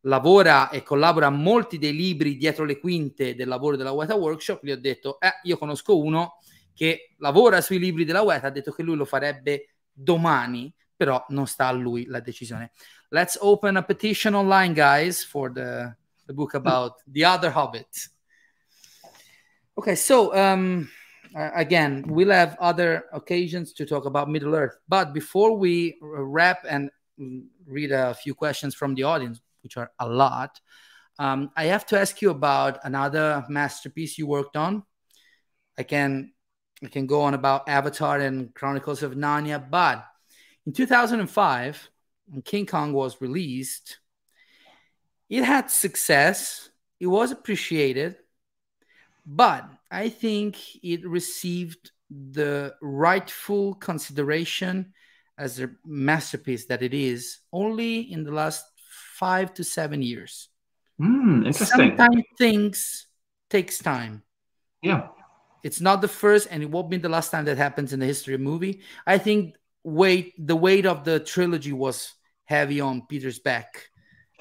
Lavora 0.01 0.69
e 0.69 0.83
collabora 0.83 1.27
a 1.27 1.31
molti 1.31 1.77
dei 1.77 1.93
libri 1.93 2.37
dietro 2.37 2.63
le 2.63 2.79
quinte 2.79 3.35
del 3.35 3.47
lavoro 3.47 3.75
della 3.75 3.91
Weta 3.91 4.15
Workshop. 4.15 4.63
Gli 4.63 4.71
ho 4.71 4.79
detto, 4.79 5.19
eh, 5.19 5.33
io 5.43 5.57
conosco 5.57 5.97
uno 5.97 6.37
che 6.73 7.15
lavora 7.17 7.61
sui 7.61 7.79
libri 7.79 8.05
della 8.05 8.21
Weta, 8.21 8.47
ha 8.47 8.51
detto 8.51 8.71
che 8.71 8.83
lui 8.83 8.95
lo 8.95 9.05
farebbe 9.05 9.75
domani, 9.91 10.73
però 10.95 11.25
non 11.29 11.47
sta 11.47 11.67
a 11.67 11.71
lui 11.71 12.05
la 12.05 12.19
decisione. 12.19 12.71
Let's 13.09 13.37
open 13.39 13.77
a 13.77 13.83
petition 13.83 14.33
online, 14.33 14.73
guys, 14.73 15.23
for 15.23 15.51
the 15.51 15.95
the 16.25 16.33
book 16.33 16.53
about 16.55 17.01
the 17.07 17.23
other 17.23 17.51
Hobbit. 17.51 18.09
Okay, 19.77 19.95
so 19.95 20.33
um, 20.33 20.89
again, 21.33 22.03
we'll 22.07 22.31
have 22.31 22.57
other 22.59 23.05
occasions 23.11 23.73
to 23.73 23.85
talk 23.85 24.05
about 24.05 24.29
Middle 24.29 24.55
Earth. 24.55 24.77
But 24.87 25.13
before 25.13 25.57
we 25.57 25.97
wrap 26.01 26.65
and 26.67 26.89
read 27.67 27.91
a 27.91 28.13
few 28.13 28.33
questions 28.33 28.75
from 28.75 28.95
the 28.95 29.03
audience, 29.03 29.41
which 29.61 29.77
are 29.77 29.91
a 29.99 30.07
lot, 30.07 30.59
um, 31.17 31.51
I 31.55 31.65
have 31.65 31.85
to 31.87 31.99
ask 31.99 32.21
you 32.21 32.29
about 32.29 32.79
another 32.83 33.45
masterpiece 33.47 34.17
you 34.17 34.27
worked 34.27 34.57
on. 34.57 34.83
I 35.77 35.83
can 35.83 36.33
I 36.83 36.87
can 36.87 37.07
go 37.07 37.21
on 37.21 37.33
about 37.33 37.69
Avatar 37.69 38.19
and 38.19 38.53
Chronicles 38.53 39.01
of 39.01 39.13
Narnia, 39.13 39.63
but 39.69 40.05
in 40.65 40.73
2005, 40.73 41.89
when 42.27 42.41
King 42.41 42.65
Kong 42.65 42.91
was 42.91 43.21
released, 43.21 43.99
it 45.29 45.43
had 45.43 45.71
success. 45.71 46.69
It 46.99 47.07
was 47.07 47.31
appreciated, 47.31 48.17
but 49.25 49.67
I 49.89 50.09
think 50.09 50.83
it 50.83 51.07
received 51.07 51.91
the 52.09 52.75
rightful 52.81 53.75
consideration 53.75 54.93
as 55.37 55.59
a 55.59 55.69
masterpiece 55.85 56.65
that 56.67 56.81
it 56.81 56.93
is 56.93 57.39
only 57.51 58.11
in 58.11 58.23
the 58.23 58.31
last 58.31 58.65
five 59.15 59.53
to 59.55 59.63
seven 59.63 60.01
years. 60.01 60.49
Mm, 60.99 61.47
interesting. 61.47 61.95
Sometimes 61.97 62.23
things 62.37 63.07
takes 63.49 63.79
time. 63.79 64.23
Yeah. 64.81 65.07
It's 65.63 65.81
not 65.81 66.01
the 66.01 66.07
first, 66.07 66.47
and 66.51 66.61
it 66.61 66.69
won't 66.69 66.89
be 66.89 66.97
the 66.97 67.09
last 67.09 67.31
time 67.31 67.45
that 67.45 67.57
happens 67.57 67.91
in 67.91 67.99
the 67.99 68.05
history 68.05 68.35
of 68.35 68.41
movie. 68.41 68.81
I 69.07 69.17
think 69.17 69.55
weight 69.83 70.33
the 70.37 70.55
weight 70.55 70.85
of 70.85 71.03
the 71.03 71.19
trilogy 71.19 71.73
was 71.73 72.13
heavy 72.45 72.79
on 72.79 73.01
Peter's 73.07 73.39
back. 73.39 73.89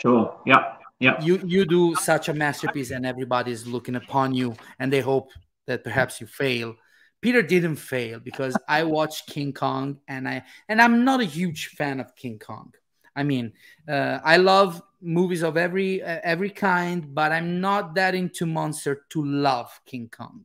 Sure. 0.00 0.38
Yeah. 0.44 0.74
Yeah. 1.00 1.20
You 1.22 1.40
you 1.44 1.64
do 1.64 1.94
such 1.96 2.28
a 2.28 2.34
masterpiece, 2.34 2.90
and 2.90 3.06
everybody's 3.06 3.66
looking 3.66 3.96
upon 3.96 4.34
you, 4.34 4.54
and 4.78 4.92
they 4.92 5.00
hope 5.00 5.30
that 5.66 5.82
perhaps 5.82 6.20
you 6.20 6.26
fail. 6.26 6.76
Peter 7.24 7.40
didn't 7.40 7.76
fail 7.76 8.20
because 8.20 8.54
I 8.68 8.84
watched 8.84 9.28
King 9.28 9.54
Kong, 9.54 9.98
and 10.06 10.28
I 10.28 10.44
and 10.68 10.78
I'm 10.78 11.06
not 11.06 11.22
a 11.22 11.24
huge 11.24 11.68
fan 11.68 11.98
of 11.98 12.14
King 12.14 12.38
Kong. 12.38 12.74
I 13.16 13.22
mean, 13.22 13.54
uh, 13.88 14.18
I 14.22 14.36
love 14.36 14.82
movies 15.00 15.42
of 15.42 15.56
every 15.56 16.02
uh, 16.02 16.20
every 16.22 16.50
kind, 16.50 17.14
but 17.14 17.32
I'm 17.32 17.62
not 17.62 17.94
that 17.94 18.14
into 18.14 18.44
monster 18.44 19.06
to 19.08 19.24
love 19.24 19.70
King 19.86 20.10
Kong. 20.14 20.44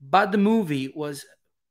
But 0.00 0.32
the 0.32 0.38
movie 0.38 0.92
was 0.96 1.24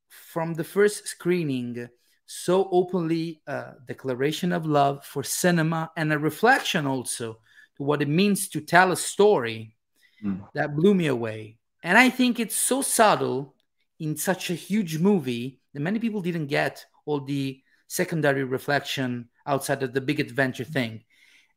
from 0.08 0.54
the 0.54 0.64
first 0.64 1.06
screening 1.06 1.90
so 2.24 2.66
openly 2.72 3.42
a 3.46 3.52
uh, 3.52 3.72
declaration 3.86 4.52
of 4.52 4.64
love 4.64 5.04
for 5.04 5.22
cinema 5.22 5.90
and 5.98 6.14
a 6.14 6.18
reflection 6.18 6.86
also 6.86 7.40
to 7.76 7.82
what 7.82 8.00
it 8.00 8.08
means 8.08 8.48
to 8.48 8.62
tell 8.62 8.90
a 8.90 8.96
story 8.96 9.76
mm. 10.24 10.40
that 10.54 10.74
blew 10.74 10.94
me 10.94 11.08
away. 11.08 11.58
And 11.82 11.98
I 11.98 12.08
think 12.08 12.40
it's 12.40 12.56
so 12.56 12.80
subtle 12.80 13.54
in 13.98 14.16
such 14.16 14.50
a 14.50 14.54
huge 14.54 14.98
movie 14.98 15.60
that 15.72 15.80
many 15.80 15.98
people 15.98 16.20
didn't 16.20 16.46
get 16.46 16.84
all 17.04 17.20
the 17.20 17.60
secondary 17.86 18.44
reflection 18.44 19.28
outside 19.46 19.82
of 19.82 19.92
the 19.92 20.00
big 20.00 20.20
adventure 20.20 20.64
mm-hmm. 20.64 20.72
thing. 20.72 21.04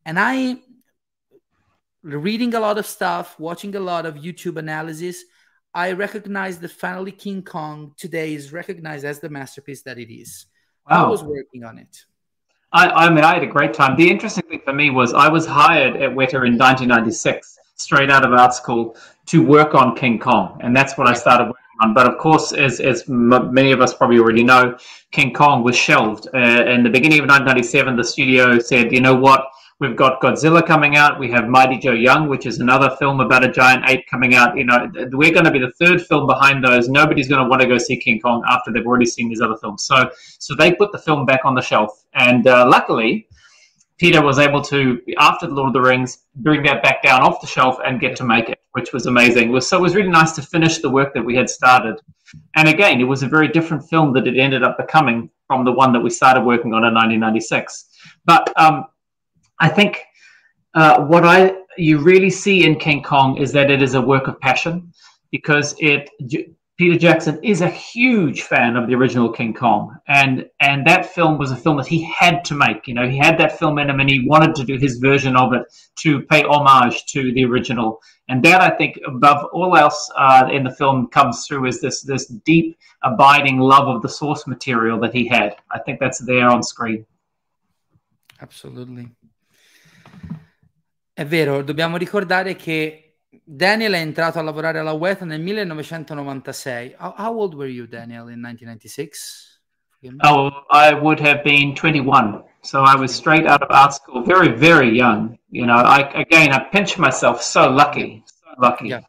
And 0.06 0.20
I 0.20 0.58
reading 2.04 2.54
a 2.56 2.60
lot 2.60 2.78
of 2.78 2.86
stuff, 2.86 3.40
watching 3.40 3.76
a 3.76 3.80
lot 3.80 4.06
of 4.06 4.16
YouTube 4.16 4.58
analysis, 4.58 5.24
I 5.74 5.94
recognize 5.94 6.60
that 6.60 6.72
finally 6.72 7.12
King 7.12 7.44
Kong 7.44 7.94
today 7.98 8.34
is 8.34 8.52
recognized 8.52 9.06
as 9.06 9.20
the 9.20 9.30
masterpiece 9.30 9.84
that 9.84 9.98
it 9.98 10.12
is. 10.14 10.48
Wow. 10.90 11.06
I 11.06 11.10
was 11.10 11.24
working 11.24 11.64
on 11.64 11.78
it. 11.78 12.06
I, 12.74 12.90
I 12.90 13.10
mean, 13.10 13.24
I 13.24 13.34
had 13.36 13.44
a 13.44 13.48
great 13.48 13.74
time. 13.74 13.96
The 13.98 14.10
interesting 14.10 14.44
thing 14.50 14.62
for 14.64 14.74
me 14.74 14.90
was 14.90 15.14
I 15.14 15.28
was 15.28 15.46
hired 15.46 15.96
at 15.98 16.12
Weta 16.12 16.46
in 16.48 16.58
1996, 16.58 17.60
straight 17.76 18.10
out 18.10 18.26
of 18.26 18.34
art 18.34 18.54
school, 18.54 18.96
to 19.28 19.46
work 19.46 19.76
on 19.76 19.96
King 19.96 20.20
Kong, 20.20 20.60
and 20.62 20.76
that's 20.76 20.98
what 20.98 21.08
I 21.08 21.14
started 21.14 21.46
working 21.46 21.71
on. 21.82 21.94
But 21.94 22.08
of 22.08 22.18
course, 22.18 22.54
as 22.54 22.80
as 22.80 23.08
many 23.08 23.72
of 23.72 23.82
us 23.82 23.94
probably 23.94 24.20
already 24.20 24.44
know, 24.44 24.78
King 25.12 25.34
Kong 25.34 25.64
was 25.64 25.76
shelved. 25.76 26.28
Uh, 26.34 26.66
in 26.66 26.84
the 26.84 26.90
beginning 26.90 27.20
of 27.20 27.28
1997, 27.28 27.96
the 27.96 28.04
studio 28.04 28.60
said, 28.60 28.92
"You 28.92 29.02
know 29.02 29.16
what? 29.16 29.46
We've 29.82 29.96
got 29.96 30.22
Godzilla 30.22 30.64
coming 30.64 30.96
out. 30.96 31.18
We 31.18 31.32
have 31.32 31.48
Mighty 31.48 31.80
Joe 31.80 31.94
Young, 31.94 32.30
which 32.30 32.46
is 32.46 32.60
another 32.60 32.96
film 33.00 33.20
about 33.20 33.44
a 33.44 33.52
giant 33.52 33.90
ape 33.90 34.06
coming 34.06 34.36
out. 34.36 34.56
You 34.56 34.64
know, 34.66 34.88
we're 35.12 35.32
going 35.32 35.46
to 35.46 35.50
be 35.50 35.58
the 35.58 35.72
third 35.72 36.06
film 36.06 36.28
behind 36.28 36.64
those. 36.64 36.88
Nobody's 36.88 37.28
going 37.28 37.44
to 37.44 37.50
want 37.50 37.64
to 37.64 37.68
go 37.68 37.80
see 37.80 37.98
King 37.98 38.20
Kong 38.20 38.44
after 38.48 38.72
they've 38.72 38.86
already 38.86 39.08
seen 39.08 39.28
these 39.28 39.42
other 39.42 39.58
films. 39.58 39.84
So, 39.84 40.12
so 40.38 40.54
they 40.54 40.72
put 40.72 40.92
the 40.92 41.00
film 41.00 41.26
back 41.26 41.46
on 41.46 41.56
the 41.56 41.64
shelf, 41.64 42.04
and 42.14 42.46
uh, 42.46 42.68
luckily, 42.70 43.28
Peter 43.98 44.22
was 44.22 44.38
able 44.38 44.62
to, 44.62 45.02
after 45.18 45.48
the 45.48 45.54
Lord 45.56 45.70
of 45.70 45.74
the 45.74 45.82
Rings, 45.82 46.26
bring 46.36 46.62
that 46.64 46.84
back 46.84 47.02
down 47.02 47.22
off 47.22 47.42
the 47.42 47.48
shelf 47.48 47.78
and 47.84 48.00
get 48.00 48.16
to 48.18 48.24
make 48.24 48.50
it, 48.50 48.60
which 48.74 48.94
was 48.94 49.06
amazing. 49.06 49.50
It 49.50 49.52
was, 49.52 49.68
so 49.68 49.78
it 49.78 49.82
was 49.82 49.96
really 49.96 50.10
nice 50.10 50.32
to 50.34 50.42
finish 50.42 50.80
the 50.80 50.90
work 50.90 51.14
that 51.14 51.24
we 51.24 51.36
had 51.36 51.50
started. 51.50 52.00
And 52.56 52.70
again, 52.70 53.02
it 53.02 53.06
was 53.06 53.24
a 53.24 53.28
very 53.28 53.48
different 53.48 53.90
film 53.90 54.14
that 54.14 54.28
it 54.28 54.38
ended 54.38 54.64
up 54.64 54.78
becoming 54.78 55.30
from 55.48 55.66
the 55.66 55.72
one 55.72 55.92
that 55.94 56.00
we 56.00 56.10
started 56.10 56.46
working 56.46 56.74
on 56.74 56.86
in 56.86 56.94
1996. 56.94 57.90
But 58.26 58.52
um, 58.60 58.86
I 59.60 59.68
think 59.68 60.02
uh, 60.74 61.04
what 61.06 61.26
I 61.26 61.56
you 61.78 62.00
really 62.00 62.30
see 62.30 62.66
in 62.66 62.76
King 62.78 63.02
Kong 63.04 63.38
is 63.38 63.52
that 63.54 63.72
it 63.72 63.82
is 63.82 63.96
a 63.96 64.02
work 64.02 64.28
of 64.28 64.40
passion 64.40 64.92
because 65.32 65.76
it 65.80 66.10
Peter 66.82 66.98
Jackson 66.98 67.40
is 67.44 67.62
a 67.62 67.70
huge 67.70 68.42
fan 68.42 68.76
of 68.76 68.88
the 68.88 68.96
original 68.96 69.32
King 69.32 69.54
Kong, 69.54 69.96
and 70.08 70.48
and 70.60 70.84
that 70.88 71.06
film 71.06 71.38
was 71.38 71.52
a 71.52 71.56
film 71.56 71.78
that 71.78 71.86
he 71.86 72.02
had 72.02 72.44
to 72.46 72.56
make. 72.56 72.88
You 72.88 72.96
know, 72.96 73.08
he 73.08 73.18
had 73.18 73.38
that 73.38 73.60
film 73.60 73.78
in 73.78 73.90
him, 73.90 74.00
and 74.00 74.10
he 74.10 74.28
wanted 74.28 74.56
to 74.56 74.64
do 74.64 74.78
his 74.78 74.98
version 74.98 75.36
of 75.36 75.54
it 75.54 75.62
to 76.00 76.22
pay 76.24 76.44
homage 76.44 77.06
to 77.08 77.32
the 77.34 77.46
original. 77.46 78.00
And 78.32 78.42
that 78.44 78.62
I 78.62 78.70
think, 78.70 78.98
above 79.06 79.50
all 79.52 79.76
else 79.76 80.10
uh, 80.16 80.48
in 80.50 80.64
the 80.64 80.72
film, 80.72 81.10
comes 81.10 81.46
through 81.46 81.68
is 81.68 81.82
this 81.82 82.02
this 82.02 82.28
deep, 82.46 82.78
abiding 83.04 83.60
love 83.60 83.90
of 83.90 84.02
the 84.02 84.08
source 84.08 84.48
material 84.48 84.98
that 85.02 85.14
he 85.14 85.28
had. 85.28 85.58
I 85.70 85.80
think 85.80 86.00
that's 86.00 86.24
there 86.24 86.48
on 86.48 86.64
screen. 86.64 87.06
Absolutely. 88.40 89.14
È 91.14 91.26
vero, 91.26 91.62
dobbiamo 91.62 91.98
ricordare 91.98 92.56
che 92.56 93.18
Daniel 93.44 93.92
è 93.92 94.00
entrato 94.00 94.40
a 94.40 94.42
lavorare 94.42 94.80
alla 94.80 94.94
WETA 94.94 95.26
nel 95.26 95.42
1996. 95.42 96.96
How, 97.00 97.14
how 97.18 97.38
old 97.38 97.54
were 97.54 97.70
you, 97.70 97.86
Daniel, 97.86 98.30
in 98.30 98.40
1996? 98.40 99.60
Oh, 100.24 100.52
I 100.72 100.94
would 100.94 101.20
have 101.20 101.44
been 101.44 101.76
21. 101.76 102.46
So 102.64 102.84
I 102.84 102.96
was 102.96 103.14
straight 103.14 103.48
out 103.48 103.64
of 103.64 103.70
art 103.72 103.94
school, 103.94 104.24
very, 104.24 104.50
very 104.50 104.90
young. 104.96 105.38
You 105.50 105.66
know, 105.66 105.76
I, 105.76 106.00
again, 106.14 106.54
I 106.54 106.60
pinch 106.60 106.98
myself, 106.98 107.42
so 107.42 107.70
lucky, 107.70 108.24
so 108.26 108.54
lucky. 108.60 108.90
Yeah. 108.90 109.02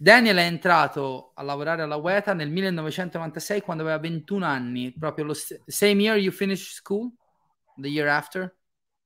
Daniel 0.00 0.36
è 0.36 0.42
entrato 0.42 1.32
a 1.34 1.42
lavorare 1.42 1.82
alla 1.82 1.96
WETA 1.96 2.32
nel 2.32 2.48
1996 2.48 3.62
quando 3.62 3.82
aveva 3.82 3.98
21 3.98 4.44
anni, 4.44 4.94
proprio 4.96 5.24
lo 5.24 5.34
same 5.66 6.02
year 6.02 6.16
you 6.16 6.30
finished 6.30 6.72
school, 6.72 7.10
the 7.80 7.88
year 7.88 8.08
after. 8.08 8.54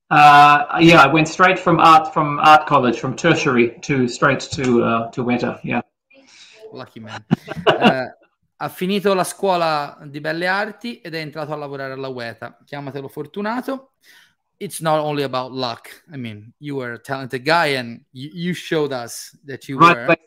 Uh, 0.09 0.77
yeah, 0.79 1.01
I 1.01 1.07
went 1.07 1.27
straight 1.27 1.57
from 1.57 1.79
art 1.79 2.13
from 2.13 2.37
art 2.39 2.67
college 2.67 2.99
from 2.99 3.15
tertiary 3.15 3.79
to 3.81 4.07
straight 4.07 4.39
to 4.51 4.83
uh, 4.83 5.09
to 5.11 5.23
Weta. 5.23 5.59
Yeah. 5.63 5.81
Lucky 6.71 6.99
man. 6.99 7.25
uh, 7.67 8.05
ha 8.63 8.69
finito 8.69 9.13
la 9.13 9.25
scuola 9.25 9.97
di 10.05 10.21
belle 10.21 10.47
arti 10.47 11.01
ed 11.01 11.13
è 11.13 11.19
entrato 11.19 11.51
a 11.51 11.57
lavorare 11.57 11.91
alla 11.91 12.07
Weta. 12.07 12.57
Chiamatelo 12.63 13.09
fortunato. 13.09 13.95
It's 14.55 14.79
not 14.79 15.03
only 15.03 15.23
about 15.23 15.51
luck. 15.51 16.05
I 16.13 16.17
mean, 16.17 16.53
you 16.59 16.77
were 16.77 16.93
a 16.93 16.99
talented 16.99 17.43
guy 17.43 17.75
and 17.75 18.01
you, 18.11 18.29
you 18.33 18.53
showed 18.53 18.93
us 18.93 19.37
that 19.45 19.67
you 19.67 19.77
were. 19.77 20.17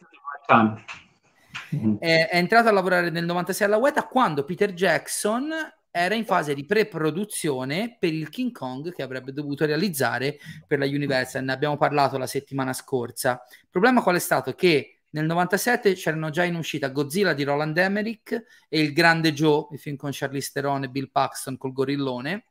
È, 1.98 2.28
è 2.28 2.36
entrato 2.36 2.68
a 2.68 2.72
lavorare 2.72 3.08
nel 3.08 3.24
96 3.24 3.66
alla 3.66 3.78
Weta 3.78 4.06
quando 4.06 4.44
Peter 4.44 4.74
Jackson 4.74 5.50
era 5.90 6.14
in 6.14 6.26
fase 6.26 6.52
di 6.52 6.66
pre-produzione 6.66 7.96
per 7.98 8.12
il 8.12 8.28
King 8.28 8.52
Kong 8.52 8.92
che 8.92 9.02
avrebbe 9.02 9.32
dovuto 9.32 9.64
realizzare 9.64 10.36
per 10.66 10.78
la 10.78 10.84
Universal. 10.84 11.42
Ne 11.42 11.52
abbiamo 11.52 11.78
parlato 11.78 12.18
la 12.18 12.26
settimana 12.26 12.74
scorsa. 12.74 13.42
Il 13.62 13.68
problema 13.70 14.02
qual 14.02 14.16
è 14.16 14.20
stato? 14.20 14.52
Che 14.52 14.95
nel 15.10 15.24
97 15.24 15.94
c'erano 15.94 16.30
già 16.30 16.44
in 16.44 16.56
uscita 16.56 16.88
Godzilla 16.88 17.32
di 17.32 17.44
Roland 17.44 17.76
Emmerich 17.76 18.32
e 18.68 18.80
Il 18.80 18.92
Grande 18.92 19.32
Joe, 19.32 19.68
il 19.72 19.78
film 19.78 19.96
con 19.96 20.10
Charlize 20.12 20.50
Theron 20.52 20.84
e 20.84 20.88
Bill 20.88 21.10
Paxton 21.10 21.56
col 21.56 21.72
gorillone, 21.72 22.46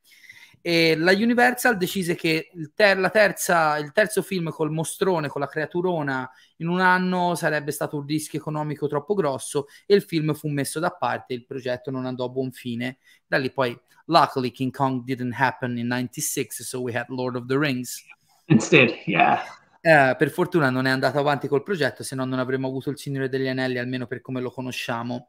e 0.67 0.97
la 0.97 1.11
Universal 1.11 1.77
decise 1.77 2.15
che 2.15 2.49
il, 2.51 2.71
ter- 2.73 3.11
terza, 3.11 3.77
il, 3.77 3.91
terzo 3.91 4.23
film 4.23 4.49
col 4.49 4.71
mostrone, 4.71 5.27
con 5.27 5.39
la 5.39 5.47
creaturona, 5.47 6.27
in 6.57 6.69
un 6.69 6.79
anno 6.79 7.35
sarebbe 7.35 7.69
stato 7.69 7.97
un 7.97 8.05
rischio 8.07 8.39
economico 8.39 8.87
troppo 8.87 9.13
grosso 9.13 9.67
e 9.85 9.93
il 9.93 10.01
film 10.01 10.33
fu 10.33 10.47
messo 10.47 10.79
da 10.79 10.89
parte, 10.89 11.35
il 11.35 11.45
progetto 11.45 11.91
non 11.91 12.07
andò 12.07 12.25
a 12.25 12.29
buon 12.29 12.51
fine. 12.51 12.97
Da 13.27 13.37
lì 13.37 13.51
poi, 13.51 13.79
luckily, 14.05 14.49
King 14.49 14.75
Kong 14.75 15.03
didn't 15.03 15.35
happen 15.37 15.77
in 15.77 15.85
96, 15.85 16.63
so 16.63 16.81
we 16.81 16.97
had 16.97 17.05
Lord 17.09 17.35
of 17.35 17.45
the 17.45 17.59
Rings. 17.59 18.03
Instead, 18.47 18.91
yeah. 19.05 19.43
Eh, 19.87 20.15
per 20.17 20.31
fortuna 20.31 20.71
non 20.71 20.87
è 20.87 20.89
andato 20.89 21.19
avanti 21.19 21.47
col 21.47 21.61
progetto, 21.61 22.01
se 22.01 22.15
no 22.15 22.25
non 22.25 22.39
avremmo 22.39 22.67
avuto 22.67 22.89
il 22.89 22.97
Signore 22.97 23.29
degli 23.29 23.47
Anelli, 23.47 23.77
almeno 23.77 24.07
per 24.07 24.19
come 24.19 24.41
lo 24.41 24.49
conosciamo. 24.49 25.27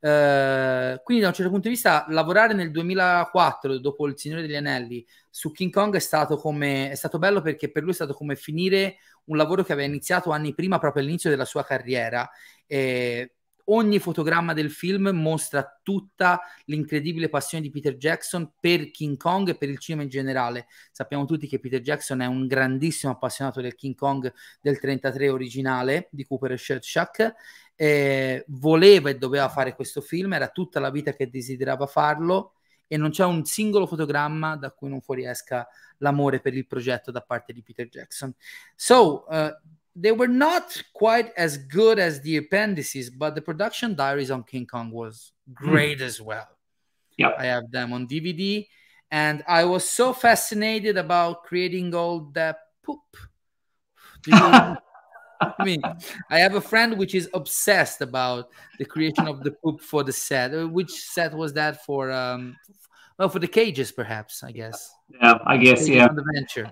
Eh, 0.00 0.98
quindi 1.04 1.22
da 1.22 1.28
un 1.28 1.34
certo 1.34 1.50
punto 1.50 1.68
di 1.68 1.74
vista 1.74 2.06
lavorare 2.08 2.54
nel 2.54 2.70
2004 2.70 3.78
dopo 3.78 4.06
il 4.06 4.16
Signore 4.16 4.40
degli 4.42 4.54
Anelli 4.56 5.04
su 5.28 5.52
King 5.52 5.70
Kong 5.70 5.94
è 5.94 5.98
stato, 5.98 6.36
come, 6.38 6.90
è 6.90 6.94
stato 6.94 7.18
bello 7.18 7.42
perché 7.42 7.70
per 7.70 7.82
lui 7.82 7.90
è 7.92 7.94
stato 7.94 8.14
come 8.14 8.34
finire 8.34 8.96
un 9.24 9.36
lavoro 9.36 9.62
che 9.62 9.72
aveva 9.74 9.88
iniziato 9.88 10.30
anni 10.30 10.54
prima, 10.54 10.78
proprio 10.78 11.02
all'inizio 11.02 11.28
della 11.28 11.44
sua 11.44 11.62
carriera. 11.64 12.26
Eh, 12.66 13.34
ogni 13.70 13.98
fotogramma 13.98 14.52
del 14.52 14.70
film 14.70 15.08
mostra 15.08 15.78
tutta 15.82 16.40
l'incredibile 16.66 17.28
passione 17.28 17.64
di 17.64 17.70
Peter 17.70 17.96
Jackson 17.96 18.52
per 18.60 18.90
King 18.90 19.16
Kong 19.16 19.48
e 19.48 19.56
per 19.56 19.68
il 19.68 19.78
cinema 19.78 20.02
in 20.04 20.08
generale. 20.08 20.66
Sappiamo 20.92 21.24
tutti 21.24 21.46
che 21.46 21.58
Peter 21.58 21.80
Jackson 21.80 22.20
è 22.20 22.26
un 22.26 22.46
grandissimo 22.46 23.12
appassionato 23.12 23.60
del 23.60 23.74
King 23.74 23.94
Kong 23.94 24.32
del 24.60 24.78
33 24.78 25.28
originale 25.28 26.08
di 26.10 26.24
Cooper 26.24 26.52
e 26.52 26.58
Shershak. 26.58 27.34
Eh, 27.74 28.44
voleva 28.48 29.10
e 29.10 29.16
doveva 29.18 29.48
fare 29.48 29.74
questo 29.74 30.00
film, 30.00 30.32
era 30.32 30.48
tutta 30.48 30.80
la 30.80 30.90
vita 30.90 31.12
che 31.12 31.30
desiderava 31.30 31.86
farlo 31.86 32.54
e 32.88 32.96
non 32.96 33.10
c'è 33.10 33.24
un 33.24 33.44
singolo 33.44 33.86
fotogramma 33.86 34.56
da 34.56 34.70
cui 34.72 34.88
non 34.88 35.00
fuoriesca 35.00 35.68
l'amore 35.98 36.40
per 36.40 36.54
il 36.54 36.66
progetto 36.66 37.10
da 37.10 37.20
parte 37.20 37.52
di 37.52 37.62
Peter 37.62 37.86
Jackson. 37.86 38.34
So, 38.74 39.26
uh, 39.28 39.54
they 40.00 40.12
were 40.12 40.28
not 40.28 40.80
quite 40.94 41.32
as 41.36 41.56
good 41.56 41.98
as 41.98 42.20
the 42.20 42.36
appendices, 42.36 43.10
but 43.10 43.34
the 43.34 43.42
production 43.42 43.94
diaries 43.94 44.30
on 44.30 44.44
King 44.44 44.66
Kong 44.66 44.90
was 44.90 45.32
great 45.52 45.98
mm. 45.98 46.02
as 46.02 46.20
well. 46.20 46.48
Yeah, 47.16 47.32
I 47.36 47.46
have 47.46 47.70
them 47.70 47.92
on 47.92 48.06
DVD, 48.06 48.66
and 49.10 49.42
I 49.48 49.64
was 49.64 49.88
so 49.88 50.12
fascinated 50.12 50.96
about 50.96 51.42
creating 51.42 51.94
all 51.94 52.30
that 52.34 52.58
poop. 52.84 53.00
I 54.32 55.64
mean, 55.64 55.82
I 56.30 56.38
have 56.38 56.54
a 56.54 56.60
friend 56.60 56.98
which 56.98 57.14
is 57.14 57.28
obsessed 57.34 58.00
about 58.00 58.50
the 58.78 58.84
creation 58.84 59.26
of 59.26 59.42
the 59.42 59.52
poop 59.52 59.80
for 59.80 60.04
the 60.04 60.12
set. 60.12 60.54
Uh, 60.54 60.68
which 60.68 60.90
set 60.90 61.34
was 61.34 61.52
that 61.54 61.84
for? 61.84 62.10
Um, 62.12 62.56
well, 63.18 63.28
for 63.28 63.40
the 63.40 63.48
cages, 63.48 63.90
perhaps. 63.90 64.44
I 64.44 64.52
guess. 64.52 64.92
Yeah, 65.08 65.38
I 65.44 65.56
guess. 65.56 65.88
Yeah. 65.88 66.08
The 66.08 66.24
venture 66.34 66.70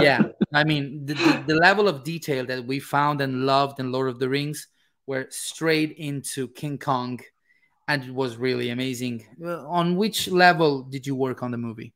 yeah, 0.00 0.22
I 0.52 0.64
mean 0.64 1.06
the, 1.06 1.14
the, 1.14 1.44
the, 1.48 1.54
level 1.54 1.88
of 1.88 2.04
detail 2.04 2.46
that 2.46 2.66
we 2.66 2.80
found 2.80 3.20
and 3.20 3.44
loved 3.44 3.80
in 3.80 3.92
Lord 3.92 4.08
of 4.08 4.18
the 4.18 4.28
Rings 4.28 4.66
were 5.06 5.26
straight 5.30 5.92
into 5.98 6.48
King 6.48 6.78
Kong, 6.78 7.20
and 7.86 8.04
it 8.04 8.14
was 8.14 8.36
really 8.36 8.70
amazing. 8.70 9.26
Uh, 9.42 9.66
on 9.68 9.96
which 9.96 10.28
level 10.28 10.82
did 10.82 11.06
you 11.06 11.14
work 11.14 11.42
on 11.42 11.50
the 11.50 11.58
movie? 11.58 11.92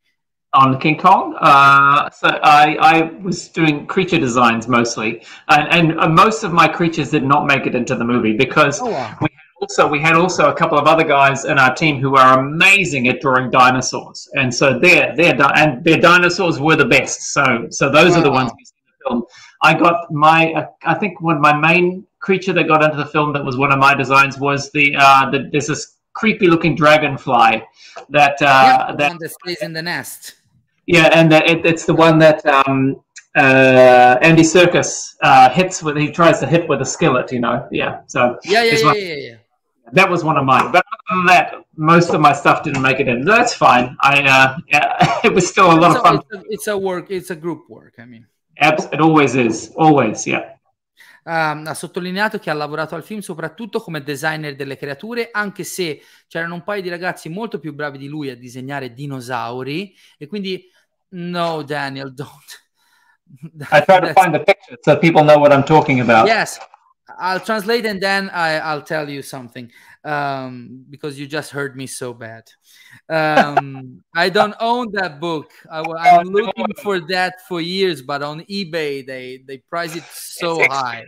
On 0.55 0.79
King 0.79 0.99
Kong, 0.99 1.35
uh, 1.41 2.11
so 2.11 2.29
I, 2.29 2.77
I 2.79 3.03
was 3.23 3.49
doing 3.49 3.87
creature 3.87 4.19
designs 4.19 4.69
mostly, 4.69 5.25
and, 5.49 5.91
and 5.91 6.01
uh, 6.01 6.09
most 6.09 6.45
of 6.45 6.53
my 6.53 6.69
creatures 6.69 7.11
did 7.11 7.25
not 7.25 7.47
make 7.47 7.67
it 7.67 7.75
into 7.75 7.95
the 7.95 8.05
movie 8.05 8.37
because 8.37 8.79
oh, 8.83 8.91
wow. 8.91 9.17
we 9.23 9.29
also 9.63 9.87
we 9.87 10.01
had 10.01 10.15
also 10.15 10.51
a 10.51 10.55
couple 10.55 10.77
of 10.77 10.87
other 10.87 11.05
guys 11.05 11.45
in 11.45 11.57
our 11.57 11.73
team 11.75 12.01
who 12.01 12.17
are 12.17 12.41
amazing 12.41 13.07
at 13.09 13.21
drawing 13.21 13.49
dinosaurs, 13.51 14.29
and 14.35 14.53
so 14.53 14.79
their 14.79 15.15
their 15.15 15.35
and 15.57 15.83
their 15.85 15.99
dinosaurs 15.99 16.59
were 16.61 16.77
the 16.77 16.85
best. 16.85 17.33
So 17.33 17.69
so 17.71 17.89
those 17.89 18.13
wow. 18.13 18.19
are 18.19 18.23
the 18.23 18.31
ones 18.31 18.51
we 18.59 18.65
see 18.65 18.75
in 18.77 18.93
the 18.93 19.09
film. 19.09 19.25
I 19.63 19.75
got 19.75 20.11
my 20.11 20.53
uh, 20.53 20.67
I 20.85 20.95
think 20.95 21.21
one 21.21 21.41
my 21.41 21.57
main 21.57 22.05
creature 22.19 22.53
that 22.55 22.67
got 22.67 22.83
into 22.83 22.97
the 22.97 23.07
film 23.07 23.33
that 23.35 23.45
was 23.45 23.57
one 23.57 23.73
of 23.73 23.79
my 23.79 23.95
designs 23.95 24.37
was 24.39 24.71
the 24.73 24.95
uh 24.99 25.31
the, 25.31 25.49
there's 25.53 25.69
this 25.69 25.97
creepy 26.15 26.47
looking 26.49 26.75
dragonfly 26.75 27.63
that 28.11 28.43
uh 28.43 28.45
yeah, 28.45 28.95
that, 28.97 29.19
that 29.21 29.31
stays 29.31 29.63
in 29.63 29.73
the 29.73 29.83
nest. 29.83 30.35
Yeah, 30.87 31.09
and 31.13 31.33
it, 31.33 31.65
it's 31.65 31.87
the 31.87 31.95
one 31.95 32.19
that 32.19 32.45
um 32.47 33.01
uh, 33.35 34.19
Andy 34.21 34.43
Serkis 34.43 35.17
uh, 35.23 35.49
hits 35.49 35.83
with 35.83 35.97
he 35.97 36.11
tries 36.11 36.39
to 36.41 36.47
hit 36.47 36.69
with 36.69 36.83
a 36.83 36.85
skillet, 36.85 37.33
you 37.33 37.41
know. 37.41 37.67
Yeah. 37.71 38.03
So 38.07 38.39
yeah, 38.45 38.63
yeah, 38.63 38.77
yeah, 38.77 38.93
yeah, 38.93 39.15
yeah, 39.15 39.37
that 39.93 40.09
was 40.09 40.25
one 40.25 40.37
of 40.37 40.45
mine. 40.45 40.73
But 40.73 40.85
other 40.93 41.17
than 41.17 41.27
that, 41.27 41.55
most 41.77 42.11
of 42.11 42.21
my 42.21 42.33
stuff 42.33 42.63
didn't 42.63 42.83
make 42.83 43.01
it 43.01 43.09
in. 43.09 43.25
That's 43.25 43.55
fine. 43.55 43.97
I 44.01 44.23
uh, 44.23 44.59
yeah, 44.69 45.21
it 45.25 45.33
was 45.33 45.47
still 45.47 45.71
a 45.71 45.79
lot 45.79 45.91
it's 45.91 45.97
of 45.97 46.03
fun. 46.03 46.17
It's 46.17 46.33
a, 46.33 46.43
it's 46.49 46.67
a, 46.67 46.79
work. 46.79 47.11
It's 47.11 47.31
a 47.31 47.37
group 47.37 47.69
work. 47.69 47.95
I 47.99 48.05
mean, 48.05 48.27
Abs- 48.59 48.89
it 48.93 49.01
always 49.01 49.35
is. 49.35 49.73
Always, 49.77 50.27
yeah. 50.27 50.57
Um, 51.25 51.67
ha 51.67 51.75
sottolineato 51.75 52.41
che 52.41 52.51
ha 52.51 52.53
lavorato 52.53 52.97
al 52.97 53.05
film 53.05 53.21
soprattutto 53.21 53.81
come 53.81 54.03
designer 54.03 54.57
delle 54.57 54.77
creature, 54.77 55.29
anche 55.31 55.63
se 55.63 56.03
c'erano 56.27 56.55
un 56.55 56.65
paio 56.65 56.83
di 56.83 56.89
ragazzi 56.89 57.29
molto 57.29 57.61
più 57.61 57.75
bravi 57.75 57.97
di 57.97 58.09
lui 58.09 58.29
a 58.29 58.37
disegnare 58.37 58.93
dinosauri. 58.93 59.95
E 60.19 60.27
quindi, 60.27 60.69
no, 61.11 61.63
Daniel, 61.63 62.13
don't. 62.13 62.61
I 63.71 63.83
try 63.85 64.01
to 64.01 64.13
find 64.15 64.33
the 64.33 64.43
picture 64.43 64.77
so 64.83 64.99
people 64.99 65.23
know 65.23 65.39
what 65.39 65.53
I'm 65.53 65.65
talking 65.65 66.01
about. 66.01 66.27
Yes, 66.27 66.59
I'll 67.23 67.39
translate 67.39 67.87
and 67.87 68.01
then 68.01 68.31
I, 68.31 68.75
will 68.75 68.83
tell 68.83 69.09
you 69.09 69.23
something 69.23 69.71
um, 70.05 70.85
because 70.91 71.17
you 71.21 71.29
just 71.29 71.53
heard 71.53 71.77
me 71.77 71.87
so 71.87 72.13
bad. 72.13 72.43
Um, 73.09 74.03
I 74.15 74.29
don't 74.29 74.57
own 74.59 74.91
that 74.95 75.21
book. 75.21 75.53
I, 75.71 75.83
am 76.19 76.27
looking 76.27 76.67
for 76.83 76.99
that 77.15 77.47
for 77.47 77.61
years, 77.61 78.03
but 78.03 78.25
on 78.25 78.41
eBay 78.51 79.07
they 79.07 79.45
they 79.47 79.59
price 79.59 79.95
it 79.95 80.03
so 80.13 80.59
high. 80.69 81.07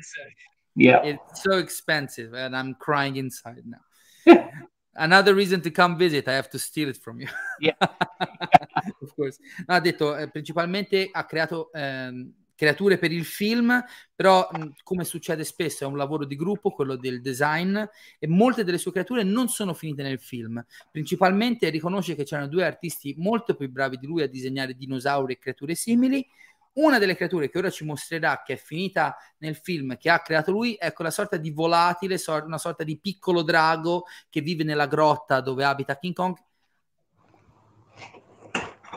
Yeah, 0.77 1.03
it's 1.03 1.43
so 1.43 1.59
expensive, 1.59 2.33
and 2.33 2.57
I'm 2.57 2.75
crying 2.75 3.17
inside 3.17 3.65
now. 3.67 4.49
Another 4.97 5.35
reason 5.35 5.61
to 5.63 5.71
come 5.73 5.99
visit, 5.99 6.29
I 6.29 6.35
have 6.35 6.49
to 6.51 6.59
steal 6.61 6.89
it 6.89 6.97
from 6.97 7.21
you. 7.21 7.27
Yeah. 7.61 7.73
of 9.03 9.17
course. 9.17 9.41
No, 9.67 9.75
ha 9.75 9.81
detto 9.81 10.17
eh, 10.17 10.29
principalmente 10.29 11.11
ha 11.13 11.25
creato 11.27 11.71
ehm, 11.75 12.31
creature 12.65 12.99
per 12.99 13.13
il 13.13 13.25
film, 13.25 13.85
però 14.15 14.49
come 14.83 15.05
succede 15.05 15.45
spesso 15.45 15.85
è 15.85 15.87
un 15.87 15.97
lavoro 15.97 16.25
di 16.25 16.35
gruppo, 16.35 16.71
quello 16.71 16.97
del 16.97 17.21
design, 17.21 17.77
e 18.19 18.27
molte 18.27 18.65
delle 18.65 18.79
sue 18.79 18.93
creature 18.93 19.23
non 19.23 19.49
sono 19.49 19.75
finite 19.75 20.03
nel 20.03 20.19
film. 20.19 20.65
Principalmente 20.91 21.69
riconosce 21.69 22.15
che 22.15 22.25
c'erano 22.25 22.49
due 22.49 22.65
artisti 22.65 23.15
molto 23.19 23.55
più 23.55 23.71
bravi 23.71 23.99
di 23.99 24.07
lui 24.07 24.23
a 24.23 24.29
disegnare 24.29 24.75
dinosauri 24.75 25.35
e 25.35 25.39
creature 25.39 25.75
simili. 25.75 26.27
Una 26.75 26.99
delle 26.99 27.15
creature 27.15 27.49
che 27.49 27.59
ora 27.59 27.71
ci 27.71 27.85
mostrerà, 27.85 28.43
che 28.45 28.55
è 28.55 28.57
finita 28.57 29.17
nel 29.39 29.55
film, 29.55 29.97
che 29.97 30.11
ha 30.11 30.19
creato 30.21 30.51
lui, 30.51 30.75
è 30.75 30.93
quella 30.93 31.13
sorta 31.13 31.37
di 31.37 31.51
volatile, 31.51 32.21
una 32.45 32.59
sorta 32.59 32.83
di 32.83 32.99
piccolo 32.99 33.43
drago 33.43 34.07
che 34.29 34.41
vive 34.41 34.65
nella 34.65 34.89
grotta 34.89 35.41
dove 35.41 35.63
abita 35.65 35.97
King 35.99 36.15
Kong 36.15 36.37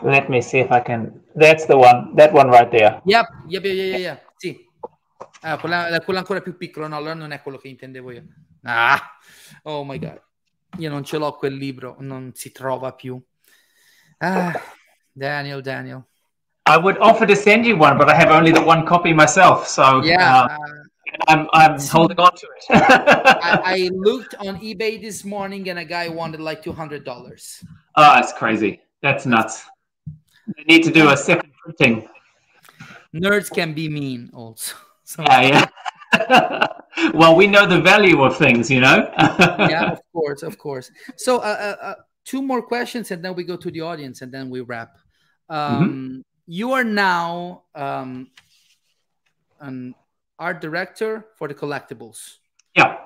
Let 0.04 0.30
me 0.30 0.42
see 0.42 0.60
if 0.60 0.72
I 0.72 0.82
can. 0.82 1.22
That's 1.36 1.66
the 1.66 1.78
one. 1.78 2.16
That 2.16 2.34
one 2.34 2.50
right 2.50 2.70
there. 2.70 3.02
Yep, 3.06 3.26
yep, 3.48 3.64
yeah, 3.64 3.74
yeah, 3.74 3.98
yeah. 3.98 4.20
Sì. 4.38 4.58
Ah, 5.42 5.58
quella, 5.58 6.02
quella 6.04 6.20
ancora 6.20 6.42
più 6.42 6.58
piccolo, 6.58 6.88
no, 6.88 6.98
allora 6.98 7.14
non 7.14 7.32
è 7.32 7.42
quello 7.42 7.58
che 7.58 7.68
intendevo 7.68 8.12
io. 8.12 8.24
Ah, 8.64 9.00
oh 9.64 9.84
my 9.84 10.00
god. 10.00 10.22
Io 10.78 10.90
non 10.90 11.04
ce 11.04 11.18
l'ho 11.18 11.34
quel 11.34 11.56
libro, 11.56 11.96
non 12.00 12.32
si 12.34 12.52
trova 12.52 12.94
più. 12.94 13.22
Ah, 14.20 14.54
Daniel, 15.12 15.62
Daniel. 15.62 16.06
I 16.68 16.78
would 16.78 16.98
offer 17.00 17.26
to 17.26 17.36
send 17.36 17.66
you 17.66 17.78
one, 17.78 17.98
but 17.98 18.10
I 18.10 18.16
have 18.16 18.30
only 18.30 18.52
the 18.52 18.62
one 18.62 18.86
copy 18.86 19.14
myself. 19.14 19.68
So 19.68 20.02
yeah, 20.04 20.44
uh, 20.44 20.58
I'm, 21.28 21.48
I'm 21.54 21.80
holding 21.80 22.20
on 22.20 22.32
to 22.36 22.48
it. 22.58 22.66
I, 22.70 23.62
I, 23.64 23.90
looked 23.94 24.36
on 24.36 24.60
eBay 24.60 25.02
this 25.02 25.24
morning 25.24 25.70
and 25.70 25.80
a 25.80 25.86
guy 25.86 26.10
wanted 26.10 26.42
like 26.42 26.62
$200. 26.64 27.04
Oh, 27.08 27.66
that's 27.96 28.34
crazy. 28.34 28.82
That's 29.02 29.26
nuts. 29.26 29.66
They 30.56 30.64
need 30.64 30.84
to 30.84 30.92
do 30.92 31.10
a 31.10 31.18
second 31.18 31.52
printing. 31.64 32.08
Nerds 33.14 33.50
can 33.52 33.74
be 33.74 33.90
mean 33.90 34.30
also. 34.34 34.76
So. 35.04 35.24
Yeah, 35.24 35.68
yeah. 36.14 36.68
well, 37.14 37.36
we 37.36 37.48
know 37.48 37.66
the 37.66 37.82
value 37.82 38.22
of 38.24 38.38
things, 38.38 38.70
you 38.70 38.82
know. 38.82 39.10
yeah, 39.70 39.92
of 39.92 40.02
course, 40.14 40.44
of 40.44 40.58
course. 40.58 40.92
So, 41.16 41.38
uh, 41.38 41.76
uh, 41.82 41.86
uh, 41.86 41.96
two 42.26 42.42
more 42.42 42.62
questions, 42.62 43.12
and 43.12 43.24
then 43.24 43.36
we 43.36 43.44
go 43.44 43.56
to 43.56 43.72
the 43.72 43.82
audience, 43.82 44.22
and 44.22 44.32
then 44.32 44.50
we 44.50 44.62
wrap. 44.62 44.98
Um, 45.50 45.84
mm-hmm. 45.84 46.20
You 46.48 46.74
are 46.74 46.84
now 46.84 47.64
um, 47.76 48.30
an 49.60 49.96
art 50.40 50.62
director 50.62 51.26
for 51.38 51.48
the 51.48 51.56
collectibles. 51.56 52.38
Yeah. 52.76 52.98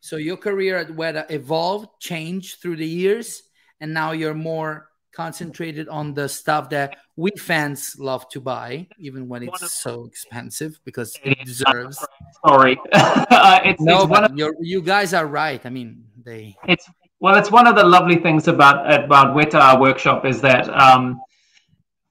So 0.00 0.16
your 0.16 0.36
career 0.36 0.76
at 0.78 0.88
Weta 0.88 1.30
evolved, 1.30 1.88
changed 2.00 2.60
through 2.60 2.76
the 2.76 2.86
years, 2.86 3.42
and 3.80 3.92
now 3.92 4.12
you're 4.12 4.34
more 4.34 4.89
concentrated 5.12 5.88
on 5.88 6.14
the 6.14 6.28
stuff 6.28 6.70
that 6.70 6.96
we 7.16 7.30
fans 7.38 7.96
love 7.98 8.28
to 8.30 8.40
buy, 8.40 8.86
even 8.98 9.28
when 9.28 9.42
it's 9.42 9.80
so 9.80 10.04
expensive 10.04 10.78
because 10.84 11.16
it 11.24 11.38
deserves. 11.44 12.04
Sorry, 12.46 12.78
uh, 12.92 13.60
it's, 13.64 13.80
no, 13.80 14.02
it's 14.02 14.06
but 14.08 14.30
of, 14.30 14.54
you 14.60 14.82
guys 14.82 15.12
are 15.14 15.26
right. 15.26 15.64
I 15.64 15.70
mean, 15.70 16.04
they. 16.24 16.56
It's 16.68 16.88
well, 17.20 17.36
it's 17.36 17.50
one 17.50 17.66
of 17.66 17.76
the 17.76 17.84
lovely 17.84 18.16
things 18.16 18.48
about 18.48 18.90
about 18.92 19.36
Weta 19.36 19.78
Workshop 19.80 20.24
is 20.24 20.40
that 20.40 20.68
um, 20.70 21.20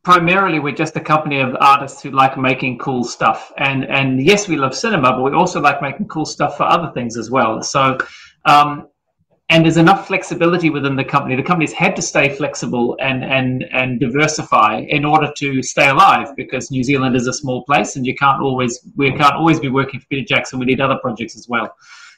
primarily 0.03 0.59
we're 0.59 0.76
just 0.76 0.95
a 0.95 1.01
company 1.01 1.39
of 1.39 1.55
artists 1.59 2.01
who 2.01 2.11
like 2.11 2.38
making 2.38 2.77
cool 2.80 3.03
stuff, 3.03 3.51
and 3.57 3.85
and 3.85 4.21
yes, 4.21 4.47
we 4.47 4.57
love 4.57 4.76
cinema, 4.76 5.13
but 5.13 5.23
we 5.23 5.31
also 5.31 5.59
like 5.59 5.81
making 5.81 6.07
cool 6.07 6.26
stuff 6.26 6.57
for 6.57 6.63
other 6.63 6.91
things 6.93 7.17
as 7.17 7.31
well. 7.31 7.61
So. 7.63 7.97
Um, 8.45 8.88
and 9.49 9.65
there's 9.65 9.77
enough 9.77 10.07
flexibility 10.07 10.69
within 10.69 10.95
the 10.95 11.03
company. 11.03 11.35
The 11.35 11.43
company's 11.43 11.73
had 11.73 11.95
to 11.95 12.01
stay 12.01 12.30
flexible 12.30 12.95
and 13.01 13.23
and 13.23 13.65
and 13.71 13.99
diversify 13.99 14.85
in 14.88 15.03
order 15.03 15.31
to 15.38 15.63
stay 15.63 15.89
alive 15.89 16.35
because 16.35 16.69
New 16.69 16.84
Zealand 16.84 17.15
is 17.15 17.27
a 17.27 17.34
small 17.34 17.63
place 17.65 17.95
and 17.95 18.05
you 18.05 18.15
can't 18.15 18.41
always 18.41 18.80
we 18.95 19.11
can't 19.11 19.35
always 19.35 19.59
be 19.59 19.69
working 19.69 19.99
for 19.99 20.05
Peter 20.07 20.26
Jackson. 20.26 20.59
We 20.59 20.65
need 20.65 20.81
other 20.81 20.99
projects 21.01 21.35
as 21.35 21.47
well. 21.49 21.76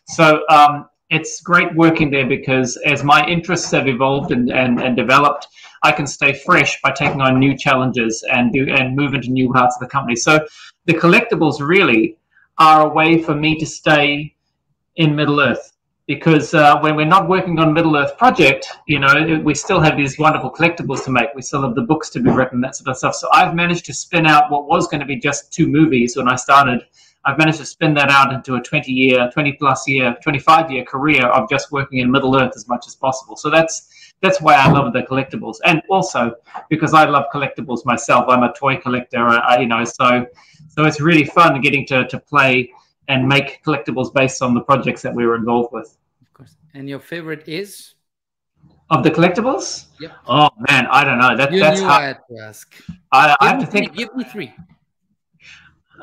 So 0.08 0.44
um, 0.50 0.90
it's 1.10 1.42
great 1.42 1.74
working 1.76 2.12
there 2.12 2.28
because 2.28 2.78
as 2.86 3.04
my 3.04 3.26
interests 3.26 3.72
have 3.72 3.88
evolved 3.88 4.32
and, 4.32 4.52
and, 4.52 4.82
and 4.82 4.96
developed, 4.96 5.48
I 5.84 5.92
can 5.92 6.08
stay 6.08 6.34
fresh 6.34 6.82
by 6.82 6.92
taking 6.92 7.22
on 7.22 7.40
new 7.40 7.58
challenges 7.58 8.26
and 8.32 8.52
do 8.52 8.68
and 8.70 8.96
move 8.96 9.14
into 9.14 9.30
new 9.30 9.52
parts 9.54 9.76
of 9.76 9.82
the 9.82 9.88
company. 9.88 10.16
So 10.16 10.46
the 10.86 10.94
collectibles 10.94 11.66
really 11.66 12.18
are 12.58 12.88
a 12.88 12.94
way 12.94 13.22
for 13.22 13.36
me 13.36 13.58
to 13.60 13.66
stay 13.66 14.36
in 14.96 15.16
Middle 15.16 15.40
Earth 15.40 15.71
because 16.12 16.54
uh, 16.54 16.78
when 16.82 16.98
we're 16.98 17.06
not 17.06 17.30
working 17.30 17.58
on 17.58 17.74
Middle 17.74 17.96
Earth 17.96 18.18
project, 18.18 18.68
you 18.86 19.00
know, 19.00 19.40
we 19.46 19.56
still 19.56 19.80
have 19.80 19.96
these 19.96 20.20
wonderful 20.20 20.52
collectibles 20.52 21.06
to 21.06 21.10
make. 21.10 21.30
We 21.34 21.42
still 21.42 21.62
have 21.62 21.74
the 21.74 21.84
books 21.84 22.10
to 22.10 22.20
be 22.20 22.30
written, 22.30 22.60
that 22.60 22.76
sort 22.76 22.90
of 22.90 22.98
stuff. 22.98 23.16
So 23.16 23.30
I've 23.32 23.56
managed 23.56 23.86
to 23.86 23.94
spin 23.94 24.26
out 24.26 24.52
what 24.52 24.68
was 24.68 24.90
going 24.90 25.00
to 25.00 25.06
be 25.06 25.16
just 25.16 25.54
two 25.54 25.68
movies 25.68 26.18
when 26.18 26.28
I 26.28 26.36
started. 26.36 26.86
I've 27.24 27.38
managed 27.38 27.60
to 27.60 27.66
spin 27.66 27.94
that 27.94 28.10
out 28.10 28.34
into 28.34 28.56
a 28.56 28.62
20 28.62 28.92
year, 28.92 29.30
20 29.32 29.54
plus 29.54 29.88
year, 29.88 30.14
25 30.22 30.70
year 30.70 30.84
career 30.84 31.28
of 31.28 31.50
just 31.50 31.72
working 31.72 32.00
in 32.00 32.12
Middle 32.12 32.36
Earth 32.36 32.52
as 32.58 32.68
much 32.68 32.88
as 32.88 32.96
possible. 32.96 33.38
So 33.38 33.50
that's 33.50 33.88
that's 34.20 34.42
why 34.42 34.56
I 34.56 34.70
love 34.70 34.92
the 34.92 35.04
collectibles, 35.04 35.60
and 35.64 35.82
also 35.90 36.36
because 36.70 36.94
I 36.94 37.06
love 37.06 37.24
collectibles 37.34 37.86
myself. 37.86 38.26
I'm 38.28 38.44
a 38.44 38.52
toy 38.52 38.76
collector, 38.76 39.26
uh, 39.26 39.60
you 39.62 39.68
know, 39.68 39.86
so 39.86 40.26
so 40.68 40.84
it's 40.84 41.00
really 41.00 41.24
fun 41.24 41.62
getting 41.62 41.86
to 41.86 42.06
to 42.06 42.20
play 42.20 42.70
and 43.08 43.30
make 43.30 43.64
collectibles 43.64 44.14
based 44.14 44.42
on 44.42 44.54
the 44.54 44.62
projects 44.62 45.02
that 45.04 45.16
we 45.16 45.26
were 45.26 45.36
involved 45.36 45.70
with. 45.72 45.98
And 46.74 46.88
your 46.88 47.00
favorite 47.00 47.48
is? 47.48 47.96
Of 48.90 49.04
the 49.04 49.12
collectibles? 49.12 49.86
Yep. 50.00 50.12
Oh 50.28 50.50
man, 50.70 50.88
I 50.92 51.04
don't 51.04 51.18
know. 51.18 51.36
That, 51.36 51.52
you 51.52 51.60
that's 51.60 51.80
knew 51.80 51.88
hard. 51.88 52.04
I 52.04 52.08
had 52.08 52.18
to 52.30 52.44
ask. 52.44 52.76
I, 53.12 53.36
I 53.40 53.48
have 53.48 53.60
to 53.60 53.66
three. 53.66 53.82
think. 53.82 53.96
Give 53.96 54.14
me 54.16 54.24
three. 54.26 54.54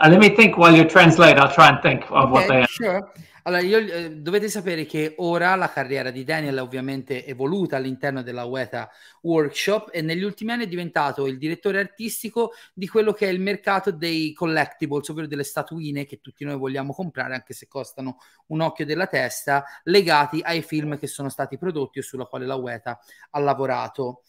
Uh, 0.00 0.08
let 0.10 0.20
me 0.20 0.30
think 0.30 0.56
while 0.56 0.74
you 0.74 0.84
translate. 0.84 1.36
I'll 1.36 1.52
try 1.52 1.68
and 1.68 1.82
think 1.82 2.04
of 2.10 2.30
what 2.30 2.48
they 2.48 2.62
are. 2.62 2.66
sure. 2.68 3.12
Allora, 3.48 3.62
io, 3.62 3.78
eh, 3.78 4.10
dovete 4.16 4.50
sapere 4.50 4.84
che 4.84 5.14
ora 5.18 5.54
la 5.54 5.70
carriera 5.70 6.10
di 6.10 6.22
Daniel 6.22 6.56
è 6.56 6.60
ovviamente 6.60 7.24
evoluta 7.24 7.76
all'interno 7.76 8.22
della 8.22 8.44
Weta 8.44 8.90
Workshop 9.22 9.88
e 9.90 10.02
negli 10.02 10.22
ultimi 10.22 10.52
anni 10.52 10.64
è 10.64 10.68
diventato 10.68 11.26
il 11.26 11.38
direttore 11.38 11.80
artistico 11.80 12.52
di 12.74 12.86
quello 12.86 13.14
che 13.14 13.26
è 13.26 13.30
il 13.30 13.40
mercato 13.40 13.90
dei 13.90 14.34
collectibles, 14.34 15.08
ovvero 15.08 15.26
delle 15.26 15.44
statuine 15.44 16.04
che 16.04 16.20
tutti 16.20 16.44
noi 16.44 16.58
vogliamo 16.58 16.92
comprare, 16.92 17.32
anche 17.32 17.54
se 17.54 17.66
costano 17.68 18.18
un 18.48 18.60
occhio 18.60 18.84
della 18.84 19.06
testa, 19.06 19.64
legati 19.84 20.42
ai 20.42 20.60
film 20.60 20.98
che 20.98 21.06
sono 21.06 21.30
stati 21.30 21.56
prodotti 21.56 22.00
o 22.00 22.02
sulla 22.02 22.26
quale 22.26 22.44
la 22.44 22.56
Weta 22.56 23.00
ha 23.30 23.38
lavorato. 23.38 24.24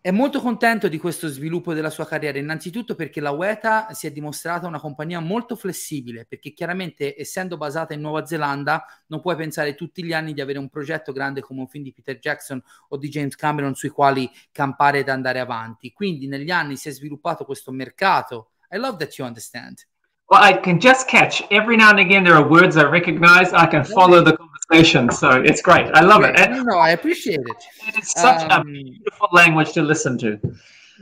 È 0.00 0.12
molto 0.12 0.40
contento 0.40 0.86
di 0.86 0.98
questo 0.98 1.26
sviluppo 1.26 1.74
della 1.74 1.90
sua 1.90 2.06
carriera, 2.06 2.38
innanzitutto 2.38 2.94
perché 2.94 3.20
la 3.20 3.32
Weta 3.32 3.92
si 3.92 4.06
è 4.06 4.12
dimostrata 4.12 4.68
una 4.68 4.78
compagnia 4.78 5.18
molto 5.18 5.56
flessibile, 5.56 6.26
perché 6.26 6.52
chiaramente 6.52 7.20
essendo 7.20 7.56
basata 7.56 7.92
in 7.92 8.02
Nuova 8.02 8.24
Zelanda 8.24 8.84
non 9.08 9.20
puoi 9.20 9.34
pensare 9.34 9.74
tutti 9.74 10.04
gli 10.04 10.12
anni 10.12 10.32
di 10.32 10.40
avere 10.40 10.60
un 10.60 10.68
progetto 10.68 11.10
grande 11.10 11.40
come 11.40 11.58
un 11.58 11.66
film 11.66 11.82
di 11.82 11.92
Peter 11.92 12.20
Jackson 12.20 12.62
o 12.90 12.96
di 12.96 13.08
James 13.08 13.34
Cameron 13.34 13.74
sui 13.74 13.88
quali 13.88 14.30
campare 14.52 15.00
ed 15.00 15.08
andare 15.08 15.40
avanti. 15.40 15.92
Quindi 15.92 16.28
negli 16.28 16.50
anni 16.50 16.76
si 16.76 16.88
è 16.88 16.92
sviluppato 16.92 17.44
questo 17.44 17.72
mercato. 17.72 18.50
I 18.70 18.76
love 18.76 18.98
that 18.98 19.16
you 19.18 19.26
understand. 19.26 19.84
Well, 20.28 20.42
I 20.42 20.52
can 20.54 20.80
just 20.80 21.06
catch 21.06 21.42
every 21.52 21.76
now 21.76 21.90
and 21.90 22.00
again. 22.00 22.24
There 22.24 22.34
are 22.34 22.46
words 22.48 22.76
I 22.76 22.84
recognize. 22.84 23.52
I 23.52 23.66
can 23.66 23.84
follow 23.84 24.22
the 24.24 24.36
conversation, 24.36 25.08
so 25.10 25.40
it's 25.42 25.62
great. 25.62 25.86
I 25.94 26.00
love 26.00 26.22
it. 26.24 26.34
No, 26.36 26.42
And 26.42 26.66
no, 26.66 26.78
I 26.78 26.90
appreciate 26.90 27.40
it. 27.40 27.56
it's 27.96 28.12
such 28.12 28.42
a 28.42 28.60
Um, 28.60 28.72
beautiful 28.72 29.28
language 29.32 29.72
to 29.74 29.82
listen 29.82 30.18
to. 30.18 30.40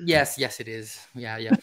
Yes, 0.05 0.37
yes, 0.37 0.61
it 0.61 0.69
is. 0.69 1.07
Yeah, 1.15 1.39
yeah. 1.39 1.55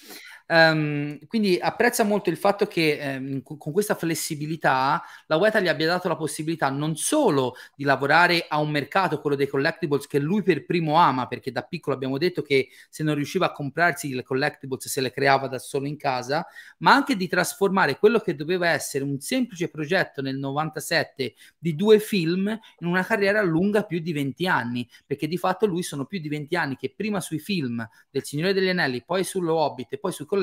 Ehm, 0.53 1.17
quindi 1.27 1.57
apprezza 1.61 2.03
molto 2.03 2.29
il 2.29 2.35
fatto 2.35 2.67
che 2.67 2.97
ehm, 2.99 3.41
con, 3.41 3.71
questa 3.71 3.95
flessibilità 3.95 5.01
la 5.27 5.37
Weta 5.37 5.61
gli 5.61 5.69
abbia 5.69 5.87
dato 5.87 6.09
la 6.09 6.17
possibilità 6.17 6.69
non 6.69 6.97
solo 6.97 7.55
di 7.73 7.85
lavorare 7.85 8.47
a 8.49 8.59
un 8.59 8.69
mercato, 8.69 9.21
quello 9.21 9.37
dei 9.37 9.47
collectibles, 9.47 10.07
che 10.07 10.19
lui 10.19 10.43
per 10.43 10.65
primo 10.65 10.95
ama, 10.95 11.27
perché 11.27 11.53
da 11.53 11.61
piccolo 11.61 11.95
abbiamo 11.95 12.17
detto 12.17 12.41
che 12.41 12.67
se 12.89 13.01
non 13.01 13.15
riusciva 13.15 13.45
a 13.45 13.51
comprarsi 13.53 14.13
le 14.13 14.23
collectibles 14.23 14.89
se 14.89 14.99
le 14.99 15.11
creava 15.11 15.47
da 15.47 15.57
solo 15.57 15.87
in 15.87 15.95
casa, 15.95 16.45
ma 16.79 16.91
anche 16.91 17.15
di 17.15 17.29
trasformare 17.29 17.97
quello 17.97 18.19
che 18.19 18.35
doveva 18.35 18.67
essere 18.67 19.05
un 19.05 19.21
semplice 19.21 19.69
progetto 19.69 20.21
nel 20.21 20.35
97 20.35 21.33
di 21.57 21.75
due 21.75 21.99
film 21.99 22.47
in 22.79 22.87
una 22.87 23.05
carriera 23.05 23.41
lunga 23.41 23.83
più 23.83 23.99
di 23.99 24.11
20 24.11 24.47
anni, 24.47 24.85
perché 25.05 25.29
di 25.29 25.37
fatto 25.37 25.65
lui 25.65 25.81
sono 25.81 26.03
più 26.03 26.19
di 26.19 26.27
20 26.27 26.57
anni 26.57 26.75
che 26.75 26.93
prima 26.93 27.21
sui 27.21 27.39
film 27.39 27.87
del 28.09 28.25
Signore 28.25 28.51
degli 28.51 28.67
Anelli, 28.67 29.01
poi 29.01 29.23
sullo 29.23 29.55
Hobbit 29.55 29.93
e 29.93 29.97
poi 29.97 30.11
sui 30.11 30.25
collectibles 30.25 30.39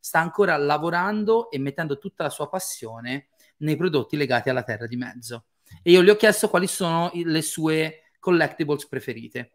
sta 0.00 0.20
ancora 0.20 0.56
lavorando 0.56 1.50
e 1.50 1.58
mettendo 1.58 1.98
tutta 1.98 2.22
la 2.22 2.30
sua 2.30 2.48
passione 2.48 3.28
nei 3.58 3.76
prodotti 3.76 4.16
legati 4.16 4.50
alla 4.50 4.62
Terra 4.62 4.86
di 4.86 4.96
Mezzo. 4.96 5.44
E 5.82 5.90
io 5.90 6.02
gli 6.02 6.10
ho 6.10 6.16
chiesto 6.16 6.48
quali 6.48 6.66
sono 6.66 7.10
le 7.12 7.42
sue 7.42 8.12
collectibles 8.20 8.86
preferite. 8.86 9.52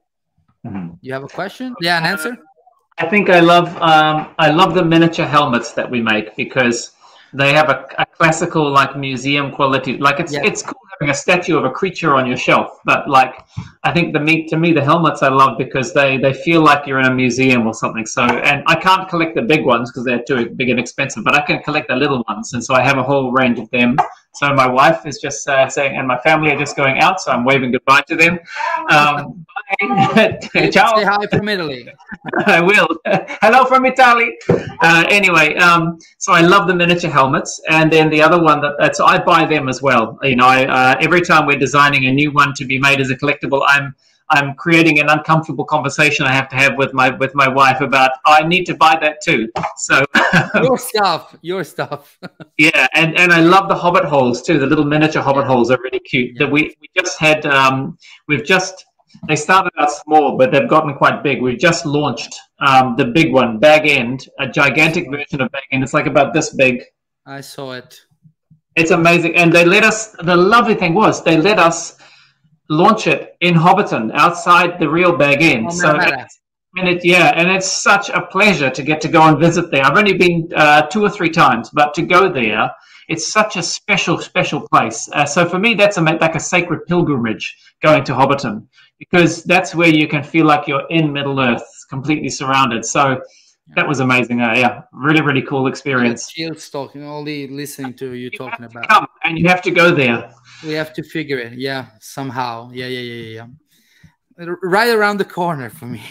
Mhm. 0.62 0.98
You 1.02 1.16
have 1.16 1.26
a 1.26 1.34
question? 1.34 1.74
Yeah, 1.80 1.98
an 1.98 2.06
answer? 2.06 2.42
I 2.98 3.08
think 3.08 3.28
I 3.30 3.42
love 3.42 3.76
um, 3.82 4.34
I 4.38 4.52
love 4.52 4.74
the 4.74 4.84
miniature 4.84 5.28
helmets 5.28 5.74
that 5.74 5.90
we 5.90 6.00
make 6.02 6.34
because 6.36 6.94
they 7.34 7.52
have 7.54 7.70
a, 7.70 7.86
a 7.98 8.06
classical 8.06 8.72
like 8.72 8.96
museum 8.96 9.52
quality. 9.52 9.98
Like 9.98 10.20
it's 10.20 10.32
Yeah. 10.32 10.46
it's 10.46 10.62
cool 10.62 10.83
having 11.04 11.12
a 11.12 11.20
statue 11.20 11.58
of 11.58 11.66
a 11.66 11.70
creature 11.70 12.16
on 12.16 12.26
your 12.26 12.38
shelf, 12.38 12.80
but 12.86 13.10
like 13.10 13.36
I 13.84 13.92
think 13.92 14.14
the 14.14 14.20
me 14.20 14.46
to 14.48 14.58
me 14.58 14.72
the 14.72 14.84
helmets 14.84 15.22
I 15.22 15.28
love 15.28 15.58
because 15.58 15.94
they 15.94 16.18
they 16.18 16.34
feel 16.34 16.62
like 16.62 16.88
you're 16.88 17.00
in 17.00 17.06
a 17.06 17.14
museum 17.14 17.68
or 17.68 17.74
something. 17.74 18.06
So 18.06 18.24
and 18.24 18.64
I 18.68 18.76
can't 18.76 19.10
collect 19.10 19.36
the 19.36 19.42
big 19.42 19.66
ones 19.66 19.92
because 19.92 20.06
they're 20.06 20.24
too 20.24 20.50
big 20.56 20.70
and 20.70 20.80
expensive, 20.80 21.26
but 21.26 21.36
I 21.36 21.42
can 21.42 21.62
collect 21.62 21.90
the 21.90 21.96
little 21.96 22.24
ones, 22.30 22.54
and 22.54 22.64
so 22.64 22.74
I 22.74 22.82
have 22.82 22.98
a 22.98 23.04
whole 23.04 23.32
range 23.34 23.60
of 23.60 23.70
them. 23.72 23.98
So 24.36 24.52
my 24.54 24.68
wife 24.68 25.06
is 25.06 25.20
just 25.20 25.48
uh, 25.48 25.70
saying, 25.70 25.96
and 25.96 26.08
my 26.08 26.18
family 26.20 26.52
are 26.52 26.58
just 26.58 26.76
going 26.76 27.00
out, 27.00 27.22
so 27.22 27.32
I'm 27.32 27.46
waving 27.46 27.72
goodbye 27.72 28.02
to 28.08 28.16
them. 28.16 28.40
Um, 28.90 29.46
bye. 29.80 30.40
Ciao. 30.72 30.96
Say 30.96 31.04
hi 31.04 31.28
from 31.28 31.48
Italy. 31.48 31.88
I 32.48 32.60
will. 32.60 32.88
Hello 33.06 33.66
from 33.66 33.86
Italy. 33.86 34.36
Uh, 34.50 35.06
anyway, 35.10 35.56
um, 35.58 36.00
so 36.18 36.34
I 36.34 36.42
love 36.42 36.68
the 36.68 36.74
miniature 36.74 37.12
helmets, 37.12 37.62
and 37.70 37.92
then 37.92 38.10
the 38.10 38.24
other 38.24 38.42
one 38.42 38.60
that 38.62 38.74
that's 38.80 39.00
I 39.00 39.20
buy 39.20 39.46
them 39.46 39.70
as 39.70 39.84
well. 39.84 40.18
You 40.24 40.36
know, 40.36 40.48
I, 40.48 40.66
uh, 40.66 40.96
every 41.00 41.22
time 41.22 41.46
we're 41.46 41.60
designing 41.60 42.08
a 42.08 42.12
new 42.12 42.32
one 42.32 42.54
to 42.56 42.66
be 42.66 42.80
made 42.80 43.02
as 43.02 43.12
a 43.12 43.16
collectible, 43.16 43.64
I'm 43.68 43.96
I'm 44.30 44.56
creating 44.56 45.00
an 45.00 45.10
uncomfortable 45.10 45.66
conversation 45.66 46.26
I 46.26 46.32
have 46.32 46.50
to 46.50 46.56
have 46.56 46.78
with 46.78 46.94
my 46.94 47.10
with 47.10 47.36
my 47.36 47.48
wife 47.48 47.82
about 47.82 48.12
I 48.26 48.44
need 48.44 48.66
to 48.66 48.76
buy 48.76 48.98
that 49.02 49.18
too. 49.24 49.50
So 49.78 50.06
Your 50.56 50.78
stuff, 50.78 51.36
your 51.42 51.64
stuff. 51.64 52.18
yeah, 52.58 52.88
and 52.94 53.18
and 53.18 53.32
I 53.32 53.42
love 53.42 53.70
the 53.70 53.76
hobbit 53.76 54.06
holes 54.06 54.42
too. 54.42 54.60
The 54.60 54.68
little 54.68 54.86
miniature 54.86 55.22
hobbit 55.22 55.46
holes 55.46 55.72
are 55.72 55.80
really 55.84 56.00
cute. 56.00 56.32
Yeah. 56.34 56.46
That 56.46 56.52
we 56.52 56.76
we 56.82 56.90
just 56.98 57.20
had 57.20 57.46
um 57.46 57.98
we've 58.28 58.46
just 58.46 58.86
they 59.28 59.36
started 59.36 59.72
out 59.78 59.92
small, 59.92 60.38
but 60.38 60.52
they've 60.52 60.68
gotten 60.68 60.96
quite 60.96 61.22
big. 61.22 61.42
We've 61.42 61.60
just 61.60 61.86
launched 61.86 62.36
um 62.60 62.96
the 62.98 63.06
big 63.06 63.32
one, 63.32 63.60
bag 63.60 63.88
end, 63.88 64.28
a 64.40 64.48
gigantic 64.48 65.10
version 65.12 65.42
of 65.42 65.52
bag 65.52 65.64
end. 65.72 65.84
It's 65.84 65.94
like 65.94 66.08
about 66.08 66.34
this 66.34 66.54
big. 66.54 66.84
I 67.26 67.42
saw 67.42 67.74
it. 67.74 68.00
It's 68.76 68.92
amazing, 68.92 69.36
and 69.36 69.54
they 69.54 69.66
let 69.66 69.84
us. 69.84 70.08
The 70.24 70.36
lovely 70.36 70.74
thing 70.74 70.94
was 70.96 71.24
they 71.24 71.38
let 71.38 71.60
us 71.60 71.98
launch 72.70 73.08
it 73.08 73.36
in 73.42 73.54
Hobbiton 73.54 74.12
outside 74.14 74.80
the 74.80 74.90
real 74.90 75.16
bag 75.18 75.42
end. 75.42 75.68
Oh, 75.68 75.72
so 75.72 76.00
and 76.76 76.90
it, 76.90 77.06
yeah, 77.06 77.34
and 77.36 77.50
it's 77.52 77.72
such 77.72 78.10
a 78.10 78.22
pleasure 78.22 78.70
to 78.70 78.82
get 78.82 79.00
to 79.02 79.08
go 79.08 79.22
and 79.22 79.40
visit 79.40 79.70
there. 79.70 79.84
I've 79.84 79.98
only 79.98 80.18
been 80.18 80.50
uh, 80.56 80.88
two 80.88 81.04
or 81.04 81.10
three 81.10 81.30
times, 81.30 81.70
but 81.70 81.94
to 81.94 82.02
go 82.02 82.32
there, 82.32 82.72
it's 83.10 83.32
such 83.32 83.58
a 83.58 83.64
special, 83.64 84.18
special 84.18 84.68
place. 84.70 85.08
Uh, 85.14 85.26
so 85.26 85.48
for 85.48 85.60
me, 85.60 85.76
that's 85.76 85.98
a, 85.98 86.02
like 86.02 86.36
a 86.36 86.40
sacred 86.40 86.88
pilgrimage 86.88 87.56
going 87.82 88.04
to 88.06 88.14
Hobbiton 88.14 88.66
because 88.98 89.44
that's 89.44 89.76
where 89.76 89.90
you 89.90 90.08
can 90.08 90.24
feel 90.24 90.46
like 90.46 90.68
you're 90.68 90.88
in 90.90 91.14
Middle 91.14 91.40
Earth, 91.40 91.64
completely 91.90 92.30
surrounded. 92.30 92.86
So 92.86 93.22
that 93.76 93.88
was 93.88 94.00
amazing. 94.00 94.42
Uh, 94.42 94.54
yeah, 94.56 94.82
really, 94.92 95.22
really 95.22 95.42
cool 95.42 95.68
experience. 95.68 96.30
Chills 96.32 96.70
talking, 96.70 97.04
only 97.04 97.48
listening 97.48 97.94
to 97.96 98.14
you 98.14 98.30
You 98.32 98.38
talking 98.38 98.66
about. 98.66 98.88
come 98.90 99.08
and 99.24 99.38
you 99.38 99.48
have 99.48 99.62
to 99.64 99.72
go 99.72 99.94
there. 99.94 100.32
We 100.66 100.74
have 100.76 100.94
to 100.94 101.04
figure 101.04 101.40
it. 101.40 101.54
Yeah, 101.54 101.88
somehow. 102.00 102.72
Yeah, 102.72 102.88
yeah, 102.88 103.02
yeah, 103.02 103.48
yeah. 104.38 104.56
Right 104.62 104.90
around 104.90 105.18
the 105.18 105.26
corner 105.26 105.70
for 105.70 105.86
me. 105.86 106.02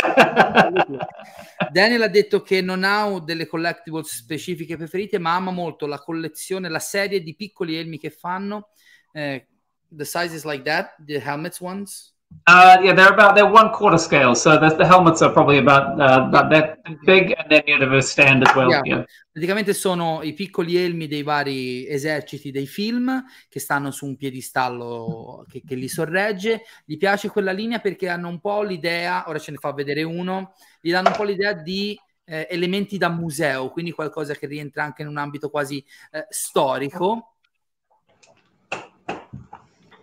Daniel 1.72 2.02
ha 2.02 2.08
detto 2.08 2.42
che 2.42 2.60
non 2.60 2.84
ha 2.84 3.20
delle 3.20 3.46
collectibles 3.46 4.14
specifiche 4.14 4.76
preferite, 4.76 5.18
ma 5.18 5.34
ama 5.34 5.50
molto 5.50 5.86
la 5.86 5.98
collezione, 5.98 6.68
la 6.68 6.78
serie 6.78 7.22
di 7.22 7.34
piccoli 7.34 7.76
elmi 7.76 7.98
che 7.98 8.10
fanno. 8.10 8.70
Eh, 9.12 9.46
the 9.94 10.04
sizes 10.04 10.44
like 10.44 10.64
that, 10.64 10.94
the 11.04 11.20
helmets 11.20 11.60
ones. 11.60 12.14
Uh, 12.46 12.78
yeah, 12.82 12.94
they're 12.94 13.12
about 13.12 13.34
they're 13.34 13.46
one 13.46 13.70
quarter 13.70 13.98
scale, 13.98 14.34
so 14.34 14.58
the, 14.58 14.74
the 14.74 14.84
helmets 14.84 15.20
are 15.22 15.30
probably 15.30 15.58
about 15.58 16.00
uh, 16.00 16.28
that 16.30 16.78
big, 17.04 17.34
and 17.38 17.48
then 17.48 17.92
a 17.92 18.00
stand 18.00 18.42
as 18.42 18.54
well. 18.56 18.68
Yeah. 18.70 18.80
Yeah. 18.84 19.04
Praticamente 19.30 19.72
sono 19.72 20.20
i 20.22 20.32
piccoli 20.32 20.76
elmi 20.76 21.06
dei 21.06 21.22
vari 21.22 21.86
eserciti 21.86 22.50
dei 22.50 22.66
film 22.66 23.24
che 23.48 23.60
stanno 23.60 23.92
su 23.92 24.06
un 24.06 24.16
piedistallo 24.16 25.44
che, 25.48 25.62
che 25.64 25.74
li 25.76 25.86
sorregge. 25.86 26.62
Gli 26.84 26.96
piace 26.96 27.28
quella 27.28 27.52
linea 27.52 27.78
perché 27.78 28.08
hanno 28.08 28.28
un 28.28 28.40
po' 28.40 28.62
l'idea, 28.62 29.24
ora 29.28 29.38
ce 29.38 29.52
ne 29.52 29.58
fa 29.58 29.72
vedere 29.72 30.02
uno, 30.02 30.54
gli 30.80 30.90
danno 30.90 31.10
un 31.10 31.16
po' 31.16 31.24
l'idea 31.24 31.52
di 31.52 31.96
eh, 32.24 32.48
elementi 32.50 32.98
da 32.98 33.10
museo, 33.10 33.70
quindi 33.70 33.92
qualcosa 33.92 34.34
che 34.34 34.46
rientra 34.46 34.82
anche 34.82 35.02
in 35.02 35.08
un 35.08 35.18
ambito 35.18 35.50
quasi 35.50 35.84
eh, 36.10 36.26
storico. 36.30 37.36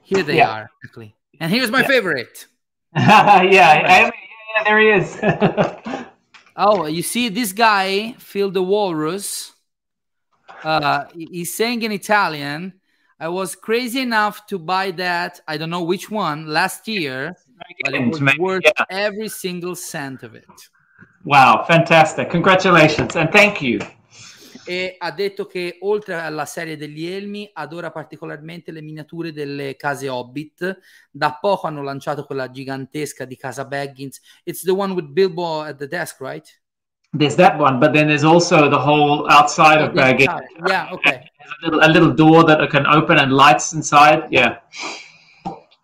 Here 0.04 0.24
they 0.24 0.36
Yeah. 0.36 0.54
are. 0.54 0.72
And 1.40 1.52
here's 1.52 1.72
my 1.72 1.82
Yeah. 1.82 1.88
favorite. 1.88 2.46
yeah, 2.96 3.42
yeah, 3.44 4.12
yeah, 4.12 4.64
there 4.64 4.80
he 4.80 4.90
is. 4.90 5.20
Oh, 6.60 6.88
you 6.88 7.04
see 7.04 7.30
this 7.30 7.54
guy, 7.54 8.14
Phil 8.18 8.50
the 8.50 8.64
Walrus. 8.64 9.54
Uh, 10.64 11.06
he's 11.16 11.54
saying 11.54 11.84
in 11.84 11.92
Italian, 11.92 12.74
I 13.20 13.28
was 13.30 13.56
crazy 13.56 14.02
enough 14.02 14.48
to 14.48 14.58
buy 14.58 14.90
that. 14.92 15.40
I 15.48 15.58
don't 15.58 15.70
know 15.70 15.84
which 15.84 16.10
one 16.10 16.48
last 16.48 16.88
year, 16.88 17.36
but 17.84 17.94
it 17.94 18.08
was 18.08 18.22
worth 18.40 18.64
yeah. 18.66 18.86
every 18.90 19.30
single 19.30 19.76
cent 19.76 20.24
of 20.24 20.34
it. 20.34 20.48
Wow, 21.26 21.64
fantastic. 21.68 22.32
Congratulations 22.32 23.16
and 23.16 23.32
thank 23.32 23.62
you. 23.62 23.80
E 24.68 24.96
ha 24.98 25.12
detto 25.12 25.46
che 25.46 25.78
oltre 25.82 26.16
alla 26.16 26.46
serie 26.46 26.76
degli 26.76 27.06
elmi 27.06 27.50
adora 27.54 27.90
particolarmente 27.90 28.74
le 28.74 28.82
miniature 28.82 29.32
delle 29.32 29.78
case 29.78 30.10
Hobbit. 30.10 30.80
Da 31.10 31.38
poco 31.40 31.68
hanno 31.68 31.82
lanciato 31.82 32.26
quella 32.26 32.52
gigantesca 32.52 33.24
di 33.24 33.38
casa 33.38 33.66
Baggins. 33.66 34.20
It's 34.44 34.64
the 34.64 34.72
one 34.72 34.94
with 34.94 35.08
Bilbo 35.08 35.64
at 35.64 35.78
the 35.78 35.88
desk, 35.88 36.20
right? 36.20 36.46
There's 37.18 37.36
that 37.36 37.58
one, 37.58 37.80
but 37.80 37.94
then 37.94 38.08
there's 38.08 38.26
also 38.26 38.70
the 38.70 38.78
whole 38.78 39.26
outside 39.30 39.82
of 39.82 39.96
Oh, 39.96 40.02
outside. 40.02 40.48
Yeah, 40.68 40.92
okay. 40.92 41.24
A 41.40 41.66
little, 41.66 41.80
a 41.82 41.88
little 41.88 42.14
door 42.14 42.44
that 42.44 42.70
can 42.70 42.86
open 42.86 43.18
and 43.18 43.32
lights 43.32 43.74
inside. 43.74 44.28
Yeah. 44.30 44.58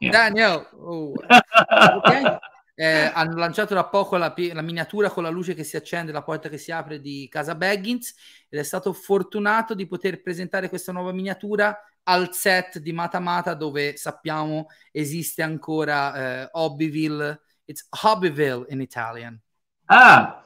Yeah. 0.02 0.12
Daniel, 0.12 0.66
oh, 0.78 1.16
ok. 1.30 2.40
Eh, 2.76 3.12
hanno 3.14 3.36
lanciato 3.38 3.76
da 3.76 3.86
poco 3.86 4.18
la, 4.18 4.34
la 4.36 4.62
miniatura 4.62 5.10
con 5.12 5.22
la 5.22 5.30
luce 5.30 5.54
che 5.54 5.64
si 5.64 5.76
accende, 5.76 6.12
la 6.12 6.24
porta 6.24 6.50
che 6.50 6.58
si 6.58 6.72
apre 6.72 7.00
di 7.00 7.28
casa 7.30 7.54
Baggins 7.54 8.16
ed 8.50 8.60
è 8.60 8.64
stato 8.64 8.94
fortunato 8.94 9.76
di 9.76 9.86
poter 9.86 10.24
presentare 10.24 10.70
questa 10.70 10.92
nuova 10.92 11.12
miniatura 11.12 11.78
al 12.04 12.34
set 12.34 12.80
di 12.80 12.92
Matamata 12.92 13.54
dove 13.54 13.96
sappiamo 13.96 14.68
esiste 14.92 15.44
ancora 15.44 16.42
eh, 16.46 16.50
Hobbyville, 16.52 17.42
it's 17.66 17.88
Hobbyville 18.04 18.66
in 18.70 18.82
Italian, 18.82 19.40
Ah, 19.88 20.44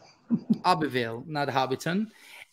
Hobbyville, 0.64 1.24
not 1.26 1.48
Hobbiton. 1.50 2.08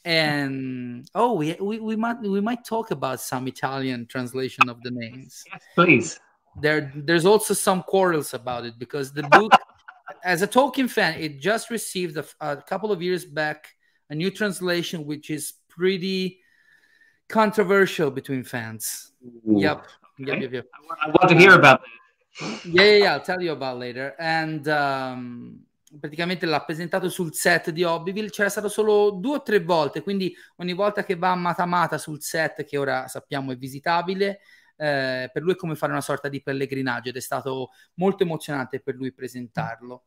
And 0.04 1.08
oh, 1.14 1.32
we, 1.32 1.56
we, 1.58 1.78
we 1.78 1.96
might 1.96 2.20
we 2.20 2.40
might 2.40 2.62
talk 2.62 2.90
about 2.90 3.20
some 3.20 3.48
Italian 3.48 4.06
translation 4.06 4.68
of 4.68 4.82
the 4.82 4.90
names. 4.90 5.42
yes, 5.50 5.62
please. 5.74 6.20
There 6.60 6.92
there's 6.94 7.26
also 7.26 7.54
some 7.54 7.82
quarrels 7.82 8.34
about 8.34 8.64
it 8.64 8.78
because 8.78 9.12
the 9.12 9.24
book 9.24 9.52
as 10.24 10.42
a 10.42 10.46
tolkien 10.46 10.88
fan 10.88 11.18
it 11.18 11.40
just 11.40 11.70
received 11.70 12.16
a 12.16 12.56
couple 12.68 12.92
of 12.92 13.02
years 13.02 13.24
back 13.24 13.74
a 14.10 14.14
new 14.14 14.30
translation 14.30 15.04
which 15.04 15.30
is 15.30 15.54
pretty 15.68 16.40
controversial 17.28 18.10
between 18.10 18.44
fans 18.44 19.12
yep 19.46 19.86
yep 20.18 20.40
yep, 20.40 20.52
yep. 20.52 20.66
I 20.72 20.86
want- 20.86 21.00
I 21.02 21.06
want 21.08 21.28
to 21.30 21.36
hear 21.36 21.54
about 21.54 21.80
that. 21.82 21.88
yeah, 22.64 22.82
yeah, 22.82 22.96
yeah, 22.96 23.12
I'll 23.12 23.20
tell 23.20 23.40
you 23.40 23.52
about 23.52 23.78
later. 23.78 24.14
And 24.18 24.66
um, 24.66 25.64
praticamente 26.00 26.46
l'ha 26.46 26.64
presentato 26.64 27.08
sul 27.08 27.32
set 27.32 27.70
di 27.70 27.84
Hobbiville. 27.84 28.30
C'era 28.30 28.48
stato 28.48 28.68
solo 28.68 29.10
due 29.10 29.36
o 29.36 29.42
tre 29.42 29.60
volte, 29.60 30.02
quindi 30.02 30.34
ogni 30.56 30.72
volta 30.72 31.04
che 31.04 31.16
va 31.16 31.30
a 31.30 31.36
Matamata 31.36 31.98
sul 31.98 32.20
set, 32.20 32.64
che 32.64 32.76
ora 32.76 33.06
sappiamo 33.06 33.52
è 33.52 33.56
visitabile, 33.56 34.40
eh, 34.76 35.30
per 35.32 35.42
lui 35.42 35.52
è 35.52 35.56
come 35.56 35.74
fare 35.74 35.92
una 35.92 36.00
sorta 36.00 36.28
di 36.28 36.42
pellegrinaggio 36.42 37.08
ed 37.10 37.16
è 37.16 37.20
stato 37.20 37.70
molto 37.94 38.22
emozionante 38.22 38.80
per 38.80 38.94
lui 38.94 39.12
presentarlo. 39.12 40.04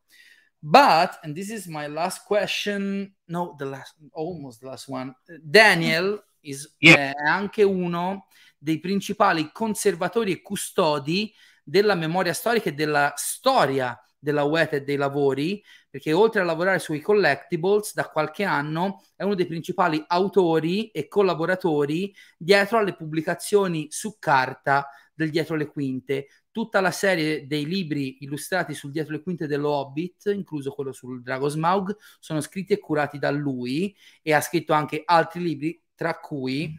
But, 0.60 1.20
and 1.22 1.34
this 1.34 1.50
is 1.50 1.66
my 1.66 1.86
last 1.88 2.26
question, 2.26 3.14
no, 3.26 3.54
the 3.56 3.64
last, 3.64 3.96
almost 4.12 4.60
the 4.60 4.66
last 4.66 4.88
one. 4.88 5.14
Daniel 5.40 6.22
is, 6.40 6.74
Yeah. 6.78 7.12
è 7.12 7.28
anche 7.28 7.62
uno 7.62 8.26
dei 8.58 8.80
principali 8.80 9.50
conservatori 9.52 10.32
e 10.32 10.42
custodi 10.42 11.32
della 11.62 11.94
memoria 11.94 12.32
storica 12.32 12.70
e 12.70 12.74
della 12.74 13.12
storia 13.16 13.98
della 14.18 14.42
web 14.42 14.72
e 14.72 14.82
dei 14.82 14.96
lavori, 14.96 15.62
perché 15.90 16.12
oltre 16.12 16.40
a 16.40 16.44
lavorare 16.44 16.78
sui 16.78 17.00
collectibles 17.00 17.94
da 17.94 18.08
qualche 18.08 18.44
anno 18.44 19.02
è 19.16 19.22
uno 19.22 19.34
dei 19.34 19.46
principali 19.46 20.02
autori 20.06 20.90
e 20.90 21.08
collaboratori 21.08 22.14
dietro 22.36 22.78
alle 22.78 22.94
pubblicazioni 22.94 23.86
su 23.90 24.16
carta 24.18 24.88
del 25.14 25.30
dietro 25.30 25.56
le 25.56 25.66
quinte. 25.66 26.28
Tutta 26.50 26.80
la 26.80 26.90
serie 26.90 27.46
dei 27.46 27.66
libri 27.66 28.18
illustrati 28.20 28.74
sul 28.74 28.90
dietro 28.90 29.12
le 29.12 29.22
quinte 29.22 29.46
dello 29.46 29.70
Hobbit, 29.70 30.26
incluso 30.26 30.72
quello 30.72 30.92
sul 30.92 31.22
Drago 31.22 31.48
Smaug, 31.48 31.96
sono 32.20 32.40
scritti 32.40 32.72
e 32.72 32.78
curati 32.78 33.18
da 33.18 33.30
lui 33.30 33.94
e 34.22 34.32
ha 34.32 34.40
scritto 34.40 34.72
anche 34.72 35.02
altri 35.04 35.40
libri, 35.40 35.82
tra 35.94 36.18
cui 36.18 36.76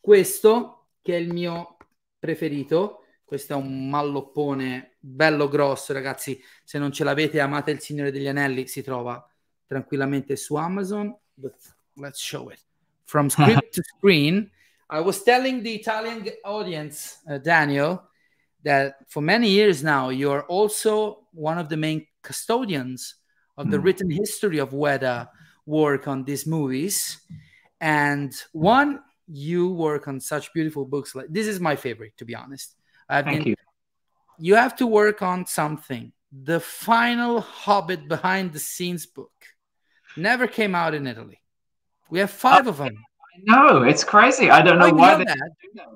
questo, 0.00 0.88
che 1.02 1.16
è 1.16 1.18
il 1.18 1.32
mio 1.32 1.76
preferito. 2.18 3.03
Questo 3.34 3.54
è 3.54 3.56
un 3.56 3.88
malloppone 3.88 4.94
bello 5.00 5.48
grosso, 5.48 5.92
ragazzi. 5.92 6.40
Se 6.62 6.78
non 6.78 6.92
ce 6.92 7.02
l'avete, 7.02 7.40
amate 7.40 7.72
il 7.72 7.80
Signore 7.80 8.12
degli 8.12 8.28
Anelli, 8.28 8.68
si 8.68 8.80
trova 8.80 9.28
tranquillamente 9.66 10.36
su 10.36 10.54
Amazon. 10.54 11.12
But 11.34 11.56
let's 11.94 12.20
show 12.20 12.48
it. 12.50 12.64
From 13.02 13.28
script 13.28 13.70
to 13.74 13.82
screen. 13.82 14.48
I 14.88 15.00
was 15.00 15.24
telling 15.24 15.62
the 15.64 15.74
Italian 15.74 16.22
audience, 16.44 17.22
uh, 17.28 17.38
Daniel, 17.38 18.08
that 18.62 18.98
for 19.08 19.20
many 19.20 19.48
years 19.48 19.82
now, 19.82 20.10
you're 20.10 20.44
also 20.46 21.26
one 21.32 21.58
of 21.58 21.66
the 21.68 21.76
main 21.76 22.06
custodians 22.22 23.16
of 23.56 23.68
the 23.68 23.78
Mm. 23.78 23.82
written 23.84 24.10
history 24.10 24.60
of 24.60 24.70
Weta 24.72 25.28
work 25.66 26.06
on 26.06 26.22
these 26.22 26.46
movies. 26.46 27.18
And 27.80 28.32
one, 28.52 29.00
you 29.26 29.72
work 29.74 30.06
on 30.06 30.20
such 30.20 30.52
beautiful 30.52 30.84
books. 30.84 31.16
Like 31.16 31.26
this 31.32 31.48
is 31.48 31.58
my 31.58 31.74
favorite, 31.74 32.16
to 32.18 32.24
be 32.24 32.36
honest. 32.36 32.76
I've 33.08 33.24
Thank 33.24 33.38
been, 33.38 33.48
you. 33.48 33.56
you 34.38 34.54
have 34.54 34.76
to 34.76 34.86
work 34.86 35.22
on 35.22 35.46
something. 35.46 36.12
The 36.32 36.60
final 36.60 37.40
Hobbit 37.40 38.08
behind 38.08 38.52
the 38.52 38.58
scenes 38.58 39.06
book 39.06 39.32
never 40.16 40.46
came 40.46 40.74
out 40.74 40.94
in 40.94 41.06
Italy. 41.06 41.40
We 42.10 42.18
have 42.18 42.30
five 42.30 42.66
of 42.66 42.78
them. 42.78 42.96
No, 43.44 43.82
it's 43.82 44.04
crazy. 44.04 44.50
I 44.50 44.62
don't 44.62 44.78
know 44.78 44.86
you 44.86 44.94
why 44.94 45.16
they 45.16 45.24
that? 45.24 45.38
do 45.62 45.68
that. 45.74 45.88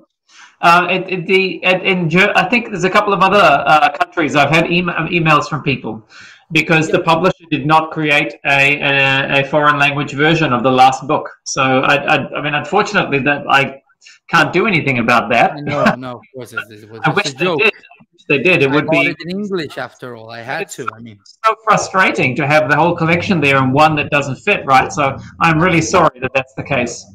Uh, 0.61 0.87
it, 0.89 1.09
it, 1.09 1.25
the 1.25 1.63
it, 1.63 1.83
in 1.83 2.09
Ger- 2.09 2.33
I 2.35 2.47
think 2.49 2.69
there's 2.69 2.83
a 2.83 2.89
couple 2.89 3.13
of 3.13 3.21
other 3.21 3.63
uh, 3.65 3.89
countries 3.97 4.35
I've 4.35 4.49
had 4.49 4.65
em- 4.65 4.87
emails 5.09 5.47
from 5.47 5.63
people 5.63 6.05
because 6.51 6.89
the 6.89 6.99
publisher 6.99 7.45
did 7.49 7.65
not 7.65 7.91
create 7.91 8.33
a, 8.45 8.79
a, 8.81 9.41
a 9.41 9.43
foreign 9.45 9.77
language 9.77 10.13
version 10.13 10.51
of 10.51 10.63
the 10.63 10.71
last 10.71 11.07
book. 11.07 11.29
So 11.45 11.81
I, 11.81 11.95
I, 11.95 12.37
I 12.37 12.41
mean, 12.41 12.55
unfortunately, 12.55 13.19
that 13.19 13.45
I 13.49 13.81
can't 14.29 14.53
do 14.53 14.67
anything 14.67 14.99
about 14.99 15.29
that. 15.31 15.55
No, 15.63 15.83
no, 15.95 16.17
of 16.17 16.21
course, 16.33 16.53
it, 16.53 16.59
it 16.69 16.89
was 16.89 17.01
I 17.05 17.11
wish 17.11 17.27
a 17.27 17.33
they 17.33 17.45
joke. 17.45 17.59
did. 17.59 17.73
I 17.73 18.03
wish 18.13 18.23
they 18.27 18.37
did. 18.39 18.63
It 18.63 18.71
I 18.71 18.75
would 18.75 18.89
be 18.89 19.07
it 19.07 19.17
in 19.25 19.29
English 19.31 19.77
after 19.77 20.15
all. 20.15 20.29
I 20.29 20.41
had 20.41 20.69
to. 20.71 20.87
I 20.95 20.99
mean, 20.99 21.19
so 21.25 21.55
frustrating 21.63 22.35
to 22.35 22.47
have 22.47 22.69
the 22.69 22.75
whole 22.75 22.95
collection 22.95 23.41
there 23.41 23.57
and 23.57 23.73
one 23.73 23.95
that 23.95 24.09
doesn't 24.09 24.37
fit 24.37 24.65
right. 24.65 24.91
So 24.91 25.17
I'm 25.41 25.59
really 25.59 25.81
sorry 25.81 26.19
that 26.21 26.31
that's 26.33 26.53
the 26.53 26.63
case. 26.63 27.05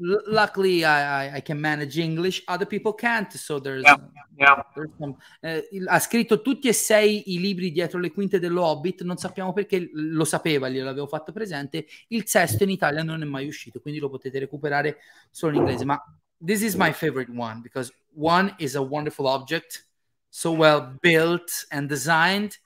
L- 0.00 0.22
luckily, 0.26 0.82
I, 0.84 1.26
I, 1.30 1.36
I 1.36 1.42
can 1.42 1.58
manage 1.58 1.98
English. 1.98 2.42
Other 2.46 2.66
people 2.66 2.92
can't. 2.94 3.32
So 3.34 3.58
there's, 3.60 3.82
Yeah. 3.82 3.96
Yeah. 4.36 4.64
there's 4.74 4.90
some- 4.98 5.16
eh, 5.40 5.62
ha 5.86 5.98
scritto 5.98 6.40
tutti 6.42 6.68
e 6.68 6.72
sei 6.72 7.32
i 7.34 7.38
libri 7.40 7.70
dietro 7.70 7.98
le 8.00 8.10
quinte 8.10 8.38
dello 8.38 8.62
Hobbit. 8.64 9.02
Non 9.02 9.16
sappiamo 9.16 9.52
perché 9.52 9.90
lo 9.92 10.24
sapeva, 10.24 10.68
gliel'avevo 10.68 11.06
fatto 11.06 11.32
presente. 11.32 11.86
Il 12.08 12.26
sesto 12.26 12.62
in 12.64 12.70
Italia 12.70 13.02
non 13.02 13.22
è 13.22 13.24
mai 13.24 13.46
uscito, 13.46 13.80
quindi 13.80 14.00
lo 14.00 14.08
potete 14.10 14.38
recuperare 14.38 14.98
solo 15.30 15.52
in 15.54 15.58
inglese. 15.60 15.84
Ma 15.84 16.02
this 16.44 16.62
is 16.62 16.74
my 16.74 16.92
favorite 16.92 17.30
one 17.34 17.60
because 17.62 17.92
one 18.14 18.54
is 18.58 18.74
a 18.74 18.80
wonderful 18.80 19.26
object, 19.26 19.86
so 20.28 20.50
well 20.52 20.96
built 21.00 21.66
and 21.70 21.88
designed, 21.88 22.58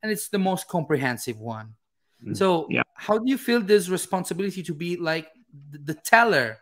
and 0.00 0.12
it's 0.12 0.28
the 0.28 0.38
most 0.38 0.66
comprehensive 0.66 1.38
one. 1.40 1.72
Mm, 2.22 2.32
So, 2.34 2.66
yeah. 2.68 2.82
how 2.94 3.18
do 3.18 3.28
you 3.28 3.38
feel 3.38 3.62
this 3.62 3.88
responsibility 3.88 4.62
to 4.62 4.74
be 4.74 4.96
like 4.96 5.28
the, 5.70 5.78
the 5.78 5.94
teller 5.94 6.58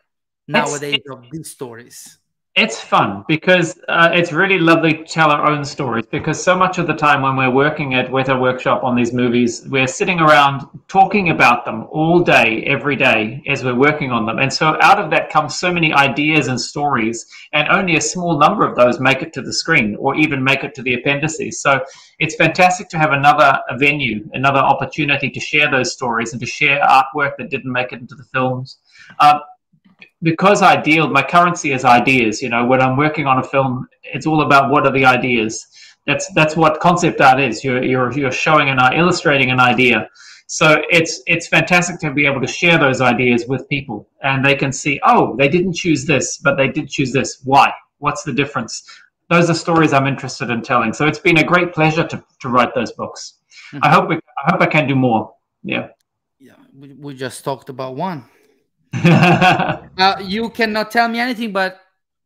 nowadays 0.52 1.00
of 1.10 1.24
these 1.30 1.50
stories? 1.50 2.18
It's 2.54 2.78
fun 2.78 3.24
because 3.28 3.80
uh, 3.88 4.10
it's 4.12 4.30
really 4.30 4.58
lovely 4.58 4.92
to 4.92 5.04
tell 5.04 5.30
our 5.30 5.50
own 5.50 5.64
stories. 5.64 6.04
Because 6.04 6.42
so 6.42 6.54
much 6.54 6.76
of 6.76 6.86
the 6.86 6.92
time 6.92 7.22
when 7.22 7.34
we're 7.34 7.50
working 7.50 7.94
at 7.94 8.10
Weta 8.10 8.38
Workshop 8.38 8.84
on 8.84 8.94
these 8.94 9.14
movies, 9.14 9.66
we're 9.68 9.86
sitting 9.86 10.20
around 10.20 10.66
talking 10.86 11.30
about 11.30 11.64
them 11.64 11.86
all 11.90 12.20
day, 12.20 12.62
every 12.66 12.94
day 12.94 13.42
as 13.48 13.64
we're 13.64 13.74
working 13.74 14.12
on 14.12 14.26
them. 14.26 14.38
And 14.38 14.52
so 14.52 14.76
out 14.82 14.98
of 14.98 15.10
that 15.12 15.30
comes 15.30 15.58
so 15.58 15.72
many 15.72 15.94
ideas 15.94 16.48
and 16.48 16.60
stories, 16.60 17.26
and 17.54 17.68
only 17.68 17.96
a 17.96 18.02
small 18.02 18.38
number 18.38 18.68
of 18.68 18.76
those 18.76 19.00
make 19.00 19.22
it 19.22 19.32
to 19.32 19.40
the 19.40 19.54
screen 19.54 19.96
or 19.98 20.14
even 20.16 20.44
make 20.44 20.62
it 20.62 20.74
to 20.74 20.82
the 20.82 20.92
appendices. 20.92 21.62
So 21.62 21.82
it's 22.18 22.34
fantastic 22.34 22.90
to 22.90 22.98
have 22.98 23.12
another 23.12 23.60
venue, 23.78 24.28
another 24.34 24.60
opportunity 24.60 25.30
to 25.30 25.40
share 25.40 25.70
those 25.70 25.90
stories 25.90 26.32
and 26.32 26.40
to 26.40 26.46
share 26.46 26.80
artwork 26.80 27.38
that 27.38 27.48
didn't 27.48 27.72
make 27.72 27.92
it 27.92 28.00
into 28.00 28.14
the 28.14 28.24
films. 28.24 28.76
Um, 29.20 29.40
because 30.22 30.62
I 30.62 30.80
deal, 30.80 31.08
my 31.08 31.22
currency 31.22 31.72
is 31.72 31.84
ideas. 31.84 32.42
You 32.42 32.48
know, 32.48 32.64
when 32.64 32.80
I'm 32.80 32.96
working 32.96 33.26
on 33.26 33.38
a 33.38 33.42
film, 33.42 33.88
it's 34.02 34.26
all 34.26 34.42
about 34.42 34.70
what 34.70 34.86
are 34.86 34.92
the 34.92 35.04
ideas. 35.04 35.66
That's 36.06 36.32
that's 36.34 36.56
what 36.56 36.80
concept 36.80 37.20
art 37.20 37.40
is. 37.40 37.62
You're 37.62 37.82
you're 37.82 38.12
you're 38.12 38.32
showing 38.32 38.68
an 38.68 38.78
illustrating 38.94 39.50
an 39.50 39.60
idea. 39.60 40.08
So 40.46 40.82
it's 40.90 41.22
it's 41.26 41.46
fantastic 41.46 42.00
to 42.00 42.12
be 42.12 42.26
able 42.26 42.40
to 42.40 42.46
share 42.46 42.78
those 42.78 43.00
ideas 43.00 43.46
with 43.46 43.68
people, 43.68 44.08
and 44.22 44.44
they 44.44 44.54
can 44.54 44.72
see, 44.72 45.00
oh, 45.04 45.36
they 45.36 45.48
didn't 45.48 45.74
choose 45.74 46.04
this, 46.04 46.38
but 46.38 46.56
they 46.56 46.68
did 46.68 46.88
choose 46.88 47.12
this. 47.12 47.40
Why? 47.44 47.72
What's 47.98 48.24
the 48.24 48.32
difference? 48.32 48.82
those 49.32 49.48
are 49.48 49.54
stories 49.54 49.92
I'm 49.92 50.06
interested 50.06 50.50
in 50.50 50.60
telling. 50.62 50.92
So 50.92 51.06
it's 51.06 51.18
been 51.18 51.38
a 51.38 51.44
great 51.44 51.72
pleasure 51.72 52.06
to, 52.06 52.22
to 52.40 52.48
write 52.48 52.74
those 52.74 52.92
books. 52.92 53.34
Mm-hmm. 53.72 53.78
I 53.82 53.88
hope 53.88 54.08
we, 54.10 54.16
I 54.16 54.50
hope 54.50 54.60
I 54.60 54.66
can 54.66 54.86
do 54.86 54.94
more. 54.94 55.34
Yeah. 55.62 55.88
Yeah, 56.38 56.52
we, 56.78 56.92
we 56.92 57.14
just 57.14 57.42
talked 57.42 57.68
about 57.70 57.96
one. 57.96 58.24
uh, 59.04 60.16
you 60.22 60.50
cannot 60.50 60.90
tell 60.90 61.08
me 61.08 61.18
anything, 61.18 61.52
but 61.52 61.80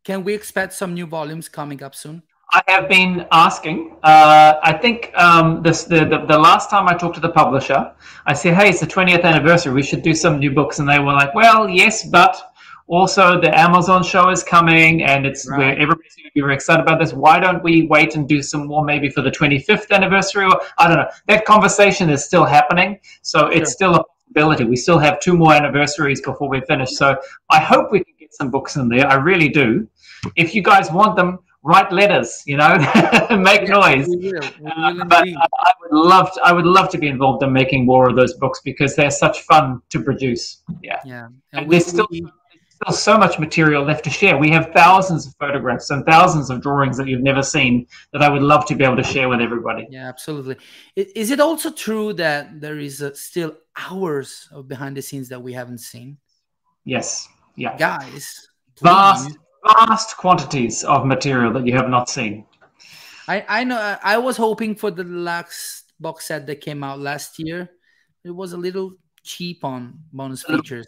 can 0.04 0.24
we 0.24 0.34
expect 0.34 0.72
some 0.72 0.94
new 0.94 1.06
volumes 1.06 1.48
coming 1.48 1.82
up 1.82 1.94
soon? 1.94 2.22
I 2.52 2.62
have 2.68 2.88
been 2.88 3.26
asking. 3.32 3.96
Uh, 4.02 4.54
I 4.62 4.72
think 4.72 5.12
um, 5.16 5.62
this, 5.62 5.84
the, 5.84 6.04
the, 6.04 6.24
the 6.26 6.38
last 6.38 6.70
time 6.70 6.86
I 6.86 6.94
talked 6.94 7.16
to 7.16 7.20
the 7.20 7.30
publisher, 7.30 7.92
I 8.24 8.34
said, 8.34 8.54
"Hey, 8.54 8.68
it's 8.70 8.80
the 8.80 8.86
20th 8.86 9.24
anniversary. 9.24 9.72
We 9.72 9.82
should 9.82 10.02
do 10.02 10.14
some 10.14 10.38
new 10.38 10.52
books." 10.52 10.78
And 10.78 10.88
they 10.88 10.98
were 11.00 11.12
like, 11.12 11.34
"Well, 11.34 11.68
yes, 11.68 12.04
but 12.06 12.52
also 12.86 13.40
the 13.40 13.56
Amazon 13.58 14.04
show 14.04 14.30
is 14.30 14.44
coming, 14.44 15.02
and 15.02 15.26
it's 15.26 15.48
right. 15.48 15.58
where 15.58 15.72
everybody's 15.72 16.14
going 16.14 16.28
to 16.28 16.34
be 16.34 16.40
very 16.40 16.54
excited 16.54 16.82
about 16.82 17.00
this. 17.00 17.12
Why 17.12 17.40
don't 17.40 17.62
we 17.64 17.86
wait 17.86 18.14
and 18.14 18.28
do 18.28 18.40
some 18.42 18.66
more, 18.66 18.84
maybe 18.84 19.10
for 19.10 19.22
the 19.22 19.30
25th 19.30 19.90
anniversary? 19.90 20.44
Or 20.44 20.60
I 20.78 20.86
don't 20.86 20.98
know. 20.98 21.10
That 21.26 21.44
conversation 21.44 22.10
is 22.10 22.24
still 22.24 22.44
happening, 22.44 23.00
so 23.22 23.48
it's 23.48 23.72
still 23.72 23.96
a 23.96 24.04
We 24.34 24.76
still 24.76 24.98
have 24.98 25.20
two 25.20 25.36
more 25.36 25.52
anniversaries 25.52 26.20
before 26.20 26.48
we 26.48 26.60
finish. 26.62 26.92
So 26.92 27.16
I 27.50 27.60
hope 27.60 27.90
we 27.90 28.04
can 28.04 28.14
get 28.18 28.34
some 28.34 28.50
books 28.50 28.76
in 28.76 28.88
there. 28.88 29.06
I 29.06 29.14
really 29.14 29.48
do. 29.48 29.88
If 30.36 30.54
you 30.54 30.62
guys 30.62 30.90
want 30.90 31.16
them, 31.16 31.38
write 31.62 31.90
letters, 31.90 32.42
you 32.46 32.56
know, 32.56 32.76
make 33.38 33.68
noise. 33.68 34.06
We 34.08 34.16
will. 34.16 34.40
We 34.60 34.70
uh, 34.70 34.92
will 34.92 35.02
uh, 35.02 35.04
but 35.06 35.28
I 35.28 35.72
would 35.80 35.92
love, 35.92 36.32
to, 36.34 36.40
I 36.44 36.52
would 36.52 36.66
love 36.66 36.88
to 36.90 36.98
be 36.98 37.08
involved 37.08 37.42
in 37.42 37.52
making 37.52 37.86
more 37.86 38.08
of 38.08 38.16
those 38.16 38.34
books 38.34 38.60
because 38.64 38.94
they're 38.94 39.10
such 39.10 39.40
fun 39.42 39.82
to 39.90 40.02
produce. 40.02 40.62
Yeah, 40.82 41.00
yeah. 41.04 41.26
And, 41.26 41.34
and 41.52 41.68
we, 41.68 41.76
there's 41.76 41.86
still 41.86 42.06
we, 42.10 42.24
still 42.76 42.94
so 42.94 43.16
much 43.16 43.38
material 43.38 43.82
left 43.84 44.04
to 44.04 44.10
share. 44.10 44.36
We 44.36 44.50
have 44.50 44.70
thousands 44.74 45.26
of 45.26 45.34
photographs 45.38 45.90
and 45.90 46.04
thousands 46.04 46.50
of 46.50 46.60
drawings 46.60 46.96
that 46.98 47.08
you've 47.08 47.22
never 47.22 47.42
seen 47.42 47.86
that 48.12 48.22
I 48.22 48.28
would 48.28 48.42
love 48.42 48.66
to 48.66 48.74
be 48.74 48.84
able 48.84 48.96
to 48.96 49.02
share 49.02 49.28
with 49.28 49.40
everybody. 49.40 49.86
Yeah, 49.90 50.08
absolutely. 50.08 50.56
Is 50.94 51.30
it 51.30 51.40
also 51.40 51.70
true 51.70 52.12
that 52.14 52.60
there 52.60 52.78
is 52.78 53.02
uh, 53.02 53.14
still 53.14 53.56
hours 53.76 54.48
of 54.52 54.68
behind 54.68 54.96
the 54.96 55.02
scenes 55.02 55.28
that 55.30 55.40
we 55.40 55.52
haven't 55.52 55.78
seen? 55.78 56.18
Yes. 56.84 57.28
Yeah. 57.56 57.76
Guys, 57.76 58.48
vast 58.82 59.38
vast 59.64 60.16
quantities 60.16 60.84
of 60.84 61.06
material 61.06 61.52
that 61.54 61.66
you 61.66 61.72
have 61.72 61.88
not 61.88 62.08
seen. 62.08 62.44
I, 63.26 63.44
I 63.48 63.64
know. 63.64 63.96
I 64.02 64.18
was 64.18 64.36
hoping 64.36 64.74
for 64.76 64.90
the 64.90 65.02
last 65.02 65.92
box 65.98 66.26
set 66.26 66.46
that 66.46 66.60
came 66.60 66.84
out 66.84 67.00
last 67.00 67.38
year. 67.38 67.70
It 68.24 68.30
was 68.30 68.52
a 68.52 68.56
little 68.56 68.92
cheap 69.24 69.64
on 69.64 69.98
bonus 70.12 70.44
features. 70.44 70.86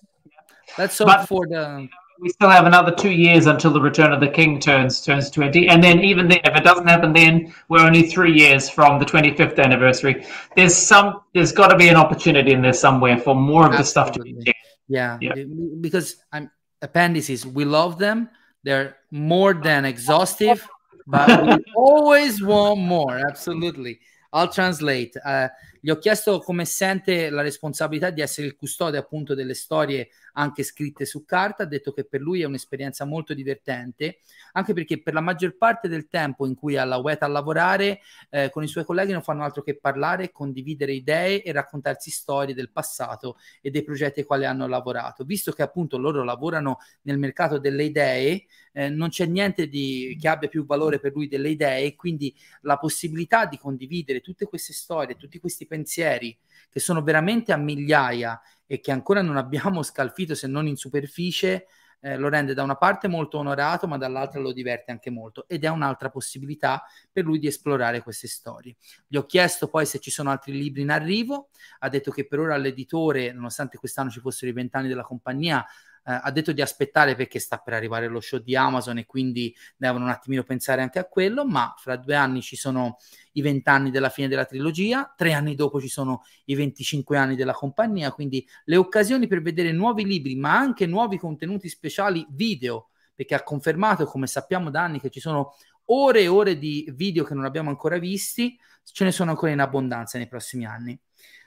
Let's 0.79 0.99
hope 0.99 1.09
but 1.09 1.27
for 1.27 1.47
the. 1.47 1.89
We 2.21 2.31
still 2.31 2.51
have 2.51 2.67
another 2.67 2.93
two 2.93 3.13
years 3.13 3.47
until 3.47 3.71
the 3.71 3.81
Return 3.81 4.13
of 4.13 4.21
the 4.21 4.29
King 4.29 4.59
turns 4.59 5.01
turns 5.01 5.31
twenty, 5.31 5.69
and 5.69 5.83
then 5.83 6.01
even 6.01 6.27
then, 6.29 6.41
if 6.45 6.57
it 6.57 6.65
doesn't 6.65 6.87
happen, 6.87 7.13
then 7.13 7.55
we're 7.69 7.85
only 7.85 8.09
three 8.09 8.33
years 8.33 8.69
from 8.69 8.99
the 8.99 9.05
twenty 9.05 9.37
fifth 9.37 9.59
anniversary. 9.59 10.27
There's 10.57 10.75
some. 10.75 11.21
There's 11.35 11.53
got 11.53 11.69
to 11.69 11.77
be 11.77 11.89
an 11.89 11.97
opportunity 11.97 12.53
in 12.53 12.63
there 12.63 12.73
somewhere 12.73 13.19
for 13.19 13.35
more 13.35 13.67
of 13.67 13.73
Absolutely. 13.73 13.83
the 13.83 13.85
stuff 13.85 14.13
to 14.13 14.23
be. 14.23 14.55
Yeah, 14.89 15.19
yeah. 15.21 15.45
because 15.81 16.17
I'm 16.33 16.51
appendices. 16.83 17.47
We 17.47 17.65
love 17.65 17.99
them, 17.99 18.31
they're 18.65 18.97
more 19.11 19.55
than 19.55 19.85
exhaustive, 19.85 20.67
but 21.07 21.47
we 21.47 21.65
always 21.77 22.43
want 22.43 22.81
more. 22.81 23.19
Absolutely. 23.19 24.01
I'll 24.33 24.49
translate. 24.49 25.17
Uh, 25.25 25.49
gli 25.81 25.91
ho 25.91 25.99
chiesto 25.99 26.39
come 26.41 26.65
sente 26.65 27.31
la 27.31 27.43
responsabilità 27.43 28.11
di 28.11 28.21
essere 28.21 28.47
il 28.47 28.57
custode 28.57 28.99
appunto 28.99 29.35
delle 29.35 29.55
storie 29.55 30.09
anche 30.35 30.63
scritte 30.63 31.05
su 31.05 31.25
carta, 31.25 31.65
ha 31.65 31.67
detto 31.67 31.93
che 31.93 32.05
per 32.05 32.21
lui 32.21 32.43
è 32.43 32.45
un'esperienza 32.45 33.05
molto 33.05 33.35
divertente, 33.35 34.19
anche 34.53 34.73
perché 34.73 35.03
per 35.03 35.15
la 35.15 35.21
maggior 35.21 35.57
parte 35.57 35.89
del 35.89 36.09
tempo 36.09 36.47
in 36.47 36.55
cui 36.55 36.75
è 36.75 36.79
alla 36.79 36.97
UETA 36.97 37.27
a 37.27 37.29
lavorare, 37.29 38.01
eh, 38.31 38.51
con 38.51 38.63
i 38.63 38.69
suoi 38.69 38.85
colleghi 38.85 39.13
non 39.13 39.23
fanno 39.23 39.43
altro 39.43 39.63
che 39.63 39.77
parlare, 39.77 40.31
condividere 40.31 40.93
idee 40.93 41.43
e 41.43 41.53
raccontarsi 41.53 42.11
storie 42.11 42.55
del 42.55 42.71
passato 42.71 43.37
e 43.61 43.71
dei 43.71 43.83
progetti 43.83 44.21
ai 44.21 44.27
quali 44.27 44.45
hanno 44.45 44.67
lavorato. 44.67 45.25
Visto 45.25 45.53
che 45.53 45.63
appunto 45.63 45.99
loro 45.99 46.23
lavorano 46.23 46.79
nel 47.03 47.19
mercato 47.19 47.59
delle 47.59 47.85
idee, 47.85 48.45
eh, 48.73 48.89
non 48.89 49.09
c'è 49.09 49.27
niente 49.27 49.69
di, 49.69 50.17
che 50.21 50.29
abbia 50.29 50.49
più 50.49 50.65
valore 50.65 51.01
per 51.01 51.13
lui 51.13 51.27
delle 51.27 51.49
idee, 51.49 51.97
quindi 51.97 52.35
la 52.63 52.79
possibilità 52.79 53.47
di 53.47 53.59
condividere 53.59 54.21
tutte 54.21 54.47
queste 54.47 54.73
storie, 54.73 55.17
tutti 55.17 55.39
questi 55.39 55.67
pensieri 55.69 56.37
che 56.69 56.81
sono 56.81 57.03
veramente 57.03 57.53
a 57.53 57.57
migliaia 57.57 58.41
e 58.67 58.81
che 58.81 58.91
ancora 58.91 59.23
non 59.23 59.37
abbiamo 59.37 59.83
scalfito 59.83 60.35
se 60.35 60.49
non 60.49 60.67
in 60.67 60.77
superficie, 60.77 61.67
eh, 62.01 62.17
lo 62.17 62.29
rende 62.29 62.55
da 62.55 62.63
una 62.63 62.77
parte 62.77 63.09
molto 63.09 63.39
onorato, 63.39 63.87
ma 63.89 63.97
dall'altra 63.97 64.41
lo 64.41 64.53
diverte 64.53 64.91
anche 64.91 65.11
molto 65.11 65.49
ed 65.49 65.65
è 65.65 65.69
un'altra 65.69 66.11
possibilità 66.11 66.85
per 67.11 67.25
lui 67.25 67.39
di 67.39 67.47
esplorare 67.47 68.03
queste 68.03 68.29
storie. 68.29 68.77
Gli 69.07 69.17
ho 69.17 69.27
chiesto 69.27 69.69
poi 69.69 69.87
se 69.87 69.99
ci 69.99 70.11
sono 70.11 70.31
altri 70.31 70.53
libri 70.53 70.83
in 70.83 70.91
arrivo, 70.91 71.51
ha 71.81 71.89
detto 71.89 72.11
che 72.11 72.27
per 72.27 72.39
ora 72.39 72.57
l'editore, 72.57 73.33
nonostante 73.33 73.79
quest'anno 73.79 74.11
ci 74.11 74.21
fossero 74.21 74.51
i 74.51 74.55
vent'anni 74.55 74.89
della 74.89 75.03
compagnia, 75.03 75.65
eh, 76.09 76.21
ha 76.23 76.31
detto 76.31 76.53
di 76.53 76.63
aspettare 76.63 77.15
perché 77.15 77.39
sta 77.39 77.59
per 77.59 77.75
arrivare 77.75 78.09
lo 78.09 78.21
show 78.21 78.39
di 78.39 78.57
Amazon 78.57 78.97
e 78.97 79.05
quindi 79.05 79.55
devono 79.77 80.05
un 80.05 80.11
attimino 80.11 80.43
pensare 80.43 80.81
anche 80.81 80.99
a 80.99 81.05
quello, 81.05 81.45
ma 81.45 81.75
fra 81.77 81.97
due 81.97 82.15
anni 82.15 82.41
ci 82.41 82.57
sono 82.57 82.97
i 83.33 83.43
vent'anni 83.43 83.91
della 83.91 84.09
fine 84.09 84.27
della 84.27 84.47
trilogia, 84.47 85.13
tre 85.15 85.35
anni 85.35 85.55
dopo 85.55 85.83
ci 85.83 85.89
sono 85.89 86.25
i 86.47 86.55
25 86.55 87.19
anni 87.19 87.37
della 87.37 87.53
compagnia, 87.53 88.11
quindi 88.13 88.47
le 88.65 88.77
occasioni 88.77 89.27
per 89.27 89.43
vedere 89.43 89.71
nuovi 89.71 90.07
libri, 90.07 90.35
ma 90.35 90.57
anche 90.57 90.87
nuovi 90.87 91.19
contenuti 91.19 91.69
speciali 91.69 92.27
video, 92.31 92.89
perché 93.15 93.35
ha 93.35 93.43
confermato, 93.43 94.07
come 94.07 94.27
sappiamo 94.27 94.71
da 94.71 94.85
anni, 94.85 95.01
che 95.01 95.11
ci 95.11 95.21
sono 95.21 95.57
ore 95.91 96.23
e 96.23 96.29
ore 96.29 96.57
di 96.57 96.91
video 96.97 97.23
che 97.23 97.35
non 97.35 97.45
abbiamo 97.45 97.69
ancora 97.69 97.99
visti, 97.99 98.59
ce 98.83 99.05
ne 99.05 99.13
sono 99.13 99.31
ancora 99.31 99.53
in 99.53 99.61
abbondanza 99.61 100.17
nei 100.17 100.27
prossimi 100.27 100.65
anni. 100.65 100.99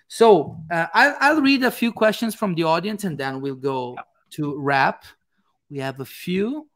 So 0.06 0.58
uh, 0.70 0.90
I'll, 0.94 1.18
I'll, 1.20 1.42
read 1.42 1.64
a 1.64 1.72
few 1.72 1.94
questions 1.94 2.36
from 2.36 2.54
the 2.54 2.64
audience 2.64 3.08
and 3.08 3.18
then 3.18 3.40
we'll 3.40 3.58
go 3.58 3.96
to 4.32 4.58
wrap. 4.60 5.06
We 5.70 5.80
have 5.80 5.99
a 5.99 6.06
few. 6.06 6.68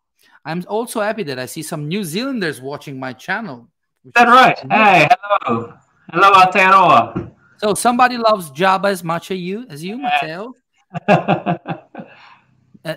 I'm 0.43 0.63
also 0.67 1.01
happy 1.01 1.23
that 1.23 1.39
I 1.39 1.45
see 1.45 1.63
some 1.63 1.87
New 1.87 2.03
Zealanders 2.03 2.61
watching 2.61 2.99
my 2.99 3.13
channel. 3.13 3.69
Is 4.05 4.11
that 4.13 4.27
right? 4.27 4.59
Hey, 4.71 5.07
hello. 5.11 5.73
Hello, 6.11 6.31
Aotearoa. 6.31 7.31
So 7.57 7.73
somebody 7.73 8.17
loves 8.17 8.51
Java 8.51 8.89
as 8.89 9.03
much 9.03 9.31
as 9.31 9.39
you, 9.39 9.65
as 9.69 9.83
you, 9.83 9.97
Matteo. 9.97 10.53
uh, 11.07 11.77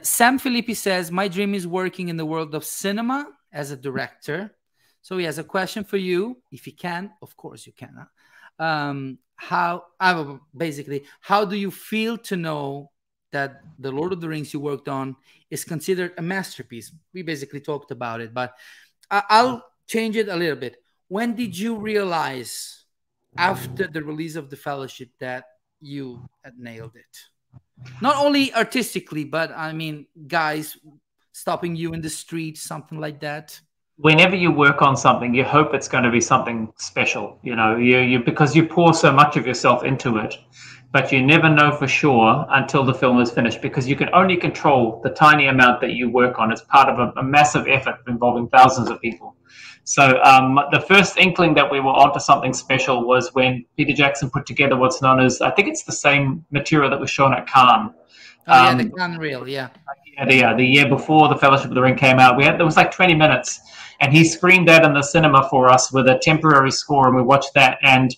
Sam 0.02 0.38
Filippi 0.38 0.76
says, 0.76 1.10
"My 1.10 1.28
dream 1.28 1.54
is 1.54 1.66
working 1.66 2.08
in 2.08 2.16
the 2.16 2.26
world 2.26 2.54
of 2.54 2.64
cinema 2.64 3.26
as 3.52 3.70
a 3.70 3.76
director." 3.76 4.54
So 5.00 5.16
he 5.16 5.24
has 5.24 5.38
a 5.38 5.44
question 5.44 5.84
for 5.84 5.96
you, 5.96 6.42
if 6.52 6.66
you 6.66 6.74
can. 6.74 7.12
Of 7.22 7.36
course, 7.36 7.66
you 7.66 7.72
can. 7.72 7.94
Huh? 7.98 8.64
Um, 8.64 9.18
how? 9.36 9.84
Uh, 9.98 10.36
basically, 10.54 11.04
how 11.20 11.44
do 11.44 11.56
you 11.56 11.70
feel 11.70 12.18
to 12.18 12.36
know 12.36 12.90
that 13.32 13.62
the 13.78 13.90
Lord 13.90 14.12
of 14.12 14.20
the 14.20 14.28
Rings 14.28 14.52
you 14.52 14.60
worked 14.60 14.88
on 14.88 15.16
is 15.50 15.64
considered 15.64 16.12
a 16.18 16.22
masterpiece. 16.22 16.92
We 17.12 17.22
basically 17.22 17.60
talked 17.60 17.90
about 17.90 18.20
it, 18.20 18.32
but 18.32 18.54
I'll 19.10 19.64
change 19.86 20.16
it 20.16 20.28
a 20.28 20.36
little 20.36 20.56
bit. 20.56 20.76
When 21.08 21.34
did 21.34 21.56
you 21.56 21.76
realize 21.76 22.84
after 23.36 23.86
the 23.86 24.02
release 24.02 24.36
of 24.36 24.50
the 24.50 24.56
Fellowship 24.56 25.10
that 25.20 25.44
you 25.80 26.28
had 26.44 26.58
nailed 26.58 26.96
it? 26.96 27.18
Not 28.00 28.16
only 28.16 28.52
artistically, 28.54 29.24
but 29.24 29.52
I 29.52 29.72
mean, 29.72 30.06
guys 30.26 30.76
stopping 31.32 31.76
you 31.76 31.92
in 31.92 32.00
the 32.00 32.10
street, 32.10 32.58
something 32.58 32.98
like 32.98 33.20
that. 33.20 33.58
Whenever 33.96 34.36
you 34.36 34.50
work 34.52 34.82
on 34.82 34.96
something, 34.96 35.34
you 35.34 35.44
hope 35.44 35.74
it's 35.74 35.88
going 35.88 36.04
to 36.04 36.10
be 36.10 36.20
something 36.20 36.72
special, 36.76 37.38
you 37.42 37.56
know, 37.56 37.76
you, 37.76 37.98
you 37.98 38.18
because 38.20 38.54
you 38.54 38.66
pour 38.66 38.94
so 38.94 39.12
much 39.12 39.36
of 39.36 39.46
yourself 39.46 39.82
into 39.82 40.18
it 40.18 40.36
but 40.90 41.12
you 41.12 41.22
never 41.22 41.48
know 41.48 41.70
for 41.70 41.86
sure 41.86 42.46
until 42.50 42.84
the 42.84 42.94
film 42.94 43.20
is 43.20 43.30
finished 43.30 43.60
because 43.60 43.86
you 43.86 43.94
can 43.94 44.08
only 44.14 44.36
control 44.36 45.00
the 45.02 45.10
tiny 45.10 45.46
amount 45.46 45.80
that 45.80 45.92
you 45.92 46.10
work 46.10 46.38
on. 46.38 46.50
It's 46.50 46.62
part 46.62 46.88
of 46.88 46.98
a, 46.98 47.20
a 47.20 47.22
massive 47.22 47.66
effort 47.68 47.96
involving 48.08 48.48
thousands 48.48 48.88
of 48.88 49.00
people. 49.00 49.36
So 49.84 50.20
um, 50.22 50.58
the 50.70 50.80
first 50.80 51.16
inkling 51.18 51.54
that 51.54 51.70
we 51.70 51.80
were 51.80 51.92
onto 51.92 52.20
something 52.20 52.52
special 52.52 53.06
was 53.06 53.34
when 53.34 53.64
Peter 53.76 53.94
Jackson 53.94 54.28
put 54.30 54.44
together 54.46 54.76
what's 54.76 55.00
known 55.00 55.20
as 55.20 55.40
I 55.40 55.50
think 55.50 55.68
it's 55.68 55.84
the 55.84 55.92
same 55.92 56.44
material 56.50 56.90
that 56.90 57.00
was 57.00 57.10
shown 57.10 57.32
at 57.32 57.46
Cannes. 57.46 57.94
Oh 58.46 58.64
yeah, 58.64 58.74
the 58.74 58.84
um, 58.84 58.92
Cannes 58.92 59.18
reel, 59.18 59.48
yeah. 59.48 59.68
Yeah, 60.16 60.26
the, 60.26 60.44
uh, 60.44 60.54
the 60.56 60.64
year 60.64 60.88
before 60.88 61.28
the 61.28 61.36
Fellowship 61.36 61.68
of 61.68 61.74
the 61.74 61.80
Ring 61.80 61.96
came 61.96 62.18
out, 62.18 62.36
we 62.36 62.44
had 62.44 62.58
there 62.58 62.66
was 62.66 62.76
like 62.76 62.90
20 62.90 63.14
minutes, 63.14 63.60
and 64.00 64.12
he 64.12 64.24
screened 64.24 64.68
that 64.68 64.84
in 64.84 64.92
the 64.92 65.02
cinema 65.02 65.48
for 65.48 65.70
us 65.70 65.92
with 65.92 66.08
a 66.08 66.18
temporary 66.18 66.70
score, 66.70 67.06
and 67.06 67.16
we 67.16 67.22
watched 67.22 67.54
that 67.54 67.78
and 67.82 68.14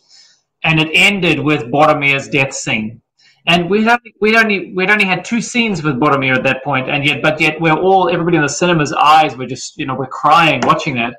and 0.65 0.81
it 0.81 0.91
ended 0.93 1.41
with 1.41 1.71
Boromir's 1.71 2.29
death 2.29 2.53
scene. 2.55 3.01
And 3.47 3.71
we 3.71 3.89
only 3.89 4.15
we'd 4.21 4.37
only 4.37 4.73
we'd 4.75 4.91
only 4.91 5.07
had 5.07 5.25
two 5.25 5.41
scenes 5.41 5.83
with 5.83 5.99
Boromir 5.99 6.37
at 6.37 6.45
that 6.45 6.63
point, 6.63 6.91
and 6.91 7.05
yet 7.05 7.23
but 7.23 7.41
yet 7.41 7.61
we're 7.61 7.73
all 7.73 8.11
everybody 8.11 8.37
in 8.37 8.43
the 8.43 8.49
cinema's 8.49 8.93
eyes 8.93 9.37
were 9.37 9.47
just 9.47 9.79
you 9.79 9.87
know 9.87 9.95
we're 9.95 10.07
crying 10.07 10.61
watching 10.65 10.95
that. 10.97 11.17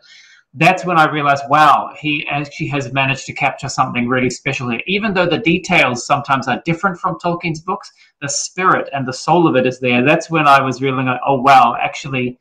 That's 0.54 0.84
when 0.84 0.98
I 0.98 1.10
realized, 1.10 1.46
wow, 1.50 1.92
he 1.98 2.28
actually 2.28 2.68
has 2.68 2.92
managed 2.92 3.26
to 3.28 3.34
capture 3.34 3.70
something 3.70 4.10
really 4.10 4.30
special 4.30 4.70
here. 4.70 4.82
Even 4.86 5.14
though 5.14 5.26
the 5.26 5.38
details 5.38 6.06
sometimes 6.06 6.50
are 6.50 6.62
different 6.66 7.00
from 7.00 7.18
Tolkien's 7.20 7.62
books, 7.62 7.90
the 8.22 8.28
spirit 8.28 8.90
and 8.92 9.08
the 9.08 9.14
soul 9.14 9.48
of 9.48 9.56
it 9.56 9.66
is 9.66 9.80
there. 9.80 10.04
That's 10.04 10.30
when 10.30 10.48
I 10.48 10.62
was 10.62 10.82
realizing, 10.82 11.18
oh 11.26 11.42
wow, 11.42 11.78
actually, 11.80 12.38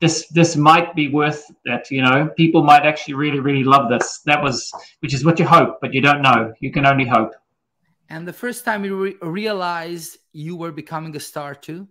this 0.00 0.28
this 0.28 0.56
might 0.56 0.94
be 0.94 1.08
worth 1.08 1.44
it. 1.64 1.90
You 1.90 2.02
know, 2.02 2.30
people 2.36 2.62
might 2.62 2.84
actually 2.84 3.14
really 3.14 3.40
really 3.40 3.64
love 3.64 3.88
this. 3.88 4.20
That 4.24 4.42
was 4.42 4.72
which 5.00 5.14
is 5.14 5.24
what 5.24 5.38
you 5.38 5.46
hope, 5.46 5.78
but 5.80 5.92
you 5.94 6.00
don't 6.00 6.22
know. 6.22 6.52
You 6.60 6.70
can 6.70 6.86
only 6.86 7.06
hope. 7.06 7.32
And 8.08 8.26
the 8.26 8.32
first 8.32 8.64
time 8.64 8.84
you 8.84 8.96
re- 8.96 9.16
realized 9.20 10.18
you 10.32 10.56
were 10.56 10.72
becoming 10.72 11.14
a 11.16 11.20
star 11.20 11.54
too? 11.54 11.88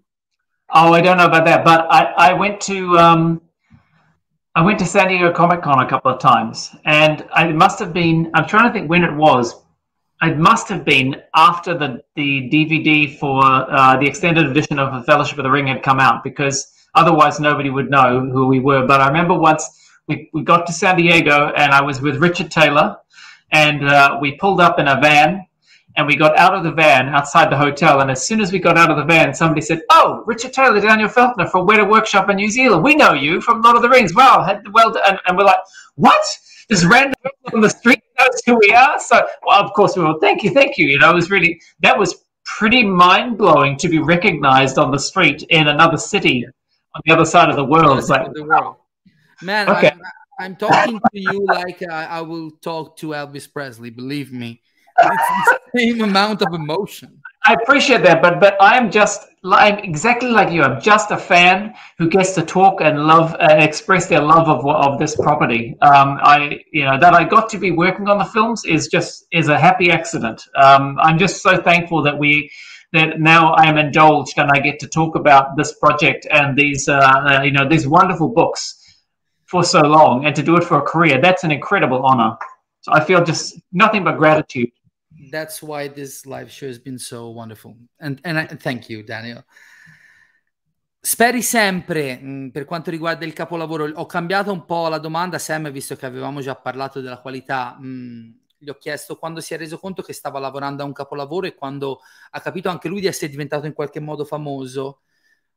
Oh, 0.73 0.93
I 0.93 1.01
don't 1.01 1.17
know 1.17 1.27
about 1.27 1.45
that, 1.45 1.63
but 1.63 1.85
I, 1.89 2.31
I 2.31 2.33
went 2.33 2.59
to 2.61 2.97
um, 2.97 3.41
I 4.55 4.61
went 4.61 4.79
to 4.79 4.85
San 4.85 5.09
Diego 5.09 5.31
Comic 5.31 5.61
Con 5.61 5.79
a 5.79 5.87
couple 5.87 6.11
of 6.11 6.19
times, 6.19 6.75
and 6.85 7.25
I 7.31 7.51
must 7.51 7.77
have 7.79 7.93
been. 7.93 8.31
I'm 8.33 8.47
trying 8.47 8.67
to 8.67 8.73
think 8.73 8.89
when 8.89 9.03
it 9.03 9.13
was. 9.13 9.63
It 10.23 10.39
must 10.39 10.67
have 10.69 10.83
been 10.83 11.21
after 11.35 11.77
the 11.77 12.03
the 12.15 12.49
DVD 12.49 13.19
for 13.19 13.43
uh, 13.43 13.97
the 13.97 14.07
extended 14.07 14.47
edition 14.47 14.79
of 14.79 14.91
the 14.93 15.03
Fellowship 15.03 15.37
of 15.37 15.43
the 15.43 15.51
Ring 15.51 15.67
had 15.67 15.83
come 15.83 15.99
out, 15.99 16.23
because 16.23 16.73
otherwise 16.97 17.39
nobody 17.39 17.69
would 17.69 17.89
know 17.89 18.19
who 18.19 18.47
we 18.47 18.59
were. 18.59 18.85
But 18.85 19.01
I 19.01 19.07
remember 19.07 19.37
once 19.37 19.63
we, 20.07 20.29
we 20.33 20.43
got 20.43 20.65
to 20.67 20.73
San 20.73 20.97
Diego, 20.97 21.51
and 21.55 21.71
I 21.71 21.81
was 21.81 22.01
with 22.01 22.17
Richard 22.17 22.51
Taylor, 22.51 22.97
and 23.51 23.87
uh, 23.87 24.17
we 24.21 24.35
pulled 24.37 24.59
up 24.59 24.79
in 24.79 24.87
a 24.87 24.99
van 24.99 25.45
and 25.97 26.05
we 26.05 26.15
got 26.15 26.37
out 26.37 26.53
of 26.53 26.63
the 26.63 26.71
van 26.71 27.09
outside 27.09 27.51
the 27.51 27.57
hotel. 27.57 28.01
And 28.01 28.11
as 28.11 28.25
soon 28.25 28.39
as 28.39 28.51
we 28.51 28.59
got 28.59 28.77
out 28.77 28.91
of 28.91 28.97
the 28.97 29.03
van, 29.03 29.33
somebody 29.33 29.61
said, 29.61 29.81
"Oh, 29.89 30.23
Richard 30.27 30.53
Taylor, 30.53 30.79
Daniel 30.79 31.09
Falconer 31.09 31.47
from 31.47 31.67
Weta 31.67 31.89
Workshop 31.89 32.29
in 32.29 32.35
New 32.35 32.49
Zealand. 32.49 32.83
We 32.83 32.95
know 32.95 33.13
you 33.13 33.41
from 33.41 33.61
Lord 33.61 33.75
of 33.75 33.81
the 33.81 33.89
Rings. 33.89 34.13
Wow, 34.13 34.61
well 34.71 34.95
And, 35.05 35.19
and 35.27 35.37
we're 35.37 35.43
like, 35.43 35.59
"What? 35.95 36.23
This 36.69 36.85
random 36.85 37.15
on 37.53 37.61
the 37.61 37.69
street 37.69 38.03
knows 38.19 38.41
who 38.45 38.59
we 38.61 38.73
are." 38.73 38.99
So, 38.99 39.27
well, 39.45 39.63
of 39.63 39.73
course, 39.73 39.97
we 39.97 40.03
were. 40.03 40.19
Thank 40.21 40.43
you, 40.43 40.51
thank 40.51 40.77
you. 40.77 40.87
You 40.87 40.99
know, 40.99 41.09
it 41.11 41.15
was 41.15 41.31
really 41.31 41.59
that 41.79 41.97
was 41.97 42.23
pretty 42.45 42.83
mind 42.83 43.37
blowing 43.37 43.75
to 43.77 43.89
be 43.89 43.99
recognized 43.99 44.77
on 44.77 44.91
the 44.91 44.99
street 44.99 45.43
in 45.49 45.67
another 45.67 45.97
city 45.97 46.45
on 46.97 47.01
the 47.05 47.13
other 47.13 47.25
side 47.25 47.49
of 47.49 47.55
the 47.55 47.63
world. 47.63 47.97
It's 47.99 48.09
like, 48.09 48.31
the 48.33 48.43
world. 48.43 48.75
Man, 49.41 49.69
okay. 49.69 49.91
I'm, 49.91 50.01
I'm 50.39 50.55
talking 50.55 50.99
to 50.99 51.19
you 51.19 51.45
like 51.45 51.81
I, 51.83 52.05
I 52.05 52.21
will 52.21 52.51
talk 52.51 52.97
to 52.97 53.07
Elvis 53.07 53.51
Presley. 53.51 53.89
Believe 53.89 54.31
me 54.31 54.61
it's 54.99 55.49
the 55.49 55.59
same 55.77 56.01
amount 56.01 56.41
of 56.41 56.53
emotion. 56.53 57.21
I 57.45 57.53
appreciate 57.53 58.01
that, 58.03 58.21
but 58.21 58.41
but 58.41 58.57
I'm 58.59 58.91
just 58.91 59.27
I'm 59.43 59.77
exactly 59.79 60.29
like 60.29 60.51
you. 60.51 60.63
I'm 60.63 60.81
just 60.81 61.11
a 61.11 61.17
fan 61.17 61.73
who 61.97 62.09
gets 62.09 62.33
to 62.33 62.41
talk 62.41 62.81
and 62.81 63.05
love 63.05 63.35
and 63.39 63.63
express 63.63 64.07
their 64.07 64.21
love 64.21 64.49
of 64.49 64.65
of 64.67 64.99
this 64.99 65.15
property. 65.15 65.77
Um, 65.81 66.19
I 66.21 66.59
you 66.73 66.83
know 66.83 66.99
that 66.99 67.13
I 67.13 67.23
got 67.23 67.47
to 67.49 67.57
be 67.57 67.71
working 67.71 68.09
on 68.09 68.17
the 68.17 68.25
films 68.25 68.65
is 68.65 68.87
just 68.87 69.25
is 69.31 69.47
a 69.47 69.57
happy 69.57 69.91
accident. 69.91 70.43
Um, 70.55 70.97
I'm 70.99 71.17
just 71.17 71.41
so 71.41 71.61
thankful 71.61 72.01
that 72.03 72.17
we 72.17 72.51
that 72.97 73.19
now 73.19 73.53
I 73.53 73.65
am 73.67 73.77
indulged 73.77 74.37
and 74.37 74.49
I 74.51 74.59
get 74.59 74.79
to 74.79 74.87
talk 74.87 75.15
about 75.15 75.55
this 75.55 75.73
project 75.79 76.27
and 76.31 76.57
these 76.57 76.87
uh, 76.87 76.99
uh, 76.99 77.41
you 77.43 77.51
know 77.51 77.67
these 77.67 77.87
wonderful 77.87 78.29
books 78.29 78.61
for 79.45 79.63
so 79.63 79.81
long 79.81 80.25
and 80.25 80.35
to 80.35 80.43
do 80.43 80.57
it 80.57 80.63
for 80.63 80.77
a 80.77 80.81
career. 80.81 81.21
That's 81.21 81.43
an 81.43 81.51
incredible 81.51 82.05
honor. 82.05 82.37
So 82.81 82.91
I 82.93 83.03
feel 83.03 83.23
just 83.23 83.59
nothing 83.71 84.03
but 84.03 84.17
gratitude 84.17 84.71
that's 85.29 85.61
why 85.61 85.87
this 85.87 86.25
live 86.25 86.51
show 86.51 86.67
has 86.67 86.79
been 86.79 86.97
so 86.97 87.29
wonderful. 87.29 87.75
And, 87.99 88.19
and 88.23 88.37
I, 88.37 88.45
thank 88.45 88.89
you, 88.89 89.03
Daniel. 89.03 89.43
Speri 90.99 91.41
sempre, 91.41 92.19
mm, 92.21 92.49
per 92.49 92.65
quanto 92.65 92.91
riguarda 92.91 93.25
il 93.25 93.33
capolavoro, 93.33 93.89
ho 93.93 94.05
cambiato 94.05 94.51
un 94.51 94.65
po' 94.65 94.89
la 94.89 94.97
domanda, 94.97 95.37
Sam, 95.37 95.69
visto 95.71 95.95
che 95.95 96.05
avevamo 96.05 96.41
già 96.41 96.55
parlato 96.55 97.01
della 97.01 97.19
qualità. 97.19 97.77
Mh, 97.79 97.87
mm, 97.87 98.29
gli 98.57 98.69
ho 98.69 98.77
chiesto 98.77 99.17
quando 99.17 99.39
si 99.39 99.53
è 99.53 99.57
reso 99.57 99.77
conto 99.77 100.01
che 100.01 100.13
stava 100.13 100.39
lavorando 100.39 100.83
a 100.83 100.85
un 100.85 100.93
capolavoro 100.93 101.47
e 101.47 101.55
quando 101.55 101.99
ha 102.31 102.41
capito 102.41 102.69
anche 102.69 102.87
lui 102.87 103.01
di 103.01 103.07
essere 103.07 103.29
diventato 103.29 103.65
in 103.65 103.73
qualche 103.73 103.99
modo 103.99 104.25
famoso. 104.25 105.01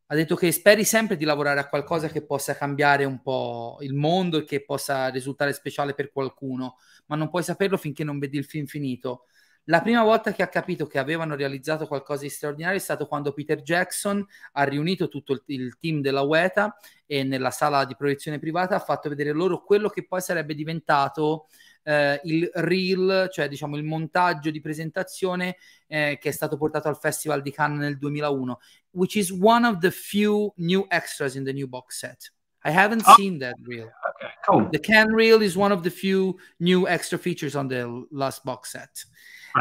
Ha 0.06 0.14
detto 0.14 0.35
che 0.35 0.51
speri 0.51 0.85
sempre 0.85 1.16
di 1.16 1.24
lavorare 1.24 1.60
a 1.60 1.68
qualcosa 1.68 2.09
che 2.09 2.24
possa 2.24 2.56
cambiare 2.56 3.05
un 3.05 3.22
po' 3.22 3.78
il 3.81 3.94
mondo 3.94 4.39
e 4.39 4.44
che 4.44 4.64
possa 4.64 5.09
risultare 5.09 5.52
speciale 5.52 5.94
per 5.94 6.10
qualcuno, 6.10 6.78
ma 7.06 7.16
non 7.16 7.28
puoi 7.28 7.44
saperlo 7.44 7.77
finché 7.77 8.02
non 8.05 8.18
vedi 8.18 8.36
il 8.36 8.44
film 8.44 8.66
finito. 8.66 9.27
La 9.64 9.82
prima 9.82 10.02
volta 10.02 10.32
che 10.32 10.43
ha 10.43 10.48
capito 10.48 10.86
che 10.86 10.98
avevano 10.98 11.36
realizzato 11.36 11.86
qualcosa 11.86 12.22
di 12.22 12.28
straordinario 12.31 12.78
è 12.78 12.81
stato 12.81 13.06
quando 13.06 13.32
Peter 13.32 13.62
Jackson 13.62 14.27
ha 14.52 14.64
riunito 14.64 15.09
tutto 15.09 15.32
il, 15.32 15.43
il 15.47 15.78
team 15.78 16.01
della 16.01 16.22
UETA 16.22 16.77
e 17.06 17.22
nella 17.22 17.52
sala 17.52 17.85
di 17.85 17.94
proiezione 17.94 18.40
privata 18.40 18.74
ha 18.74 18.81
fatto 18.81 19.09
vedere 19.09 19.31
loro 19.31 19.62
quello 19.62 19.89
che 19.89 20.05
poi 20.06 20.20
sarebbe 20.22 20.55
diventato 20.55 21.47
eh, 21.82 22.20
il 22.24 22.51
reel, 22.55 23.28
cioè 23.32 23.48
diciamo 23.48 23.77
il 23.77 23.85
montaggio 23.85 24.51
di 24.51 24.61
presentazione 24.61 25.57
eh, 25.86 26.19
che 26.20 26.28
è 26.28 26.32
stato 26.32 26.57
portato 26.57 26.89
al 26.89 26.98
Festival 26.98 27.43
di 27.43 27.51
Cannes 27.52 27.81
nel 27.81 27.98
2001, 27.98 28.59
which 28.90 29.16
is 29.16 29.31
one 29.31 29.66
of 29.66 29.78
the 29.78 29.90
few 29.90 30.52
new 30.57 30.86
extras 30.89 31.35
in 31.35 31.44
the 31.44 31.52
new 31.52 31.66
box 31.66 31.98
set. 31.98 32.32
I 32.65 32.70
haven't 32.70 33.02
oh. 33.07 33.15
seen 33.15 33.39
that 33.39 33.55
reel. 33.65 33.90
Okay, 34.11 34.32
cool. 34.47 34.69
The 34.70 34.81
can 34.81 35.15
reel 35.15 35.40
is 35.40 35.57
one 35.57 35.73
of 35.73 35.82
the 35.82 35.90
few 35.90 36.39
new 36.59 36.86
extra 36.86 37.19
features 37.19 37.55
on 37.55 37.69
the 37.69 38.07
last 38.11 38.44
box 38.44 38.70
set. 38.70 39.07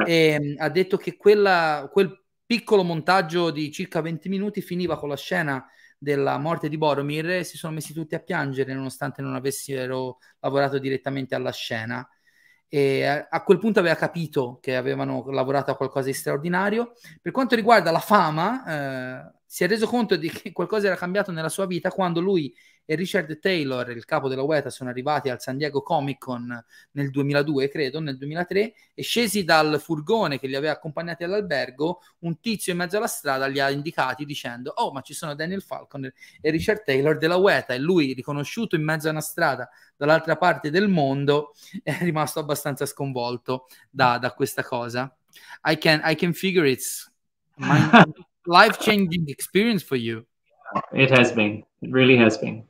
E, 0.06 0.14
ehm, 0.14 0.56
ha 0.58 0.70
detto 0.70 0.98
che 0.98 1.16
quella, 1.16 1.90
quel 1.92 2.24
piccolo 2.46 2.84
montaggio 2.84 3.52
di 3.52 3.72
circa 3.72 4.02
20 4.02 4.28
minuti 4.28 4.62
finiva 4.62 4.98
con 4.98 5.10
la 5.10 5.16
scena 5.16 5.66
della 6.00 6.38
morte 6.38 6.70
di 6.70 6.78
Boromir 6.78 7.46
si 7.46 7.58
sono 7.58 7.74
messi 7.74 7.94
tutti 7.94 8.16
a 8.16 8.20
piangere 8.20 8.74
nonostante 8.74 9.22
non 9.22 9.36
avessero 9.36 10.20
lavorato 10.40 10.80
direttamente 10.80 11.36
alla 11.36 11.52
scena. 11.52 12.08
E 12.72 13.04
a, 13.04 13.28
a 13.30 13.44
quel 13.44 13.60
punto 13.60 13.80
aveva 13.80 13.96
capito 13.96 14.60
che 14.62 14.76
avevano 14.76 15.26
lavorato 15.30 15.72
a 15.72 15.76
qualcosa 15.76 16.08
di 16.08 16.14
straordinario. 16.14 16.94
Per 17.22 17.32
quanto 17.32 17.56
riguarda 17.56 17.92
la 17.92 18.00
fama, 18.00 19.28
eh, 19.28 19.32
si 19.46 19.64
è 19.64 19.68
reso 19.68 19.88
conto 19.88 20.16
di 20.16 20.30
che 20.30 20.52
qualcosa 20.52 20.88
era 20.88 20.96
cambiato 20.96 21.32
nella 21.32 21.50
sua 21.50 21.66
vita 21.66 21.90
quando 21.90 22.22
lui 22.22 22.54
e 22.90 22.96
Richard 22.96 23.38
Taylor, 23.38 23.88
il 23.92 24.04
capo 24.04 24.28
della 24.28 24.42
UETA, 24.42 24.72
sono 24.72 24.90
arrivati 24.90 25.30
al 25.30 25.40
San 25.40 25.58
Diego 25.58 25.84
Comic 25.84 26.18
Con 26.18 26.66
nel 26.94 27.12
2002, 27.12 27.70
credo, 27.70 28.00
nel 28.00 28.18
2003, 28.18 28.74
e 28.96 29.04
scesi 29.04 29.44
dal 29.44 29.80
furgone 29.80 30.40
che 30.40 30.48
li 30.48 30.56
aveva 30.56 30.74
accompagnati 30.74 31.24
all'albergo, 31.24 32.02
un 32.22 32.40
tizio 32.40 32.72
in 32.72 32.80
mezzo 32.80 32.98
alla 32.98 33.06
strada 33.06 33.46
li 33.46 33.60
ha 33.60 33.70
indicati 33.70 34.26
dicendo 34.26 34.72
«Oh, 34.78 34.92
ma 34.92 35.02
ci 35.02 35.14
sono 35.14 35.36
Daniel 35.36 35.62
Falcon 35.62 36.12
e 36.42 36.50
Richard 36.50 36.82
Taylor 36.84 37.20
della 37.20 37.36
UETA», 37.36 37.76
e 37.76 37.78
lui, 37.78 38.14
riconosciuto 38.14 38.76
in 38.76 38.84
mezzo 38.84 39.08
a 39.08 39.12
una 39.12 39.22
strada 39.22 39.70
dall'altra 39.96 40.36
parte 40.36 40.72
del 40.72 40.88
mondo, 40.88 41.54
è 41.84 41.96
rimasto 42.00 42.40
abbastanza 42.40 42.88
sconvolto 42.88 43.68
da, 43.92 44.18
da 44.18 44.34
questa 44.34 44.64
cosa. 44.64 45.16
I 45.66 45.78
can, 45.78 46.02
I 46.04 46.16
can 46.16 46.34
figure 46.34 46.68
it's 46.68 47.08
life-changing 48.46 49.30
experience 49.30 49.86
for 49.86 49.96
you. 49.96 50.26
It 50.92 51.12
has 51.12 51.32
been. 51.32 51.64
It 51.82 51.92
really 51.92 52.18
has 52.18 52.38
been 52.38 52.68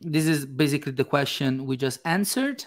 this 0.00 0.26
is 0.26 0.46
basically 0.46 0.92
the 0.92 1.04
question 1.04 1.66
we 1.66 1.76
just 1.76 2.00
answered. 2.04 2.64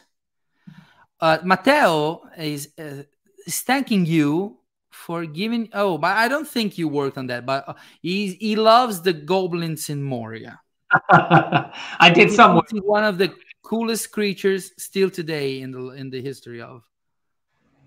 Uh, 1.19 1.37
Matteo 1.43 2.21
is, 2.37 2.69
uh, 2.77 3.03
is 3.45 3.61
thanking 3.61 4.05
you 4.05 4.57
for 4.95 5.25
giving. 5.25 5.69
Oh, 5.73 5.97
but 5.97 6.17
I 6.17 6.27
don't 6.27 6.47
think 6.47 6.77
you 6.77 6.87
worked 6.87 7.17
on 7.17 7.27
that. 7.27 7.45
But 7.45 7.67
uh, 7.67 7.73
he 8.01 8.33
he 8.33 8.55
loves 8.55 9.01
the 9.01 9.13
goblins 9.13 9.89
in 9.89 10.01
Moria. 10.01 10.61
I 11.09 12.11
did 12.13 12.31
some. 12.31 12.61
One 12.83 13.03
of 13.03 13.17
the 13.17 13.33
coolest 13.61 14.11
creatures 14.11 14.71
still 14.77 15.09
today 15.09 15.61
in 15.61 15.71
the 15.71 15.89
in 15.89 16.09
the 16.09 16.21
history 16.21 16.61
of 16.61 16.83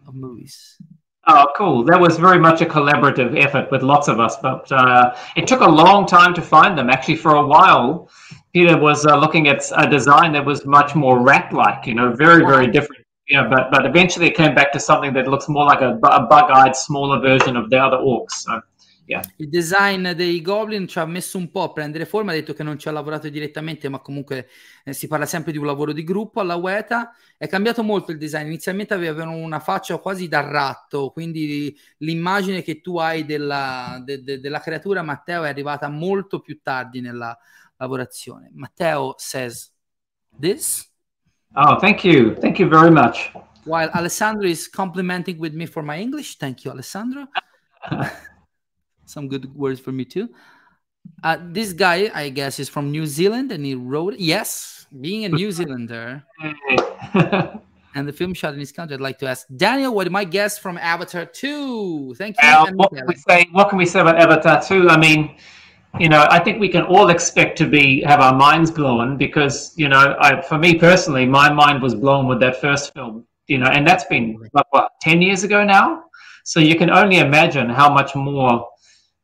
of 0.06 0.14
movies. 0.14 0.76
Oh, 1.30 1.46
cool. 1.56 1.84
That 1.84 2.00
was 2.00 2.16
very 2.16 2.38
much 2.38 2.62
a 2.62 2.66
collaborative 2.66 3.38
effort 3.38 3.70
with 3.70 3.82
lots 3.82 4.08
of 4.08 4.18
us, 4.18 4.36
but 4.40 4.70
uh, 4.72 5.14
it 5.36 5.46
took 5.46 5.60
a 5.60 5.68
long 5.68 6.06
time 6.06 6.32
to 6.32 6.40
find 6.40 6.78
them. 6.78 6.88
Actually, 6.88 7.16
for 7.16 7.34
a 7.34 7.46
while, 7.46 8.08
Peter 8.58 8.76
was 8.76 9.06
uh, 9.06 9.16
looking 9.16 9.46
at 9.46 9.62
a 9.76 9.88
design 9.88 10.32
that 10.32 10.44
was 10.44 10.66
much 10.66 10.96
more 10.96 11.20
rat-like, 11.20 11.86
you 11.86 11.94
know, 11.94 12.12
very, 12.12 12.44
very 12.44 12.66
different. 12.66 13.04
Yeah, 13.28 13.46
but 13.46 13.70
but 13.70 13.86
eventually 13.86 14.26
it 14.26 14.34
came 14.34 14.52
back 14.52 14.72
to 14.72 14.80
something 14.80 15.12
that 15.14 15.28
looks 15.28 15.46
more 15.48 15.64
like 15.64 15.80
a, 15.80 15.92
a 16.02 16.26
bug-eyed, 16.26 16.74
smaller 16.74 17.20
version 17.20 17.56
of 17.56 17.70
the 17.70 17.78
other 17.78 17.98
orcs. 17.98 18.34
So, 18.46 18.60
yeah. 19.06 19.22
Il 19.36 19.48
design 19.48 20.12
dei 20.16 20.40
Goblin 20.40 20.88
ci 20.88 20.98
ha 20.98 21.04
messo 21.04 21.38
un 21.38 21.52
po' 21.52 21.62
a 21.62 21.72
prendere 21.72 22.04
forma, 22.04 22.32
ha 22.32 22.34
detto 22.34 22.52
che 22.52 22.64
non 22.64 22.78
ci 22.78 22.88
ha 22.88 22.90
lavorato 22.90 23.28
direttamente, 23.28 23.88
ma 23.88 24.00
comunque 24.00 24.48
eh, 24.82 24.92
si 24.92 25.06
parla 25.06 25.26
sempre 25.26 25.52
di 25.52 25.58
un 25.58 25.66
lavoro 25.66 25.92
di 25.92 26.02
gruppo 26.02 26.40
alla 26.40 26.56
UETA. 26.56 27.12
È 27.36 27.46
cambiato 27.46 27.84
molto 27.84 28.10
il 28.10 28.18
design, 28.18 28.46
inizialmente 28.46 28.94
avevano 28.94 29.36
una 29.36 29.60
faccia 29.60 29.96
quasi 29.98 30.26
da 30.26 30.40
ratto, 30.40 31.10
quindi 31.10 31.78
l'immagine 31.98 32.62
che 32.62 32.80
tu 32.80 32.98
hai 32.98 33.24
della, 33.24 34.02
de, 34.04 34.24
de, 34.24 34.40
della 34.40 34.58
creatura, 34.58 35.02
Matteo, 35.02 35.44
è 35.44 35.48
arrivata 35.48 35.88
molto 35.88 36.40
più 36.40 36.58
tardi 36.60 37.00
nella, 37.00 37.38
lavorazione. 37.80 38.50
Matteo 38.54 39.14
says 39.18 39.70
this. 40.38 40.86
Oh, 41.56 41.78
thank 41.78 42.04
you. 42.04 42.34
Thank 42.36 42.58
you 42.58 42.68
very 42.68 42.90
much. 42.90 43.32
While 43.64 43.90
Alessandro 43.90 44.46
is 44.46 44.68
complimenting 44.68 45.38
with 45.38 45.54
me 45.54 45.66
for 45.66 45.82
my 45.82 45.98
English. 45.98 46.38
Thank 46.38 46.64
you, 46.64 46.70
Alessandro. 46.70 47.26
Some 49.06 49.28
good 49.28 49.54
words 49.54 49.80
for 49.80 49.92
me 49.92 50.04
too. 50.04 50.28
Uh, 51.22 51.38
this 51.40 51.72
guy, 51.72 52.10
I 52.14 52.28
guess, 52.28 52.58
is 52.58 52.68
from 52.68 52.90
New 52.90 53.06
Zealand 53.06 53.50
and 53.50 53.64
he 53.64 53.74
wrote, 53.74 54.18
yes, 54.18 54.86
being 55.00 55.24
a 55.24 55.28
New 55.28 55.50
Zealander 55.50 56.22
and 57.94 58.06
the 58.06 58.12
film 58.12 58.34
shot 58.34 58.52
in 58.54 58.60
his 58.60 58.72
country, 58.72 58.94
I'd 58.94 59.00
like 59.00 59.18
to 59.18 59.26
ask 59.26 59.46
Daniel, 59.56 59.94
what 59.94 60.10
my 60.12 60.24
guest 60.24 60.60
from 60.60 60.76
Avatar 60.78 61.24
2? 61.24 62.14
Thank 62.16 62.36
you. 62.42 62.48
Uh, 62.48 62.70
what, 62.72 62.92
can 62.92 63.06
we 63.06 63.14
say, 63.16 63.48
what 63.52 63.68
can 63.70 63.78
we 63.78 63.86
say 63.86 64.00
about 64.00 64.18
Avatar 64.18 64.62
2? 64.62 64.88
I 64.88 64.96
mean, 64.98 65.36
you 65.98 66.08
know, 66.08 66.26
I 66.30 66.38
think 66.38 66.60
we 66.60 66.68
can 66.68 66.82
all 66.82 67.08
expect 67.10 67.58
to 67.58 67.66
be 67.66 68.02
have 68.02 68.20
our 68.20 68.34
minds 68.34 68.70
blown 68.70 69.16
because 69.16 69.72
you 69.76 69.88
know, 69.88 70.16
I, 70.20 70.40
for 70.42 70.58
me 70.58 70.78
personally, 70.78 71.26
my 71.26 71.52
mind 71.52 71.82
was 71.82 71.94
blown 71.94 72.26
with 72.26 72.40
that 72.40 72.60
first 72.60 72.92
film. 72.94 73.26
You 73.46 73.58
know, 73.58 73.66
and 73.66 73.86
that's 73.86 74.04
been 74.04 74.38
like 74.52 74.66
what 74.70 74.90
ten 75.00 75.22
years 75.22 75.44
ago 75.44 75.64
now. 75.64 76.04
So 76.44 76.60
you 76.60 76.76
can 76.76 76.90
only 76.90 77.18
imagine 77.18 77.68
how 77.68 77.92
much 77.92 78.14
more 78.14 78.68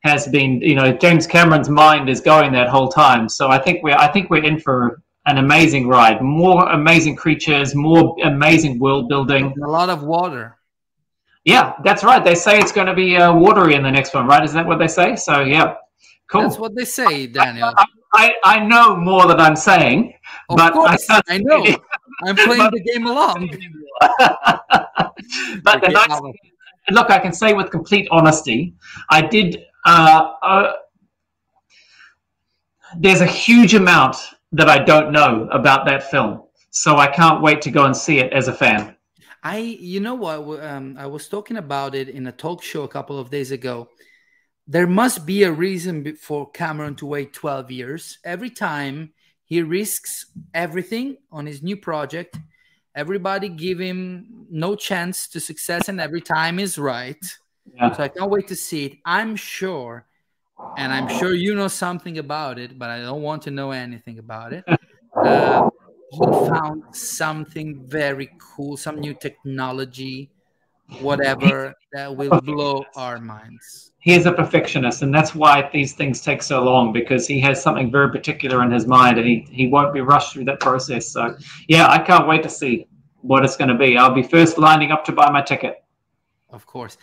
has 0.02 0.26
been. 0.28 0.60
You 0.62 0.74
know, 0.74 0.92
James 0.92 1.26
Cameron's 1.26 1.68
mind 1.68 2.08
is 2.08 2.20
going 2.20 2.52
that 2.52 2.68
whole 2.68 2.88
time. 2.88 3.28
So 3.28 3.48
I 3.48 3.58
think 3.58 3.82
we're 3.82 3.96
I 3.96 4.08
think 4.08 4.30
we're 4.30 4.44
in 4.44 4.58
for 4.58 5.02
an 5.26 5.38
amazing 5.38 5.88
ride. 5.88 6.22
More 6.22 6.68
amazing 6.70 7.16
creatures, 7.16 7.74
more 7.74 8.16
amazing 8.24 8.78
world 8.78 9.08
building. 9.08 9.52
And 9.54 9.64
a 9.64 9.68
lot 9.68 9.90
of 9.90 10.02
water. 10.02 10.56
Yeah, 11.44 11.74
that's 11.84 12.02
right. 12.02 12.24
They 12.24 12.34
say 12.34 12.58
it's 12.58 12.72
going 12.72 12.86
to 12.86 12.94
be 12.94 13.16
uh, 13.16 13.34
watery 13.34 13.74
in 13.74 13.82
the 13.82 13.90
next 13.90 14.14
one, 14.14 14.26
right? 14.26 14.42
Is 14.42 14.54
that 14.54 14.66
what 14.66 14.78
they 14.78 14.88
say? 14.88 15.14
So 15.14 15.40
yeah, 15.42 15.74
cool. 16.30 16.42
That's 16.42 16.58
what 16.58 16.74
they 16.74 16.84
say, 16.84 17.26
Daniel. 17.26 17.72
I, 17.76 17.84
I, 18.14 18.34
I 18.44 18.60
know 18.64 18.96
more 18.96 19.26
than 19.26 19.40
I'm 19.40 19.56
saying, 19.56 20.14
Of 20.48 20.56
but 20.56 20.72
course, 20.72 21.06
I, 21.10 21.22
I 21.28 21.38
know. 21.38 21.64
I'm 22.24 22.36
playing 22.36 22.70
the 22.70 22.80
game 22.80 23.06
along. 23.06 23.50
but 25.62 25.80
the 25.80 25.88
nice 25.88 26.20
look, 26.90 27.10
I 27.10 27.18
can 27.18 27.32
say 27.32 27.52
with 27.52 27.70
complete 27.70 28.08
honesty, 28.10 28.74
I 29.10 29.22
did. 29.22 29.64
Uh, 29.84 30.32
uh, 30.42 30.72
there's 32.98 33.20
a 33.20 33.26
huge 33.26 33.74
amount 33.74 34.16
that 34.52 34.68
I 34.68 34.78
don't 34.78 35.12
know 35.12 35.48
about 35.50 35.86
that 35.86 36.10
film, 36.10 36.42
so 36.70 36.96
I 36.96 37.08
can't 37.08 37.42
wait 37.42 37.60
to 37.62 37.70
go 37.70 37.84
and 37.84 37.96
see 37.96 38.18
it 38.18 38.32
as 38.32 38.48
a 38.48 38.52
fan. 38.52 38.96
I, 39.42 39.58
you 39.58 40.00
know 40.00 40.14
what? 40.14 40.64
Um, 40.64 40.96
I 40.98 41.06
was 41.06 41.28
talking 41.28 41.58
about 41.58 41.94
it 41.94 42.08
in 42.08 42.26
a 42.26 42.32
talk 42.32 42.62
show 42.62 42.84
a 42.84 42.88
couple 42.88 43.18
of 43.18 43.30
days 43.30 43.50
ago. 43.50 43.88
There 44.66 44.86
must 44.86 45.26
be 45.26 45.42
a 45.42 45.52
reason 45.52 46.16
for 46.16 46.50
Cameron 46.50 46.94
to 46.96 47.06
wait 47.06 47.32
12 47.34 47.70
years. 47.70 48.18
Every 48.24 48.50
time 48.50 49.12
he 49.44 49.62
risks 49.62 50.26
everything 50.54 51.18
on 51.30 51.44
his 51.44 51.62
new 51.62 51.76
project, 51.76 52.38
everybody 52.94 53.50
give 53.50 53.78
him 53.78 54.46
no 54.50 54.74
chance 54.74 55.28
to 55.28 55.40
success, 55.40 55.88
and 55.88 56.00
every 56.00 56.22
time 56.22 56.58
is 56.58 56.78
right. 56.78 57.22
Yeah. 57.74 57.92
So 57.92 58.02
I 58.04 58.08
can't 58.08 58.30
wait 58.30 58.48
to 58.48 58.56
see 58.56 58.86
it. 58.86 58.98
I'm 59.04 59.36
sure, 59.36 60.06
and 60.78 60.92
I'm 60.92 61.08
sure 61.18 61.34
you 61.34 61.54
know 61.54 61.68
something 61.68 62.18
about 62.18 62.58
it, 62.58 62.78
but 62.78 62.88
I 62.88 63.00
don't 63.00 63.22
want 63.22 63.42
to 63.42 63.50
know 63.50 63.70
anything 63.70 64.18
about 64.18 64.52
it. 64.52 64.64
Uh, 65.16 65.70
he 66.10 66.18
found 66.48 66.82
something 66.92 67.86
very 67.86 68.28
cool, 68.40 68.76
some 68.76 68.96
new 68.96 69.14
technology, 69.14 70.28
whatever 71.00 71.72
that 71.92 72.16
will 72.16 72.40
blow 72.40 72.84
our 72.96 73.20
minds. 73.20 73.92
He 74.04 74.12
is 74.12 74.26
a 74.26 74.32
perfectionist, 74.32 75.00
and 75.00 75.14
that's 75.14 75.34
why 75.34 75.66
these 75.72 75.94
things 75.94 76.20
take 76.20 76.42
so 76.42 76.62
long 76.62 76.92
because 76.92 77.26
he 77.26 77.40
has 77.40 77.62
something 77.62 77.90
very 77.90 78.10
particular 78.10 78.62
in 78.62 78.70
his 78.70 78.86
mind, 78.86 79.16
and 79.16 79.26
he, 79.26 79.46
he 79.50 79.66
won't 79.66 79.94
be 79.94 80.02
rushed 80.02 80.34
through 80.34 80.44
that 80.44 80.60
process. 80.60 81.10
So, 81.10 81.34
yeah, 81.68 81.88
I 81.88 81.98
can't 81.98 82.28
wait 82.28 82.42
to 82.42 82.50
see 82.50 82.86
what 83.22 83.46
it's 83.46 83.56
going 83.56 83.70
to 83.70 83.78
be. 83.78 83.96
I'll 83.96 84.12
be 84.12 84.22
first 84.22 84.58
lining 84.58 84.92
up 84.92 85.06
to 85.06 85.12
buy 85.12 85.30
my 85.30 85.40
ticket. 85.40 85.82
Of 86.50 86.66
course. 86.66 86.98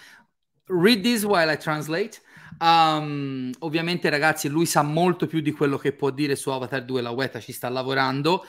Read 0.68 1.04
this 1.04 1.26
while 1.26 1.50
I 1.50 1.56
translate. 1.56 2.22
Um, 2.60 3.52
ovviamente, 3.62 4.08
ragazzi, 4.12 4.48
lui 4.48 4.68
sa 4.68 4.84
molto 4.84 5.26
più 5.26 5.42
di 5.42 5.52
quello 5.52 5.78
che 5.78 5.94
può 5.94 6.12
dire 6.12 6.36
su 6.36 6.52
Avatar 6.52 6.86
2. 6.86 7.02
La 7.02 7.10
Weta 7.10 7.40
ci 7.40 7.52
sta 7.52 7.68
lavorando. 7.68 8.46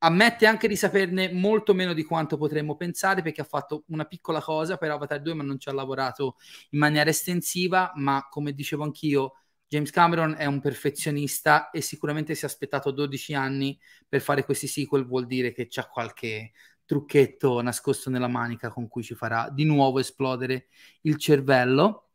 Ammette 0.00 0.46
anche 0.46 0.68
di 0.68 0.76
saperne 0.76 1.32
molto 1.32 1.74
meno 1.74 1.92
di 1.92 2.04
quanto 2.04 2.36
potremmo 2.36 2.76
pensare 2.76 3.20
perché 3.20 3.40
ha 3.40 3.44
fatto 3.44 3.82
una 3.88 4.04
piccola 4.04 4.40
cosa 4.40 4.76
per 4.76 4.92
Avatar 4.92 5.20
2, 5.20 5.34
ma 5.34 5.42
non 5.42 5.58
ci 5.58 5.68
ha 5.68 5.72
lavorato 5.72 6.36
in 6.70 6.78
maniera 6.78 7.10
estensiva. 7.10 7.90
Ma 7.96 8.26
come 8.30 8.52
dicevo 8.52 8.84
anch'io, 8.84 9.32
James 9.66 9.90
Cameron 9.90 10.36
è 10.38 10.46
un 10.46 10.60
perfezionista 10.60 11.70
e 11.70 11.80
sicuramente 11.80 12.34
si 12.36 12.44
è 12.44 12.48
aspettato 12.48 12.92
12 12.92 13.34
anni 13.34 13.76
per 14.08 14.20
fare 14.20 14.44
questi 14.44 14.68
sequel. 14.68 15.04
Vuol 15.04 15.26
dire 15.26 15.52
che 15.52 15.66
c'ha 15.68 15.88
qualche 15.88 16.52
trucchetto 16.84 17.60
nascosto 17.60 18.08
nella 18.08 18.28
manica 18.28 18.70
con 18.70 18.86
cui 18.88 19.02
ci 19.02 19.14
farà 19.16 19.50
di 19.50 19.64
nuovo 19.64 19.98
esplodere 19.98 20.68
il 21.02 21.16
cervello. 21.16 22.10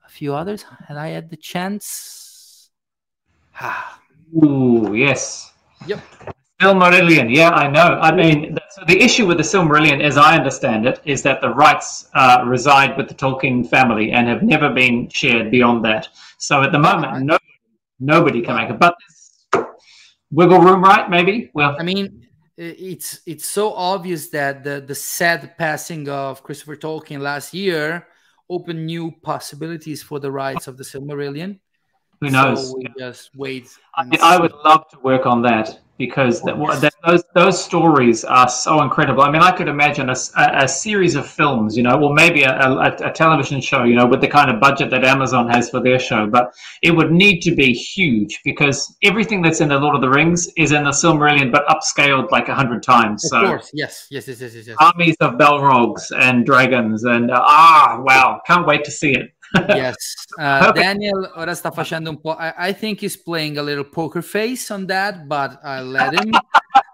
A 0.00 0.08
few 0.08 0.34
others, 0.34 0.64
had 0.88 0.96
I 0.96 1.14
had 1.14 1.28
the 1.28 1.38
chance? 1.40 2.70
Ah, 3.54 3.98
Ooh, 4.34 4.94
yes. 4.94 5.52
yep. 5.86 6.02
Silmarillion, 6.62 7.34
yeah, 7.34 7.50
I 7.50 7.68
know. 7.68 7.98
I 8.00 8.14
mean, 8.14 8.40
th- 8.54 8.58
so 8.70 8.82
the 8.86 9.00
issue 9.00 9.26
with 9.26 9.38
the 9.38 9.42
Silmarillion, 9.42 10.00
as 10.02 10.16
I 10.16 10.36
understand 10.36 10.86
it, 10.86 11.00
is 11.04 11.22
that 11.22 11.40
the 11.40 11.50
rights 11.50 12.08
uh, 12.14 12.44
reside 12.46 12.96
with 12.96 13.08
the 13.08 13.14
Tolkien 13.14 13.68
family 13.68 14.12
and 14.12 14.28
have 14.28 14.42
never 14.42 14.72
been 14.72 15.08
shared 15.08 15.50
beyond 15.50 15.84
that. 15.84 16.08
So 16.38 16.62
at 16.62 16.70
the 16.70 16.78
moment, 16.78 17.24
no, 17.24 17.38
nobody 17.98 18.42
can 18.42 18.56
make 18.56 18.70
it. 18.70 18.78
But 18.78 18.94
wiggle 20.30 20.60
room, 20.60 20.82
right? 20.82 21.10
Maybe. 21.10 21.50
Well, 21.52 21.76
I 21.78 21.82
mean, 21.82 22.26
it's 22.56 23.20
it's 23.26 23.46
so 23.46 23.72
obvious 23.72 24.28
that 24.30 24.62
the 24.62 24.80
the 24.80 24.94
sad 24.94 25.56
passing 25.58 26.08
of 26.08 26.42
Christopher 26.42 26.76
Tolkien 26.76 27.20
last 27.20 27.52
year 27.52 28.06
opened 28.48 28.86
new 28.86 29.10
possibilities 29.22 30.02
for 30.02 30.20
the 30.20 30.30
rights 30.30 30.68
of 30.68 30.76
the 30.76 30.84
Silmarillion. 30.84 31.58
who 32.20 32.30
knows? 32.30 32.70
So 32.70 32.76
we 32.76 32.86
just 32.98 33.30
wait. 33.34 33.68
I, 33.96 34.04
I 34.22 34.38
would 34.38 34.52
love 34.64 34.88
to 34.90 34.98
work 35.00 35.26
on 35.26 35.42
that 35.42 35.80
because 36.06 36.42
that, 36.42 36.56
that, 36.80 36.92
those 37.06 37.22
those 37.32 37.64
stories 37.64 38.24
are 38.24 38.48
so 38.48 38.82
incredible. 38.82 39.22
I 39.22 39.30
mean, 39.30 39.40
I 39.40 39.52
could 39.52 39.68
imagine 39.68 40.10
a 40.10 40.16
a 40.36 40.66
series 40.66 41.14
of 41.14 41.24
films, 41.28 41.76
you 41.76 41.84
know, 41.84 41.96
or 42.02 42.12
maybe 42.12 42.42
a, 42.42 42.54
a, 42.58 42.88
a 43.10 43.12
television 43.12 43.60
show, 43.60 43.84
you 43.84 43.94
know, 43.94 44.04
with 44.04 44.20
the 44.20 44.26
kind 44.26 44.50
of 44.50 44.60
budget 44.60 44.90
that 44.90 45.04
Amazon 45.04 45.48
has 45.48 45.70
for 45.70 45.80
their 45.80 46.00
show. 46.00 46.26
But 46.26 46.52
it 46.82 46.90
would 46.90 47.12
need 47.12 47.40
to 47.42 47.54
be 47.54 47.72
huge 47.72 48.40
because 48.44 48.96
everything 49.04 49.42
that's 49.42 49.60
in 49.60 49.68
the 49.68 49.78
Lord 49.78 49.94
of 49.94 50.02
the 50.02 50.10
Rings 50.10 50.50
is 50.56 50.72
in 50.72 50.82
the 50.82 50.90
Silmarillion, 50.90 51.52
but 51.52 51.64
upscaled 51.68 52.32
like 52.32 52.48
a 52.48 52.54
hundred 52.54 52.82
times. 52.82 53.24
Of 53.24 53.28
So 53.30 53.46
course, 53.46 53.70
yes, 53.72 54.08
yes, 54.10 54.26
yes, 54.26 54.40
yes, 54.40 54.54
yes. 54.54 54.66
yes. 54.66 54.76
armies 54.80 55.16
of 55.20 55.34
Balrogs 55.34 56.10
and 56.18 56.44
dragons, 56.44 57.04
and 57.04 57.30
uh, 57.30 57.40
ah, 57.40 58.00
wow, 58.02 58.40
can't 58.44 58.66
wait 58.66 58.82
to 58.84 58.90
see 58.90 59.12
it. 59.12 59.31
Yes. 59.68 60.14
Uh. 60.38 60.72
Daniel 60.74 61.32
ora 61.36 61.54
sta 61.54 61.70
facendo 61.70 62.10
un 62.10 62.20
po'. 62.20 62.36
I, 62.38 62.70
I 62.70 62.74
think 62.74 63.02
he's 63.02 63.20
playing 63.20 63.58
a 63.58 63.62
little 63.62 63.88
poker 63.88 64.22
face 64.22 64.72
on 64.72 64.86
that, 64.86 65.26
but 65.26 65.58
I'll 65.62 65.90
let 65.90 66.12
him. 66.14 66.30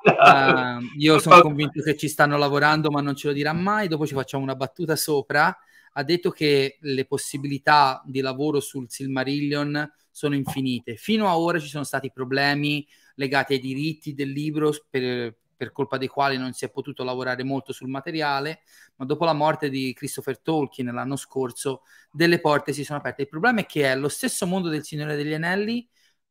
Um, 0.08 0.90
io 0.96 1.18
sono 1.18 1.42
convinto 1.42 1.82
che 1.82 1.94
ci 1.96 2.08
stanno 2.08 2.38
lavorando, 2.38 2.90
ma 2.90 3.00
non 3.00 3.14
ce 3.14 3.28
lo 3.28 3.32
dirà 3.34 3.52
mai. 3.52 3.88
Dopo 3.88 4.06
ci 4.06 4.14
facciamo 4.14 4.42
una 4.42 4.54
battuta 4.56 4.96
sopra. 4.96 5.54
Ha 5.92 6.02
detto 6.02 6.30
che 6.30 6.78
le 6.80 7.04
possibilità 7.04 8.02
di 8.06 8.20
lavoro 8.20 8.60
sul 8.60 8.86
Silmarillion 8.88 9.90
sono 10.10 10.34
infinite. 10.34 10.96
Fino 10.96 11.28
a 11.28 11.38
ora 11.38 11.58
ci 11.58 11.68
sono 11.68 11.84
stati 11.84 12.10
problemi 12.10 12.86
legati 13.16 13.54
ai 13.54 13.60
diritti 13.60 14.14
del 14.14 14.30
libro 14.30 14.72
per, 14.88 15.36
per 15.58 15.72
colpa 15.72 15.98
dei 15.98 16.08
quali 16.08 16.38
non 16.38 16.54
si 16.54 16.64
è 16.64 16.70
potuto 16.70 17.04
lavorare 17.04 17.42
molto 17.44 17.72
sul 17.74 17.88
materiale, 17.90 18.60
ma 18.96 19.04
dopo 19.04 19.26
la 19.26 19.34
morte 19.34 19.68
di 19.68 19.92
Christopher 19.92 20.40
Tolkien 20.40 20.86
l'anno 20.94 21.16
scorso 21.16 21.82
delle 22.10 22.40
porte 22.40 22.72
si 22.72 22.84
sono 22.84 22.98
aperte. 23.00 23.22
Il 23.22 23.28
problema 23.28 23.60
è 23.60 23.66
che 23.66 23.90
è 23.90 23.96
lo 23.96 24.08
stesso 24.08 24.46
mondo 24.46 24.68
del 24.70 24.84
Signore 24.84 25.16
degli 25.16 25.34
Anelli, 25.34 25.86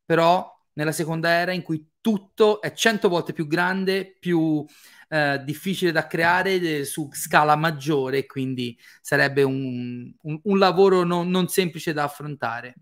però 0.06 0.52
nella 0.74 0.92
seconda 0.92 1.30
era 1.30 1.52
in 1.52 1.62
cui 1.64 1.86
tutto 2.02 2.62
è 2.62 2.72
cento 2.74 3.10
volte 3.10 3.34
più 3.34 3.48
grande, 3.48 4.16
più 4.20 4.66
eh, 5.10 5.42
difficile 5.44 5.92
da 5.92 6.08
creare 6.08 6.86
su 6.86 7.10
scala 7.12 7.56
maggiore, 7.56 8.26
quindi 8.26 8.78
sarebbe 9.02 9.44
un, 9.44 10.14
un- 10.22 10.40
un 10.44 10.58
lavoro 10.58 11.04
non, 11.04 11.30
non 11.30 11.48
semplice 11.48 11.94
da 11.94 12.04
affrontare. 12.04 12.76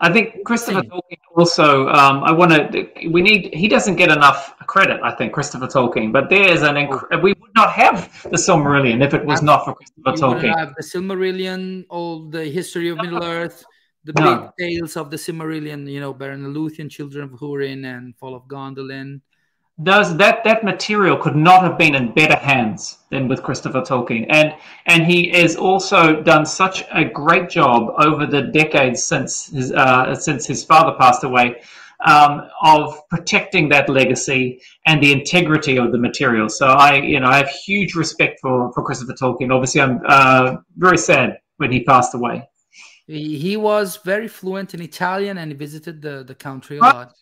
I 0.00 0.12
think 0.12 0.44
Christopher 0.44 0.82
Tolkien 0.82 1.18
also. 1.36 1.88
Um, 1.88 2.24
I 2.24 2.32
want 2.32 2.50
to. 2.52 3.08
We 3.08 3.22
need. 3.22 3.54
He 3.54 3.68
doesn't 3.68 3.96
get 3.96 4.10
enough 4.10 4.54
credit. 4.66 5.00
I 5.02 5.12
think 5.14 5.32
Christopher 5.32 5.66
Tolkien, 5.66 6.12
but 6.12 6.28
there 6.30 6.48
is 6.50 6.62
an. 6.62 6.74
Inc- 6.76 7.22
we 7.22 7.32
would 7.40 7.54
not 7.54 7.70
have 7.72 8.10
the 8.24 8.36
Silmarillion 8.36 9.02
if 9.04 9.14
it 9.14 9.24
was 9.24 9.42
not 9.42 9.64
for 9.64 9.74
Christopher 9.74 10.02
You 10.04 10.12
would 10.12 10.42
Tolkien. 10.42 10.58
have 10.58 10.74
the 10.76 10.82
Silmarillion, 10.82 11.84
all 11.88 12.28
the 12.30 12.44
history 12.44 12.88
of 12.88 12.98
Middle 12.98 13.22
Earth, 13.22 13.64
the 14.04 14.12
No. 14.18 14.52
big 14.56 14.78
tales 14.78 14.96
of 14.96 15.10
the 15.10 15.16
Silmarillion, 15.16 15.88
you 15.90 16.00
know, 16.00 16.12
Beren 16.14 16.52
Luthien, 16.54 16.90
Children 16.90 17.24
of 17.24 17.30
Húrin, 17.40 17.84
and 17.86 18.16
Fall 18.18 18.34
of 18.34 18.44
Gondolin. 18.48 19.20
Those 19.78 20.16
that 20.18 20.44
that 20.44 20.64
material 20.64 21.16
could 21.16 21.34
not 21.34 21.62
have 21.62 21.78
been 21.78 21.94
in 21.94 22.12
better 22.12 22.36
hands 22.36 22.98
than 23.10 23.26
with 23.26 23.42
Christopher 23.42 23.80
Tolkien, 23.80 24.26
and 24.28 24.54
and 24.86 25.06
he 25.06 25.30
has 25.30 25.56
also 25.56 26.20
done 26.20 26.44
such 26.44 26.84
a 26.92 27.04
great 27.04 27.48
job 27.48 27.94
over 27.98 28.26
the 28.26 28.42
decades 28.42 29.02
since 29.02 29.46
his 29.46 29.72
uh, 29.72 30.14
since 30.14 30.46
his 30.46 30.62
father 30.62 30.94
passed 30.98 31.24
away. 31.24 31.62
Um, 32.04 32.48
of 32.64 33.00
protecting 33.10 33.68
that 33.68 33.88
legacy 33.88 34.60
and 34.88 35.00
the 35.00 35.12
integrity 35.12 35.78
of 35.78 35.92
the 35.92 35.98
material. 35.98 36.48
So 36.48 36.66
I, 36.66 36.94
you 36.96 37.20
know, 37.20 37.28
I 37.28 37.36
have 37.36 37.48
huge 37.48 37.94
respect 37.94 38.40
for, 38.40 38.72
for 38.72 38.82
Christopher 38.82 39.12
Tolkien. 39.12 39.54
Obviously, 39.54 39.82
I'm 39.82 40.00
uh, 40.04 40.56
very 40.76 40.98
sad 40.98 41.38
when 41.58 41.70
he 41.70 41.84
passed 41.84 42.12
away. 42.12 42.48
He, 43.06 43.38
he 43.38 43.56
was 43.56 43.98
very 43.98 44.26
fluent 44.26 44.74
in 44.74 44.82
Italian 44.82 45.38
and 45.38 45.52
he 45.52 45.56
visited 45.56 46.02
the, 46.02 46.24
the 46.24 46.34
country 46.34 46.78
a 46.78 46.80
lot. 46.80 47.12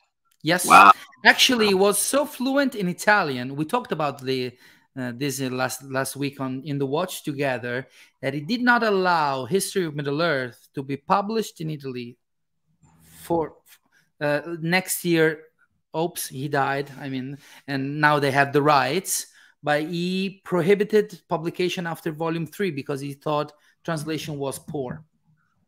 Yes. 0.43 0.67
Wow. 0.67 0.93
Actually, 1.25 1.69
he 1.69 1.75
was 1.75 1.99
so 1.99 2.25
fluent 2.25 2.75
in 2.75 2.89
Italian. 2.89 3.57
We 3.57 3.65
talked 3.65 3.93
about 3.93 4.23
the 4.23 4.53
uh, 4.99 5.13
this 5.15 5.41
uh, 5.41 5.51
last 5.51 5.83
last 5.85 6.17
week 6.17 6.41
on 6.41 6.63
in 6.65 6.79
the 6.79 6.87
watch 6.87 7.23
together 7.23 7.87
that 8.23 8.35
he 8.35 8.41
did 8.41 8.63
not 8.63 8.83
allow 8.83 9.45
History 9.45 9.85
of 9.85 9.95
Middle 9.95 10.23
Earth 10.23 10.69
to 10.75 10.83
be 10.83 10.97
published 10.97 11.61
in 11.61 11.71
Italy 11.71 12.17
for 13.23 13.55
uh, 14.21 14.41
next 14.61 15.05
year. 15.05 15.43
Oops, 15.97 16.29
he 16.29 16.49
died. 16.49 16.91
I 17.01 17.09
mean, 17.09 17.39
and 17.67 18.01
now 18.01 18.19
they 18.19 18.31
have 18.31 18.53
the 18.53 18.63
rights. 18.63 19.27
But 19.63 19.83
he 19.83 20.41
prohibited 20.45 21.21
publication 21.29 21.87
after 21.87 22.13
volume 22.13 22.47
three 22.47 22.71
because 22.71 23.01
he 23.01 23.13
thought 23.13 23.53
translation 23.85 24.39
was 24.39 24.59
poor. 24.59 25.05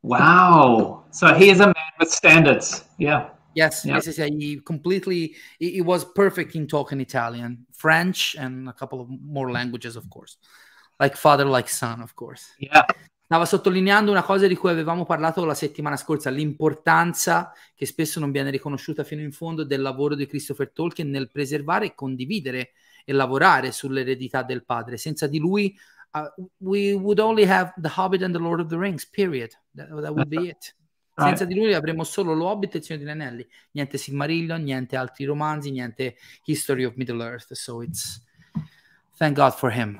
Wow. 0.00 1.04
So 1.10 1.34
he 1.34 1.50
is 1.50 1.60
a 1.60 1.66
man 1.66 1.92
with 1.98 2.10
standards. 2.10 2.84
Yeah. 2.96 3.28
Yes, 3.54 3.84
Yeah. 3.84 3.96
yes, 3.96 4.16
yes. 4.16 4.28
He 4.28 4.60
completely 4.62 5.34
he, 5.58 5.72
he 5.72 5.80
was 5.80 6.04
perfect 6.12 6.54
in 6.54 6.66
talking 6.66 7.00
Italian, 7.00 7.66
French, 7.72 8.36
and 8.38 8.68
a 8.68 8.72
couple 8.72 9.00
of 9.00 9.08
more 9.08 9.50
languages, 9.50 9.96
of 9.96 10.08
course. 10.08 10.38
Like 10.98 11.16
father, 11.16 11.46
like 11.46 11.68
son, 11.68 12.00
of 12.00 12.14
course. 12.14 12.54
Yeah. 12.58 12.84
Stava 13.24 13.46
sottolineando 13.46 14.10
una 14.10 14.22
cosa 14.22 14.46
di 14.46 14.54
cui 14.56 14.68
avevamo 14.70 15.06
parlato 15.06 15.42
la 15.46 15.54
settimana 15.54 15.96
scorsa, 15.96 16.28
l'importanza 16.28 17.52
che 17.74 17.86
spesso 17.86 18.20
non 18.20 18.30
viene 18.30 18.50
riconosciuta 18.50 19.04
fino 19.04 19.22
in 19.22 19.32
fondo 19.32 19.64
del 19.64 19.80
lavoro 19.80 20.14
di 20.14 20.26
Christopher 20.26 20.70
Tolkien 20.70 21.08
nel 21.08 21.30
preservare 21.30 21.86
e 21.86 21.94
condividere 21.94 22.72
e 23.06 23.12
lavorare 23.14 23.72
sull'eredità 23.72 24.42
del 24.42 24.64
padre. 24.66 24.98
Senza 24.98 25.26
di 25.26 25.38
lui 25.38 25.74
uh, 26.12 26.28
we 26.58 26.92
would 26.92 27.18
only 27.18 27.44
have 27.44 27.72
The 27.80 27.90
Hobbit 27.96 28.22
and 28.22 28.34
The 28.34 28.40
Lord 28.40 28.60
of 28.60 28.68
the 28.68 28.76
Rings, 28.76 29.06
period. 29.08 29.52
That, 29.74 29.88
that 29.88 30.12
would 30.12 30.28
be 30.28 30.48
it. 30.50 30.74
Senza 31.24 31.44
di 31.44 31.54
lui 31.54 31.74
avremo 31.74 32.04
solo 32.04 32.34
Lo 32.34 32.46
Hobbit 32.46 32.74
e 32.74 32.78
il 32.78 32.84
Signore 32.84 33.04
degli 33.04 33.14
Anelli, 33.14 33.48
niente 33.72 33.98
Silmarillion, 33.98 34.62
niente 34.62 34.96
altri 34.96 35.24
romanzi, 35.24 35.70
niente 35.70 36.16
History 36.44 36.84
of 36.84 36.94
Middle 36.96 37.24
Earth. 37.24 37.52
So 37.52 37.82
it's 37.82 38.22
thank 39.18 39.36
God 39.36 39.52
for 39.52 39.70
him. 39.70 39.98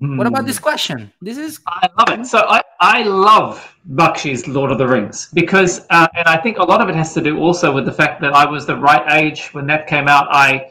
What 0.00 0.26
about 0.26 0.46
this 0.46 0.58
question? 0.58 1.12
This 1.22 1.38
is 1.38 1.60
I 1.66 1.88
love 1.96 2.12
it. 2.12 2.26
So 2.26 2.38
I, 2.38 2.60
I 2.80 3.04
love 3.04 3.62
Bakshi's 3.94 4.48
Lord 4.48 4.72
of 4.72 4.78
the 4.78 4.86
Rings 4.86 5.28
because, 5.32 5.86
uh, 5.90 6.08
and 6.14 6.26
I 6.26 6.36
think 6.36 6.58
a 6.58 6.64
lot 6.64 6.80
of 6.80 6.88
it 6.88 6.96
has 6.96 7.14
to 7.14 7.22
do 7.22 7.38
also 7.38 7.72
with 7.72 7.84
the 7.84 7.92
fact 7.92 8.20
that 8.22 8.34
I 8.34 8.44
was 8.44 8.66
the 8.66 8.76
right 8.76 9.04
age 9.12 9.54
when 9.54 9.66
that 9.68 9.86
came 9.86 10.08
out. 10.08 10.26
I 10.30 10.70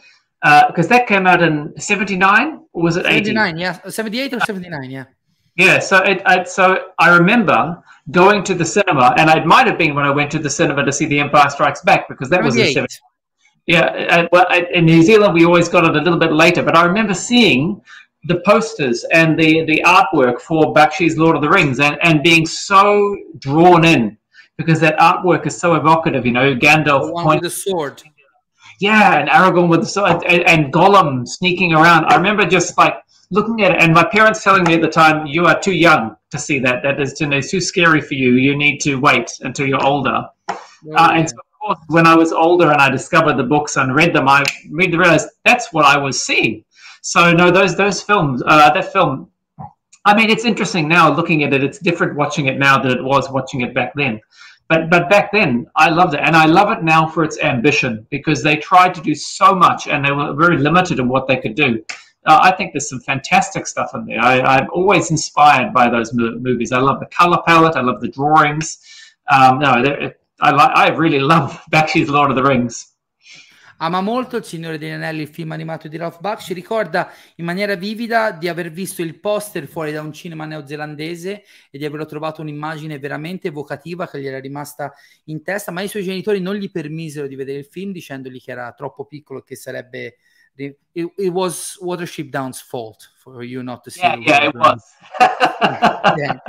because 0.67 0.87
that 0.89 1.07
came 1.07 1.25
out 1.25 1.41
in 1.41 1.73
'79 1.79 2.59
or 2.73 2.83
was 2.83 2.97
it 2.97 3.05
'80? 3.05 3.33
79, 3.33 3.57
yeah, 3.57 3.79
78 3.89 4.33
or 4.33 4.39
79, 4.41 4.91
yeah. 4.91 5.05
Yeah, 5.57 5.79
so 5.79 5.97
it, 5.97 6.21
I, 6.25 6.43
so 6.43 6.89
I 6.99 7.15
remember 7.15 7.81
going 8.11 8.43
to 8.43 8.53
the 8.53 8.65
cinema, 8.65 9.15
and 9.17 9.29
it 9.29 9.45
might 9.45 9.67
have 9.67 9.77
been 9.77 9.95
when 9.95 10.05
I 10.05 10.11
went 10.11 10.29
to 10.31 10.39
the 10.39 10.49
cinema 10.49 10.83
to 10.83 10.91
see 10.91 11.05
The 11.05 11.19
Empire 11.19 11.49
Strikes 11.49 11.81
Back 11.81 12.07
because 12.09 12.29
that 12.29 12.43
was 12.43 12.55
in 12.55 12.73
78. 12.73 12.73
70. 12.73 12.95
Yeah, 13.67 13.81
uh, 13.81 14.27
well, 14.31 14.45
in 14.73 14.85
New 14.85 15.01
Zealand 15.01 15.33
we 15.33 15.45
always 15.45 15.69
got 15.69 15.85
it 15.85 15.95
a 15.95 15.99
little 15.99 16.19
bit 16.19 16.31
later, 16.31 16.61
but 16.61 16.77
I 16.77 16.85
remember 16.85 17.13
seeing 17.15 17.81
the 18.25 18.41
posters 18.45 19.05
and 19.11 19.39
the 19.39 19.65
the 19.65 19.81
artwork 19.85 20.41
for 20.41 20.73
Bakshi's 20.73 21.17
Lord 21.17 21.35
of 21.35 21.41
the 21.41 21.49
Rings, 21.49 21.79
and 21.79 21.97
and 22.03 22.21
being 22.21 22.45
so 22.45 23.17
drawn 23.39 23.85
in 23.85 24.17
because 24.57 24.79
that 24.81 24.97
artwork 24.99 25.47
is 25.47 25.57
so 25.57 25.75
evocative. 25.75 26.25
You 26.25 26.33
know, 26.33 26.55
Gandalf 26.55 27.11
pointing 27.11 27.41
with 27.41 27.41
the 27.41 27.49
sword. 27.49 28.03
yeah, 28.79 29.17
and 29.17 29.29
Aragorn 29.29 29.67
with 29.67 29.79
the 29.79 29.87
sword 29.87 30.23
and, 30.27 30.43
and 30.43 30.71
Gollum 30.71 31.27
sneaking 31.27 31.73
around. 31.73 32.05
I 32.05 32.17
remember 32.17 32.45
just 32.45 32.77
like 32.77 32.95
looking 33.35 33.63
at 33.63 33.71
it, 33.73 33.81
and 33.81 33.93
my 33.93 34.03
parents 34.03 34.43
telling 34.43 34.63
me 34.63 34.73
at 34.75 34.81
the 34.81 34.87
time, 34.87 35.27
"You 35.27 35.45
are 35.45 35.59
too 35.59 35.75
young 35.87 36.15
to 36.31 36.39
see 36.39 36.57
that. 36.59 36.81
That 36.83 36.99
is 36.99 37.13
too, 37.13 37.31
it's 37.31 37.51
too 37.51 37.61
scary 37.61 38.01
for 38.01 38.15
you. 38.15 38.31
You 38.31 38.55
need 38.57 38.79
to 38.87 38.95
wait 38.95 39.29
until 39.41 39.67
you're 39.67 39.85
older." 39.85 40.17
Uh, 40.49 41.11
and 41.17 41.29
so, 41.29 41.35
of 41.37 41.59
course, 41.61 41.79
when 41.87 42.07
I 42.07 42.15
was 42.15 42.31
older 42.31 42.71
and 42.71 42.81
I 42.81 42.89
discovered 42.89 43.37
the 43.37 43.43
books 43.43 43.75
and 43.75 43.95
read 43.95 44.13
them, 44.13 44.27
I 44.27 44.43
really 44.71 44.97
realized 44.97 45.29
that's 45.43 45.73
what 45.73 45.85
I 45.85 45.97
was 45.97 46.23
seeing. 46.23 46.63
So 47.01 47.31
no, 47.33 47.51
those 47.51 47.75
those 47.75 48.01
films, 48.01 48.41
uh, 48.45 48.73
that 48.73 48.91
film. 48.91 49.29
I 50.05 50.15
mean, 50.15 50.29
it's 50.29 50.45
interesting 50.45 50.87
now 50.87 51.13
looking 51.13 51.43
at 51.43 51.53
it. 51.53 51.63
It's 51.63 51.79
different 51.79 52.15
watching 52.15 52.45
it 52.45 52.57
now 52.59 52.81
than 52.81 52.91
it 52.91 53.03
was 53.03 53.29
watching 53.31 53.61
it 53.61 53.73
back 53.73 53.91
then. 53.95 54.21
But 54.69 54.89
but 54.89 55.09
back 55.09 55.31
then, 55.31 55.67
I 55.75 55.89
loved 55.89 56.13
it, 56.15 56.21
and 56.23 56.35
I 56.35 56.45
love 56.45 56.71
it 56.71 56.83
now 56.83 57.07
for 57.07 57.23
its 57.23 57.39
ambition 57.39 58.07
because 58.09 58.41
they 58.41 58.55
tried 58.55 58.95
to 58.95 59.01
do 59.01 59.13
so 59.13 59.53
much, 59.53 59.87
and 59.87 60.03
they 60.03 60.11
were 60.11 60.33
very 60.33 60.57
limited 60.57 60.99
in 60.99 61.07
what 61.07 61.27
they 61.27 61.37
could 61.37 61.55
do. 61.55 61.83
Uh, 62.25 62.39
I 62.41 62.51
think 62.51 62.73
there's 62.73 62.89
some 62.89 63.01
fantastic 63.01 63.67
stuff 63.67 63.91
in 63.93 64.05
there. 64.05 64.19
I, 64.19 64.41
I'm 64.41 64.67
always 64.73 65.11
inspired 65.11 65.73
by 65.73 65.89
those 65.89 66.13
mo- 66.13 66.37
movies. 66.39 66.71
I 66.71 66.79
love 66.79 66.99
the 66.99 67.05
color 67.05 67.37
palette. 67.45 67.75
I 67.75 67.81
love 67.81 68.01
the 68.01 68.07
drawings. 68.07 68.79
Um, 69.29 69.59
no, 69.59 70.13
I 70.39 70.53
I 70.85 70.89
really 70.89 71.19
love 71.33 71.61
Bakshi's 71.71 72.09
Lord 72.09 72.31
of 72.31 72.35
the 72.35 72.43
Rings. 72.43 72.95
Ama 73.77 73.99
molto 73.99 74.37
Il 74.37 74.45
Signore 74.45 74.77
degli 74.77 74.91
Anelli, 74.91 75.23
il 75.23 75.27
film 75.27 75.51
animato 75.51 75.89
di 75.89 75.97
Ralph 75.97 76.21
Bakshi. 76.21 76.53
Ricorda 76.53 77.11
in 77.35 77.45
maniera 77.45 77.75
vivida 77.75 78.31
di 78.31 78.47
aver 78.47 78.71
visto 78.71 79.01
il 79.01 79.19
poster 79.19 79.67
fuori 79.67 79.91
da 79.91 80.01
un 80.01 80.13
cinema 80.13 80.45
neozelandese 80.45 81.43
e 81.69 81.77
di 81.77 81.83
averlo 81.83 82.05
trovato 82.05 82.41
un'immagine 82.41 82.99
veramente 82.99 83.49
evocativa 83.49 84.07
che 84.07 84.21
gli 84.21 84.27
era 84.27 84.39
rimasta 84.39 84.93
in 85.25 85.43
testa, 85.43 85.73
ma 85.73 85.81
i 85.81 85.89
suoi 85.89 86.03
genitori 86.03 86.39
non 86.39 86.55
gli 86.55 86.71
permisero 86.71 87.27
di 87.27 87.35
vedere 87.35 87.59
il 87.59 87.65
film 87.65 87.91
dicendogli 87.91 88.41
che 88.41 88.51
era 88.51 88.71
troppo 88.71 89.05
piccolo 89.05 89.39
e 89.39 89.43
che 89.43 89.55
sarebbe... 89.57 90.15
It, 90.57 90.77
it 90.93 91.29
was 91.29 91.77
Watership 91.81 92.29
Down's 92.29 92.61
fault 92.61 93.09
for 93.17 93.43
you 93.43 93.61
not 93.61 93.83
to 93.83 93.91
see 93.91 94.01
Yeah, 94.01 94.15
yeah, 94.15 94.43
it 94.47 94.55
was. 94.55 94.83
Yeah. 96.17 96.39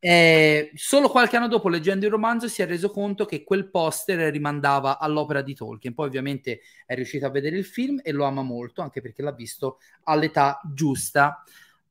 Eh, 0.00 0.70
solo 0.74 1.08
qualche 1.08 1.36
anno 1.36 1.48
dopo, 1.48 1.68
leggendo 1.68 2.06
il 2.06 2.12
romanzo, 2.12 2.46
si 2.46 2.62
è 2.62 2.66
reso 2.66 2.88
conto 2.90 3.24
che 3.24 3.42
quel 3.42 3.68
poster 3.68 4.30
rimandava 4.30 4.98
all'opera 4.98 5.42
di 5.42 5.54
Tolkien. 5.54 5.92
Poi, 5.94 6.06
ovviamente, 6.06 6.60
è 6.86 6.94
riuscito 6.94 7.26
a 7.26 7.30
vedere 7.30 7.56
il 7.56 7.64
film 7.64 8.00
e 8.02 8.12
lo 8.12 8.24
ama 8.24 8.42
molto, 8.42 8.80
anche 8.80 9.00
perché 9.00 9.22
l'ha 9.22 9.32
visto 9.32 9.78
all'età 10.04 10.60
giusta. 10.72 11.42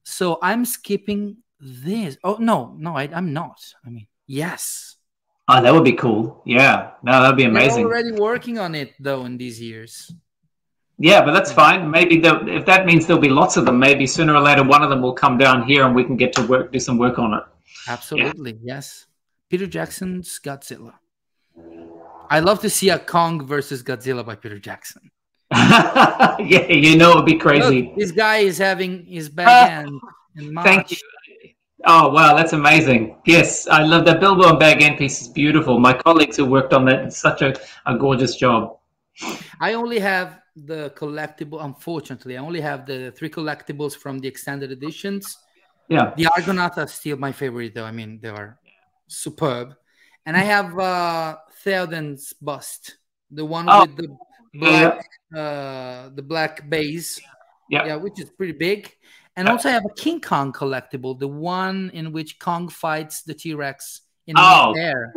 So 0.01 0.39
I'm 0.41 0.63
skipping 0.63 1.35
this. 1.83 2.17
Oh 2.21 2.37
no, 2.39 2.75
no, 2.77 2.97
I, 2.97 3.09
I'm 3.11 3.31
not. 3.31 3.59
I 3.85 3.89
mean, 3.89 4.07
yes. 4.25 4.97
oh, 5.49 5.61
that 5.61 5.71
would 5.71 5.83
be 5.83 5.93
cool. 5.93 6.41
Yeah, 6.45 6.97
no, 7.03 7.19
that'd 7.19 7.35
be 7.35 7.43
They're 7.43 7.51
amazing. 7.51 7.85
already 7.85 8.11
working 8.11 8.57
on 8.57 8.73
it 8.73 8.93
though 8.99 9.25
in 9.25 9.37
these 9.37 9.61
years. 9.61 10.13
Yeah, 10.99 11.23
but 11.23 11.31
that's 11.31 11.51
fine. 11.51 11.89
Maybe 11.91 12.19
the, 12.19 12.43
if 12.47 12.65
that 12.65 12.85
means 12.85 13.05
there'll 13.05 13.21
be 13.21 13.29
lots 13.29 13.55
of 13.55 13.65
them, 13.65 13.77
maybe 13.77 14.07
sooner 14.07 14.33
or 14.33 14.41
later 14.41 14.63
one 14.63 14.81
of 14.81 14.89
them 14.89 15.01
will 15.01 15.13
come 15.13 15.37
down 15.37 15.63
here 15.63 15.85
and 15.85 15.93
we 15.95 16.03
can 16.03 16.17
get 16.17 16.33
to 16.33 16.47
work, 16.47 16.71
do 16.71 16.79
some 16.79 16.97
work 16.97 17.19
on 17.19 17.33
it. 17.35 17.43
Absolutely, 17.87 18.57
yes. 18.63 19.05
Peter 19.49 19.67
Jackson's 19.67 20.39
Godzilla. 20.43 20.93
I 22.29 22.39
love 22.39 22.59
to 22.61 22.69
see 22.69 22.89
a 22.89 22.99
Kong 22.99 23.45
versus 23.45 23.83
Godzilla 23.83 24.25
by 24.25 24.35
Peter 24.35 24.59
Jackson. 24.59 25.11
yeah, 25.51 26.67
you 26.67 26.97
know, 26.97 27.11
it'd 27.11 27.25
be 27.25 27.37
crazy. 27.37 27.83
Look, 27.83 27.95
this 27.95 28.11
guy 28.11 28.37
is 28.37 28.57
having 28.57 29.05
his 29.05 29.29
bad 29.29 29.47
Ah, 29.47 29.69
hand 29.69 29.99
in 30.35 30.53
March. 30.53 30.65
Thank 30.65 30.91
you. 30.91 30.97
Oh 31.85 32.09
wow, 32.09 32.35
that's 32.35 32.51
amazing. 32.53 33.15
Yes, 33.25 33.67
I 33.67 33.83
love 33.83 34.03
that 34.05 34.19
Bilbo 34.19 34.49
and 34.49 34.59
Bag 34.59 34.81
End 34.81 34.97
piece 34.97 35.21
is 35.21 35.27
beautiful. 35.29 35.79
My 35.79 35.93
colleagues 35.93 36.35
who 36.35 36.45
worked 36.45 36.73
on 36.73 36.83
that, 36.85 37.05
it's 37.05 37.17
such 37.17 37.41
a, 37.43 37.55
a 37.85 37.95
gorgeous 37.97 38.35
job. 38.35 38.77
I 39.61 39.73
only 39.73 39.99
have 39.99 40.39
the 40.65 40.91
collectible. 40.95 41.63
Unfortunately, 41.63 42.37
I 42.37 42.41
only 42.41 42.61
have 42.61 42.85
the 42.85 43.11
three 43.11 43.29
collectibles 43.29 43.95
from 43.95 44.19
the 44.19 44.27
extended 44.27 44.71
editions. 44.71 45.37
Yeah. 45.89 46.13
The 46.17 46.25
Argonath 46.25 46.77
are 46.77 46.87
still 46.87 47.17
my 47.17 47.31
favorite, 47.31 47.75
though. 47.75 47.85
I 47.85 47.91
mean, 47.91 48.19
they 48.21 48.29
are 48.29 48.59
superb. 49.07 49.75
And 50.25 50.35
I 50.35 50.41
have 50.41 50.77
uh 50.77 51.37
Theoden's 51.63 52.33
bust, 52.33 52.97
the 53.31 53.45
one 53.45 53.65
Oh, 53.69 53.81
with 53.81 53.95
the 53.95 54.17
black, 54.53 55.05
uh, 55.35 56.09
the 56.15 56.23
black 56.23 56.69
base. 56.69 57.19
Yeah. 57.69 57.85
yeah, 57.85 57.95
which 57.97 58.19
is 58.19 58.29
pretty 58.29 58.53
big. 58.53 58.91
And 59.35 59.47
Yeah. 59.47 59.51
also, 59.53 59.69
I 59.69 59.73
have 59.73 59.85
a 59.85 59.93
King 59.93 60.19
Kong 60.21 60.51
collectible, 60.53 61.19
the 61.19 61.27
one 61.27 61.91
in 61.93 62.11
which 62.11 62.39
Kong 62.39 62.69
fights 62.69 63.21
the 63.21 63.33
T 63.33 63.53
Rex 63.53 64.01
in 64.25 64.35
Oh, 64.37 64.73
air, 64.75 65.13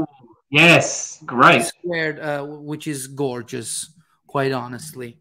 Yes, 0.51 1.23
great. 1.25 1.63
squared, 1.65 2.19
uh, 2.19 2.45
which 2.45 2.87
is 2.87 3.07
gorgeous, 3.07 3.89
quite 4.27 4.51
honestly. 4.53 5.21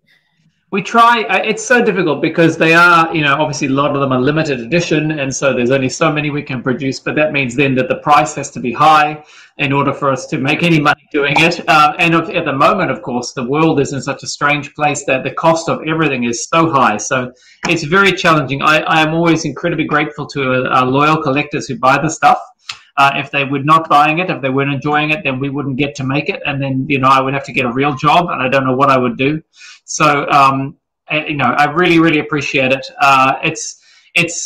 We 0.72 0.84
try. 0.84 1.24
uh, 1.24 1.42
It's 1.44 1.66
so 1.66 1.84
difficult 1.84 2.22
because 2.22 2.56
they 2.56 2.76
are, 2.76 3.14
you 3.16 3.22
know, 3.22 3.34
obviously 3.34 3.68
a 3.68 3.72
lot 3.72 3.96
of 3.96 4.02
them 4.02 4.12
are 4.12 4.22
limited 4.22 4.60
edition, 4.60 5.18
and 5.20 5.36
so 5.36 5.52
there's 5.52 5.72
only 5.72 5.90
so 5.90 6.12
many 6.12 6.30
we 6.30 6.44
can 6.44 6.62
produce. 6.62 7.00
But 7.00 7.16
that 7.16 7.32
means 7.32 7.56
then 7.56 7.74
that 7.76 7.90
the 7.90 7.96
price 7.98 8.36
has 8.36 8.52
to 8.52 8.60
be 8.60 8.72
high 8.72 9.24
in 9.58 9.74
order 9.74 9.92
for 9.92 10.12
us 10.12 10.28
to 10.28 10.38
make 10.38 10.62
any 10.62 10.80
money 10.80 11.08
doing 11.12 11.34
it. 11.38 11.68
Um, 11.68 11.96
and 11.98 12.14
at 12.14 12.46
the 12.46 12.54
moment, 12.54 12.92
of 12.92 13.02
course, 13.02 13.34
the 13.34 13.44
world 13.44 13.80
is 13.80 13.94
in 13.94 14.02
such 14.02 14.22
a 14.22 14.28
strange 14.28 14.76
place 14.76 15.06
that 15.06 15.24
the 15.24 15.32
cost 15.32 15.70
of 15.70 15.82
everything 15.88 16.26
is 16.26 16.48
so 16.48 16.70
high. 16.70 16.98
So 16.98 17.32
it's 17.68 17.84
very 17.84 18.12
challenging. 18.12 18.62
I, 18.62 18.82
I 18.82 19.02
am 19.02 19.16
always 19.16 19.46
incredibly 19.46 19.86
grateful 19.86 20.28
to 20.28 20.72
uh, 20.72 20.86
loyal 20.86 21.22
collectors 21.22 21.68
who 21.68 21.80
buy 21.80 21.98
the 22.00 22.10
stuff. 22.10 22.40
Uh, 23.02 23.12
if 23.22 23.28
they 23.36 23.44
were 23.52 23.64
not 23.74 23.84
buying 23.98 24.18
it, 24.22 24.28
if 24.36 24.40
they 24.44 24.52
weren't 24.56 24.74
enjoying 24.80 25.10
it, 25.16 25.20
then 25.26 25.36
we 25.44 25.50
wouldn't 25.56 25.78
get 25.84 25.92
to 26.00 26.04
make 26.14 26.28
it, 26.34 26.40
and 26.48 26.56
then 26.64 26.74
you 26.94 27.00
know 27.02 27.12
I 27.18 27.20
would 27.24 27.34
have 27.38 27.46
to 27.50 27.54
get 27.58 27.66
a 27.72 27.74
real 27.82 27.94
job, 28.06 28.22
and 28.32 28.40
I 28.46 28.48
don't 28.54 28.66
know 28.70 28.76
what 28.82 28.90
I 28.96 28.98
would 29.04 29.18
do. 29.28 29.32
So 29.86 30.08
um, 30.40 30.58
I- 31.16 31.26
you 31.32 31.38
know, 31.42 31.52
I 31.64 31.66
really, 31.82 32.00
really 32.06 32.20
appreciate 32.26 32.72
it. 32.80 32.86
Uh, 33.10 33.32
it's 33.50 33.64
it's 34.22 34.38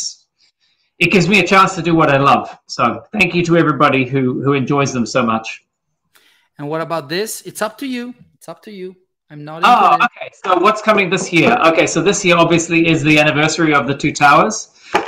it 1.04 1.08
gives 1.14 1.26
me 1.32 1.40
a 1.44 1.46
chance 1.52 1.74
to 1.78 1.82
do 1.82 1.94
what 2.00 2.08
I 2.16 2.18
love. 2.18 2.46
So 2.76 2.84
thank 3.12 3.34
you 3.36 3.42
to 3.48 3.56
everybody 3.62 4.02
who 4.12 4.22
who 4.44 4.52
enjoys 4.62 4.90
them 4.96 5.06
so 5.06 5.22
much. 5.32 5.46
And 6.58 6.68
what 6.68 6.80
about 6.80 7.08
this? 7.08 7.42
It's 7.42 7.62
up 7.62 7.74
to 7.78 7.86
you. 7.86 8.14
It's 8.36 8.48
up 8.48 8.62
to 8.66 8.70
you. 8.70 8.94
I'm 9.30 9.44
not 9.44 9.62
Oh, 9.64 9.94
okay. 10.06 10.30
So 10.44 10.58
what's 10.60 10.82
coming 10.82 11.10
this 11.10 11.32
year? 11.32 11.52
Okay, 11.70 11.86
so 11.86 12.00
this 12.02 12.24
year 12.24 12.36
obviously 12.36 12.86
is 12.86 13.02
the 13.02 13.18
anniversary 13.18 13.74
of 13.74 13.86
the 13.86 13.96
two 13.96 14.12
towers. 14.12 14.56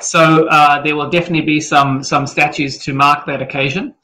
So 0.01 0.47
uh, 0.47 0.83
there 0.83 0.95
will 0.95 1.11
definitely 1.11 1.47
be 1.47 1.61
some 1.61 2.03
some 2.03 2.27
statues 2.27 2.79
to 2.79 2.93
mark 2.93 3.27
that 3.27 3.43
occasion. 3.43 3.95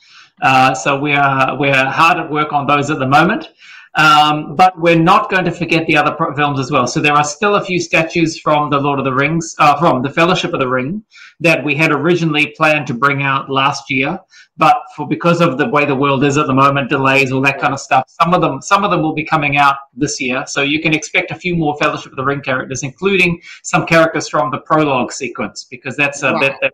Uh, 0.41 0.75
so 0.75 0.99
we 0.99 1.13
are 1.13 1.57
we're 1.59 1.85
hard 1.85 2.19
at 2.19 2.31
work 2.31 2.53
on 2.53 2.67
those 2.67 2.91
at 2.91 2.99
the 2.99 3.07
moment. 3.07 3.51
Um, 3.95 4.57
but 4.57 4.79
we're 4.81 4.99
not 4.99 5.31
going 5.31 5.45
to 5.45 5.51
forget 5.51 5.87
the 5.87 5.97
other 5.97 6.17
films 6.35 6.59
as 6.59 6.71
well. 6.71 6.87
So 6.87 7.01
there 7.01 7.13
are 7.13 7.25
still 7.25 7.57
a 7.57 7.65
few 7.65 7.79
statues 7.79 8.39
from 8.39 8.71
the 8.71 8.81
Lord 8.81 8.99
of 8.99 9.05
the 9.05 9.13
Rings, 9.13 9.55
uh, 9.59 9.79
from 9.79 10.03
the 10.03 10.09
Fellowship 10.09 10.55
of 10.55 10.61
the 10.61 10.69
Ring, 10.69 11.05
that 11.41 11.63
we 11.63 11.75
had 11.75 11.93
originally 11.93 12.55
planned 12.57 12.87
to 12.87 12.95
bring 12.95 13.23
out 13.23 13.51
last 13.51 13.91
year, 13.91 14.19
but 14.57 14.77
for 14.97 15.07
because 15.07 15.41
of 15.43 15.59
the 15.59 15.69
way 15.69 15.85
the 15.85 15.95
world 15.95 16.25
is 16.25 16.39
at 16.39 16.47
the 16.47 16.55
moment, 16.55 16.89
delays, 16.89 17.33
all 17.33 17.43
that 17.43 17.61
kind 17.61 17.75
of 17.75 17.81
stuff, 17.81 18.05
some 18.21 18.33
of 18.33 18.41
them 18.41 18.63
some 18.63 18.85
of 18.85 18.91
them 18.91 19.03
will 19.03 19.15
be 19.15 19.25
coming 19.25 19.57
out 19.57 19.77
this 19.95 20.21
year. 20.21 20.45
So 20.47 20.63
you 20.63 20.81
can 20.81 20.95
expect 20.95 21.31
a 21.31 21.35
few 21.35 21.55
more 21.55 21.77
Fellowship 21.77 22.13
of 22.13 22.17
the 22.17 22.25
Ring 22.25 22.41
characters, 22.41 22.83
including 22.83 23.43
some 23.63 23.87
characters 23.87 24.29
from 24.29 24.51
the 24.51 24.59
prologue 24.59 25.13
sequence, 25.13 25.65
because 25.65 25.97
that's 25.97 26.23
a 26.23 26.33
wow. 26.33 26.41
bit 26.41 26.55
that 26.63 26.73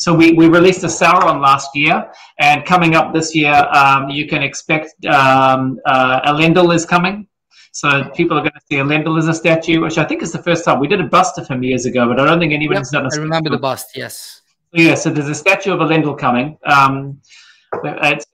so 0.00 0.14
we, 0.14 0.32
we 0.32 0.48
released 0.48 0.82
a 0.82 0.86
Sauron 0.86 1.42
last 1.42 1.76
year, 1.76 2.10
and 2.38 2.64
coming 2.64 2.94
up 2.94 3.12
this 3.12 3.34
year, 3.34 3.52
um, 3.52 4.08
you 4.08 4.26
can 4.26 4.42
expect 4.42 4.94
um, 5.04 5.78
uh, 5.84 6.32
Elendil 6.32 6.74
is 6.74 6.86
coming. 6.86 7.26
So 7.72 8.08
people 8.14 8.38
are 8.38 8.40
going 8.40 8.52
to 8.52 8.62
see 8.66 8.76
Elendil 8.76 9.18
as 9.18 9.28
a 9.28 9.34
statue, 9.34 9.82
which 9.82 9.98
I 9.98 10.04
think 10.04 10.22
is 10.22 10.32
the 10.32 10.42
first 10.42 10.64
time 10.64 10.80
we 10.80 10.88
did 10.88 11.02
a 11.02 11.06
bust 11.06 11.36
of 11.36 11.46
him 11.46 11.62
years 11.62 11.84
ago, 11.84 12.08
but 12.08 12.18
I 12.18 12.24
don't 12.24 12.40
think 12.40 12.54
anybody's 12.54 12.90
yep, 12.90 13.02
done 13.02 13.12
a. 13.12 13.14
I 13.14 13.18
remember 13.18 13.50
the 13.50 13.58
bust. 13.58 13.88
Yes. 13.94 14.40
Yeah, 14.72 14.94
so 14.94 15.10
there's 15.10 15.28
a 15.28 15.34
statue 15.34 15.74
of 15.74 15.80
Elendil 15.80 16.18
coming. 16.18 16.56
Um, 16.64 17.20
it's 17.84 18.24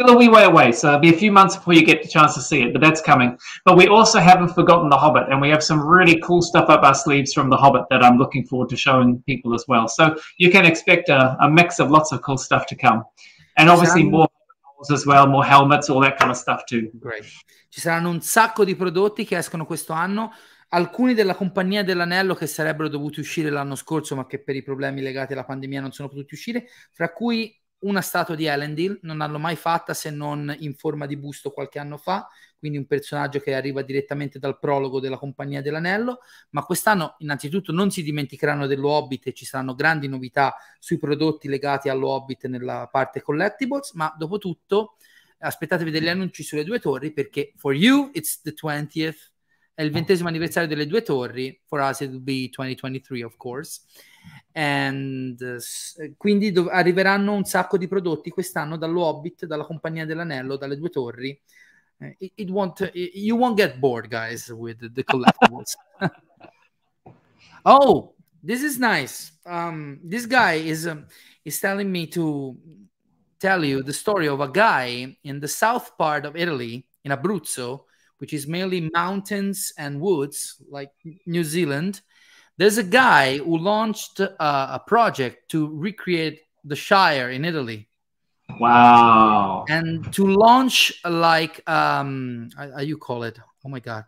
still 0.00 0.14
a 0.14 0.16
wee 0.16 0.28
way 0.28 0.44
away, 0.44 0.72
so 0.72 0.88
it'll 0.88 1.00
be 1.00 1.10
a 1.10 1.18
few 1.18 1.30
months 1.30 1.56
before 1.56 1.74
you 1.74 1.84
get 1.84 2.02
the 2.02 2.08
chance 2.08 2.32
to 2.34 2.40
see 2.40 2.62
it, 2.62 2.72
but 2.72 2.80
that's 2.80 3.02
coming. 3.02 3.36
But 3.66 3.76
we 3.76 3.86
also 3.86 4.18
haven't 4.18 4.54
forgotten 4.54 4.88
The 4.88 4.96
Hobbit, 4.96 5.24
and 5.30 5.40
we 5.40 5.50
have 5.50 5.62
some 5.62 5.80
really 5.86 6.18
cool 6.20 6.40
stuff 6.40 6.70
up 6.70 6.82
our 6.82 6.94
sleeves 6.94 7.34
from 7.34 7.50
The 7.50 7.56
Hobbit 7.56 7.84
that 7.90 8.02
I'm 8.02 8.16
looking 8.16 8.46
forward 8.46 8.70
to 8.70 8.76
showing 8.76 9.22
people 9.26 9.52
as 9.54 9.64
well. 9.68 9.88
So 9.88 10.16
you 10.38 10.50
can 10.50 10.64
expect 10.64 11.10
a, 11.10 11.36
a 11.40 11.50
mix 11.50 11.80
of 11.80 11.90
lots 11.90 12.12
of 12.12 12.22
cool 12.22 12.38
stuff 12.38 12.64
to 12.66 12.76
come. 12.76 13.04
And 13.58 13.68
obviously 13.68 14.04
more 14.04 14.28
as 14.90 15.04
well, 15.04 15.26
more 15.26 15.44
helmets, 15.44 15.90
all 15.90 16.00
that 16.00 16.16
kind 16.18 16.30
of 16.30 16.38
stuff 16.38 16.64
too. 16.64 16.90
Great. 16.94 17.24
Ci 17.68 17.80
saranno 17.80 18.08
un 18.08 18.22
sacco 18.22 18.64
di 18.64 18.74
prodotti 18.74 19.26
che 19.26 19.36
escono 19.36 19.66
questo 19.66 19.92
anno 19.92 20.32
alcuni 20.70 21.14
della 21.14 21.34
compagnia 21.34 21.84
dell'anello 21.84 22.34
che 22.34 22.46
sarebbero 22.46 22.88
dovuti 22.88 23.20
uscire 23.20 23.50
l'anno 23.50 23.74
scorso 23.74 24.14
ma 24.14 24.26
che 24.26 24.38
per 24.42 24.56
i 24.56 24.62
problemi 24.62 25.02
legati 25.02 25.34
alla 25.34 25.44
pandemia 25.44 25.80
non 25.80 25.92
sono 25.92 26.08
potuti 26.08 26.34
uscire, 26.34 26.66
fra 26.92 27.12
cui 27.12 27.59
una 27.80 28.00
statua 28.00 28.34
di 28.34 28.46
Elendil, 28.46 28.98
non 29.02 29.18
l'hanno 29.18 29.38
mai 29.38 29.56
fatta 29.56 29.94
se 29.94 30.10
non 30.10 30.54
in 30.58 30.74
forma 30.74 31.06
di 31.06 31.16
busto 31.16 31.50
qualche 31.50 31.78
anno 31.78 31.96
fa, 31.96 32.28
quindi 32.58 32.76
un 32.76 32.86
personaggio 32.86 33.40
che 33.40 33.54
arriva 33.54 33.82
direttamente 33.82 34.38
dal 34.38 34.58
prologo 34.58 35.00
della 35.00 35.16
Compagnia 35.16 35.62
dell'Anello, 35.62 36.20
ma 36.50 36.62
quest'anno 36.62 37.14
innanzitutto 37.18 37.72
non 37.72 37.90
si 37.90 38.02
dimenticheranno 38.02 38.66
dello 38.66 38.90
Hobbit 38.90 39.28
e 39.28 39.32
ci 39.32 39.46
saranno 39.46 39.74
grandi 39.74 40.08
novità 40.08 40.54
sui 40.78 40.98
prodotti 40.98 41.48
legati 41.48 41.88
allo 41.88 42.08
Hobbit 42.08 42.46
nella 42.46 42.88
parte 42.90 43.22
collectibles, 43.22 43.92
ma 43.92 44.14
dopo 44.18 44.38
tutto 44.38 44.96
aspettatevi 45.38 45.90
degli 45.90 46.08
annunci 46.08 46.42
sulle 46.42 46.64
due 46.64 46.80
torri 46.80 47.12
perché 47.12 47.54
for 47.56 47.74
you 47.74 48.10
it's 48.12 48.42
the 48.42 48.52
20th, 48.52 49.30
è 49.72 49.82
il 49.82 49.90
ventesimo 49.90 50.28
anniversario 50.28 50.68
delle 50.68 50.86
due 50.86 51.00
torri, 51.00 51.58
for 51.64 51.80
us 51.80 52.00
it 52.00 52.10
will 52.10 52.22
be 52.22 52.50
2023 52.50 53.24
of 53.24 53.36
course, 53.38 53.80
And, 54.52 55.40
uh, 55.40 56.14
quindi 56.16 56.50
dov- 56.50 56.70
arriveranno 56.70 57.32
un 57.32 57.44
sacco 57.44 57.78
di 57.78 57.86
prodotti 57.86 58.30
quest'anno 58.30 58.76
dallo 58.76 59.04
Hobbit, 59.04 59.46
dalla 59.46 59.64
Compagnia 59.64 60.04
dell'Anello, 60.04 60.56
dalle 60.56 60.76
due 60.76 60.90
torri. 60.90 61.40
Uh, 61.98 62.14
it, 62.18 62.32
it 62.34 62.50
won't, 62.50 62.80
uh, 62.80 62.90
you 62.92 63.36
won't 63.36 63.56
get 63.56 63.78
bored, 63.78 64.08
guys, 64.08 64.48
with 64.48 64.92
the 64.92 65.04
collectibles. 65.04 65.76
oh, 67.64 68.14
this 68.42 68.62
is 68.62 68.78
nice. 68.78 69.32
Um, 69.44 70.00
this 70.02 70.26
guy 70.26 70.54
is 70.54 70.86
um, 70.86 71.06
is 71.44 71.60
telling 71.60 71.90
me 71.90 72.06
to 72.08 72.56
tell 73.38 73.64
you 73.64 73.82
the 73.82 73.92
story 73.92 74.28
of 74.28 74.40
a 74.40 74.48
guy 74.48 75.16
in 75.24 75.40
the 75.40 75.48
south 75.48 75.96
part 75.96 76.24
of 76.24 76.36
Italy, 76.36 76.86
in 77.04 77.12
Abruzzo, 77.12 77.84
which 78.18 78.32
is 78.32 78.46
mainly 78.46 78.90
mountains 78.92 79.72
and 79.78 80.00
woods, 80.00 80.62
like 80.68 80.92
New 81.26 81.44
Zealand 81.44 82.02
there's 82.60 82.76
a 82.76 82.84
guy 82.84 83.38
who 83.38 83.56
launched 83.56 84.20
uh, 84.20 84.28
a 84.38 84.78
project 84.86 85.48
to 85.48 85.66
recreate 85.66 86.42
the 86.62 86.76
Shire 86.76 87.30
in 87.30 87.46
Italy. 87.46 87.88
Wow. 88.60 89.64
And 89.66 90.12
to 90.12 90.26
launch 90.26 90.92
like 91.06 91.66
um 91.66 92.50
how 92.54 92.80
you 92.80 92.98
call 92.98 93.22
it? 93.22 93.40
Oh 93.64 93.70
my 93.70 93.80
god. 93.80 94.04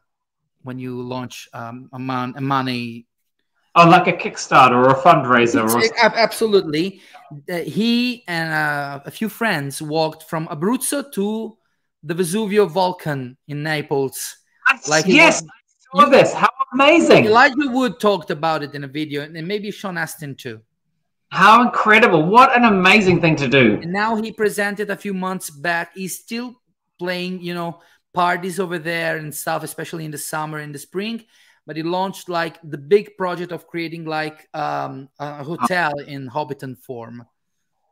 When 0.65 0.79
you 0.79 1.01
launch 1.01 1.49
um 1.55 1.89
a, 1.95 1.99
man, 1.99 2.35
a 2.37 2.43
money 2.43 3.07
Oh, 3.75 3.89
like 3.89 4.07
a 4.07 4.13
Kickstarter 4.13 4.77
or 4.85 4.91
a 4.91 5.01
fundraiser. 5.01 5.65
Or... 5.65 5.81
Absolutely. 6.03 7.01
Uh, 7.49 7.61
he 7.61 8.23
and 8.29 8.53
uh, 8.53 9.01
a 9.07 9.11
few 9.11 9.31
friends 9.31 9.81
walked 9.81 10.25
from 10.25 10.47
Abruzzo 10.49 11.11
to 11.13 11.57
the 12.03 12.15
Vesuvio 12.15 12.69
volcano 12.69 13.35
in 13.49 13.63
Naples. 13.63 14.37
Like 14.87 15.07
yes, 15.07 15.43
saw 15.95 16.05
this. 16.11 16.35
How 16.35 16.51
amazing! 16.73 17.27
Elijah 17.27 17.55
Wood 17.71 18.01
talked 18.01 18.31
about 18.31 18.63
it 18.63 18.75
in 18.75 18.85
a 18.85 18.89
video, 18.89 19.23
and 19.23 19.47
maybe 19.47 19.71
Sean 19.71 19.97
Astin 19.97 20.35
too. 20.35 20.61
How 21.29 21.63
incredible! 21.63 22.25
What 22.27 22.57
an 22.57 22.65
amazing 22.65 23.21
thing 23.21 23.37
to 23.37 23.49
do. 23.49 23.79
And 23.83 23.93
now 23.93 24.17
he 24.17 24.33
presented 24.33 24.91
a 24.91 24.97
few 24.97 25.15
months 25.15 25.51
back. 25.51 25.95
He's 25.95 26.19
still 26.19 26.61
playing, 26.99 27.43
you 27.43 27.55
know, 27.55 27.81
parties 28.13 28.61
over 28.61 28.79
there 28.79 29.17
and 29.17 29.35
stuff, 29.35 29.63
especially 29.63 30.05
in 30.05 30.11
the 30.11 30.19
summer 30.19 30.59
and 30.59 30.75
the 30.75 30.79
spring. 30.79 31.25
But 31.67 31.77
he 31.77 31.83
launched 31.83 32.29
like 32.29 32.59
the 32.63 32.79
big 32.79 33.17
project 33.17 33.53
of 33.53 33.67
creating 33.67 34.05
like 34.05 34.49
um, 34.53 35.09
a 35.19 35.45
hotel 35.45 35.93
in 36.01 36.29
Hobbiton 36.29 36.77
form. 36.77 37.27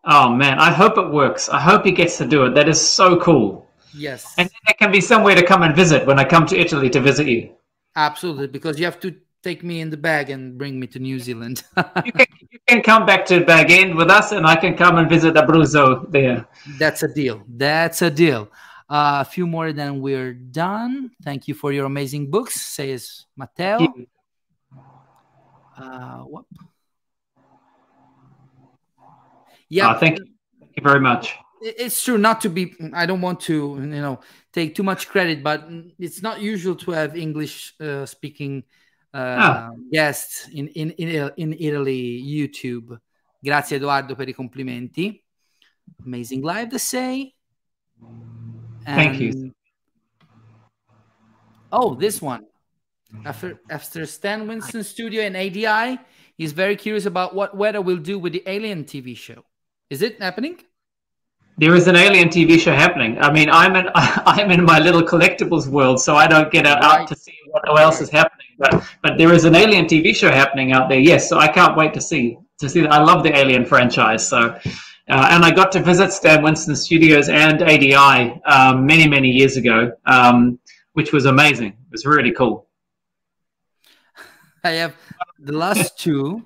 Oh 0.04 0.28
man, 0.34 0.58
I 0.58 0.70
hope 0.72 0.98
it 0.98 1.10
works. 1.10 1.48
I 1.48 1.60
hope 1.60 1.84
he 1.84 1.92
gets 1.92 2.18
to 2.18 2.26
do 2.26 2.46
it. 2.46 2.54
That 2.54 2.68
is 2.68 2.80
so 2.80 3.18
cool. 3.20 3.68
Yes. 3.94 4.34
And 4.38 4.50
there 4.66 4.74
can 4.78 4.90
be 4.90 5.00
somewhere 5.00 5.34
to 5.34 5.44
come 5.44 5.62
and 5.62 5.74
visit 5.74 6.06
when 6.06 6.18
I 6.18 6.24
come 6.24 6.46
to 6.46 6.58
Italy 6.58 6.90
to 6.90 7.00
visit 7.00 7.26
you. 7.26 7.54
Absolutely, 7.96 8.46
because 8.46 8.78
you 8.78 8.84
have 8.84 9.00
to 9.00 9.14
take 9.42 9.64
me 9.64 9.80
in 9.80 9.90
the 9.90 9.96
bag 9.96 10.30
and 10.30 10.58
bring 10.58 10.78
me 10.78 10.86
to 10.86 10.98
New 10.98 11.18
Zealand. 11.18 11.62
you, 12.04 12.12
can, 12.12 12.26
you 12.50 12.58
can 12.66 12.82
come 12.82 13.06
back 13.06 13.24
to 13.26 13.44
Bag 13.44 13.70
End 13.70 13.94
with 13.94 14.10
us, 14.10 14.32
and 14.32 14.46
I 14.46 14.56
can 14.56 14.76
come 14.76 14.98
and 14.98 15.08
visit 15.08 15.34
Abruzzo 15.34 16.10
there. 16.10 16.46
That's 16.78 17.02
a 17.02 17.08
deal. 17.08 17.42
That's 17.48 18.02
a 18.02 18.10
deal. 18.10 18.50
Uh, 18.88 19.18
a 19.20 19.24
few 19.24 19.46
more, 19.46 19.72
then 19.72 20.00
we're 20.00 20.32
done. 20.32 21.10
Thank 21.22 21.48
you 21.48 21.54
for 21.54 21.72
your 21.72 21.86
amazing 21.86 22.30
books, 22.30 22.60
says 22.60 23.26
Matteo. 23.36 23.92
Uh? 25.78 26.24
Yeah. 29.68 29.90
Uh, 29.90 29.98
thank 29.98 30.18
you. 30.18 30.26
Thank 30.60 30.72
you 30.76 30.82
very 30.82 31.00
much 31.00 31.36
it's 31.60 32.02
true 32.02 32.18
not 32.18 32.40
to 32.40 32.48
be 32.48 32.74
i 32.94 33.04
don't 33.04 33.20
want 33.20 33.38
to 33.40 33.76
you 33.78 33.86
know 33.86 34.18
take 34.52 34.74
too 34.74 34.82
much 34.82 35.08
credit 35.08 35.42
but 35.42 35.68
it's 35.98 36.22
not 36.22 36.40
usual 36.40 36.74
to 36.74 36.90
have 36.90 37.16
english 37.16 37.74
uh, 37.80 38.04
speaking 38.04 38.64
uh, 39.14 39.36
ah. 39.38 39.70
guests 39.92 40.48
in, 40.52 40.68
in, 40.68 40.90
in, 40.92 41.30
in 41.36 41.56
italy 41.58 42.22
youtube. 42.22 43.00
Grazie 43.42 43.76
edoardo 43.76 44.14
per 44.14 44.28
i 44.28 44.32
complimenti. 44.32 45.24
Amazing 46.04 46.42
live 46.44 46.68
to 46.68 46.78
say. 46.78 47.34
And, 48.84 48.96
thank 48.96 49.20
you. 49.20 49.52
Oh 51.72 51.94
this 51.94 52.20
one. 52.20 52.46
After 53.24 53.60
after 53.68 54.06
stan 54.06 54.46
winston 54.46 54.84
studio 54.84 55.22
and 55.22 55.36
adi 55.36 55.98
he's 56.36 56.52
very 56.52 56.76
curious 56.76 57.06
about 57.06 57.34
what 57.34 57.56
Weta 57.56 57.82
will 57.82 57.98
do 57.98 58.18
with 58.18 58.32
the 58.32 58.42
alien 58.46 58.84
tv 58.84 59.16
show. 59.16 59.44
Is 59.88 60.02
it 60.02 60.20
happening 60.20 60.58
there 61.60 61.74
is 61.74 61.86
an 61.88 61.96
alien 61.96 62.30
TV 62.30 62.58
show 62.58 62.72
happening. 62.72 63.18
I 63.20 63.30
mean, 63.30 63.50
I'm 63.50 63.76
in 63.76 63.86
I'm 63.94 64.50
in 64.50 64.64
my 64.64 64.78
little 64.78 65.02
collectibles 65.02 65.66
world, 65.68 66.00
so 66.00 66.16
I 66.16 66.26
don't 66.26 66.50
get 66.50 66.66
out 66.66 66.80
right. 66.80 67.06
to 67.06 67.14
see 67.14 67.36
what 67.50 67.78
else 67.78 68.00
is 68.00 68.08
happening. 68.08 68.46
But 68.58 68.82
but 69.02 69.18
there 69.18 69.32
is 69.34 69.44
an 69.44 69.54
alien 69.54 69.84
TV 69.84 70.16
show 70.16 70.30
happening 70.30 70.72
out 70.72 70.88
there. 70.88 70.98
Yes, 70.98 71.28
so 71.28 71.38
I 71.38 71.48
can't 71.48 71.76
wait 71.76 71.92
to 71.94 72.00
see 72.00 72.38
to 72.60 72.68
see 72.68 72.80
that. 72.80 72.92
I 72.92 73.02
love 73.02 73.22
the 73.22 73.36
Alien 73.36 73.64
franchise. 73.64 74.26
So. 74.26 74.58
Uh, 75.08 75.26
and 75.32 75.44
I 75.44 75.50
got 75.50 75.72
to 75.72 75.80
visit 75.80 76.12
Stan 76.12 76.40
Winston 76.40 76.76
Studios 76.76 77.28
and 77.28 77.60
ADI 77.62 78.40
um, 78.44 78.86
many, 78.86 79.08
many 79.08 79.28
years 79.28 79.56
ago, 79.56 79.90
um, 80.06 80.60
which 80.92 81.12
was 81.12 81.24
amazing. 81.26 81.70
It 81.70 81.90
was 81.90 82.06
really 82.06 82.30
cool. 82.30 82.68
I 84.62 84.70
have 84.82 84.94
the 85.36 85.50
last 85.50 85.98
two. 86.04 86.44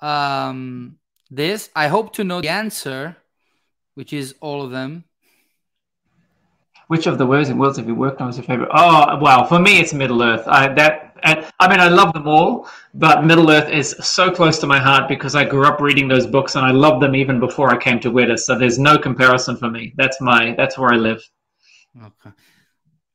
Um, 0.00 0.96
this, 1.30 1.68
I 1.76 1.88
hope 1.88 2.14
to 2.14 2.24
know 2.24 2.40
the 2.40 2.48
answer 2.48 3.18
which 3.94 4.12
is 4.12 4.34
all 4.40 4.62
of 4.62 4.70
them. 4.70 5.04
Which 6.88 7.06
of 7.06 7.16
the 7.16 7.26
worlds 7.26 7.48
and 7.48 7.58
worlds 7.58 7.78
have 7.78 7.86
you 7.86 7.94
worked 7.94 8.20
on 8.20 8.28
as 8.28 8.36
your 8.36 8.44
favorite? 8.44 8.68
Oh, 8.72 9.18
well, 9.20 9.46
for 9.46 9.58
me, 9.58 9.80
it's 9.80 9.94
Middle 9.94 10.22
Earth. 10.22 10.46
I 10.46 10.68
that 10.74 11.14
I 11.24 11.68
mean, 11.68 11.80
I 11.80 11.88
love 11.88 12.12
them 12.12 12.28
all, 12.28 12.68
but 12.92 13.24
Middle 13.24 13.50
Earth 13.50 13.70
is 13.70 13.96
so 14.00 14.30
close 14.30 14.58
to 14.58 14.66
my 14.66 14.78
heart 14.78 15.08
because 15.08 15.34
I 15.34 15.44
grew 15.44 15.64
up 15.64 15.80
reading 15.80 16.06
those 16.06 16.26
books 16.26 16.54
and 16.54 16.66
I 16.66 16.70
loved 16.70 17.02
them 17.02 17.16
even 17.16 17.40
before 17.40 17.70
I 17.70 17.78
came 17.78 17.98
to 18.00 18.10
Weta. 18.10 18.38
So 18.38 18.58
there's 18.58 18.78
no 18.78 18.98
comparison 18.98 19.56
for 19.56 19.70
me. 19.70 19.94
That's 19.96 20.20
my 20.20 20.54
that's 20.58 20.76
where 20.76 20.92
I 20.92 20.96
live. 20.96 21.22
Okay. 21.96 22.32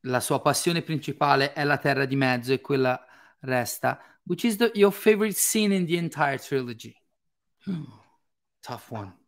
La 0.03 0.19
sua 0.21 0.39
passione 0.39 0.81
principale 0.81 1.53
è 1.53 1.63
la 1.63 1.77
Terra 1.77 2.05
di 2.05 2.15
Mezzo 2.15 2.53
e 2.53 2.61
quella 2.61 2.99
resta. 3.41 3.99
Which 4.23 4.43
is 4.43 4.57
the, 4.57 4.71
your 4.73 4.91
favorite 4.91 5.35
scene 5.35 5.71
in 5.71 5.85
the 5.85 5.97
entire 5.97 6.39
trilogy? 6.39 6.95
Tough 8.61 8.91
one. 8.91 9.18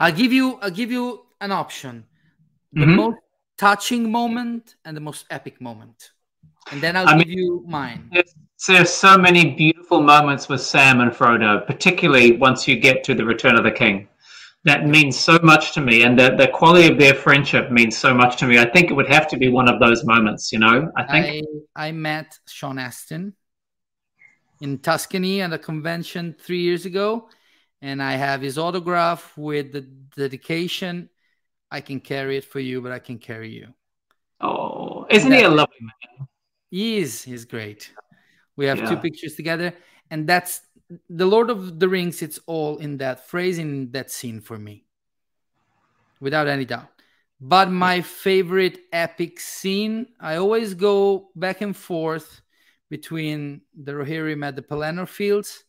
I'll 0.00 0.12
give 0.12 0.32
you 0.32 0.58
I'll 0.62 0.70
give 0.70 0.90
you 0.90 1.26
an 1.40 1.52
option. 1.52 2.04
The 2.72 2.86
Mhm. 2.86 2.96
most 2.96 3.18
touching 3.58 4.10
moment 4.10 4.76
and 4.84 4.96
the 4.96 5.00
most 5.00 5.26
epic 5.30 5.60
moment. 5.60 6.12
And 6.70 6.80
then 6.80 6.96
I'll 6.96 7.08
I 7.08 7.18
give 7.18 7.28
mean- 7.28 7.38
you 7.38 7.64
mine. 7.66 8.08
There's, 8.12 8.34
there's 8.68 8.90
so 8.90 9.18
many 9.18 9.54
beautiful 9.54 10.00
moments 10.02 10.48
with 10.48 10.60
Sam 10.62 11.00
and 11.00 11.10
Frodo, 11.12 11.66
particularly 11.66 12.36
once 12.36 12.66
you 12.68 12.76
get 12.78 13.02
to 13.04 13.14
the 13.14 13.24
Return 13.24 13.56
of 13.58 13.64
the 13.64 13.70
King. 13.72 14.08
That 14.64 14.86
means 14.86 15.18
so 15.18 15.40
much 15.42 15.72
to 15.74 15.80
me, 15.80 16.04
and 16.04 16.16
the, 16.16 16.36
the 16.36 16.46
quality 16.46 16.86
of 16.86 16.96
their 16.96 17.14
friendship 17.14 17.72
means 17.72 17.96
so 17.98 18.14
much 18.14 18.36
to 18.36 18.46
me. 18.46 18.60
I 18.60 18.64
think 18.70 18.90
it 18.90 18.94
would 18.94 19.08
have 19.08 19.26
to 19.28 19.36
be 19.36 19.48
one 19.48 19.68
of 19.68 19.80
those 19.80 20.04
moments, 20.04 20.52
you 20.52 20.60
know. 20.60 20.90
I 20.96 21.02
think 21.02 21.44
I, 21.76 21.88
I 21.88 21.92
met 21.92 22.38
Sean 22.46 22.78
Astin 22.78 23.34
in 24.60 24.78
Tuscany 24.78 25.42
at 25.42 25.52
a 25.52 25.58
convention 25.58 26.36
three 26.40 26.60
years 26.60 26.86
ago, 26.86 27.28
and 27.82 28.00
I 28.00 28.12
have 28.12 28.40
his 28.40 28.56
autograph 28.56 29.36
with 29.36 29.72
the 29.72 29.80
dedication. 30.16 31.10
I 31.70 31.80
can 31.80 32.00
carry 32.00 32.36
it 32.36 32.44
for 32.44 32.60
you, 32.60 32.80
but 32.80 32.92
I 32.92 33.00
can 33.00 33.18
carry 33.18 33.50
you. 33.50 33.66
oh, 34.40 35.06
isn't 35.10 35.32
he 35.32 35.42
a 35.42 35.48
lovely 35.48 35.80
man? 35.80 36.28
He 36.70 36.98
is. 36.98 37.22
He's 37.22 37.44
great. 37.44 37.92
We 38.56 38.66
have 38.66 38.88
two 38.88 38.96
pictures 38.96 39.34
together, 39.34 39.74
and 40.10 40.28
that's 40.28 40.62
the 41.08 41.26
Lord 41.26 41.50
of 41.50 41.80
the 41.80 41.88
Rings. 41.88 42.22
It's 42.22 42.38
all 42.46 42.78
in 42.78 42.98
that 42.98 43.26
phrase, 43.26 43.58
in 43.58 43.90
that 43.92 44.10
scene 44.10 44.40
for 44.40 44.58
me, 44.58 44.84
without 46.20 46.46
any 46.46 46.64
doubt. 46.64 46.88
But 47.40 47.70
my 47.70 48.02
favorite 48.02 48.78
epic 48.92 49.40
scene, 49.40 50.06
I 50.20 50.36
always 50.36 50.74
go 50.74 51.30
back 51.34 51.60
and 51.60 51.74
forth 51.74 52.42
between 52.88 53.62
the 53.74 53.92
Rohirrim 53.92 54.46
at 54.46 54.54
the 54.54 54.62
Pelennor 54.62 55.08
Fields 55.08 55.64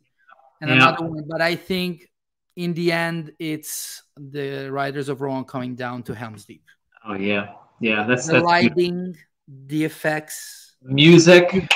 and 0.62 0.70
Yeah. 0.70 0.76
another 0.78 1.06
one. 1.06 1.26
But 1.28 1.42
I 1.42 1.56
think 1.56 2.10
in 2.56 2.74
the 2.74 2.92
end, 2.92 3.34
it's 3.40 4.04
the 4.18 4.70
Riders 4.72 5.10
of 5.10 5.22
Rohan 5.22 5.46
coming 5.46 5.76
down 5.76 6.04
to 6.04 6.14
Helm's 6.16 6.46
Deep. 6.46 6.64
Oh 7.06 7.16
yeah, 7.16 7.54
yeah. 7.80 8.06
That's 8.06 8.28
The 8.28 8.34
that's 8.34 8.46
lighting, 8.46 9.18
the 9.48 9.84
effects, 9.86 10.76
music. 10.82 11.68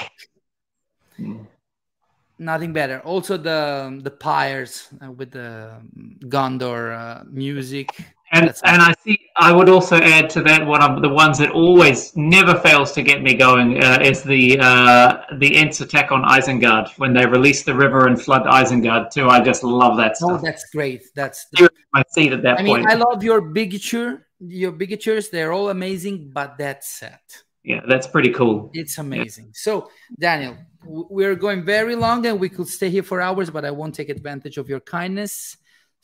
nothing 2.40 2.72
better. 2.74 3.00
Also 3.02 3.38
the 3.38 4.00
the 4.04 4.12
pyres 4.12 4.88
uh, 5.04 5.12
with 5.12 5.32
the 5.32 5.82
Gondor 6.30 6.94
uh, 6.94 7.24
music. 7.30 7.90
And 8.34 8.48
and 8.66 8.82
I 8.82 8.94
see. 9.06 9.18
I 9.38 9.54
would 9.54 9.70
also 9.70 9.96
add 9.98 10.30
to 10.32 10.42
that 10.44 10.66
one 10.66 10.82
of 10.82 11.02
the 11.02 11.08
ones 11.08 11.38
that 11.38 11.52
always 11.52 12.16
never 12.18 12.56
fails 12.60 12.92
to 12.94 13.02
get 13.02 13.24
me 13.24 13.34
going 13.36 13.82
uh, 13.82 14.00
is 14.02 14.22
the 14.22 14.60
uh, 14.60 15.22
the 15.38 15.56
Ents 15.56 15.80
attack 15.80 16.12
on 16.12 16.24
Isengard 16.24 16.90
when 16.98 17.14
they 17.14 17.26
release 17.26 17.64
the 17.64 17.74
river 17.74 18.08
and 18.08 18.22
flood 18.22 18.44
Isengard 18.44 19.12
too. 19.12 19.30
I 19.30 19.40
just 19.40 19.64
love 19.64 19.96
that 19.98 20.16
Oh, 20.22 20.38
that's 20.44 20.66
great. 20.72 21.04
That's 21.16 21.48
I 21.94 22.04
see 22.10 22.28
it 22.28 22.34
at 22.34 22.44
that 22.44 22.60
I 22.60 22.64
mean, 22.64 22.76
point. 22.84 22.88
I 22.90 22.96
love 22.96 23.24
your 23.24 23.42
bigature, 23.42 24.24
your 24.40 24.74
bigatures. 24.74 25.30
They're 25.32 25.54
all 25.54 25.70
amazing, 25.70 26.32
but 26.34 26.58
that's 26.58 26.90
set. 27.00 27.22
yeah, 27.64 27.82
that's 27.88 28.08
pretty 28.08 28.32
cool. 28.32 28.72
It's 28.74 28.98
amazing. 28.98 29.52
So, 29.54 29.90
Daniel, 30.20 30.58
we're 30.86 31.36
going 31.36 31.64
very 31.64 31.96
long 31.96 32.26
and 32.26 32.40
we 32.40 32.50
could 32.50 32.68
stay 32.68 32.90
here 32.90 33.04
for 33.04 33.22
hours, 33.22 33.50
but 33.50 33.64
I 33.66 33.72
won't 33.72 33.96
take 33.96 34.10
advantage 34.10 34.58
of 34.58 34.68
your 34.68 34.80
kindness. 34.82 35.58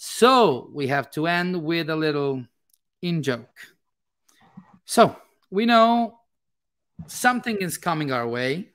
So, 0.05 0.69
we 0.73 0.88
have 0.88 1.09
to 1.11 1.27
end 1.27 1.63
with 1.63 1.89
a 1.89 1.95
little 1.95 2.43
in 3.01 3.23
joke. 3.23 3.55
So, 4.84 5.15
we 5.49 5.65
know 5.65 6.19
something 7.07 7.55
is 7.61 7.77
coming 7.77 8.11
our 8.11 8.27
way. 8.27 8.67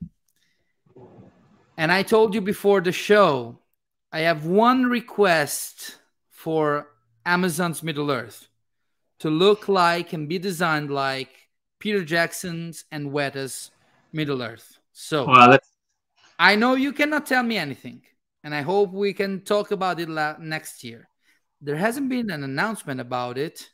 And 1.77 1.93
I 1.93 2.03
told 2.03 2.35
you 2.35 2.41
before 2.41 2.81
the 2.81 2.93
show, 2.93 3.59
I 4.11 4.21
have 4.21 4.47
one 4.47 4.87
request 4.87 5.97
for 6.31 6.89
Amazon's 7.27 7.83
Middle 7.83 8.11
Earth 8.11 8.49
to 9.19 9.29
look 9.29 9.69
like 9.69 10.15
and 10.15 10.31
be 10.31 10.39
designed 10.39 10.91
like 10.91 11.51
Peter 11.79 12.03
Jackson's 12.07 12.87
and 12.91 13.13
Weta's 13.13 13.71
Middle 14.15 14.43
Earth. 14.43 14.79
So 14.95 15.27
Well, 15.27 15.59
I 16.39 16.57
know 16.57 16.75
you 16.75 16.95
cannot 16.95 17.27
tell 17.27 17.43
me 17.43 17.59
anything, 17.59 18.01
and 18.43 18.55
I 18.55 18.63
hope 18.63 18.93
we 18.95 19.13
can 19.13 19.43
talk 19.43 19.73
about 19.73 20.01
it 20.01 20.09
la- 20.09 20.39
next 20.39 20.83
year. 20.83 21.11
There 21.61 21.77
hasn't 21.77 22.09
been 22.09 22.31
an 22.31 22.45
announcement 22.45 23.01
about 23.01 23.37
it. 23.37 23.69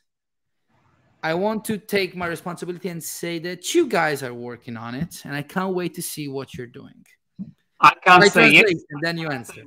I 1.21 1.33
want 1.33 1.65
to 1.65 1.77
take 1.77 2.15
my 2.15 2.27
responsibility 2.27 2.89
and 2.89 3.01
say 3.03 3.39
that 3.39 3.73
you 3.73 3.87
guys 3.87 4.23
are 4.23 4.33
working 4.33 4.77
on 4.77 4.95
it, 4.95 5.21
and 5.25 5.35
I 5.35 5.43
can't 5.43 5.73
wait 5.73 5.93
to 5.95 6.01
see 6.01 6.27
what 6.27 6.53
you're 6.53 6.67
doing. 6.67 7.05
I 7.79 7.93
can't 8.03 8.21
By 8.21 8.27
say 8.29 8.51
yes. 8.51 8.61
translation, 8.61 8.99
then 9.01 9.17
you 9.17 9.29
answer. 9.29 9.63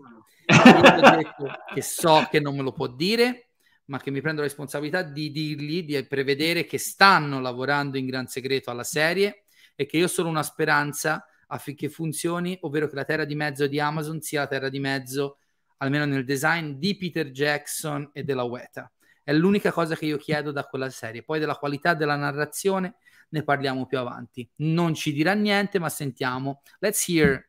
Che 1.74 1.82
so 1.82 2.27
che 2.31 2.40
non 2.40 2.57
me 2.57 2.62
lo 2.62 2.73
può 2.73 2.86
dire, 2.86 3.51
ma 3.86 3.99
che 3.99 4.11
mi 4.11 4.20
prendo 4.20 4.40
la 4.40 4.47
responsabilità 4.47 5.03
di 5.03 5.31
dirgli, 5.31 5.85
di 5.85 6.07
prevedere 6.07 6.65
che 6.65 6.78
stanno 6.78 7.40
lavorando 7.40 7.99
in 7.99 8.07
gran 8.07 8.27
segreto 8.27 8.70
alla 8.70 8.85
serie 8.85 9.45
e 9.74 9.86
che 9.86 9.99
io 9.99 10.05
ho 10.05 10.09
solo 10.09 10.28
una 10.28 10.43
speranza 10.43 11.27
affinché 11.49 11.89
funzioni, 11.89 12.57
ovvero 12.62 12.89
che 12.89 12.95
la 12.95 13.05
terra 13.05 13.24
di 13.24 13.35
mezzo 13.35 13.66
di 13.66 13.78
Amazon 13.81 14.20
sia 14.20 14.40
la 14.40 14.47
terra 14.47 14.69
di 14.69 14.81
mezzo, 14.81 15.39
almeno 15.79 16.05
nel 16.05 16.25
design, 16.25 16.73
di 16.73 16.97
Peter 16.97 17.31
Jackson 17.31 18.11
e 18.13 18.23
della 18.23 18.45
Weta. 18.45 18.91
È 19.23 19.33
l'unica 19.33 19.73
cosa 19.73 19.95
che 19.95 20.07
io 20.07 20.17
chiedo 20.17 20.53
da 20.53 20.65
quella 20.65 20.89
serie. 20.91 21.23
Poi 21.23 21.39
della 21.39 21.57
qualità 21.57 21.95
della 21.95 22.17
narrazione 22.17 22.95
ne 23.31 23.43
parliamo 23.43 23.87
più 23.87 23.99
avanti. 23.99 24.49
Non 24.57 24.95
ci 24.95 25.13
dirà 25.13 25.35
niente, 25.35 25.79
ma 25.79 25.89
sentiamo. 25.89 26.63
Let's 26.79 27.07
hear 27.09 27.49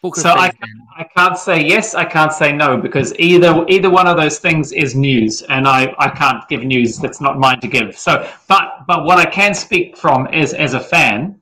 Poker 0.00 0.22
So 0.22 0.28
I. 0.30 0.52
I 0.96 1.06
can't 1.16 1.36
say 1.36 1.60
yes, 1.60 1.94
I 1.94 2.04
can't 2.04 2.32
say 2.32 2.52
no 2.52 2.78
because 2.78 3.12
either 3.18 3.64
either 3.68 3.90
one 3.90 4.06
of 4.06 4.16
those 4.16 4.38
things 4.38 4.70
is 4.72 4.94
news, 4.94 5.42
and 5.48 5.66
I, 5.66 5.92
I 5.98 6.08
can't 6.10 6.46
give 6.48 6.62
news 6.64 6.98
that's 6.98 7.20
not 7.20 7.38
mine 7.38 7.58
to 7.60 7.68
give. 7.68 7.98
So, 7.98 8.24
but 8.46 8.86
but 8.86 9.04
what 9.04 9.18
I 9.18 9.26
can 9.26 9.54
speak 9.54 9.96
from 9.96 10.28
is 10.32 10.54
as 10.54 10.74
a 10.74 10.80
fan 10.80 11.40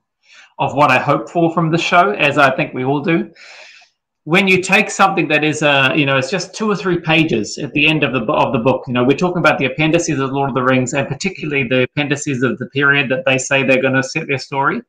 of 0.57 0.73
what 0.73 0.89
I 0.89 0.97
hope 0.97 1.29
for 1.29 1.53
from 1.53 1.69
the 1.69 1.77
show, 1.77 2.11
as 2.11 2.39
I 2.39 2.49
think 2.55 2.73
we 2.73 2.83
all 2.83 3.01
do. 3.01 3.31
When 4.33 4.45
you 4.45 4.61
take 4.61 4.89
something 4.89 5.29
that 5.29 5.45
is 5.45 5.63
uh 5.63 5.93
you 5.95 6.05
know 6.05 6.17
it's 6.17 6.29
just 6.29 6.53
two 6.53 6.69
or 6.69 6.75
three 6.75 6.99
pages 6.99 7.57
at 7.57 7.71
the 7.71 7.87
end 7.87 8.03
of 8.03 8.11
the 8.11 8.23
of 8.33 8.51
the 8.51 8.59
book, 8.59 8.83
you 8.85 8.93
know 8.93 9.05
we're 9.05 9.23
talking 9.25 9.37
about 9.37 9.57
the 9.57 9.67
appendices 9.71 10.19
of 10.19 10.31
Lord 10.31 10.49
of 10.49 10.55
the 10.55 10.63
Rings 10.63 10.93
and 10.93 11.07
particularly 11.07 11.63
the 11.63 11.83
appendices 11.83 12.43
of 12.43 12.57
the 12.57 12.65
period 12.79 13.09
that 13.09 13.23
they 13.25 13.37
say 13.37 13.63
they're 13.63 13.81
going 13.81 13.93
to 13.93 14.03
set 14.03 14.27
their 14.27 14.37
story. 14.37 14.81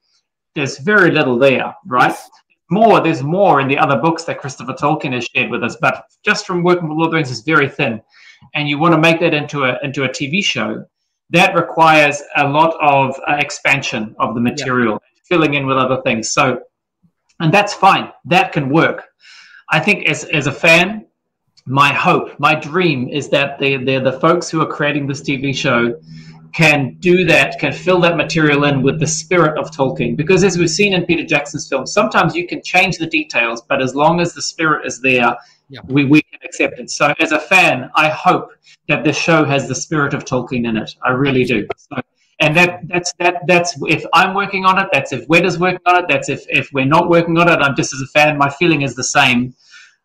There's 0.56 0.78
very 0.78 1.12
little 1.12 1.39
there, 1.39 1.73
right? 1.86 2.09
Yes. 2.09 2.31
more 2.70 3.01
there's 3.01 3.23
more 3.23 3.60
in 3.60 3.69
the 3.69 3.78
other 3.78 3.97
books 3.97 4.24
that 4.24 4.40
christopher 4.40 4.74
tolkien 4.74 5.12
has 5.15 5.24
shared 5.24 5.51
with 5.51 5.62
us 5.62 5.77
but 5.81 6.05
just 6.24 6.44
from 6.47 6.62
working 6.62 6.89
with 6.89 6.98
lord 6.98 7.06
of 7.06 7.12
the 7.12 7.16
rings 7.19 7.31
is 7.31 7.43
very 7.43 7.69
thin 7.69 8.02
and 8.55 8.69
you 8.69 8.77
want 8.78 8.93
to 8.93 9.01
make 9.01 9.20
that 9.20 9.35
into 9.35 9.65
a 9.65 9.78
into 9.82 10.05
a 10.05 10.09
tv 10.09 10.44
show 10.44 10.85
that 11.31 11.55
requires 11.55 12.23
a 12.36 12.48
lot 12.48 12.74
of 12.81 13.19
uh, 13.28 13.36
expansion 13.36 14.15
of 14.19 14.35
the 14.35 14.40
material 14.40 15.01
filling 15.28 15.55
in 15.55 15.66
with 15.66 15.78
other 15.78 16.02
things 16.02 16.32
so 16.32 16.60
and 17.40 17.55
that's 17.55 17.73
fine 17.73 18.12
that 18.24 18.52
can 18.52 18.69
work 18.69 19.07
i 19.70 19.78
think 19.81 20.07
as 20.07 20.24
as 20.24 20.47
a 20.47 20.53
fan 20.53 21.05
my 21.66 21.93
hope 21.93 22.39
my 22.40 22.55
dream 22.55 23.09
is 23.09 23.28
that 23.28 23.59
the 23.59 23.77
the, 23.78 23.99
the 23.99 24.12
folks 24.20 24.49
who 24.51 24.61
are 24.61 24.66
creating 24.66 25.07
this 25.07 25.20
tv 25.20 25.55
show 25.55 25.99
can 26.55 26.97
do 27.01 27.24
that, 27.27 27.59
can 27.59 27.73
fill 27.73 28.01
that 28.01 28.16
material 28.16 28.65
in 28.65 28.82
with 28.82 28.99
the 28.99 29.07
spirit 29.07 29.59
of 29.59 29.70
Tolkien. 29.70 30.16
Because 30.16 30.43
as 30.43 30.57
we've 30.59 30.70
seen 30.70 30.95
in 30.95 31.05
Peter 31.05 31.24
Jackson's 31.24 31.69
films, 31.69 31.93
sometimes 31.93 32.35
you 32.35 32.47
can 32.47 32.62
change 32.62 32.97
the 32.97 33.07
details, 33.07 33.62
but 33.69 33.82
as 33.82 33.95
long 33.95 34.19
as 34.20 34.32
the 34.32 34.43
spirit 34.43 34.86
is 34.86 35.01
there, 35.01 35.36
Yeah. 35.69 35.81
we, 35.86 36.05
we 36.07 36.23
can 36.23 36.40
accept 36.43 36.78
it. 36.81 36.90
So 36.90 37.12
as 37.20 37.32
a 37.32 37.39
fan, 37.39 37.90
I 37.95 38.09
hope 38.09 38.53
that 38.89 39.05
this 39.05 39.16
show 39.16 39.45
has 39.45 39.69
the 39.69 39.74
spirit 39.74 40.15
of 40.15 40.24
Tolkien 40.24 40.66
in 40.66 40.77
it. 40.78 40.95
I 41.05 41.11
really 41.11 41.45
do. 41.45 41.69
So, 41.77 42.01
and 42.40 42.56
that 42.56 42.81
that's 42.89 43.12
that 43.19 43.36
that's 43.47 43.77
if 43.82 44.05
I'm 44.15 44.35
working 44.35 44.65
on 44.65 44.78
it, 44.78 44.89
that's 44.93 45.12
if 45.12 45.27
Weta's 45.28 45.59
working 45.59 45.81
on 45.86 46.05
it, 46.05 46.06
that's 46.09 46.28
if 46.28 46.44
if 46.48 46.73
we're 46.73 46.85
not 46.85 47.09
working 47.09 47.36
on 47.39 47.48
it, 47.48 47.56
I'm 47.60 47.74
just 47.74 47.93
as 47.93 48.01
a 48.01 48.06
fan, 48.06 48.39
my 48.39 48.51
feeling 48.51 48.82
is 48.82 48.94
the 48.94 49.05
same. 49.05 49.55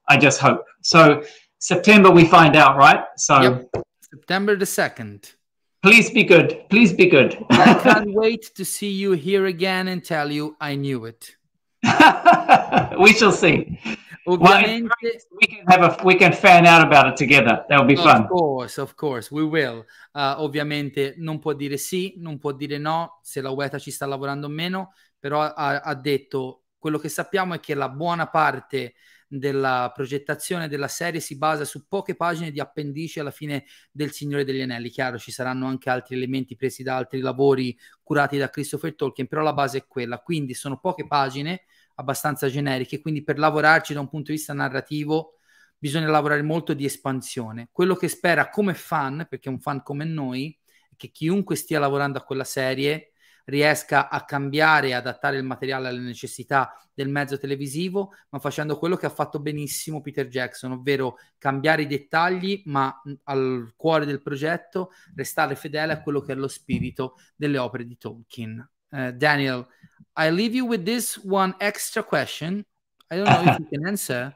I 0.09 0.17
just 0.17 0.39
hope. 0.39 0.65
So 0.81 1.23
September 1.59 2.09
we 2.11 2.25
find 2.25 2.55
out, 2.55 2.77
right? 2.77 3.03
So 3.17 3.41
Yep. 3.41 3.85
September 4.11 4.55
the 4.55 4.65
2nd. 4.65 5.33
please 5.81 6.09
be 6.09 6.23
good. 6.23 6.65
Please 6.69 6.91
be 6.93 7.07
good. 7.07 7.37
I 7.49 7.73
can't 7.83 8.13
wait 8.13 8.51
to 8.55 8.65
see 8.65 8.91
you 8.91 9.11
here 9.13 9.45
again 9.45 9.87
and 9.87 10.03
tell 10.03 10.31
you 10.31 10.55
I 10.59 10.75
knew 10.75 11.05
it. 11.05 11.35
we 12.99 13.13
shall 13.13 13.31
see. 13.31 13.79
Well, 14.25 14.37
Ovviamente, 14.37 15.27
we 15.31 15.47
can 15.47 15.63
have 15.65 15.83
a 15.83 15.97
we 16.03 16.15
can 16.15 16.31
fan 16.31 16.65
out 16.65 16.81
about 16.81 17.07
it 17.07 17.15
together. 17.15 17.65
That'll 17.67 17.85
be 17.85 17.95
of 17.95 18.03
fun. 18.03 18.27
course, 18.27 18.79
of 18.79 18.95
course, 18.95 19.33
we 19.33 19.43
will. 19.43 19.85
Uh, 20.13 20.35
ovviamente 20.37 21.15
non 21.17 21.39
può 21.39 21.53
dire 21.53 21.75
sì, 21.75 22.13
non 22.17 22.37
può 22.37 22.53
dire 22.53 22.77
no, 22.77 23.19
se 23.21 23.41
la 23.41 23.49
UETA 23.49 23.79
ci 23.79 23.91
sta 23.91 24.05
lavorando 24.05 24.47
o 24.47 24.49
meno, 24.49 24.93
però 25.19 25.41
ha, 25.41 25.81
ha 25.81 25.95
detto 25.95 26.63
quello 26.77 26.97
che 26.97 27.09
sappiamo 27.09 27.53
è 27.53 27.59
che 27.59 27.73
la 27.73 27.89
buona 27.89 28.27
parte 28.27 28.93
della 29.27 29.91
progettazione 29.93 30.67
della 30.67 30.87
serie 30.87 31.19
si 31.19 31.37
basa 31.37 31.65
su 31.65 31.87
poche 31.87 32.15
pagine 32.15 32.51
di 32.51 32.59
appendici 32.59 33.19
alla 33.19 33.31
fine 33.31 33.65
del 33.91 34.11
Signore 34.11 34.45
degli 34.45 34.61
Anelli. 34.61 34.89
Chiaro, 34.89 35.17
ci 35.17 35.31
saranno 35.31 35.65
anche 35.65 35.89
altri 35.89 36.15
elementi 36.15 36.55
presi 36.55 36.83
da 36.83 36.95
altri 36.95 37.19
lavori 37.19 37.77
curati 38.03 38.37
da 38.37 38.49
Christopher 38.49 38.95
Tolkien, 38.95 39.27
però 39.27 39.41
la 39.41 39.53
base 39.53 39.79
è 39.79 39.85
quella. 39.87 40.19
Quindi 40.19 40.53
sono 40.53 40.79
poche 40.79 41.07
pagine 41.07 41.63
abbastanza 41.95 42.47
generiche, 42.47 42.99
quindi 42.99 43.23
per 43.23 43.37
lavorarci 43.37 43.93
da 43.93 43.99
un 43.99 44.09
punto 44.09 44.31
di 44.31 44.37
vista 44.37 44.53
narrativo 44.53 45.37
bisogna 45.77 46.07
lavorare 46.07 46.41
molto 46.41 46.73
di 46.73 46.85
espansione. 46.85 47.67
Quello 47.71 47.95
che 47.95 48.07
spera 48.07 48.49
come 48.49 48.73
fan, 48.73 49.27
perché 49.29 49.49
un 49.49 49.59
fan 49.59 49.83
come 49.83 50.05
noi, 50.05 50.57
è 50.89 50.95
che 50.95 51.09
chiunque 51.09 51.55
stia 51.55 51.79
lavorando 51.79 52.19
a 52.19 52.23
quella 52.23 52.45
serie 52.45 53.11
riesca 53.45 54.09
a 54.09 54.23
cambiare 54.23 54.87
e 54.87 54.93
adattare 54.93 55.37
il 55.37 55.43
materiale 55.43 55.89
alle 55.89 55.99
necessità 55.99 56.73
del 56.93 57.09
mezzo 57.09 57.37
televisivo, 57.37 58.13
ma 58.29 58.39
facendo 58.39 58.77
quello 58.77 58.95
che 58.95 59.05
ha 59.05 59.09
fatto 59.09 59.39
benissimo 59.39 60.01
Peter 60.01 60.27
Jackson, 60.27 60.71
ovvero 60.71 61.17
cambiare 61.37 61.81
i 61.81 61.87
dettagli, 61.87 62.61
ma 62.65 63.01
al 63.23 63.73
cuore 63.75 64.05
del 64.05 64.21
progetto 64.21 64.91
restare 65.15 65.55
fedele 65.55 65.93
a 65.93 66.01
quello 66.01 66.21
che 66.21 66.31
è 66.33 66.35
lo 66.35 66.47
spirito 66.47 67.15
delle 67.35 67.57
opere 67.57 67.85
di 67.85 67.97
Tolkien. 67.97 68.69
Uh, 68.93 69.11
Daniel, 69.11 69.67
I 70.15 70.29
leave 70.29 70.53
you 70.53 70.65
with 70.65 70.85
this 70.85 71.17
one 71.17 71.55
extra 71.59 72.03
question. 72.03 72.65
I 73.09 73.17
don't 73.17 73.25
know 73.25 73.53
if 73.53 73.59
you 73.59 73.65
can 73.73 73.87
answer. 73.87 74.33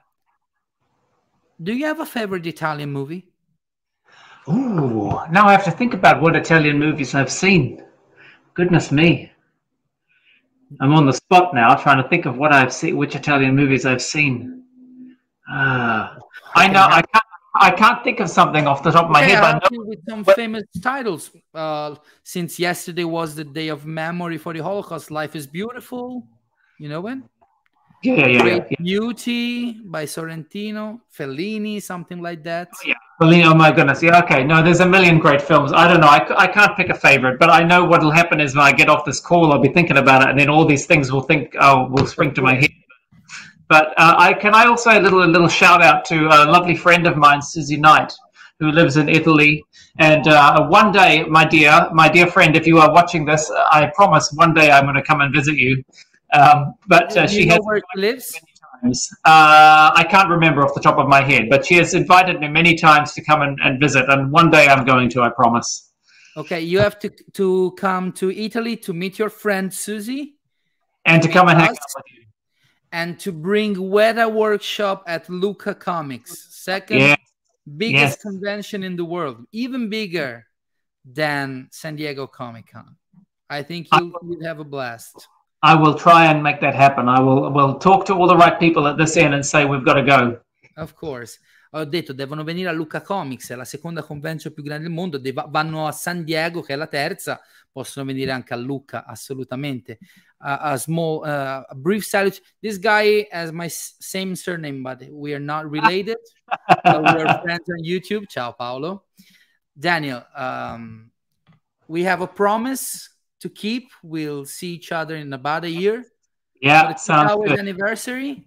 Do 1.61 1.73
you 1.73 1.85
have 1.85 1.99
a 1.99 2.05
favorite 2.05 2.45
Italian 2.45 2.91
movie? 2.91 3.29
Ooh, 4.49 5.19
now 5.29 5.47
I 5.47 5.51
have 5.51 5.65
to 5.65 5.71
think 5.71 5.93
about 5.93 6.21
what 6.21 6.35
Italian 6.35 6.79
movies 6.79 7.13
I've 7.13 7.31
seen. 7.31 7.84
Goodness 8.53 8.91
me. 8.91 9.31
I'm 10.79 10.93
on 10.93 11.05
the 11.05 11.13
spot 11.13 11.53
now 11.53 11.75
trying 11.75 12.01
to 12.01 12.09
think 12.09 12.25
of 12.25 12.38
what 12.38 12.51
I've 12.51 12.73
seen, 12.73 12.97
which 12.97 13.15
Italian 13.15 13.55
movies 13.55 13.85
I've 13.85 14.01
seen. 14.01 14.63
Uh, 15.51 16.17
I 16.55 16.67
know 16.67 16.81
I 16.81 17.01
can't. 17.01 17.27
I 17.59 17.71
can't 17.71 18.03
think 18.03 18.19
of 18.19 18.29
something 18.29 18.67
off 18.67 18.84
the 18.84 18.91
top 18.91 19.05
of 19.05 19.11
my 19.11 19.21
Okay, 19.23 19.31
head. 19.31 19.41
But 19.41 19.45
I 19.45 19.49
help 19.51 19.63
know, 19.63 19.69
you 19.84 19.85
with 19.88 19.99
some 20.09 20.23
but- 20.23 20.35
famous 20.35 20.63
titles. 20.81 21.31
Uh, 21.53 21.95
since 22.23 22.59
yesterday 22.59 23.03
was 23.03 23.35
the 23.35 23.43
day 23.43 23.67
of 23.69 23.85
memory 23.85 24.38
for 24.38 24.53
the 24.53 24.63
Holocaust, 24.63 25.11
Life 25.11 25.35
is 25.35 25.47
Beautiful. 25.47 26.27
You 26.79 26.89
know 26.89 27.01
when? 27.01 27.29
yeah, 28.03 28.13
yeah, 28.13 28.27
yeah, 28.27 28.41
Great 28.41 28.63
yeah. 28.69 28.77
Beauty 28.84 29.81
by 29.84 30.05
Sorrentino, 30.05 30.99
Fellini, 31.17 31.81
something 31.81 32.21
like 32.21 32.43
that. 32.43 32.69
yeah. 32.85 32.93
Well, 33.19 33.34
oh 33.34 33.55
my 33.55 33.71
goodness. 33.71 34.03
Yeah, 34.03 34.19
okay. 34.23 34.43
No, 34.43 34.61
there's 34.61 34.79
a 34.81 34.85
million 34.85 35.17
great 35.17 35.41
films. 35.41 35.73
I 35.73 35.88
don't 35.88 36.01
know. 36.01 36.07
I, 36.07 36.23
I 36.43 36.47
can't 36.47 36.77
pick 36.77 36.89
a 36.89 36.93
favorite, 36.93 37.39
but 37.39 37.49
I 37.49 37.63
know 37.63 37.84
what 37.84 38.03
will 38.03 38.11
happen 38.11 38.39
is 38.39 38.55
when 38.55 38.63
I 38.63 38.71
get 38.71 38.89
off 38.89 39.03
this 39.05 39.19
call, 39.19 39.51
I'll 39.51 39.59
be 39.59 39.69
thinking 39.73 39.97
about 39.97 40.21
it, 40.21 40.29
and 40.29 40.39
then 40.39 40.49
all 40.49 40.65
these 40.65 40.85
things 40.85 41.11
will 41.11 41.21
think, 41.23 41.55
oh, 41.59 41.88
will 41.89 42.05
spring 42.05 42.35
to 42.35 42.41
my 42.43 42.53
head. 42.53 42.69
But 43.68 43.94
uh, 43.98 44.15
I 44.18 44.34
can 44.34 44.56
I 44.56 44.65
also 44.65 44.91
a 44.91 45.02
little 45.02 45.23
a 45.23 45.26
little 45.26 45.48
shout 45.48 45.81
out 45.81 46.06
to 46.06 46.27
a 46.27 46.45
lovely 46.45 46.76
friend 46.76 47.06
of 47.06 47.18
mine, 47.18 47.41
Susie 47.41 47.77
Knight, 47.77 48.14
who 48.60 48.72
lives 48.72 48.98
in 48.98 49.10
Italy. 49.10 49.64
And 49.99 50.27
uh, 50.27 50.68
one 50.68 50.91
day, 50.91 51.23
my 51.26 51.45
dear, 51.45 51.89
my 51.91 52.07
dear 52.07 52.27
friend, 52.27 52.56
if 52.56 52.65
you 52.65 52.77
are 52.80 52.91
watching 52.94 53.26
this, 53.26 53.52
I 53.72 53.91
promise 53.95 54.31
one 54.34 54.53
day 54.53 54.72
I'm 54.72 54.85
going 54.85 54.95
to 54.95 55.03
come 55.03 55.22
and 55.22 55.34
visit 55.34 55.56
you. 55.56 55.84
Um, 56.34 56.73
but 56.88 57.15
uh, 57.18 57.27
she 57.27 57.48
has 57.48 57.60
where 57.64 57.81
she 57.95 58.02
lives? 58.02 58.39
times. 58.81 59.10
Uh, 59.26 59.91
I 59.95 60.06
can't 60.10 60.30
remember 60.30 60.64
off 60.64 60.73
the 60.73 60.81
top 60.81 60.98
of 60.98 61.07
my 61.07 61.22
head, 61.22 61.49
but 61.49 61.65
she 61.65 61.76
has 61.76 61.94
invited 61.94 62.39
me 62.39 62.48
many 62.48 62.76
times 62.76 63.14
to 63.14 63.23
come 63.23 63.41
and, 63.41 63.57
and 63.64 63.80
visit, 63.80 64.06
and 64.10 64.31
one 64.31 64.49
day 64.49 64.68
I'm 64.68 64.85
going 64.85 65.10
to, 65.10 65.22
I 65.22 65.30
promise. 65.30 65.91
Okay, 66.35 66.61
you 66.61 66.80
have 66.80 66.99
to 66.99 67.10
to 67.34 67.72
come 67.77 68.11
to 68.14 68.30
Italy 68.30 68.77
to 68.77 68.94
meet 68.94 69.18
your 69.18 69.30
friend 69.30 69.73
Susie 69.73 70.35
And 71.06 71.22
to 71.23 71.30
come 71.30 71.48
and 71.48 71.57
hang 71.57 71.69
out 71.69 71.77
with 71.95 72.06
you. 72.14 72.27
And 72.91 73.19
to 73.19 73.31
bring 73.31 73.76
Weta 73.76 74.31
Workshop 74.31 75.03
at 75.07 75.30
Lucca 75.30 75.76
Comics, 75.76 76.47
second 76.49 76.99
Yeah, 76.99 77.15
biggest 77.65 78.18
Yes. 78.18 78.22
convention 78.22 78.84
in 78.84 78.95
the 78.95 79.03
world, 79.03 79.45
even 79.51 79.89
bigger 79.89 80.45
than 81.03 81.68
San 81.72 81.95
Diego 81.95 82.27
Comic 82.27 82.72
Con. 82.72 82.95
I 83.49 83.64
think 83.64 83.88
you'll, 83.91 84.11
you'll 84.23 84.45
have 84.45 84.59
a 84.59 84.64
blast. 84.65 85.27
I 85.64 85.73
will 85.76 85.95
try 85.95 86.26
and 86.27 86.41
make 86.41 86.59
that 86.61 86.76
happen. 86.76 87.07
I 87.09 87.19
will 87.19 87.51
will 87.51 87.77
talk 87.77 88.05
to 88.05 88.14
all 88.14 88.27
the 88.27 88.38
right 88.38 88.57
people 88.59 88.88
at 88.88 88.97
this 88.97 89.18
end 89.18 89.34
and 89.34 89.45
say 89.45 89.65
we've 89.65 89.84
got 89.84 89.95
to 89.95 90.03
go. 90.03 90.39
Of 90.77 90.93
course. 90.93 91.39
Ho 91.72 91.84
detto, 91.84 92.14
devono 92.14 92.43
venire 92.45 92.69
a 92.69 92.72
Lucca 92.72 93.01
Comics, 93.01 93.51
è 93.51 93.55
la 93.55 93.65
seconda 93.65 94.01
convention 94.01 94.53
più 94.53 94.64
grande 94.64 94.85
del 94.85 94.93
mondo, 94.93 95.19
vanno 95.49 95.85
a 95.85 95.91
San 95.91 96.23
Diego, 96.23 96.61
che 96.61 96.73
è 96.73 96.76
la 96.77 96.88
terza, 96.88 97.41
possono 97.69 98.05
venire 98.05 98.31
anche 98.31 98.53
a 98.53 98.57
Lucca, 98.57 99.05
assolutamente. 99.05 99.99
Uh, 100.39 100.57
a 100.61 100.77
small, 100.77 101.26
uh, 101.26 101.64
a 101.69 101.76
brief 101.76 102.05
salute. 102.05 102.41
This 102.61 102.77
guy 102.77 103.26
has 103.31 103.51
my 103.51 103.68
same 103.68 104.35
surname, 104.35 104.84
but 104.84 105.01
we 105.11 105.34
are 105.34 105.39
not 105.39 105.69
related. 105.69 106.18
but 106.68 107.01
we 107.01 107.22
are 107.23 107.41
friends 107.41 107.68
on 107.69 107.84
YouTube. 107.84 108.30
Ciao, 108.30 108.51
Paolo. 108.51 109.03
Daniel, 109.80 110.23
um, 110.35 111.11
we 111.88 112.03
have 112.03 112.22
a 112.22 112.27
promise 112.27 113.09
to 113.39 113.49
keep. 113.49 113.89
We'll 114.03 114.45
see 114.45 114.73
each 114.73 114.91
other 114.91 115.15
in 115.15 115.34
about 115.34 115.64
a 115.64 115.69
year 115.69 116.05
Yeah, 116.61 116.93
sounds 116.95 117.34
good. 117.35 117.59
anniversary. 117.59 118.45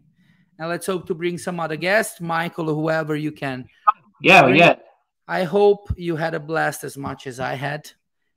And 0.59 0.69
let's 0.69 0.87
hope 0.87 1.07
to 1.07 1.15
bring 1.15 1.39
some 1.39 1.59
other 1.59 1.77
guests, 1.77 2.21
Michael 2.21 2.69
or 2.71 2.75
whoever 2.75 3.17
you 3.17 3.33
can. 3.33 3.67
Yeah, 4.21 4.47
yeah. 4.49 4.77
I 5.27 5.45
hope 5.45 5.91
you 5.97 6.17
had 6.17 6.35
a 6.35 6.41
blast 6.41 6.85
as 6.85 6.99
much 6.99 7.27
as 7.27 7.41
I 7.41 7.55
had. 7.55 7.91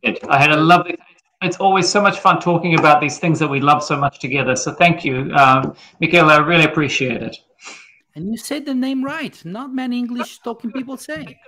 Good. 0.03 0.19
I 0.30 0.39
had 0.39 0.51
a 0.51 0.57
lovely. 0.57 0.97
It's 1.44 1.57
always 1.57 1.90
so 1.90 2.02
much 2.02 2.20
fun 2.20 2.40
talking 2.40 2.80
about 2.80 3.02
these 3.02 3.20
things 3.20 3.40
that 3.40 3.49
we 3.49 3.60
love 3.60 3.84
so 3.84 3.98
much 3.98 4.20
together. 4.20 4.56
So 4.56 4.72
thank 4.74 5.03
you, 5.03 5.32
um, 5.36 5.76
Michael. 5.99 6.30
I 6.30 6.38
really 6.38 6.64
appreciate 6.64 7.22
it. 7.22 7.38
And 8.15 8.30
you 8.30 8.38
said 8.38 8.65
the 8.65 8.76
name 8.76 9.03
right. 9.03 9.44
Not 9.44 9.74
many 9.74 9.98
English 9.98 10.40
talking 10.40 10.72
people 10.72 10.98
say. 10.98 11.40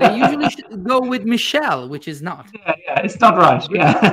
They 0.00 0.16
usually 0.16 0.48
should 0.50 0.82
go 0.82 1.00
with 1.00 1.24
Michelle, 1.24 1.88
which 1.88 2.08
is 2.08 2.22
not. 2.22 2.46
Yeah, 2.54 2.74
yeah, 2.86 3.00
it's 3.00 3.20
not 3.20 3.36
right. 3.36 3.62
Yeah. 3.70 4.12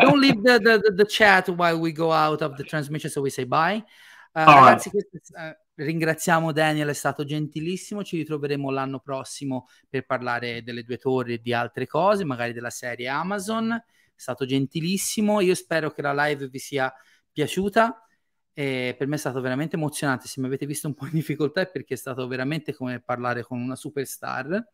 Don't 0.00 0.20
leave 0.20 0.42
the, 0.42 0.58
the, 0.58 0.92
the, 0.96 1.04
chat 1.04 1.48
while 1.48 1.78
we 1.78 1.92
go 1.92 2.12
out 2.12 2.42
of 2.42 2.56
the 2.56 2.64
transmission, 2.64 3.08
so 3.10 3.20
we 3.20 3.30
say 3.30 3.44
bye. 3.44 3.82
Uh, 4.34 4.40
All 4.40 4.64
ragazzi, 4.64 4.90
questo- 4.90 5.18
eh, 5.36 5.58
ringraziamo 5.74 6.52
Daniel, 6.52 6.88
è 6.88 6.94
stato 6.94 7.24
gentilissimo. 7.24 8.02
Ci 8.02 8.16
ritroveremo 8.16 8.70
l'anno 8.70 8.98
prossimo 8.98 9.68
per 9.88 10.04
parlare 10.06 10.62
delle 10.62 10.82
due 10.82 10.98
torri 10.98 11.34
e 11.34 11.40
di 11.40 11.52
altre 11.52 11.86
cose, 11.86 12.24
magari 12.24 12.52
della 12.52 12.70
serie 12.70 13.08
Amazon. 13.08 13.80
È 14.22 14.24
stato 14.24 14.46
gentilissimo. 14.46 15.40
Io 15.40 15.56
spero 15.56 15.90
che 15.90 16.00
la 16.00 16.14
live 16.14 16.46
vi 16.46 16.60
sia 16.60 16.94
piaciuta. 17.32 18.06
E 18.54 18.94
per 18.96 19.08
me 19.08 19.16
è 19.16 19.18
stato 19.18 19.40
veramente 19.40 19.74
emozionante. 19.74 20.28
Se 20.28 20.40
mi 20.40 20.46
avete 20.46 20.64
visto 20.64 20.86
un 20.86 20.94
po' 20.94 21.06
in 21.06 21.12
difficoltà 21.14 21.62
è 21.62 21.68
perché 21.68 21.94
è 21.94 21.96
stato 21.96 22.28
veramente 22.28 22.72
come 22.72 23.00
parlare 23.00 23.42
con 23.42 23.60
una 23.60 23.74
superstar. 23.74 24.64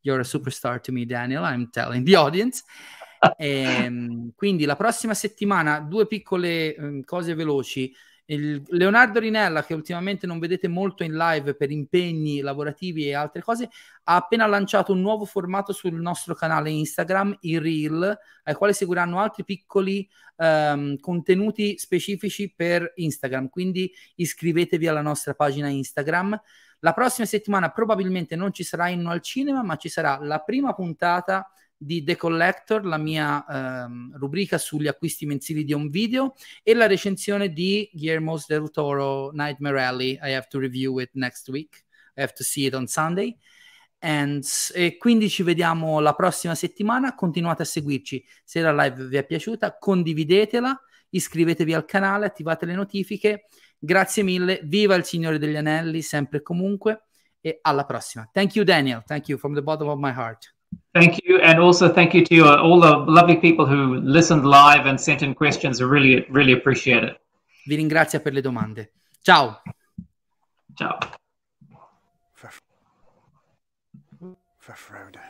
You're 0.00 0.22
a 0.22 0.24
superstar 0.24 0.80
to 0.80 0.90
me, 0.90 1.04
Daniel. 1.04 1.42
I'm 1.42 1.68
telling 1.68 2.04
the 2.04 2.16
audience. 2.16 2.64
Ehm, 3.38 4.32
quindi 4.34 4.66
la 4.66 4.76
prossima 4.76 5.14
settimana 5.14 5.80
due 5.80 6.06
piccole 6.06 6.74
ehm, 6.74 7.04
cose 7.04 7.34
veloci. 7.34 7.90
Il 8.26 8.62
Leonardo 8.68 9.18
Rinella, 9.18 9.64
che 9.64 9.74
ultimamente 9.74 10.26
non 10.26 10.38
vedete 10.38 10.66
molto 10.66 11.04
in 11.04 11.14
live 11.14 11.54
per 11.54 11.70
impegni 11.70 12.40
lavorativi 12.40 13.06
e 13.06 13.14
altre 13.14 13.42
cose, 13.42 13.68
ha 14.04 14.16
appena 14.16 14.46
lanciato 14.46 14.92
un 14.92 15.02
nuovo 15.02 15.26
formato 15.26 15.74
sul 15.74 16.00
nostro 16.00 16.34
canale 16.34 16.70
Instagram, 16.70 17.36
i 17.40 17.58
Reel, 17.58 18.18
ai 18.44 18.54
quali 18.54 18.72
seguiranno 18.72 19.18
altri 19.18 19.44
piccoli 19.44 20.08
ehm, 20.36 20.98
contenuti 21.00 21.76
specifici 21.76 22.50
per 22.54 22.92
Instagram. 22.94 23.50
Quindi 23.50 23.92
iscrivetevi 24.14 24.86
alla 24.86 25.02
nostra 25.02 25.34
pagina 25.34 25.68
Instagram. 25.68 26.40
La 26.78 26.94
prossima 26.94 27.26
settimana 27.26 27.70
probabilmente 27.70 28.36
non 28.36 28.54
ci 28.54 28.64
sarà 28.64 28.88
Inno 28.88 29.10
al 29.10 29.20
Cinema, 29.20 29.62
ma 29.62 29.76
ci 29.76 29.90
sarà 29.90 30.18
la 30.22 30.38
prima 30.38 30.72
puntata 30.72 31.50
di 31.76 32.02
The 32.02 32.16
Collector, 32.16 32.84
la 32.84 32.96
mia 32.96 33.44
ehm, 33.46 34.16
rubrica 34.16 34.58
sugli 34.58 34.86
acquisti 34.86 35.26
mensili 35.26 35.64
di 35.64 35.72
un 35.72 35.88
video 35.88 36.34
e 36.62 36.74
la 36.74 36.86
recensione 36.86 37.52
di 37.52 37.88
Guillermo 37.92 38.40
del 38.46 38.70
Toro 38.70 39.30
Nightmare 39.32 39.82
Alley. 39.82 40.12
I 40.22 40.34
have 40.34 40.46
to 40.48 40.58
review 40.58 40.98
it 41.00 41.10
next 41.14 41.48
week. 41.48 41.84
I 42.16 42.22
have 42.22 42.32
to 42.34 42.42
see 42.42 42.66
it 42.66 42.74
on 42.74 42.86
Sunday. 42.86 43.36
And, 43.98 44.44
e 44.74 44.96
quindi 44.98 45.30
ci 45.30 45.42
vediamo 45.42 45.98
la 46.00 46.12
prossima 46.14 46.54
settimana. 46.54 47.14
Continuate 47.14 47.62
a 47.62 47.64
seguirci. 47.64 48.24
Se 48.44 48.60
la 48.60 48.72
live 48.72 49.06
vi 49.06 49.16
è 49.16 49.24
piaciuta, 49.24 49.78
condividetela, 49.78 50.78
iscrivetevi 51.08 51.72
al 51.72 51.84
canale, 51.86 52.26
attivate 52.26 52.66
le 52.66 52.74
notifiche. 52.74 53.46
Grazie 53.78 54.22
mille. 54.22 54.60
Viva 54.64 54.94
il 54.94 55.04
Signore 55.04 55.38
degli 55.38 55.56
Anelli, 55.56 56.02
sempre 56.02 56.38
e 56.38 56.42
comunque. 56.42 57.04
E 57.40 57.58
alla 57.62 57.84
prossima. 57.84 58.28
Thank 58.32 58.54
you, 58.54 58.64
Daniel. 58.64 59.02
Thank 59.04 59.28
you 59.28 59.38
from 59.38 59.54
the 59.54 59.62
bottom 59.62 59.88
of 59.88 59.98
my 59.98 60.12
heart. 60.12 60.53
Thank 60.94 61.20
you, 61.24 61.38
and 61.40 61.58
also 61.58 61.92
thank 61.92 62.14
you 62.14 62.24
to 62.24 62.34
you, 62.34 62.46
all 62.46 62.80
the 62.80 62.96
lovely 63.10 63.36
people 63.36 63.66
who 63.66 63.96
listened 63.96 64.46
live 64.46 64.86
and 64.86 64.98
sent 65.00 65.22
in 65.22 65.34
questions. 65.34 65.80
I 65.80 65.84
really, 65.86 66.24
really 66.30 66.52
appreciate 66.52 67.02
it. 67.02 67.20
Vi 67.66 67.74
ringrazio 67.74 68.20
per 68.20 68.32
le 68.32 68.40
domande. 68.40 68.92
Ciao. 69.22 69.60
Ciao. 70.76 70.98
For 74.64 74.72
Frodo. 74.72 75.20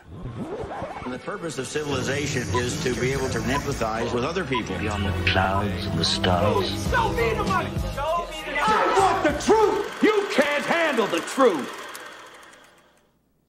The 1.10 1.18
purpose 1.18 1.58
of 1.58 1.66
civilization 1.66 2.42
is 2.54 2.80
to 2.84 2.94
be 3.00 3.10
able 3.10 3.28
to 3.30 3.40
empathize 3.40 4.14
with 4.14 4.22
other 4.22 4.44
people. 4.44 4.78
Beyond 4.78 5.06
the 5.06 5.30
clouds 5.30 5.86
and 5.86 5.98
the 5.98 6.04
stars. 6.04 6.70
Show 6.88 7.12
me 7.14 7.34
the 7.34 7.42
money. 7.42 7.70
Show 7.96 8.28
me 8.30 8.44
the 8.44 8.52
money. 8.52 8.62
I 8.62 8.94
want 8.96 9.24
the 9.24 9.32
truth. 9.42 10.02
You 10.04 10.28
can't 10.30 10.64
handle 10.64 11.08
the 11.08 11.18
truth. 11.20 11.83